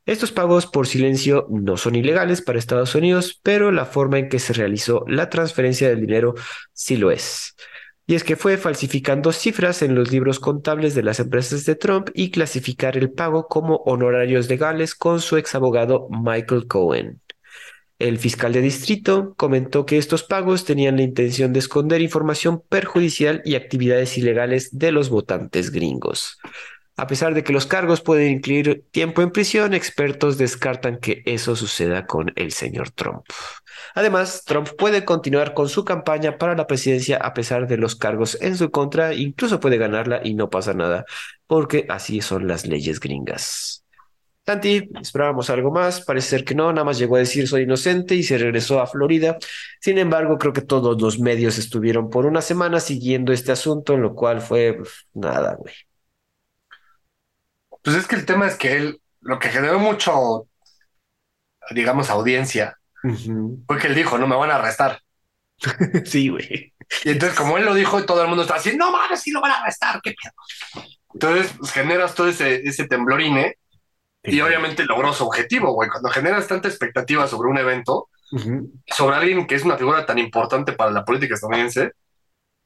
Estos 0.06 0.30
pagos 0.30 0.66
por 0.66 0.86
silencio 0.86 1.48
no 1.50 1.76
son 1.76 1.96
ilegales 1.96 2.40
para 2.40 2.60
Estados 2.60 2.94
Unidos, 2.94 3.40
pero 3.42 3.72
la 3.72 3.84
forma 3.84 4.20
en 4.20 4.28
que 4.28 4.38
se 4.38 4.52
realizó 4.52 5.04
la 5.08 5.28
transferencia 5.30 5.88
del 5.88 6.00
dinero 6.00 6.34
sí 6.72 6.96
lo 6.96 7.10
es. 7.10 7.56
Y 8.06 8.14
es 8.14 8.22
que 8.22 8.36
fue 8.36 8.56
falsificando 8.56 9.32
cifras 9.32 9.82
en 9.82 9.96
los 9.96 10.12
libros 10.12 10.38
contables 10.38 10.94
de 10.94 11.02
las 11.02 11.18
empresas 11.18 11.64
de 11.64 11.74
Trump 11.74 12.10
y 12.14 12.30
clasificar 12.30 12.96
el 12.96 13.10
pago 13.10 13.48
como 13.48 13.78
honorarios 13.78 14.48
legales 14.48 14.94
con 14.94 15.20
su 15.20 15.38
exabogado 15.38 16.06
Michael 16.08 16.68
Cohen. 16.68 17.20
El 17.98 18.18
fiscal 18.18 18.52
de 18.52 18.60
distrito 18.60 19.34
comentó 19.36 19.86
que 19.86 19.98
estos 19.98 20.22
pagos 20.22 20.64
tenían 20.64 20.98
la 20.98 21.02
intención 21.02 21.52
de 21.52 21.58
esconder 21.58 22.00
información 22.00 22.62
perjudicial 22.68 23.42
y 23.44 23.56
actividades 23.56 24.16
ilegales 24.18 24.78
de 24.78 24.92
los 24.92 25.08
votantes 25.08 25.72
gringos. 25.72 26.38
A 26.98 27.06
pesar 27.06 27.34
de 27.34 27.44
que 27.44 27.52
los 27.52 27.66
cargos 27.66 28.00
pueden 28.00 28.32
incluir 28.32 28.84
tiempo 28.90 29.20
en 29.20 29.30
prisión, 29.30 29.74
expertos 29.74 30.38
descartan 30.38 30.98
que 30.98 31.22
eso 31.26 31.54
suceda 31.54 32.06
con 32.06 32.32
el 32.36 32.52
señor 32.52 32.90
Trump. 32.90 33.24
Además, 33.94 34.44
Trump 34.46 34.68
puede 34.78 35.04
continuar 35.04 35.52
con 35.52 35.68
su 35.68 35.84
campaña 35.84 36.38
para 36.38 36.54
la 36.54 36.66
presidencia 36.66 37.18
a 37.18 37.34
pesar 37.34 37.66
de 37.66 37.76
los 37.76 37.96
cargos 37.96 38.38
en 38.40 38.56
su 38.56 38.70
contra, 38.70 39.12
incluso 39.12 39.60
puede 39.60 39.76
ganarla 39.76 40.20
y 40.24 40.34
no 40.34 40.48
pasa 40.48 40.72
nada, 40.72 41.04
porque 41.46 41.86
así 41.90 42.22
son 42.22 42.48
las 42.48 42.66
leyes 42.66 42.98
gringas. 42.98 43.84
Tanti, 44.44 44.88
esperábamos 45.02 45.50
algo 45.50 45.72
más, 45.72 46.02
parece 46.02 46.28
ser 46.28 46.44
que 46.44 46.54
no, 46.54 46.72
nada 46.72 46.84
más 46.84 46.98
llegó 46.98 47.16
a 47.16 47.18
decir 47.18 47.48
soy 47.48 47.62
inocente 47.62 48.14
y 48.14 48.22
se 48.22 48.38
regresó 48.38 48.80
a 48.80 48.86
Florida. 48.86 49.38
Sin 49.80 49.98
embargo, 49.98 50.38
creo 50.38 50.52
que 50.52 50.60
todos 50.62 51.02
los 51.02 51.18
medios 51.18 51.58
estuvieron 51.58 52.10
por 52.10 52.26
una 52.26 52.40
semana 52.40 52.78
siguiendo 52.78 53.32
este 53.32 53.50
asunto, 53.52 53.96
lo 53.96 54.14
cual 54.14 54.40
fue 54.40 54.78
nada, 55.14 55.56
güey. 55.56 55.74
Pues 57.86 57.98
es 57.98 58.08
que 58.08 58.16
el 58.16 58.26
tema 58.26 58.48
es 58.48 58.56
que 58.56 58.76
él, 58.76 59.00
lo 59.20 59.38
que 59.38 59.48
generó 59.48 59.78
mucho, 59.78 60.48
digamos, 61.70 62.10
audiencia, 62.10 62.76
fue 63.00 63.78
que 63.78 63.86
él 63.86 63.94
dijo, 63.94 64.18
no 64.18 64.26
me 64.26 64.34
van 64.34 64.50
a 64.50 64.56
arrestar. 64.56 65.00
sí, 66.04 66.30
güey. 66.30 66.74
Y 67.04 67.10
entonces, 67.10 67.38
como 67.38 67.56
él 67.56 67.64
lo 67.64 67.74
dijo, 67.74 68.04
todo 68.04 68.22
el 68.22 68.26
mundo 68.26 68.42
está 68.42 68.56
así, 68.56 68.76
no 68.76 68.90
mames, 68.90 69.20
sí 69.20 69.30
lo 69.30 69.40
van 69.40 69.52
a 69.52 69.60
arrestar, 69.60 70.00
qué 70.02 70.12
pedo. 70.20 70.84
Entonces, 71.14 71.54
pues, 71.56 71.70
generas 71.70 72.16
todo 72.16 72.26
ese, 72.26 72.56
ese 72.64 72.88
temblorine 72.88 73.56
y 74.24 74.40
obviamente 74.40 74.84
logró 74.84 75.12
su 75.12 75.24
objetivo, 75.24 75.72
güey. 75.72 75.88
Cuando 75.88 76.08
generas 76.08 76.48
tanta 76.48 76.66
expectativa 76.66 77.28
sobre 77.28 77.50
un 77.50 77.58
evento, 77.58 78.08
sobre 78.88 79.14
alguien 79.14 79.46
que 79.46 79.54
es 79.54 79.62
una 79.62 79.76
figura 79.76 80.04
tan 80.04 80.18
importante 80.18 80.72
para 80.72 80.90
la 80.90 81.04
política 81.04 81.34
estadounidense, 81.34 81.92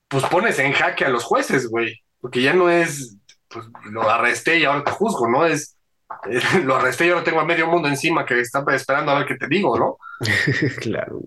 pues 0.09 0.25
pones 0.25 0.59
en 0.61 0.73
jaque 0.73 1.05
a 1.05 1.11
los 1.11 1.25
jueces, 1.25 1.68
güey. 1.68 2.03
Porque 2.23 2.41
ya 2.41 2.55
no 2.55 2.71
es, 2.71 3.18
pues 3.51 3.66
lo 3.90 4.09
arresté 4.09 4.59
y 4.59 4.64
ahora 4.64 4.84
te 4.84 4.92
juzgo, 4.92 5.28
¿no? 5.28 5.44
Es, 5.44 5.76
lo 6.64 6.76
arresté 6.76 7.07
y 7.07 7.11
ahora 7.11 7.24
tengo 7.24 7.40
a 7.40 7.44
medio 7.44 7.66
mundo 7.66 7.88
encima 7.88 8.24
que 8.24 8.40
está 8.40 8.64
esperando 8.72 9.12
a 9.12 9.18
ver 9.18 9.26
qué 9.26 9.34
te 9.34 9.48
digo, 9.48 9.78
¿no? 9.78 9.98
claro. 10.80 11.20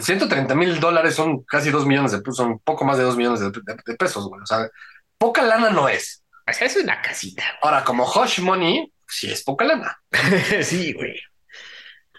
130 0.00 0.54
mil 0.54 0.78
dólares 0.78 1.14
son 1.14 1.42
casi 1.42 1.70
dos 1.70 1.86
millones 1.86 2.12
de 2.12 2.18
pesos, 2.18 2.36
son 2.36 2.58
poco 2.60 2.84
más 2.84 2.98
de 2.98 3.04
dos 3.04 3.16
millones 3.16 3.40
de, 3.40 3.96
pesos, 3.96 4.28
güey. 4.28 4.40
O 4.40 4.46
sea, 4.46 4.68
poca 5.18 5.42
lana 5.42 5.70
no 5.70 5.88
es. 5.88 6.22
O 6.48 6.52
sea, 6.52 6.66
es 6.66 6.76
una 6.76 7.02
casita. 7.02 7.42
Ahora, 7.62 7.82
como 7.82 8.04
hush 8.04 8.40
money, 8.40 8.92
sí 9.08 9.30
es 9.30 9.42
poca 9.42 9.64
lana. 9.64 10.00
sí, 10.62 10.92
güey. 10.92 11.20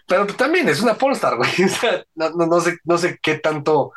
Pero 0.05 0.27
también 0.27 0.67
es 0.67 0.81
una 0.81 0.95
pornstar, 0.95 1.37
güey. 1.37 1.49
no, 2.15 2.29
no, 2.31 2.59
sé, 2.59 2.77
no 2.83 2.97
sé 2.97 3.17
qué 3.21 3.35
tanto 3.35 3.93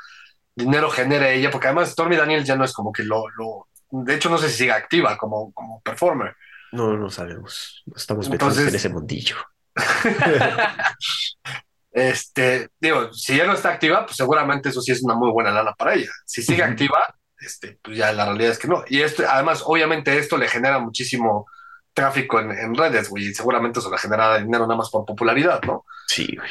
dinero 0.55 0.89
genera 0.89 1.31
ella, 1.31 1.51
porque 1.51 1.67
además 1.67 1.91
Stormy 1.91 2.17
Daniels 2.17 2.47
ya 2.47 2.55
no 2.55 2.65
es 2.65 2.73
como 2.73 2.93
que 2.93 3.03
lo, 3.03 3.29
lo 3.31 3.67
de 4.03 4.15
hecho, 4.15 4.29
no 4.29 4.39
sé 4.39 4.49
si 4.49 4.59
sigue 4.59 4.73
activa 4.73 5.17
como, 5.17 5.53
como 5.53 5.81
performer. 5.81 6.37
No, 6.73 6.97
no 6.97 7.11
sabemos. 7.11 7.85
Estamos 7.95 8.29
metidos 8.29 8.59
en 8.59 8.75
ese 8.75 8.89
mundillo. 8.89 9.37
este, 11.93 12.69
digo, 12.81 13.13
si 13.13 13.37
ya 13.37 13.47
no 13.47 13.53
está 13.53 13.71
activa, 13.71 14.05
pues 14.05 14.17
seguramente 14.17 14.71
eso 14.71 14.81
sí 14.81 14.91
es 14.91 15.03
una 15.03 15.15
muy 15.15 15.31
buena 15.31 15.53
lana 15.53 15.73
para 15.73 15.95
ella. 15.95 16.11
Si 16.27 16.43
sigue 16.43 16.65
activa, 16.65 17.15
este, 17.39 17.79
pues 17.81 17.97
ya 17.97 18.13
la 18.13 18.25
realidad 18.25 18.51
es 18.51 18.59
que 18.59 18.67
no. 18.67 18.83
Y 18.89 19.03
esto, 19.03 19.23
además, 19.29 19.63
obviamente, 19.65 20.19
esto 20.19 20.37
le 20.37 20.49
genera 20.49 20.81
muchísimo 20.81 21.47
tráfico 21.93 22.41
en, 22.41 22.75
redes, 22.75 23.09
güey, 23.09 23.29
y 23.29 23.35
seguramente 23.35 23.79
eso 23.79 23.91
le 23.91 23.99
genera 23.99 24.39
dinero 24.39 24.67
nada 24.67 24.77
más 24.77 24.91
por 24.91 25.05
popularidad, 25.05 25.63
¿no? 25.63 25.85
Sí, 26.09 26.35
güey. 26.37 26.51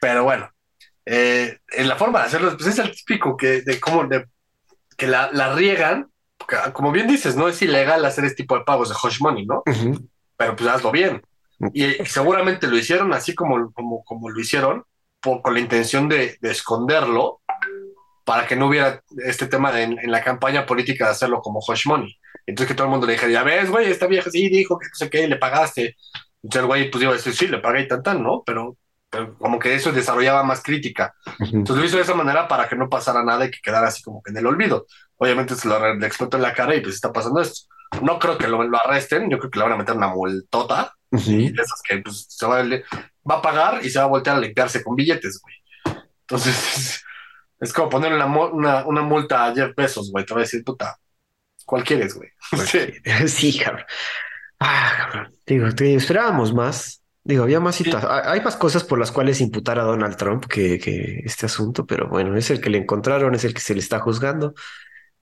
Pero 0.00 0.24
bueno, 0.24 0.50
eh, 1.06 1.60
en 1.68 1.86
la 1.86 1.94
forma 1.94 2.18
de 2.18 2.26
hacerlo, 2.26 2.56
pues 2.56 2.66
es 2.66 2.78
el 2.80 2.90
típico 2.90 3.36
que 3.36 3.62
de 3.62 3.78
cómo 3.78 4.04
de, 4.08 4.26
que 4.96 5.06
la, 5.06 5.30
la 5.32 5.54
riegan 5.54 6.11
como 6.72 6.92
bien 6.92 7.06
dices, 7.06 7.36
no 7.36 7.48
es 7.48 7.60
ilegal 7.62 8.04
hacer 8.04 8.24
este 8.24 8.42
tipo 8.42 8.56
de 8.56 8.64
pagos 8.64 8.88
de 8.88 8.94
hush 9.02 9.20
money, 9.20 9.46
¿no? 9.46 9.62
Pero 10.36 10.56
pues 10.56 10.68
hazlo 10.68 10.90
bien. 10.90 11.22
Y, 11.72 11.92
seguramente 12.04 12.66
lo 12.66 12.76
hicieron 12.76 13.12
así 13.12 13.34
como, 13.34 13.72
como, 13.72 14.02
como 14.04 14.30
lo 14.30 14.40
hicieron, 14.40 14.84
con 15.20 15.54
la 15.54 15.60
intención 15.60 16.08
de, 16.08 16.36
esconderlo 16.42 17.40
para 18.24 18.46
que 18.46 18.56
no 18.56 18.66
hubiera 18.66 19.02
este 19.24 19.46
tema 19.46 19.80
en, 19.80 19.98
la 20.10 20.22
campaña 20.22 20.66
política 20.66 21.06
de 21.06 21.12
hacerlo 21.12 21.40
como 21.40 21.60
hush 21.66 21.86
money. 21.86 22.16
Entonces 22.46 22.68
que 22.68 22.74
todo 22.74 22.86
el 22.86 22.90
mundo 22.90 23.06
le 23.06 23.14
dijera, 23.14 23.32
ya 23.32 23.42
ves, 23.42 23.70
güey, 23.70 23.90
esta 23.90 24.06
vieja 24.06 24.30
sí 24.30 24.48
dijo 24.48 24.78
que 24.78 24.86
no 24.86 24.94
sé 24.94 25.10
qué, 25.10 25.28
le 25.28 25.36
pagaste. 25.36 25.96
Entonces 26.42 26.60
el 26.62 26.66
güey 26.66 26.90
pues 26.90 27.02
iba 27.02 27.12
a 27.12 27.16
decir, 27.16 27.34
sí, 27.34 27.46
le 27.46 27.58
pagué 27.58 27.82
y 27.82 27.88
tan 27.88 28.02
tan, 28.02 28.22
¿no? 28.22 28.42
Pero, 28.44 28.76
como 29.38 29.58
que 29.58 29.74
eso 29.74 29.92
desarrollaba 29.92 30.42
más 30.42 30.62
crítica. 30.62 31.14
Entonces 31.38 31.76
lo 31.76 31.84
hizo 31.84 31.96
de 31.96 32.02
esa 32.02 32.14
manera 32.14 32.48
para 32.48 32.68
que 32.68 32.76
no 32.76 32.88
pasara 32.88 33.22
nada 33.22 33.44
y 33.44 33.50
que 33.50 33.60
quedara 33.62 33.88
así 33.88 34.02
como 34.02 34.22
que 34.22 34.30
en 34.30 34.38
el 34.38 34.46
olvido 34.46 34.86
obviamente 35.22 35.54
se 35.54 35.68
lo 35.68 35.94
le 35.94 36.06
explotó 36.06 36.36
en 36.36 36.42
la 36.42 36.52
cara 36.52 36.74
y 36.74 36.80
pues 36.80 36.96
está 36.96 37.12
pasando 37.12 37.40
esto. 37.40 37.68
No 38.02 38.18
creo 38.18 38.36
que 38.36 38.48
lo, 38.48 38.60
arresten, 38.76 39.30
yo 39.30 39.38
creo 39.38 39.50
que 39.50 39.58
le 39.58 39.64
van 39.64 39.74
a 39.74 39.76
meter 39.76 39.94
una 39.94 40.08
multota 40.08 40.94
y 41.12 41.52
de 41.52 41.62
esas 41.62 41.80
que 41.86 41.98
pues, 41.98 42.26
se 42.28 42.44
va 42.44 42.60
a, 42.60 42.64
va 42.64 43.36
a 43.36 43.42
pagar 43.42 43.84
y 43.84 43.90
se 43.90 44.00
va 44.00 44.06
a 44.06 44.08
voltear 44.08 44.36
a 44.36 44.40
limpiarse 44.40 44.82
con 44.82 44.96
billetes, 44.96 45.40
güey. 45.40 45.54
Entonces 46.22 47.04
es, 47.60 47.72
como 47.72 47.88
ponerle 47.88 48.24
una, 48.24 48.84
una, 48.84 49.02
multa 49.02 49.44
a 49.44 49.54
Jeff 49.54 49.76
Bezos, 49.76 50.10
güey. 50.10 50.24
Te 50.24 50.34
va 50.34 50.40
a 50.40 50.44
decir, 50.44 50.64
puta, 50.64 50.98
¿cuál 51.64 51.84
quieres, 51.84 52.14
güey? 52.14 52.30
Sí. 52.66 52.80
sí, 53.28 53.58
cabrón. 53.60 53.84
Ah, 54.58 54.92
cabrón. 54.96 55.34
Digo, 55.46 55.66
esperábamos 55.68 56.52
más. 56.52 57.01
Digo, 57.24 57.44
había 57.44 57.60
más 57.60 57.76
situaciones. 57.76 58.26
Hay 58.26 58.40
más 58.40 58.56
cosas 58.56 58.82
por 58.82 58.98
las 58.98 59.12
cuales 59.12 59.40
imputar 59.40 59.78
a 59.78 59.84
Donald 59.84 60.16
Trump 60.16 60.46
que, 60.46 60.78
que, 60.78 61.22
este 61.24 61.46
asunto, 61.46 61.86
pero 61.86 62.08
bueno, 62.08 62.36
es 62.36 62.50
el 62.50 62.60
que 62.60 62.70
le 62.70 62.78
encontraron, 62.78 63.34
es 63.34 63.44
el 63.44 63.54
que 63.54 63.60
se 63.60 63.74
le 63.74 63.80
está 63.80 64.00
juzgando. 64.00 64.54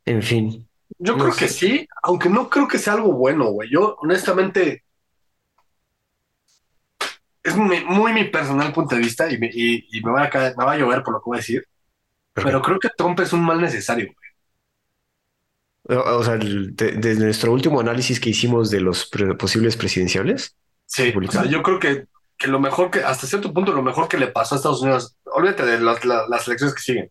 En 0.06 0.22
fin. 0.22 0.66
Yo 0.98 1.16
creo 1.16 1.34
que 1.34 1.48
sí, 1.48 1.86
aunque 2.02 2.28
no 2.28 2.48
creo 2.48 2.66
que 2.66 2.78
sea 2.78 2.94
algo 2.94 3.12
bueno, 3.12 3.50
güey. 3.50 3.70
Yo, 3.70 3.96
honestamente, 4.00 4.84
es 7.42 7.56
muy, 7.56 8.12
mi 8.12 8.24
personal 8.24 8.72
punto 8.72 8.94
de 8.94 9.02
vista 9.02 9.30
y 9.30 9.38
me, 9.38 9.50
y, 9.52 10.00
me, 10.02 10.10
va 10.10 10.24
a 10.24 10.54
me 10.56 10.64
va 10.64 10.72
a 10.72 10.78
llover 10.78 11.02
por 11.02 11.14
lo 11.14 11.20
que 11.20 11.26
voy 11.26 11.36
a 11.36 11.40
decir, 11.40 11.64
pero 12.32 12.60
creo 12.62 12.78
que 12.78 12.88
Trump 12.96 13.20
es 13.20 13.32
un 13.32 13.44
mal 13.44 13.60
necesario, 13.60 14.06
güey. 14.06 14.16
O, 15.98 16.22
sea, 16.22 16.36
desde 16.36 17.24
nuestro 17.24 17.52
último 17.52 17.80
análisis 17.80 18.20
que 18.20 18.30
hicimos 18.30 18.70
de 18.70 18.80
los 18.80 19.10
posibles 19.38 19.76
presidenciales. 19.76 20.54
Sí, 20.90 21.14
o 21.16 21.30
sea, 21.30 21.44
yo 21.44 21.62
creo 21.62 21.78
que, 21.78 22.06
que, 22.36 22.48
lo 22.48 22.58
mejor 22.58 22.90
que, 22.90 23.04
hasta 23.04 23.24
cierto 23.24 23.54
punto, 23.54 23.72
lo 23.72 23.82
mejor 23.82 24.08
que 24.08 24.18
le 24.18 24.26
pasó 24.26 24.54
a 24.54 24.58
Estados 24.58 24.82
Unidos, 24.82 25.16
olvídate 25.24 25.64
de 25.64 25.78
las, 25.78 26.04
las 26.04 26.48
elecciones 26.48 26.74
que 26.74 26.82
siguen, 26.82 27.10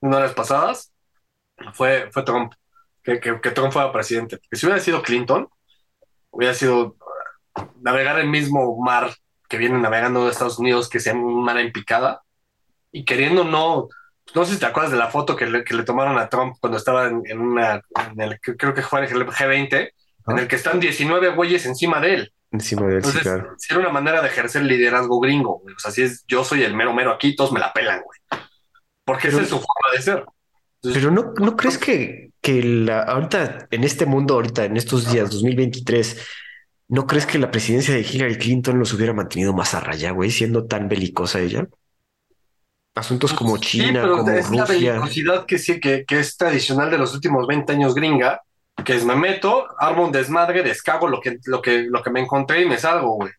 una 0.00 0.18
de 0.18 0.24
las 0.24 0.34
pasadas, 0.34 0.92
fue, 1.72 2.10
fue 2.12 2.22
Trump, 2.22 2.52
que, 3.02 3.18
que, 3.18 3.50
Trump 3.50 3.72
fuera 3.72 3.90
presidente. 3.92 4.36
Porque 4.36 4.56
si 4.56 4.66
hubiera 4.66 4.82
sido 4.82 5.00
Clinton, 5.00 5.48
hubiera 6.30 6.52
sido 6.52 6.96
uh, 7.56 7.62
navegar 7.80 8.18
el 8.18 8.28
mismo 8.28 8.78
mar 8.78 9.14
que 9.48 9.56
viene 9.56 9.78
navegando 9.78 10.26
de 10.26 10.30
Estados 10.30 10.58
Unidos, 10.58 10.90
que 10.90 11.00
sea 11.00 11.14
un 11.14 11.42
mar 11.42 11.56
en 11.56 11.72
picada, 11.72 12.20
y 12.92 13.06
queriendo 13.06 13.42
no, 13.42 13.88
no 14.34 14.44
sé 14.44 14.52
si 14.52 14.60
te 14.60 14.66
acuerdas 14.66 14.92
de 14.92 14.98
la 14.98 15.08
foto 15.08 15.34
que 15.34 15.46
le, 15.46 15.64
que 15.64 15.74
le 15.74 15.84
tomaron 15.84 16.18
a 16.18 16.28
Trump 16.28 16.56
cuando 16.60 16.76
estaba 16.76 17.06
en, 17.06 17.40
una, 17.40 17.80
en 18.12 18.20
el, 18.20 18.38
creo 18.38 18.74
que 18.74 18.82
fue 18.82 19.00
el 19.00 19.08
G20, 19.08 19.92
en 20.26 20.38
el 20.38 20.46
que 20.46 20.56
están 20.56 20.78
19 20.78 21.30
güeyes 21.30 21.64
encima 21.64 22.00
de 22.00 22.12
él. 22.12 22.32
Encima 22.50 22.86
de 22.86 22.96
él, 22.96 23.04
Entonces, 23.04 23.22
sí, 23.58 23.66
era 23.70 23.80
una 23.80 23.90
manera 23.90 24.22
de 24.22 24.28
ejercer 24.28 24.62
liderazgo 24.62 25.20
gringo, 25.20 25.62
O 25.64 25.78
sea, 25.78 25.90
si 25.90 26.02
es 26.02 26.24
yo 26.26 26.44
soy 26.44 26.62
el 26.62 26.74
mero 26.74 26.94
mero 26.94 27.12
aquí, 27.12 27.36
todos 27.36 27.52
me 27.52 27.60
la 27.60 27.72
pelan, 27.72 28.00
güey. 28.02 28.42
Porque 29.04 29.28
esa 29.28 29.42
es 29.42 29.48
su 29.48 29.56
forma 29.56 29.92
de 29.94 30.02
ser. 30.02 30.24
Pero 30.82 31.10
no, 31.10 31.32
¿no 31.38 31.56
crees 31.56 31.76
que, 31.76 32.30
que 32.40 32.62
la, 32.62 33.02
ahorita, 33.02 33.68
en 33.70 33.84
este 33.84 34.06
mundo, 34.06 34.34
ahorita, 34.34 34.64
en 34.64 34.76
estos 34.76 35.10
días, 35.10 35.30
2023, 35.30 36.26
¿no 36.88 37.06
crees 37.06 37.26
que 37.26 37.38
la 37.38 37.50
presidencia 37.50 37.94
de 37.94 38.00
Hillary 38.00 38.36
Clinton 38.36 38.78
los 38.78 38.92
hubiera 38.94 39.12
mantenido 39.12 39.52
más 39.52 39.74
a 39.74 39.80
raya, 39.80 40.12
güey, 40.12 40.30
siendo 40.30 40.66
tan 40.66 40.88
belicosa 40.88 41.40
ella? 41.40 41.68
Asuntos 42.94 43.32
como 43.32 43.50
pues 43.50 43.62
China, 43.62 44.02
como 44.08 44.30
es 44.30 44.50
la 44.50 44.64
belicosidad 44.64 45.46
que 45.46 45.58
sí, 45.58 45.80
que, 45.80 46.04
que, 46.04 46.20
es 46.20 46.36
tradicional 46.36 46.90
de 46.90 46.98
los 46.98 47.14
últimos 47.14 47.46
20 47.46 47.72
años 47.72 47.94
gringa, 47.94 48.42
que 48.84 48.94
es 48.94 49.04
me 49.04 49.16
meto, 49.16 49.66
armo 49.78 50.04
un 50.04 50.12
desmadre, 50.12 50.62
descago 50.62 51.08
lo 51.08 51.20
que, 51.20 51.38
lo 51.46 51.60
que, 51.60 51.82
lo 51.82 52.02
que 52.02 52.10
me 52.10 52.20
encontré 52.20 52.62
y 52.62 52.66
me 52.66 52.78
salgo, 52.78 53.16
güey. 53.16 53.32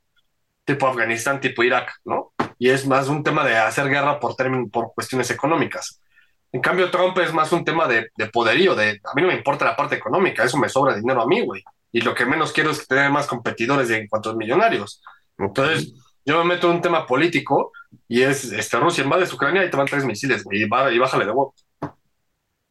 Tipo 0.66 0.88
Afganistán, 0.88 1.40
tipo 1.40 1.64
Irak, 1.64 1.92
¿no? 2.06 2.34
Y 2.58 2.70
es 2.70 2.86
más 2.86 3.08
un 3.08 3.24
tema 3.24 3.44
de 3.44 3.58
hacer 3.58 3.90
guerra 3.90 4.20
por, 4.20 4.36
por 4.70 4.94
cuestiones 4.94 5.32
económicas. 5.32 6.02
En 6.52 6.62
cambio, 6.62 6.90
Trump 6.90 7.18
es 7.20 7.34
más 7.34 7.52
un 7.52 7.64
tema 7.64 7.88
de, 7.88 8.10
poderío, 8.34 8.76
de 8.76 9.00
a 9.04 9.14
mí 9.16 9.22
no 9.22 9.28
me 9.28 9.36
importa 9.36 9.66
la 9.66 9.76
parte 9.76 9.96
económica, 9.96 10.44
eso 10.44 10.58
me 10.58 10.70
sobra 10.70 10.96
dinero 10.96 11.22
a 11.22 11.28
mí, 11.28 11.42
güey. 11.42 11.64
Y 11.92 12.02
lo 12.02 12.14
que 12.14 12.26
menos 12.26 12.52
quiero 12.52 12.72
es 12.72 12.88
tener 12.88 13.12
más 13.12 13.28
competidores 13.28 13.90
en 13.92 14.08
cuanto 14.08 14.32
a 14.32 14.36
millonarios. 14.36 15.02
Entonces, 15.38 15.94
yo 16.26 16.38
me 16.40 16.56
meto 16.56 16.70
en 16.70 16.78
un 16.78 16.82
tema 16.82 17.06
político 17.06 17.72
y 18.08 18.22
es, 18.22 18.52
este, 18.52 18.78
Rusia 18.78 19.04
invade 19.04 19.32
Ucrania 19.34 19.64
y 19.64 19.70
te 19.70 19.78
van 19.78 19.88
tres 19.88 20.06
misiles, 20.06 20.44
güey, 20.44 20.64
y, 20.64 20.68
bájale 20.68 21.26
de 21.26 21.32
huevo. 21.32 21.54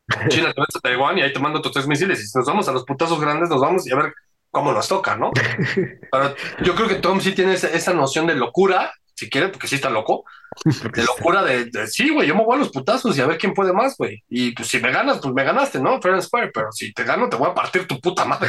China 0.29 0.53
te 0.53 0.61
a 0.61 0.81
Taiwán 0.83 1.19
y 1.19 1.23
ahí 1.23 1.33
te 1.33 1.39
mando 1.39 1.59
otros 1.59 1.75
tres 1.75 1.87
misiles. 1.87 2.21
Y 2.21 2.27
si 2.27 2.39
nos 2.39 2.47
vamos 2.47 2.69
a 2.69 2.73
los 2.73 2.85
putazos 2.85 3.21
grandes, 3.21 3.49
nos 3.49 3.61
vamos 3.61 3.87
y 3.87 3.93
a 3.93 3.97
ver 3.97 4.15
cómo 4.51 4.73
nos 4.73 4.89
toca, 4.89 5.17
¿no? 5.17 5.31
Pero 6.11 6.35
yo 6.63 6.75
creo 6.75 6.89
que 6.89 6.97
Trump 6.97 7.21
sí 7.21 7.33
tiene 7.33 7.55
esa, 7.55 7.69
esa 7.69 7.93
noción 7.93 8.27
de 8.27 8.35
locura 8.35 8.93
si 9.19 9.29
quiere, 9.29 9.49
porque 9.49 9.67
sí 9.67 9.75
está 9.75 9.91
loco. 9.91 10.25
De 10.95 11.03
locura 11.05 11.43
de, 11.43 11.87
sí, 11.89 12.09
güey, 12.11 12.27
yo 12.27 12.35
me 12.35 12.45
voy 12.45 12.57
a 12.57 12.61
los 12.61 12.71
putazos 12.71 13.17
y 13.17 13.21
a 13.21 13.27
ver 13.27 13.37
quién 13.37 13.53
puede 13.53 13.73
más, 13.73 13.97
güey. 13.97 14.23
Y 14.29 14.53
pues 14.53 14.69
si 14.69 14.81
me 14.81 14.91
ganas, 14.91 15.19
pues 15.21 15.35
me 15.35 15.45
ganaste, 15.45 15.81
¿no? 15.81 16.01
Fair 16.01 16.15
and 16.15 16.23
square, 16.23 16.51
pero 16.53 16.73
si 16.73 16.93
te 16.93 17.05
gano, 17.05 17.29
te 17.29 17.37
voy 17.37 17.51
a 17.51 17.55
partir 17.55 17.87
tu 17.87 18.01
puta 18.01 18.25
madre. 18.25 18.49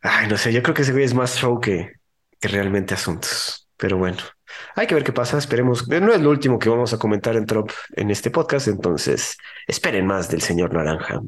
Ay, 0.00 0.28
no 0.28 0.36
sé, 0.36 0.52
yo 0.52 0.62
creo 0.62 0.74
que 0.74 0.82
ese 0.82 0.92
güey 0.92 1.04
es 1.04 1.14
más 1.14 1.36
show 1.38 1.60
que, 1.60 1.92
que 2.40 2.48
realmente 2.48 2.94
asuntos. 2.94 3.68
Pero 3.76 3.98
bueno, 3.98 4.18
hay 4.74 4.86
que 4.86 4.94
ver 4.94 5.04
qué 5.04 5.12
pasa. 5.12 5.38
Esperemos. 5.38 5.88
No 5.88 6.12
es 6.12 6.20
lo 6.20 6.30
último 6.30 6.58
que 6.58 6.68
vamos 6.68 6.92
a 6.92 6.98
comentar 6.98 7.36
en 7.36 7.46
Trump 7.46 7.70
en 7.96 8.10
este 8.10 8.30
podcast, 8.30 8.68
entonces 8.68 9.36
esperen 9.66 10.06
más 10.06 10.30
del 10.30 10.42
señor 10.42 10.72
Naranja. 10.72 11.20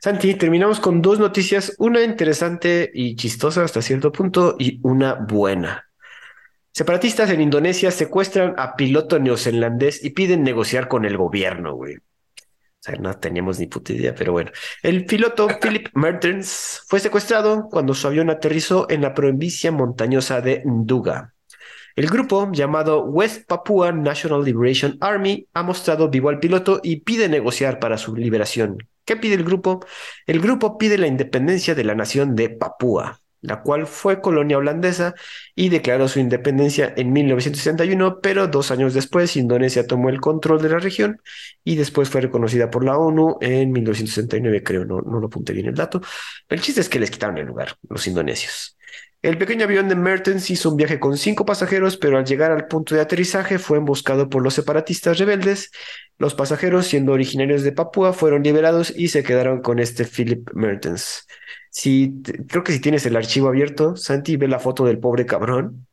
Santi, 0.00 0.34
terminamos 0.34 0.80
con 0.80 1.00
dos 1.00 1.18
noticias, 1.18 1.74
una 1.78 2.02
interesante 2.02 2.90
y 2.92 3.16
chistosa 3.16 3.64
hasta 3.64 3.82
cierto 3.82 4.12
punto 4.12 4.56
y 4.58 4.80
una 4.82 5.14
buena. 5.14 5.86
Separatistas 6.72 7.30
en 7.30 7.40
Indonesia 7.40 7.90
secuestran 7.90 8.54
a 8.58 8.76
piloto 8.76 9.18
neozelandés 9.18 10.04
y 10.04 10.10
piden 10.10 10.42
negociar 10.42 10.88
con 10.88 11.06
el 11.06 11.16
gobierno, 11.16 11.74
güey. 11.74 11.96
O 11.96 12.00
sea, 12.80 12.96
no 12.96 13.14
teníamos 13.18 13.58
ni 13.58 13.66
puta 13.66 13.94
idea, 13.94 14.14
pero 14.14 14.32
bueno. 14.32 14.50
El 14.82 15.06
piloto 15.06 15.48
Philip 15.62 15.88
Mertens 15.94 16.82
fue 16.86 17.00
secuestrado 17.00 17.68
cuando 17.70 17.94
su 17.94 18.06
avión 18.06 18.28
aterrizó 18.28 18.90
en 18.90 19.00
la 19.00 19.14
provincia 19.14 19.72
montañosa 19.72 20.42
de 20.42 20.62
Nduga. 20.66 21.32
El 21.96 22.08
grupo, 22.08 22.50
llamado 22.52 23.04
West 23.04 23.46
Papua 23.48 23.90
National 23.90 24.44
Liberation 24.44 24.98
Army, 25.00 25.48
ha 25.54 25.62
mostrado 25.62 26.08
vivo 26.10 26.28
al 26.28 26.40
piloto 26.40 26.80
y 26.82 27.00
pide 27.00 27.28
negociar 27.28 27.78
para 27.78 27.98
su 27.98 28.14
liberación. 28.14 28.78
¿Qué 29.04 29.16
pide 29.16 29.34
el 29.34 29.44
grupo? 29.44 29.80
El 30.26 30.40
grupo 30.40 30.78
pide 30.78 30.98
la 30.98 31.06
independencia 31.06 31.74
de 31.74 31.84
la 31.84 31.94
nación 31.94 32.36
de 32.36 32.50
Papúa 32.50 33.20
la 33.46 33.62
cual 33.62 33.86
fue 33.86 34.20
colonia 34.20 34.58
holandesa 34.58 35.14
y 35.54 35.68
declaró 35.68 36.08
su 36.08 36.18
independencia 36.18 36.92
en 36.96 37.12
1961, 37.12 38.20
pero 38.20 38.48
dos 38.48 38.70
años 38.70 38.92
después 38.94 39.36
Indonesia 39.36 39.86
tomó 39.86 40.08
el 40.08 40.20
control 40.20 40.60
de 40.62 40.70
la 40.70 40.78
región 40.78 41.20
y 41.62 41.76
después 41.76 42.10
fue 42.10 42.20
reconocida 42.22 42.70
por 42.70 42.84
la 42.84 42.98
ONU 42.98 43.38
en 43.40 43.72
1969, 43.72 44.62
creo, 44.62 44.84
no, 44.84 45.00
no 45.00 45.20
lo 45.20 45.26
apunté 45.28 45.52
bien 45.52 45.66
el 45.66 45.74
dato. 45.74 46.00
El 46.48 46.60
chiste 46.60 46.80
es 46.80 46.88
que 46.88 46.98
les 46.98 47.10
quitaron 47.10 47.38
el 47.38 47.46
lugar, 47.46 47.76
los 47.88 48.06
indonesios. 48.06 48.76
El 49.26 49.38
pequeño 49.38 49.64
avión 49.64 49.88
de 49.88 49.96
Mertens 49.96 50.48
hizo 50.50 50.70
un 50.70 50.76
viaje 50.76 51.00
con 51.00 51.16
cinco 51.16 51.44
pasajeros, 51.44 51.96
pero 51.96 52.16
al 52.16 52.24
llegar 52.24 52.52
al 52.52 52.68
punto 52.68 52.94
de 52.94 53.00
aterrizaje 53.00 53.58
fue 53.58 53.76
emboscado 53.76 54.28
por 54.28 54.40
los 54.40 54.54
separatistas 54.54 55.18
rebeldes. 55.18 55.72
Los 56.16 56.34
pasajeros, 56.34 56.86
siendo 56.86 57.10
originarios 57.10 57.64
de 57.64 57.72
Papúa, 57.72 58.12
fueron 58.12 58.44
liberados 58.44 58.92
y 58.96 59.08
se 59.08 59.24
quedaron 59.24 59.62
con 59.62 59.80
este 59.80 60.04
Philip 60.04 60.48
Mertens. 60.54 61.26
Si, 61.70 62.22
creo 62.46 62.62
que 62.62 62.70
si 62.70 62.80
tienes 62.80 63.04
el 63.04 63.16
archivo 63.16 63.48
abierto, 63.48 63.96
Santi, 63.96 64.36
ve 64.36 64.46
la 64.46 64.60
foto 64.60 64.84
del 64.84 65.00
pobre 65.00 65.26
cabrón. 65.26 65.88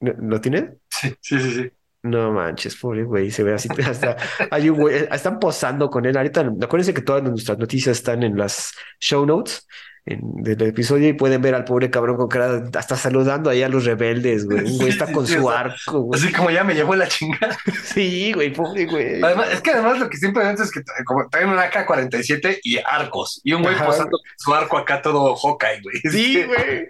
¿Lo 0.00 0.40
tienes? 0.40 0.64
Sí, 0.90 1.14
sí, 1.20 1.38
sí, 1.38 1.50
sí. 1.52 1.70
No 2.06 2.32
manches, 2.32 2.76
pobre 2.76 3.04
güey, 3.04 3.30
se 3.30 3.42
ve 3.42 3.54
así. 3.54 3.68
Hasta 3.86 4.16
hay 4.50 4.70
un 4.70 4.78
güey, 4.78 5.06
están 5.10 5.38
posando 5.38 5.90
con 5.90 6.06
él. 6.06 6.16
Ahorita, 6.16 6.52
acuérdense 6.62 6.94
que 6.94 7.02
todas 7.02 7.22
nuestras 7.22 7.58
noticias 7.58 7.96
están 7.98 8.22
en 8.22 8.36
las 8.36 8.72
show 9.00 9.26
notes 9.26 9.66
del 10.06 10.62
episodio 10.62 11.08
y 11.08 11.14
pueden 11.14 11.42
ver 11.42 11.56
al 11.56 11.64
pobre 11.64 11.90
cabrón 11.90 12.16
con 12.16 12.28
cara, 12.28 12.62
hasta 12.76 12.94
saludando 12.96 13.50
ahí 13.50 13.64
a 13.64 13.68
los 13.68 13.84
rebeldes, 13.84 14.46
güey. 14.46 14.64
Un 14.64 14.78
güey 14.78 14.90
está 14.90 15.10
con 15.10 15.26
su 15.26 15.50
arco, 15.50 16.02
güey. 16.02 16.20
Así 16.20 16.32
como 16.32 16.50
ya 16.50 16.62
me 16.62 16.74
llevó 16.74 16.94
la 16.94 17.08
chingada. 17.08 17.58
Sí, 17.82 18.32
güey, 18.32 18.52
pobre 18.52 18.86
güey. 18.86 19.20
Además, 19.22 19.48
es 19.52 19.60
que 19.60 19.70
además 19.72 19.98
lo 19.98 20.08
que 20.08 20.16
simplemente 20.16 20.62
es 20.62 20.70
que 20.70 20.80
como 21.04 21.28
traen 21.28 21.48
una 21.48 21.64
AK-47 21.64 22.60
y 22.62 22.78
arcos. 22.78 23.40
Y 23.42 23.52
un 23.52 23.62
güey 23.62 23.76
posando 23.76 24.18
su 24.36 24.54
arco 24.54 24.78
acá 24.78 25.02
todo 25.02 25.34
Hawkeye, 25.34 25.80
güey. 25.82 26.00
Sí, 26.12 26.44
güey. 26.44 26.88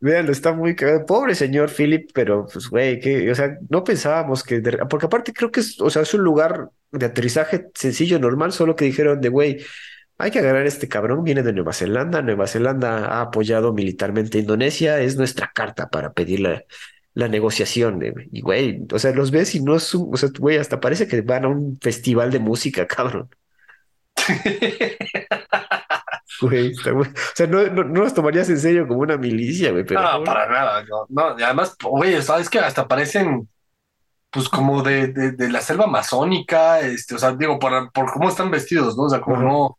Vean, 0.00 0.28
está 0.28 0.52
muy 0.52 0.76
cagado. 0.76 1.04
Pobre 1.06 1.34
señor 1.34 1.70
Philip, 1.70 2.10
pero 2.14 2.46
pues, 2.52 2.68
güey, 2.68 3.00
que, 3.00 3.30
o 3.30 3.34
sea, 3.34 3.58
no 3.68 3.82
pensábamos 3.82 4.44
que, 4.44 4.60
porque 4.88 5.06
aparte 5.06 5.32
creo 5.32 5.50
que 5.50 5.60
es, 5.60 5.80
o 5.80 5.90
sea, 5.90 6.02
es 6.02 6.14
un 6.14 6.22
lugar 6.22 6.70
de 6.92 7.06
aterrizaje 7.06 7.68
sencillo, 7.74 8.18
normal, 8.20 8.52
solo 8.52 8.76
que 8.76 8.84
dijeron 8.84 9.20
de, 9.20 9.28
güey, 9.28 9.64
hay 10.18 10.30
que 10.30 10.38
agarrar 10.40 10.64
a 10.64 10.68
este 10.68 10.88
cabrón, 10.88 11.24
viene 11.24 11.42
de 11.42 11.52
Nueva 11.52 11.72
Zelanda, 11.72 12.22
Nueva 12.22 12.46
Zelanda 12.46 13.06
ha 13.06 13.22
apoyado 13.22 13.72
militarmente 13.72 14.38
a 14.38 14.40
Indonesia, 14.40 15.00
es 15.00 15.16
nuestra 15.16 15.52
carta 15.54 15.88
para 15.90 16.12
pedir 16.12 16.40
la, 16.40 16.64
negociación. 17.28 18.00
y 18.30 18.40
güey, 18.40 18.86
o 18.92 18.98
sea, 18.98 19.12
los 19.12 19.30
ves 19.32 19.54
y 19.56 19.62
no 19.62 19.76
es 19.76 19.94
un, 19.94 20.14
o 20.14 20.16
sea, 20.16 20.28
güey, 20.38 20.58
hasta 20.58 20.80
parece 20.80 21.08
que 21.08 21.20
van 21.22 21.44
a 21.44 21.48
un 21.48 21.78
festival 21.80 22.30
de 22.30 22.38
música, 22.38 22.86
cabrón. 22.88 23.28
Güey, 26.40 26.72
o 26.72 27.04
sea, 27.34 27.46
no, 27.46 27.66
no, 27.66 27.82
los 27.82 28.14
tomarías 28.14 28.48
en 28.48 28.58
serio 28.58 28.86
como 28.86 29.00
una 29.00 29.16
milicia, 29.16 29.72
güey. 29.72 29.84
Pero, 29.84 30.02
no, 30.02 30.24
para 30.24 30.48
nada. 30.48 30.84
No, 30.84 31.06
no, 31.08 31.38
y 31.38 31.42
además, 31.42 31.76
oye, 31.84 32.20
sabes 32.22 32.48
que 32.50 32.58
hasta 32.58 32.86
parecen, 32.86 33.48
pues, 34.30 34.48
como 34.48 34.82
de, 34.82 35.08
de, 35.08 35.48
la 35.50 35.60
selva 35.60 35.84
amazónica, 35.84 36.80
este, 36.80 37.14
o 37.14 37.18
sea, 37.18 37.32
digo, 37.32 37.58
por, 37.58 37.90
por 37.92 38.12
cómo 38.12 38.28
están 38.28 38.50
vestidos, 38.50 38.96
¿no? 38.96 39.04
O 39.04 39.10
sea, 39.10 39.20
como 39.20 39.38
no, 39.38 39.78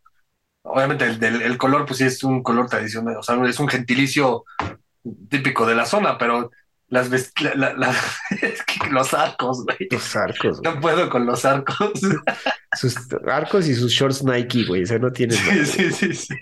obviamente 0.64 1.06
el, 1.06 1.42
el, 1.42 1.58
color, 1.58 1.86
pues 1.86 2.00
sí 2.00 2.06
es 2.06 2.24
un 2.24 2.44
color 2.44 2.68
tradicional, 2.68 3.18
o 3.18 3.24
sea, 3.24 3.36
es 3.46 3.60
un 3.60 3.68
gentilicio 3.68 4.44
típico 5.30 5.66
de 5.66 5.76
la 5.76 5.86
zona, 5.86 6.18
pero 6.18 6.52
las 6.90 7.10
los 8.92 9.14
arcos, 9.14 9.64
güey. 9.66 9.88
Los 9.92 10.16
arcos. 10.16 10.62
No 10.64 10.80
puedo 10.80 11.10
con 11.10 11.26
los 11.26 11.46
arcos. 11.46 11.92
Sus 12.78 12.96
arcos 13.28 13.68
y 13.68 13.74
sus 13.74 13.92
shorts 13.92 14.24
Nike, 14.24 14.66
güey. 14.66 14.84
O 14.84 14.86
sea, 14.86 15.00
no 15.00 15.12
tienen. 15.12 15.38
Sí, 15.38 15.66
sí, 15.66 15.92
sí, 15.92 16.14
sí. 16.14 16.36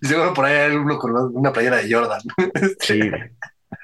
Y 0.00 0.06
seguro 0.06 0.32
por 0.32 0.46
ahí 0.46 0.54
hay 0.54 0.76
uno 0.76 0.98
con 0.98 1.12
una 1.34 1.52
playera 1.52 1.76
de 1.76 1.92
Jordan. 1.92 2.20
Sí. 2.80 3.00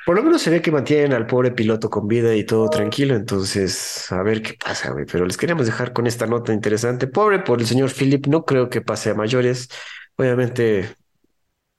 Por 0.05 0.17
lo 0.17 0.23
menos 0.23 0.41
se 0.41 0.51
ve 0.51 0.63
que 0.63 0.71
mantienen 0.71 1.13
al 1.13 1.27
pobre 1.27 1.51
piloto 1.51 1.91
con 1.91 2.09
vida 2.09 2.35
y 2.35 2.45
todo 2.45 2.71
tranquilo. 2.71 3.15
Entonces, 3.15 4.11
a 4.13 4.23
ver 4.23 4.43
qué 4.43 4.55
pasa, 4.55 4.91
güey. 4.93 5.05
Pero 5.11 5.27
les 5.27 5.37
queríamos 5.37 5.67
dejar 5.67 5.93
con 5.93 6.07
esta 6.07 6.27
nota 6.27 6.53
interesante. 6.53 7.07
Pobre 7.07 7.41
por 7.41 7.61
el 7.61 7.67
señor 7.67 7.91
Philip, 7.91 8.27
no 8.27 8.45
creo 8.45 8.71
que 8.71 8.81
pase 8.81 9.11
a 9.11 9.15
mayores. 9.15 9.69
Obviamente 10.17 10.97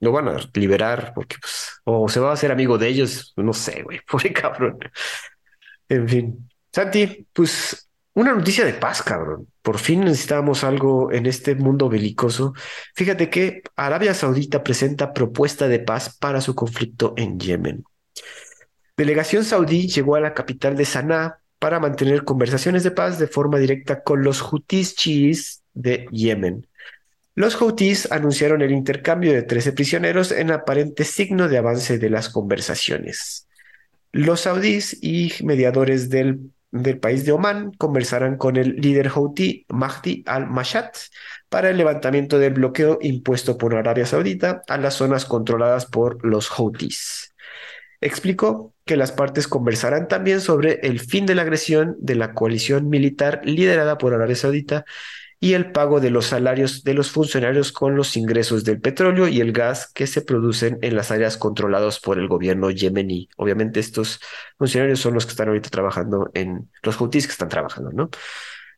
lo 0.00 0.12
van 0.12 0.28
a 0.28 0.36
liberar 0.54 1.12
porque, 1.14 1.36
pues, 1.40 1.80
o 1.84 2.08
se 2.08 2.20
va 2.20 2.30
a 2.30 2.34
hacer 2.34 2.50
amigo 2.50 2.78
de 2.78 2.88
ellos. 2.88 3.32
No 3.36 3.52
sé, 3.52 3.82
güey. 3.82 4.00
Pobre 4.10 4.32
cabrón. 4.32 4.78
En 5.88 6.08
fin. 6.08 6.50
Santi, 6.72 7.26
pues 7.32 7.90
una 8.14 8.34
noticia 8.34 8.64
de 8.64 8.74
paz, 8.74 9.02
cabrón. 9.02 9.48
Por 9.62 9.78
fin 9.78 10.00
necesitamos 10.00 10.64
algo 10.64 11.12
en 11.12 11.26
este 11.26 11.54
mundo 11.54 11.88
belicoso. 11.88 12.54
Fíjate 12.94 13.30
que 13.30 13.62
Arabia 13.76 14.14
Saudita 14.14 14.64
presenta 14.64 15.12
propuesta 15.12 15.68
de 15.68 15.80
paz 15.80 16.16
para 16.18 16.40
su 16.40 16.54
conflicto 16.54 17.14
en 17.16 17.38
Yemen. 17.38 17.84
Delegación 18.96 19.44
saudí 19.44 19.88
llegó 19.88 20.16
a 20.16 20.20
la 20.20 20.34
capital 20.34 20.76
de 20.76 20.84
Sanaa 20.84 21.38
para 21.58 21.78
mantener 21.78 22.24
conversaciones 22.24 22.82
de 22.82 22.90
paz 22.90 23.18
de 23.18 23.26
forma 23.26 23.58
directa 23.58 24.02
con 24.02 24.22
los 24.22 24.42
hutis 24.42 24.94
chiíes 24.94 25.62
de 25.72 26.06
Yemen. 26.10 26.66
Los 27.40 27.54
Houthis 27.54 28.12
anunciaron 28.12 28.60
el 28.60 28.70
intercambio 28.70 29.32
de 29.32 29.40
13 29.40 29.72
prisioneros 29.72 30.30
en 30.30 30.50
aparente 30.50 31.04
signo 31.04 31.48
de 31.48 31.56
avance 31.56 31.96
de 31.96 32.10
las 32.10 32.28
conversaciones. 32.28 33.48
Los 34.12 34.42
saudíes 34.42 34.98
y 35.00 35.32
mediadores 35.42 36.10
del, 36.10 36.50
país 37.00 37.24
de 37.24 37.32
Omán 37.32 37.72
conversarán 37.78 38.36
con 38.36 38.58
el 38.58 38.76
líder 38.76 39.08
Houthi 39.08 39.64
Mahdi 39.70 40.22
al-Mashat 40.26 40.94
para 41.48 41.70
el 41.70 41.78
levantamiento 41.78 42.38
del 42.38 42.52
bloqueo 42.52 42.98
impuesto 43.00 43.56
por 43.56 43.74
Arabia 43.74 44.04
Saudita 44.04 44.60
a 44.68 44.76
las 44.76 44.92
zonas 44.92 45.24
controladas 45.24 45.86
por 45.86 46.22
los 46.22 46.50
Houthis. 46.50 47.34
Explicó 48.02 48.74
que 48.84 48.98
las 48.98 49.12
partes 49.12 49.48
conversarán 49.48 50.08
también 50.08 50.42
sobre 50.42 50.80
el 50.82 51.00
fin 51.00 51.24
de 51.24 51.34
la 51.34 51.42
agresión 51.42 51.96
de 52.00 52.16
la 52.16 52.34
coalición 52.34 52.90
militar 52.90 53.40
liderada 53.44 53.96
por 53.96 54.12
Arabia 54.12 54.36
Saudita 54.36 54.84
y 55.42 55.54
el 55.54 55.72
pago 55.72 56.00
de 56.00 56.10
los 56.10 56.26
salarios 56.26 56.84
de 56.84 56.92
los 56.92 57.10
funcionarios 57.10 57.72
con 57.72 57.96
los 57.96 58.14
ingresos 58.18 58.62
del 58.62 58.78
petróleo 58.78 59.26
y 59.26 59.40
el 59.40 59.52
gas 59.52 59.90
que 59.92 60.06
se 60.06 60.20
producen 60.20 60.78
en 60.82 60.94
las 60.94 61.10
áreas 61.10 61.38
controladas 61.38 61.98
por 61.98 62.18
el 62.18 62.28
gobierno 62.28 62.70
yemení. 62.70 63.30
Obviamente 63.38 63.80
estos 63.80 64.20
funcionarios 64.58 65.00
son 65.00 65.14
los 65.14 65.24
que 65.24 65.30
están 65.30 65.48
ahorita 65.48 65.70
trabajando 65.70 66.30
en 66.34 66.70
los 66.82 66.96
houthis 66.96 67.26
que 67.26 67.32
están 67.32 67.48
trabajando, 67.48 67.90
¿no? 67.90 68.10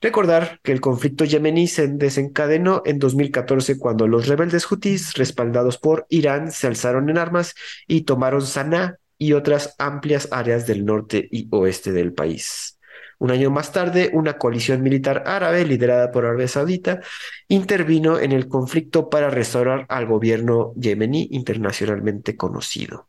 Recordar 0.01 0.61
que 0.63 0.73
el 0.73 0.81
conflicto 0.81 1.25
yemení 1.25 1.67
se 1.67 1.89
desencadenó 1.89 2.83
en 2.85 2.99
2014 2.99 3.79
cuando 3.79 4.07
los 4.07 4.27
rebeldes 4.29 4.65
houthis, 4.65 5.15
respaldados 5.15 5.79
por 5.79 6.07
Irán, 6.09 6.53
se 6.53 6.69
alzaron 6.69 7.11
en 7.11 7.19
armas 7.19 7.55
y 7.89 8.03
tomaron 8.03 8.43
Sanaa 8.43 8.97
y 9.19 9.33
otras 9.33 9.75
amplias 9.79 10.29
áreas 10.31 10.67
del 10.67 10.85
norte 10.85 11.29
y 11.31 11.49
oeste 11.51 11.93
del 11.93 12.13
país. 12.13 12.79
Un 13.23 13.31
año 13.31 13.53
más 13.53 13.71
tarde, 13.71 14.11
una 14.15 14.37
coalición 14.37 14.83
militar 14.83 15.23
árabe 15.27 15.65
liderada 15.65 16.11
por 16.11 16.27
Arabia 16.27 16.49
Saudita 16.49 17.03
intervino 17.47 18.19
en 18.19 18.33
el 18.33 18.49
conflicto 18.49 19.09
para 19.11 19.31
restaurar 19.31 19.87
al 19.91 20.07
gobierno 20.07 20.73
yemení 20.75 21.29
internacionalmente 21.31 22.37
conocido. 22.37 23.09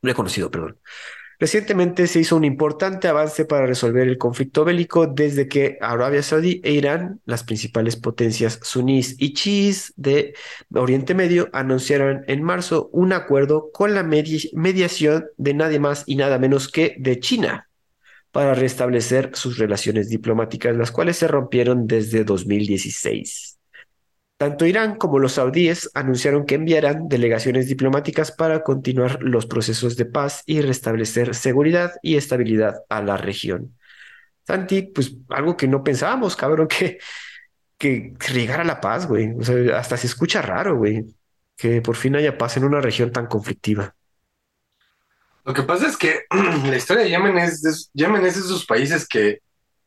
Reconocido, 0.00 0.50
perdón. 0.50 0.78
Recientemente 1.38 2.06
se 2.06 2.20
hizo 2.20 2.34
un 2.34 2.46
importante 2.46 3.08
avance 3.08 3.44
para 3.44 3.66
resolver 3.66 4.08
el 4.08 4.16
conflicto 4.16 4.64
bélico 4.64 5.06
desde 5.06 5.48
que 5.48 5.76
Arabia 5.82 6.22
Saudí 6.22 6.62
e 6.64 6.72
Irán, 6.72 7.20
las 7.26 7.44
principales 7.44 7.96
potencias 7.96 8.58
sunís 8.62 9.16
y 9.18 9.34
chiíes 9.34 9.92
de 9.96 10.32
Oriente 10.72 11.12
Medio, 11.12 11.50
anunciaron 11.52 12.24
en 12.26 12.42
marzo 12.42 12.88
un 12.94 13.12
acuerdo 13.12 13.70
con 13.70 13.94
la 13.94 14.02
mediación 14.02 15.26
de 15.36 15.52
nadie 15.52 15.78
más 15.78 16.04
y 16.06 16.16
nada 16.16 16.38
menos 16.38 16.68
que 16.68 16.96
de 16.98 17.20
China 17.20 17.68
para 18.32 18.54
restablecer 18.54 19.30
sus 19.34 19.58
relaciones 19.58 20.08
diplomáticas, 20.08 20.74
las 20.74 20.90
cuales 20.90 21.18
se 21.18 21.28
rompieron 21.28 21.86
desde 21.86 22.24
2016. 22.24 23.58
Tanto 24.38 24.66
Irán 24.66 24.96
como 24.96 25.20
los 25.20 25.34
saudíes 25.34 25.88
anunciaron 25.94 26.46
que 26.46 26.56
enviarán 26.56 27.08
delegaciones 27.08 27.68
diplomáticas 27.68 28.32
para 28.32 28.64
continuar 28.64 29.22
los 29.22 29.46
procesos 29.46 29.96
de 29.96 30.06
paz 30.06 30.42
y 30.46 30.62
restablecer 30.62 31.36
seguridad 31.36 31.92
y 32.02 32.16
estabilidad 32.16 32.80
a 32.88 33.02
la 33.02 33.16
región. 33.16 33.76
Santi, 34.44 34.82
pues 34.82 35.14
algo 35.28 35.56
que 35.56 35.68
no 35.68 35.84
pensábamos, 35.84 36.34
cabrón, 36.34 36.66
que, 36.66 36.98
que 37.78 38.14
llegara 38.32 38.64
la 38.64 38.80
paz, 38.80 39.06
güey. 39.06 39.32
O 39.38 39.44
sea, 39.44 39.78
hasta 39.78 39.96
se 39.96 40.08
escucha 40.08 40.42
raro, 40.42 40.76
güey, 40.76 41.04
que 41.56 41.80
por 41.82 41.94
fin 41.96 42.16
haya 42.16 42.36
paz 42.36 42.56
en 42.56 42.64
una 42.64 42.80
región 42.80 43.12
tan 43.12 43.26
conflictiva. 43.26 43.94
Lo 45.44 45.54
que 45.54 45.62
pasa 45.62 45.88
es 45.88 45.96
que 45.96 46.24
la 46.30 46.76
historia 46.76 47.04
de 47.04 47.10
Yemen 47.10 47.38
es 47.38 47.62
de, 47.62 47.72
Yemen 47.94 48.24
es 48.24 48.34
de 48.34 48.40
esos 48.40 48.66
países 48.66 49.06
que 49.06 49.40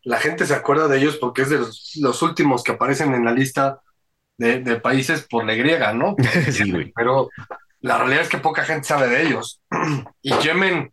la 0.04 0.18
gente 0.18 0.46
se 0.46 0.54
acuerda 0.54 0.88
de 0.88 1.00
ellos 1.00 1.18
porque 1.18 1.44
es 1.44 1.50
de 1.50 1.58
los 1.58 2.22
últimos 2.22 2.64
que 2.64 2.74
aparecen 2.74 3.14
en 3.14 3.26
la 3.26 3.32
lista 3.32 3.82
de, 4.38 4.80
países 4.80 5.26
por 5.30 5.46
la 5.46 5.56
griega, 5.56 5.94
¿no? 5.94 6.16
sí, 6.52 6.72
güey. 6.72 6.92
Pero 6.96 7.30
la 7.82 7.98
realidad 7.98 8.24
es 8.24 8.30
que 8.30 8.38
poca 8.38 8.64
gente 8.64 8.88
sabe 8.88 9.08
de 9.08 9.24
ellos. 9.24 9.62
Y 10.22 10.34
Yemen, 10.40 10.92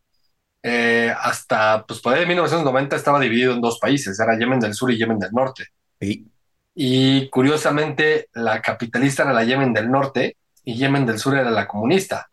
eh, 0.62 1.12
hasta 1.18 1.84
pues 1.86 2.00
por 2.00 2.14
ahí 2.14 2.20
de 2.20 2.26
1990 2.26 2.96
estaba 2.96 3.18
dividido 3.18 3.52
en 3.52 3.60
dos 3.60 3.78
países, 3.80 4.18
era 4.20 4.38
Yemen 4.38 4.60
del 4.60 4.74
Sur 4.74 4.90
y 4.90 4.98
Yemen 4.98 5.18
del 5.18 5.32
Norte. 5.32 5.68
Sí. 6.00 6.28
Y 6.74 7.28
curiosamente, 7.28 8.28
la 8.32 8.62
capitalista 8.62 9.24
era 9.24 9.32
la 9.32 9.44
Yemen 9.44 9.72
del 9.72 9.90
Norte 9.90 10.36
y 10.64 10.76
Yemen 10.76 11.04
del 11.04 11.18
Sur 11.18 11.36
era 11.36 11.50
la 11.50 11.66
comunista. 11.66 12.28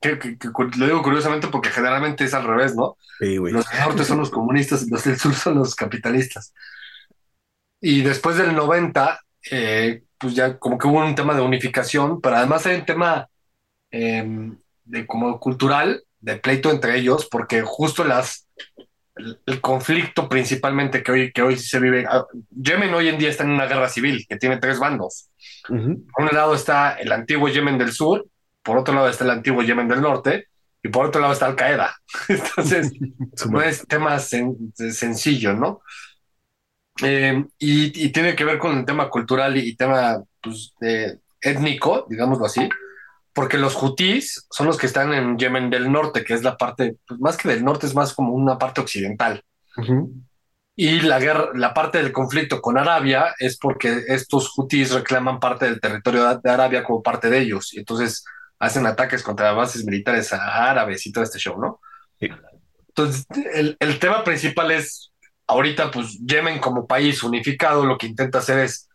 Que, 0.00 0.36
lo 0.76 0.86
digo 0.86 1.02
curiosamente 1.02 1.48
porque 1.48 1.70
generalmente 1.70 2.24
es 2.24 2.34
al 2.34 2.44
revés, 2.44 2.76
¿no? 2.76 2.96
Sí, 3.18 3.36
güey. 3.38 3.52
Los 3.52 3.68
del 3.68 3.80
norte 3.80 4.04
son 4.04 4.18
los 4.18 4.30
comunistas 4.30 4.86
y 4.86 4.90
los 4.90 5.04
del 5.04 5.18
sur 5.18 5.34
son 5.34 5.56
los 5.56 5.74
capitalistas. 5.74 6.52
Y 7.80 8.02
después 8.02 8.36
del 8.36 8.54
90, 8.54 9.20
eh, 9.50 10.02
pues 10.18 10.34
ya 10.34 10.58
como 10.58 10.78
que 10.78 10.86
hubo 10.86 11.04
un 11.04 11.14
tema 11.14 11.34
de 11.34 11.42
unificación, 11.42 12.20
pero 12.20 12.36
además 12.36 12.66
hay 12.66 12.76
un 12.76 12.84
tema 12.84 13.28
em, 13.90 14.58
de 14.84 15.06
como 15.06 15.38
cultural, 15.40 16.02
de 16.20 16.36
pleito 16.36 16.70
entre 16.70 16.98
ellos, 16.98 17.28
porque 17.30 17.62
justo 17.62 18.04
las 18.04 18.46
el, 19.46 19.60
conflicto 19.60 20.28
principalmente 20.28 21.02
que 21.02 21.12
hoy, 21.12 21.32
que 21.32 21.42
hoy 21.42 21.56
se 21.56 21.80
vive, 21.80 22.06
ah, 22.08 22.26
Yemen 22.50 22.92
hoy 22.94 23.08
en 23.08 23.18
día 23.18 23.30
está 23.30 23.44
en 23.44 23.50
una 23.50 23.66
guerra 23.66 23.88
civil 23.88 24.26
que 24.28 24.36
tiene 24.36 24.58
tres 24.58 24.78
bandos. 24.78 25.30
Por 25.68 25.78
un 25.78 26.28
lado 26.32 26.54
está 26.54 26.94
el 26.94 27.10
antiguo 27.12 27.48
Yemen 27.48 27.78
del 27.78 27.92
sur, 27.92 28.26
por 28.66 28.76
otro 28.76 28.92
lado 28.92 29.08
está 29.08 29.22
el 29.22 29.30
antiguo 29.30 29.62
Yemen 29.62 29.86
del 29.86 30.00
norte, 30.00 30.48
y 30.82 30.88
por 30.88 31.06
otro 31.06 31.20
lado 31.20 31.32
está 31.32 31.46
Al 31.46 31.54
Qaeda. 31.54 31.96
Entonces, 32.28 32.92
no 33.48 33.62
es 33.62 33.86
tema 33.86 34.18
sencillo, 34.18 35.54
¿no? 35.54 35.80
Eh, 37.02 37.44
y, 37.58 38.08
tiene 38.10 38.34
que 38.34 38.44
ver 38.44 38.58
con 38.58 38.78
el 38.78 38.84
tema 38.84 39.08
cultural 39.08 39.56
y, 39.56 39.76
tema 39.76 40.22
pues, 40.42 40.74
étnico, 41.40 42.06
digámoslo 42.08 42.46
así, 42.46 42.68
porque 43.32 43.58
los 43.58 43.80
hutíes 43.80 44.46
son 44.50 44.66
los 44.66 44.78
que 44.78 44.86
están 44.86 45.12
en 45.12 45.38
Yemen 45.38 45.70
del 45.70 45.92
norte, 45.92 46.24
que 46.24 46.34
es 46.34 46.42
la 46.42 46.56
parte, 46.56 46.96
pues, 47.06 47.20
más 47.20 47.36
que 47.36 47.48
del 47.48 47.64
norte, 47.64 47.86
es 47.86 47.94
más 47.94 48.14
como 48.14 48.32
una 48.32 48.58
parte 48.58 48.80
occidental. 48.80 49.44
Y 50.74 51.00
la 51.00 51.20
guerra, 51.20 51.50
la 51.54 51.72
parte 51.72 51.98
del 51.98 52.12
conflicto 52.12 52.60
con 52.60 52.78
Arabia 52.78 53.34
es 53.38 53.58
porque 53.58 54.04
estos 54.08 54.58
hutíes 54.58 54.92
reclaman 54.92 55.38
parte 55.38 55.66
del 55.66 55.80
territorio 55.80 56.34
de 56.42 56.50
Arabia 56.50 56.82
como 56.82 57.02
parte 57.02 57.28
de 57.28 57.40
ellos, 57.40 57.74
y 57.74 57.78
entonces 57.78 58.24
hacen 58.58 58.86
ataques 58.86 59.22
contra 59.22 59.52
bases 59.52 59.84
militares 59.84 60.32
árabes 60.32 61.06
y 61.06 61.12
todo 61.12 61.24
este 61.24 61.38
show, 61.38 61.60
¿no? 61.60 61.80
Entonces, 62.88 63.26
el, 63.52 63.76
el 63.78 63.98
tema 63.98 64.24
principal 64.24 64.70
es 64.70 65.12
ahorita 65.46 65.90
pues 65.90 66.18
Yemen 66.18 66.58
como 66.58 66.86
país 66.86 67.22
unificado 67.22 67.84
lo 67.84 67.98
que 67.98 68.06
intenta 68.06 68.38
hacer 68.38 68.58
es 68.60 68.88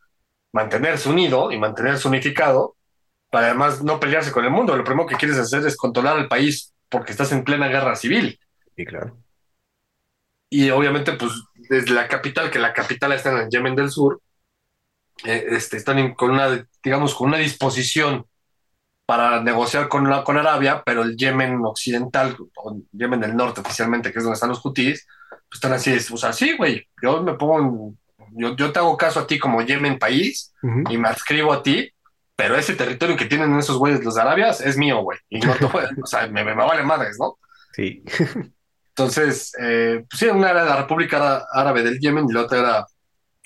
mantenerse 0.51 1.09
unido 1.09 1.51
y 1.51 1.57
mantenerse 1.57 2.07
unificado 2.07 2.75
para 3.29 3.47
además 3.47 3.83
no 3.83 3.99
pelearse 3.99 4.31
con 4.31 4.43
el 4.43 4.51
mundo. 4.51 4.75
Lo 4.75 4.83
primero 4.83 5.07
que 5.07 5.15
quieres 5.15 5.37
hacer 5.37 5.65
es 5.65 5.77
controlar 5.77 6.17
el 6.17 6.27
país 6.27 6.73
porque 6.89 7.11
estás 7.11 7.31
en 7.31 7.43
plena 7.43 7.69
guerra 7.69 7.95
civil. 7.95 8.39
Sí, 8.75 8.85
claro. 8.85 9.17
Y 10.49 10.69
obviamente 10.69 11.13
pues 11.13 11.31
desde 11.69 11.93
la 11.93 12.07
capital, 12.07 12.51
que 12.51 12.59
la 12.59 12.73
capital 12.73 13.13
está 13.13 13.41
en 13.41 13.49
Yemen 13.49 13.75
del 13.75 13.89
Sur, 13.89 14.21
eh, 15.23 15.45
este, 15.51 15.77
están 15.77 16.13
con 16.15 16.31
una, 16.31 16.67
digamos, 16.83 17.15
con 17.15 17.29
una 17.29 17.37
disposición 17.37 18.25
para 19.05 19.41
negociar 19.41 19.87
con, 19.87 20.09
la, 20.09 20.23
con 20.23 20.37
Arabia, 20.37 20.83
pero 20.85 21.03
el 21.03 21.17
Yemen 21.17 21.59
occidental, 21.65 22.37
o 22.55 22.77
Yemen 22.91 23.19
del 23.19 23.35
norte 23.35 23.61
oficialmente, 23.61 24.11
que 24.11 24.19
es 24.19 24.23
donde 24.23 24.35
están 24.35 24.49
los 24.49 24.65
hutíes, 24.65 25.05
pues 25.29 25.57
están 25.57 25.73
así, 25.73 25.95
o 26.11 26.17
sea, 26.17 26.31
sí, 26.31 26.55
güey, 26.55 26.87
yo 27.01 27.21
me 27.21 27.33
pongo, 27.33 27.93
yo, 28.31 28.55
yo 28.55 28.71
te 28.71 28.79
hago 28.79 28.95
caso 28.95 29.19
a 29.19 29.27
ti 29.27 29.37
como 29.37 29.61
Yemen 29.61 29.99
país 29.99 30.53
y 30.89 30.97
me 30.97 31.09
adscribo 31.09 31.51
a 31.51 31.61
ti, 31.61 31.91
pero 32.35 32.55
ese 32.55 32.75
territorio 32.75 33.17
que 33.17 33.25
tienen 33.25 33.57
esos 33.57 33.77
güeyes 33.77 34.03
los 34.03 34.17
Arabias 34.17 34.61
es 34.61 34.77
mío, 34.77 35.01
güey, 35.01 35.19
y 35.29 35.39
no 35.39 35.53
te 35.55 35.65
o 35.65 36.05
sea, 36.05 36.27
me, 36.27 36.43
me, 36.43 36.53
vale 36.55 36.83
madres, 36.83 37.17
¿no? 37.19 37.37
Sí. 37.73 38.03
Entonces, 38.95 39.53
eh, 39.59 40.05
pues 40.09 40.19
sí, 40.19 40.27
una 40.27 40.51
era 40.51 40.63
la 40.63 40.75
República 40.75 41.45
Árabe 41.53 41.81
del 41.83 41.99
Yemen 41.99 42.25
y 42.29 42.33
la 42.33 42.41
otra 42.41 42.59
era 42.59 42.87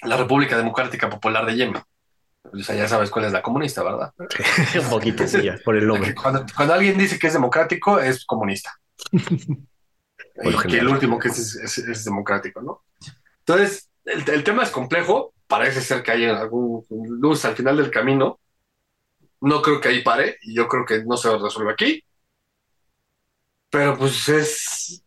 la 0.02 0.18
República 0.18 0.58
Democrática 0.58 1.10
Popular 1.10 1.46
de 1.46 1.56
Yemen. 1.56 1.82
O 2.60 2.64
sea, 2.64 2.76
ya 2.76 2.88
sabes 2.88 3.10
cuál 3.10 3.26
es 3.26 3.32
la 3.32 3.42
comunista, 3.42 3.84
¿verdad? 3.84 4.14
Un 4.82 4.90
poquito, 4.90 5.28
sí, 5.28 5.44
ya, 5.44 5.58
por 5.64 5.76
el 5.76 5.88
nombre. 5.88 6.16
Cuando, 6.16 6.46
cuando, 6.56 6.74
alguien 6.74 6.98
dice 6.98 7.20
que 7.20 7.28
es 7.28 7.34
democrático, 7.34 8.00
es 8.00 8.26
comunista. 8.26 8.80
y 9.12 10.58
que 10.68 10.78
el 10.78 10.88
último 10.88 11.20
que 11.20 11.30
es, 11.30 11.56
es, 11.56 12.06
democrático, 12.06 12.62
¿no? 12.62 12.84
Entonces, 13.40 13.90
el, 14.04 14.28
el, 14.30 14.44
tema 14.44 14.64
es 14.64 14.70
complejo, 14.70 15.34
parece 15.48 15.82
ser 15.82 16.04
que 16.04 16.12
hay 16.12 16.26
algún 16.26 16.86
luz 16.90 17.46
al 17.46 17.56
final 17.56 17.78
del 17.78 17.92
camino, 17.92 18.40
no 19.42 19.62
creo 19.62 19.80
que 19.80 19.90
ahí 19.90 20.02
pare, 20.02 20.38
y 20.42 20.56
yo 20.56 20.68
creo 20.68 20.86
que 20.86 21.04
no 21.04 21.18
se 21.18 21.38
resuelve 21.38 21.72
aquí, 21.72 22.04
pero 23.76 23.98
pues 23.98 24.30
es... 24.30 25.04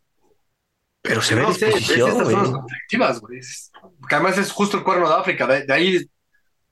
Pero 1.00 1.22
se 1.22 1.34
ve 1.34 1.42
no, 1.42 1.48
disposición, 1.48 2.22
güey. 2.22 2.34
güey. 3.20 3.40
Que 4.08 4.14
además 4.14 4.36
es 4.36 4.52
justo 4.52 4.76
el 4.76 4.84
cuerno 4.84 5.08
de 5.08 5.14
África, 5.14 5.46
de, 5.46 5.72
ahí, 5.72 6.06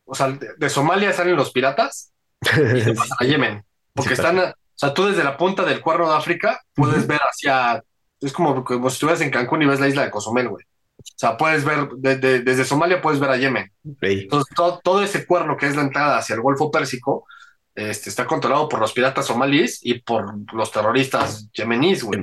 o 0.06 0.14
sea, 0.14 0.28
de, 0.30 0.70
Somalia 0.70 1.12
salen 1.12 1.36
los 1.36 1.50
piratas 1.50 2.12
y 2.40 2.90
a 3.20 3.24
Yemen, 3.26 3.64
porque 3.92 4.14
están, 4.14 4.38
o 4.38 4.54
sea, 4.74 4.94
tú 4.94 5.06
desde 5.06 5.24
la 5.24 5.36
punta 5.36 5.64
del 5.64 5.80
cuerno 5.80 6.08
de 6.08 6.16
África 6.16 6.62
puedes 6.74 7.06
ver 7.06 7.20
hacia 7.20 7.82
es 8.20 8.32
como, 8.32 8.64
como 8.64 8.88
si 8.88 8.94
estuvieras 8.94 9.20
en 9.20 9.30
Cancún 9.30 9.62
y 9.62 9.66
ves 9.66 9.80
la 9.80 9.88
isla 9.88 10.04
de 10.04 10.10
Cozumel, 10.10 10.48
güey. 10.48 10.64
O 10.98 11.18
sea, 11.18 11.36
puedes 11.36 11.64
ver, 11.64 11.88
desde 11.98 12.64
Somalia 12.64 13.00
puedes 13.00 13.20
ver 13.20 13.30
a 13.30 13.36
Yemen. 13.36 13.70
Entonces, 14.00 14.54
todo, 14.82 15.02
ese 15.02 15.26
cuerno 15.26 15.56
que 15.56 15.66
es 15.66 15.76
la 15.76 15.82
entrada 15.82 16.18
hacia 16.18 16.34
el 16.34 16.40
Golfo 16.40 16.70
Pérsico 16.70 17.26
este, 17.74 18.08
está 18.08 18.26
controlado 18.26 18.68
por 18.68 18.80
los 18.80 18.92
piratas 18.92 19.26
somalíes 19.26 19.80
y 19.82 20.00
por 20.00 20.34
los 20.54 20.72
terroristas 20.72 21.50
yemeníes, 21.52 22.02
güey. 22.02 22.20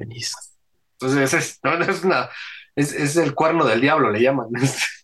Entonces, 0.99 1.33
es, 1.33 1.59
es, 1.89 2.03
una, 2.03 2.29
es, 2.75 3.15
el 3.15 3.35
cuerno 3.35 3.65
del 3.65 3.81
diablo, 3.81 4.09
le 4.09 4.21
llaman. 4.21 4.47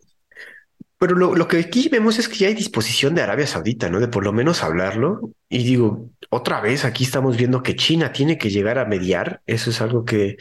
Pero 0.99 1.15
lo, 1.15 1.33
lo, 1.33 1.47
que 1.47 1.57
aquí 1.57 1.87
vemos 1.89 2.19
es 2.19 2.27
que 2.27 2.35
ya 2.35 2.47
hay 2.49 2.53
disposición 2.53 3.15
de 3.15 3.21
Arabia 3.21 3.47
Saudita, 3.47 3.89
¿no? 3.89 3.99
De 3.99 4.09
por 4.09 4.23
lo 4.23 4.33
menos 4.33 4.63
hablarlo. 4.63 5.31
Y 5.47 5.63
digo, 5.63 6.09
otra 6.29 6.59
vez 6.59 6.83
aquí 6.83 7.05
estamos 7.05 7.37
viendo 7.37 7.63
que 7.63 7.75
China 7.75 8.11
tiene 8.11 8.37
que 8.37 8.49
llegar 8.49 8.77
a 8.77 8.85
mediar. 8.85 9.41
Eso 9.47 9.69
es 9.69 9.81
algo 9.81 10.03
que 10.03 10.37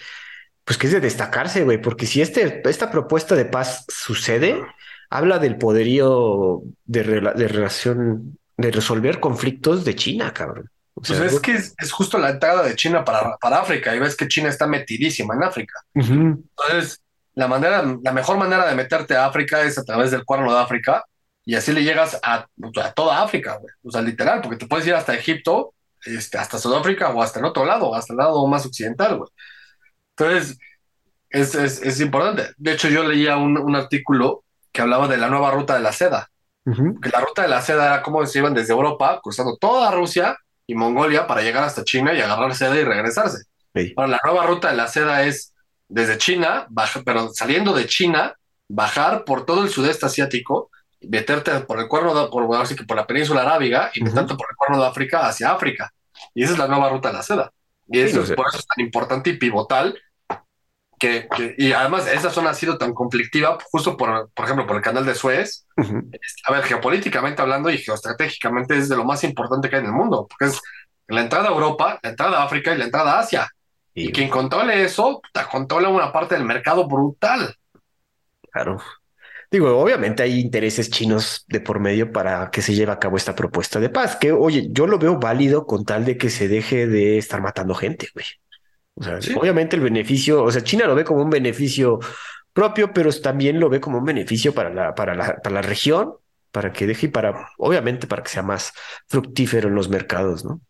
pues 0.68 0.76
que 0.76 0.86
es 0.86 0.93
de 0.93 1.01
destacarse, 1.01 1.64
güey, 1.64 1.80
porque 1.80 2.05
si 2.05 2.20
este, 2.20 2.60
esta 2.68 2.90
propuesta 2.90 3.35
de 3.35 3.47
paz 3.47 3.86
sucede, 3.89 4.62
habla 5.09 5.39
del 5.39 5.56
poderío 5.56 6.60
de, 6.85 7.02
de 7.02 7.48
relación, 7.48 8.36
de 8.55 8.70
resolver 8.70 9.18
conflictos 9.18 9.86
de 9.86 9.97
China, 9.97 10.35
cabrón. 10.35 10.68
pues 10.93 11.10
es 11.10 11.40
que 11.40 11.55
es, 11.55 11.74
justo 11.90 12.18
la 12.18 12.28
entrada 12.28 12.62
de 12.62 12.76
China 12.76 13.02
para, 13.02 13.39
para 13.39 13.60
África 13.60 13.97
y 13.97 13.98
ves 13.98 14.14
que 14.14 14.28
China 14.28 14.51
está 14.51 14.66
metidísima 14.66 15.35
en 15.35 15.44
África. 15.44 15.80
Entonces, 15.94 17.01
la 17.39 17.47
manera, 17.47 17.85
la 18.02 18.12
mejor 18.12 18.36
manera 18.36 18.66
de 18.66 18.74
meterte 18.74 19.15
a 19.15 19.27
África 19.27 19.62
es 19.62 19.78
a 19.78 19.85
través 19.85 20.10
del 20.10 20.24
cuerno 20.24 20.52
de 20.52 20.59
África 20.59 21.05
y 21.44 21.55
así 21.55 21.73
le 21.73 21.85
llegas 21.85 22.19
a, 22.20 22.48
a 22.82 22.93
toda 22.93 23.23
África, 23.23 23.59
güey. 23.59 23.73
O 23.85 23.93
sea, 23.93 24.02
literal, 24.02 24.40
porque 24.40 24.56
te 24.56 24.66
puedes 24.66 24.85
ir 24.89 24.94
hasta 24.94 25.15
Egipto, 25.15 25.73
este, 26.05 26.36
hasta 26.36 26.59
Sudáfrica 26.59 27.10
o 27.10 27.23
hasta 27.23 27.39
el 27.39 27.44
otro 27.44 27.65
lado, 27.65 27.94
hasta 27.94 28.12
el 28.12 28.16
lado 28.16 28.44
más 28.48 28.66
occidental, 28.66 29.19
güey. 29.19 29.31
Entonces, 30.16 30.59
es, 31.31 31.55
es, 31.55 31.81
es 31.81 32.01
importante. 32.01 32.51
De 32.56 32.73
hecho, 32.73 32.89
yo 32.89 33.05
leía 33.05 33.36
un, 33.36 33.56
un, 33.56 33.77
artículo 33.77 34.43
que 34.73 34.82
hablaba 34.82 35.06
de 35.06 35.19
la 35.19 35.28
nueva 35.28 35.52
ruta 35.52 35.74
de 35.74 35.81
la 35.81 35.93
seda. 35.93 36.28
Que 36.65 37.09
la 37.09 37.20
ruta 37.20 37.43
de 37.43 37.48
la 37.48 37.62
seda 37.62 37.86
era 37.86 38.02
cómo 38.02 38.27
se 38.27 38.40
iban 38.40 38.52
desde 38.52 38.73
Europa, 38.73 39.20
cruzando 39.23 39.56
toda 39.56 39.93
Rusia 39.93 40.36
y 40.66 40.74
Mongolia 40.74 41.28
para 41.28 41.43
llegar 41.43 41.62
hasta 41.62 41.85
China 41.85 42.12
y 42.12 42.20
agarrar 42.20 42.55
seda 42.56 42.77
y 42.77 42.85
regresarse. 42.85 43.44
Ahora, 43.97 44.09
la 44.09 44.20
nueva 44.24 44.44
ruta 44.44 44.70
de 44.70 44.77
la 44.77 44.89
seda 44.89 45.23
es 45.23 45.55
desde 45.89 46.19
China, 46.19 46.66
baja, 46.69 47.02
pero 47.05 47.31
saliendo 47.31 47.73
de 47.73 47.86
China, 47.86 48.35
bajar 48.69 49.24
por 49.24 49.47
todo 49.47 49.62
el 49.62 49.70
sudeste 49.70 50.06
asiático, 50.06 50.70
meterte 51.01 51.52
por 51.60 51.81
el 51.81 51.89
cuerno 51.89 52.15
de, 52.15 52.28
por, 52.31 52.55
así 52.56 52.77
que 52.77 52.85
por 52.85 52.97
la 52.97 53.06
península 53.06 53.43
arábiga 53.43 53.90
y 53.94 54.02
meterte 54.02 54.35
por 54.35 54.47
el 54.51 54.56
cuerno 54.56 54.81
de 54.82 54.89
África 54.89 55.27
hacia 55.27 55.52
África. 55.52 55.93
Y 56.35 56.43
esa 56.43 56.52
es 56.52 56.59
la 56.59 56.69
nueva 56.69 56.90
ruta 56.90 57.09
de 57.09 57.15
la 57.15 57.23
seda. 57.23 57.52
Y 57.86 58.01
eso, 58.01 58.19
por 58.35 58.48
eso 58.48 58.59
es 58.59 58.66
tan 58.66 58.85
importante 58.85 59.31
y 59.31 59.39
pivotal 59.39 59.98
que, 60.98 61.28
y 61.56 61.73
además 61.73 62.06
esa 62.09 62.31
zona 62.31 62.51
ha 62.51 62.55
sido 62.55 62.77
tan 62.77 62.93
conflictiva 62.93 63.56
justo 63.70 63.97
por, 63.97 64.31
por 64.35 64.44
ejemplo, 64.44 64.66
por 64.66 64.77
el 64.77 64.82
canal 64.82 65.06
de 65.06 65.15
Suez. 65.15 65.66
A 66.44 66.52
ver, 66.52 66.65
geopolíticamente 66.65 67.40
hablando 67.40 67.70
y 67.70 67.78
geoestratégicamente 67.78 68.77
es 68.77 68.89
de 68.89 68.97
lo 68.97 69.05
más 69.05 69.23
importante 69.24 69.70
que 69.70 69.77
hay 69.77 69.82
en 69.82 69.89
el 69.89 69.93
mundo, 69.93 70.27
porque 70.28 70.52
es 70.52 70.60
la 71.06 71.23
entrada 71.23 71.48
a 71.48 71.52
Europa, 71.52 71.98
la 72.02 72.10
entrada 72.10 72.39
a 72.39 72.44
África 72.44 72.74
y 72.74 72.78
la 72.78 72.85
entrada 72.85 73.15
a 73.15 73.20
Asia. 73.20 73.48
Y, 73.98 74.12
quien 74.12 74.28
controle 74.28 74.84
eso, 74.84 75.20
controla 75.50 75.88
una 75.88 76.12
parte 76.12 76.34
del 76.34 76.44
mercado 76.44 76.86
brutal. 76.86 77.54
Claro. 78.50 78.80
Digo, 79.50 79.78
obviamente 79.78 80.22
hay 80.22 80.38
intereses 80.38 80.90
chinos 80.90 81.44
de 81.48 81.60
por 81.60 81.80
medio 81.80 82.12
para 82.12 82.50
que 82.50 82.60
se 82.60 82.74
lleve 82.74 82.92
a 82.92 82.98
cabo 82.98 83.16
esta 83.16 83.34
propuesta 83.34 83.80
de 83.80 83.88
paz, 83.88 84.16
que 84.16 84.30
oye, 84.30 84.68
yo 84.70 84.86
lo 84.86 84.98
veo 84.98 85.18
válido 85.18 85.66
con 85.66 85.84
tal 85.84 86.04
de 86.04 86.18
que 86.18 86.28
se 86.28 86.48
deje 86.48 86.86
de 86.86 87.16
estar 87.16 87.40
matando 87.40 87.74
gente, 87.74 88.08
güey. 88.12 88.26
O 88.94 89.02
sea, 89.02 89.18
obviamente 89.36 89.76
el 89.76 89.82
beneficio, 89.82 90.42
o 90.42 90.50
sea, 90.50 90.62
China 90.62 90.86
lo 90.86 90.94
ve 90.94 91.04
como 91.04 91.22
un 91.22 91.30
beneficio 91.30 91.98
propio, 92.52 92.92
pero 92.92 93.10
también 93.20 93.58
lo 93.58 93.68
ve 93.68 93.80
como 93.80 93.98
un 93.98 94.04
beneficio 94.04 94.52
para 94.52 94.70
la, 94.70 94.94
para 94.94 95.14
la, 95.14 95.36
para 95.36 95.54
la 95.54 95.62
región, 95.62 96.14
para 96.50 96.72
que 96.72 96.86
deje 96.86 97.06
y 97.06 97.10
para, 97.10 97.48
obviamente, 97.56 98.06
para 98.06 98.22
que 98.22 98.30
sea 98.30 98.42
más 98.42 98.72
fructífero 99.06 99.68
en 99.68 99.76
los 99.76 99.88
mercados, 99.88 100.44
¿no? 100.44 100.60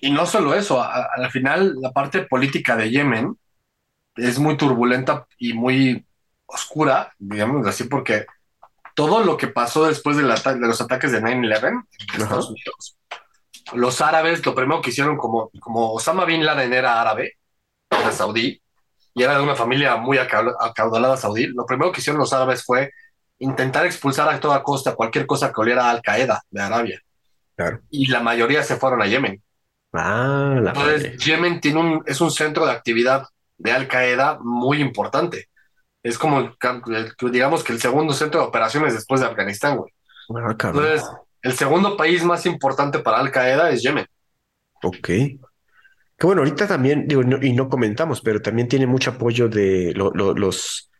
Y, 0.00 0.10
no 0.10 0.26
solo 0.26 0.54
eso, 0.54 0.82
al 0.82 1.30
final 1.30 1.76
la 1.80 1.92
parte 1.92 2.22
política 2.22 2.74
de 2.76 2.90
Yemen 2.90 3.38
es 4.16 4.38
muy 4.38 4.56
turbulenta 4.56 5.26
y 5.38 5.52
muy 5.52 6.04
oscura, 6.46 7.14
digamos 7.18 7.66
así, 7.66 7.84
porque 7.84 8.26
todo 8.94 9.22
lo 9.22 9.36
que 9.36 9.46
pasó 9.46 9.86
después 9.86 10.16
de, 10.16 10.24
de 10.24 10.66
los 10.66 10.80
ataques 10.80 11.12
de 11.12 11.20
9-11 11.20 11.84
en 12.14 12.22
Estados 12.22 12.50
Unidos, 12.50 12.98
los 13.74 14.00
árabes 14.00 14.44
lo 14.44 14.54
primero 14.54 14.80
que 14.80 14.90
hicieron, 14.90 15.16
como, 15.16 15.50
como 15.60 15.92
Osama 15.92 16.24
Bin 16.24 16.44
Laden 16.44 16.72
era 16.72 17.00
árabe, 17.00 17.34
de 17.90 18.12
saudí, 18.12 18.60
y 19.14 19.22
era 19.22 19.36
de 19.36 19.42
una 19.42 19.54
familia 19.54 19.96
muy 19.96 20.18
acaudalada 20.18 21.16
saudí, 21.16 21.46
lo 21.46 21.64
primero 21.64 21.92
que 21.92 22.00
hicieron 22.00 22.20
los 22.20 22.32
árabes 22.32 22.64
fue 22.64 22.92
intentar 23.38 23.86
expulsar 23.86 24.28
a 24.28 24.40
toda 24.40 24.62
costa 24.62 24.94
cualquier 24.94 25.26
cosa 25.26 25.52
que 25.52 25.60
oliera 25.60 25.86
a 25.86 25.90
Al 25.90 26.02
Qaeda 26.02 26.42
de 26.50 26.62
Arabia. 26.62 27.00
Y 27.90 28.08
la 28.08 28.20
mayoría 28.20 28.62
se 28.62 28.76
fueron 28.76 29.02
a 29.02 29.06
Yemen. 29.06 29.42
Ah, 29.96 30.58
la 30.62 30.70
Entonces, 30.70 31.16
Yemen 31.24 31.60
tiene 31.60 31.80
un, 31.80 32.02
es 32.06 32.20
un 32.20 32.30
centro 32.30 32.66
de 32.66 32.72
actividad 32.72 33.26
de 33.58 33.72
Al 33.72 33.88
Qaeda 33.88 34.38
muy 34.42 34.80
importante. 34.80 35.48
Es 36.02 36.18
como, 36.18 36.54
digamos 37.32 37.64
que 37.64 37.72
el 37.72 37.80
segundo 37.80 38.12
centro 38.12 38.40
de 38.40 38.46
operaciones 38.46 38.94
después 38.94 39.20
de 39.20 39.26
Afganistán, 39.26 39.78
güey. 39.78 39.92
Ah, 40.34 40.50
Entonces, 40.50 41.04
el 41.42 41.52
segundo 41.52 41.96
país 41.96 42.22
más 42.24 42.46
importante 42.46 42.98
para 43.00 43.18
Al 43.18 43.30
Qaeda 43.30 43.70
es 43.70 43.82
Yemen. 43.82 44.06
Ok. 44.82 45.06
Que 45.06 46.26
bueno, 46.26 46.42
ahorita 46.42 46.66
también, 46.66 47.06
digo, 47.08 47.22
y 47.42 47.52
no 47.52 47.68
comentamos, 47.68 48.20
pero 48.20 48.40
también 48.40 48.68
tiene 48.68 48.86
mucho 48.86 49.10
apoyo 49.10 49.48
de 49.48 49.92
los, 49.94 50.90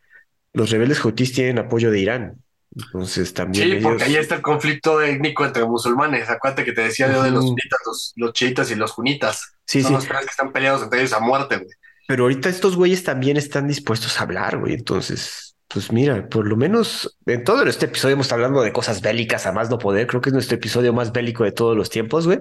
los 0.53 0.71
rebeldes 0.71 1.05
hutíes 1.05 1.33
tienen 1.33 1.59
apoyo 1.59 1.91
de 1.91 2.01
Irán. 2.01 2.43
Entonces 2.77 3.33
también. 3.33 3.71
Sí, 3.71 3.77
porque 3.83 4.05
ahí 4.05 4.17
está 4.17 4.35
el 4.35 4.43
conflicto 4.43 5.01
étnico 5.01 5.45
entre 5.47 5.65
musulmanes. 5.65 6.29
Acuérdate 6.29 6.65
que 6.65 6.73
te 6.73 6.83
decía 6.83 7.11
yo 7.11 7.23
de 7.23 7.31
los 7.31 7.47
sunitas, 7.47 8.13
los, 8.17 8.33
chiitas 8.33 8.71
y 8.71 8.75
los 8.75 8.93
junitas. 8.93 9.55
Sí, 9.65 9.83
Son 9.83 9.95
los 9.95 10.07
tres 10.07 10.21
que 10.21 10.31
están 10.31 10.53
peleados 10.53 10.83
entre 10.83 11.01
ellos 11.01 11.13
a 11.15 11.21
muerte, 11.21 11.57
güey. 11.57 11.71
Pero 12.07 12.25
ahorita 12.25 12.49
estos 12.49 12.77
güeyes 12.77 13.03
también 13.03 13.37
están 13.37 13.67
dispuestos 13.67 14.21
a 14.21 14.25
hablar, 14.25 14.59
güey. 14.59 14.75
Entonces, 14.75 15.57
pues 15.69 15.91
mira, 15.91 16.29
por 16.29 16.47
lo 16.47 16.57
menos 16.57 17.19
en 17.25 17.43
todo 17.43 17.63
este 17.65 17.87
episodio 17.87 18.13
hemos 18.13 18.27
estado 18.27 18.45
hablando 18.45 18.63
de 18.63 18.73
cosas 18.73 19.01
bélicas 19.01 19.47
a 19.47 19.53
más 19.53 19.71
no 19.71 19.79
poder. 19.79 20.07
Creo 20.07 20.21
que 20.21 20.29
es 20.29 20.35
nuestro 20.35 20.57
episodio 20.57 20.93
más 20.93 21.13
bélico 21.13 21.45
de 21.45 21.53
todos 21.53 21.77
los 21.77 21.89
tiempos, 21.89 22.27
güey. 22.27 22.41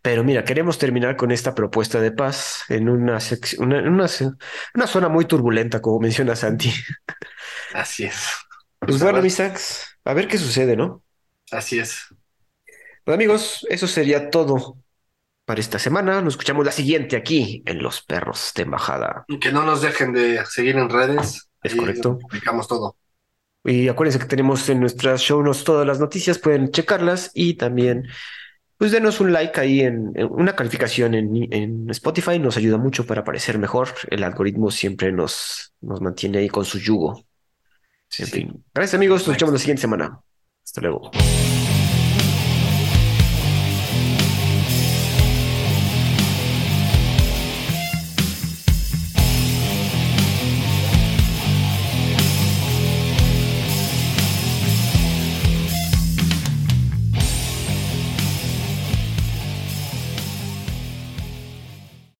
Pero 0.00 0.22
mira, 0.22 0.44
queremos 0.44 0.78
terminar 0.78 1.16
con 1.16 1.32
esta 1.32 1.54
propuesta 1.54 2.00
de 2.00 2.12
paz 2.12 2.64
en 2.68 2.88
una, 2.88 3.18
una, 3.58 3.82
una, 3.82 4.06
una 4.74 4.86
zona 4.86 5.08
muy 5.08 5.24
turbulenta, 5.24 5.82
como 5.82 5.98
menciona 5.98 6.36
Santi. 6.36 6.72
Así 7.74 8.04
es. 8.04 8.28
Pues 8.86 9.02
bueno, 9.02 9.22
mis 9.22 9.38
a 9.40 10.14
ver 10.14 10.28
qué 10.28 10.38
sucede, 10.38 10.76
¿no? 10.76 11.02
Así 11.50 11.78
es. 11.78 12.06
Pues 13.04 13.14
amigos, 13.14 13.66
eso 13.68 13.86
sería 13.86 14.30
todo 14.30 14.76
para 15.44 15.60
esta 15.60 15.78
semana. 15.78 16.20
Nos 16.20 16.34
escuchamos 16.34 16.64
la 16.64 16.72
siguiente 16.72 17.16
aquí 17.16 17.62
en 17.66 17.82
Los 17.82 18.02
Perros 18.02 18.52
de 18.54 18.62
Embajada. 18.62 19.24
Y 19.28 19.38
que 19.38 19.52
no 19.52 19.62
nos 19.64 19.82
dejen 19.82 20.12
de 20.12 20.44
seguir 20.46 20.76
en 20.76 20.88
redes. 20.88 21.48
Es 21.62 21.74
correcto. 21.74 22.18
Publicamos 22.18 22.66
todo. 22.66 22.96
Y 23.64 23.88
acuérdense 23.88 24.18
que 24.18 24.26
tenemos 24.26 24.68
en 24.68 24.80
nuestras 24.80 25.20
show 25.20 25.42
notes 25.42 25.62
todas 25.62 25.86
las 25.86 26.00
noticias, 26.00 26.38
pueden 26.38 26.72
checarlas 26.72 27.30
y 27.32 27.54
también 27.54 28.08
pues 28.76 28.90
denos 28.90 29.20
un 29.20 29.32
like 29.32 29.60
ahí 29.60 29.82
en, 29.82 30.12
una 30.28 30.56
calificación 30.56 31.14
en, 31.14 31.52
en, 31.52 31.88
Spotify, 31.90 32.40
nos 32.40 32.56
ayuda 32.56 32.78
mucho 32.78 33.06
para 33.06 33.20
aparecer 33.20 33.56
mejor. 33.56 33.90
El 34.10 34.24
algoritmo 34.24 34.72
siempre 34.72 35.12
nos, 35.12 35.72
nos 35.80 36.00
mantiene 36.00 36.38
ahí 36.38 36.48
con 36.48 36.64
su 36.64 36.80
yugo. 36.80 37.24
En 38.18 38.26
fin. 38.26 38.64
Gracias 38.74 38.94
amigos, 38.94 39.26
nos 39.26 39.36
vemos 39.36 39.52
la 39.52 39.58
siguiente 39.58 39.80
semana. 39.80 40.20
Hasta 40.64 40.80
luego. 40.80 41.10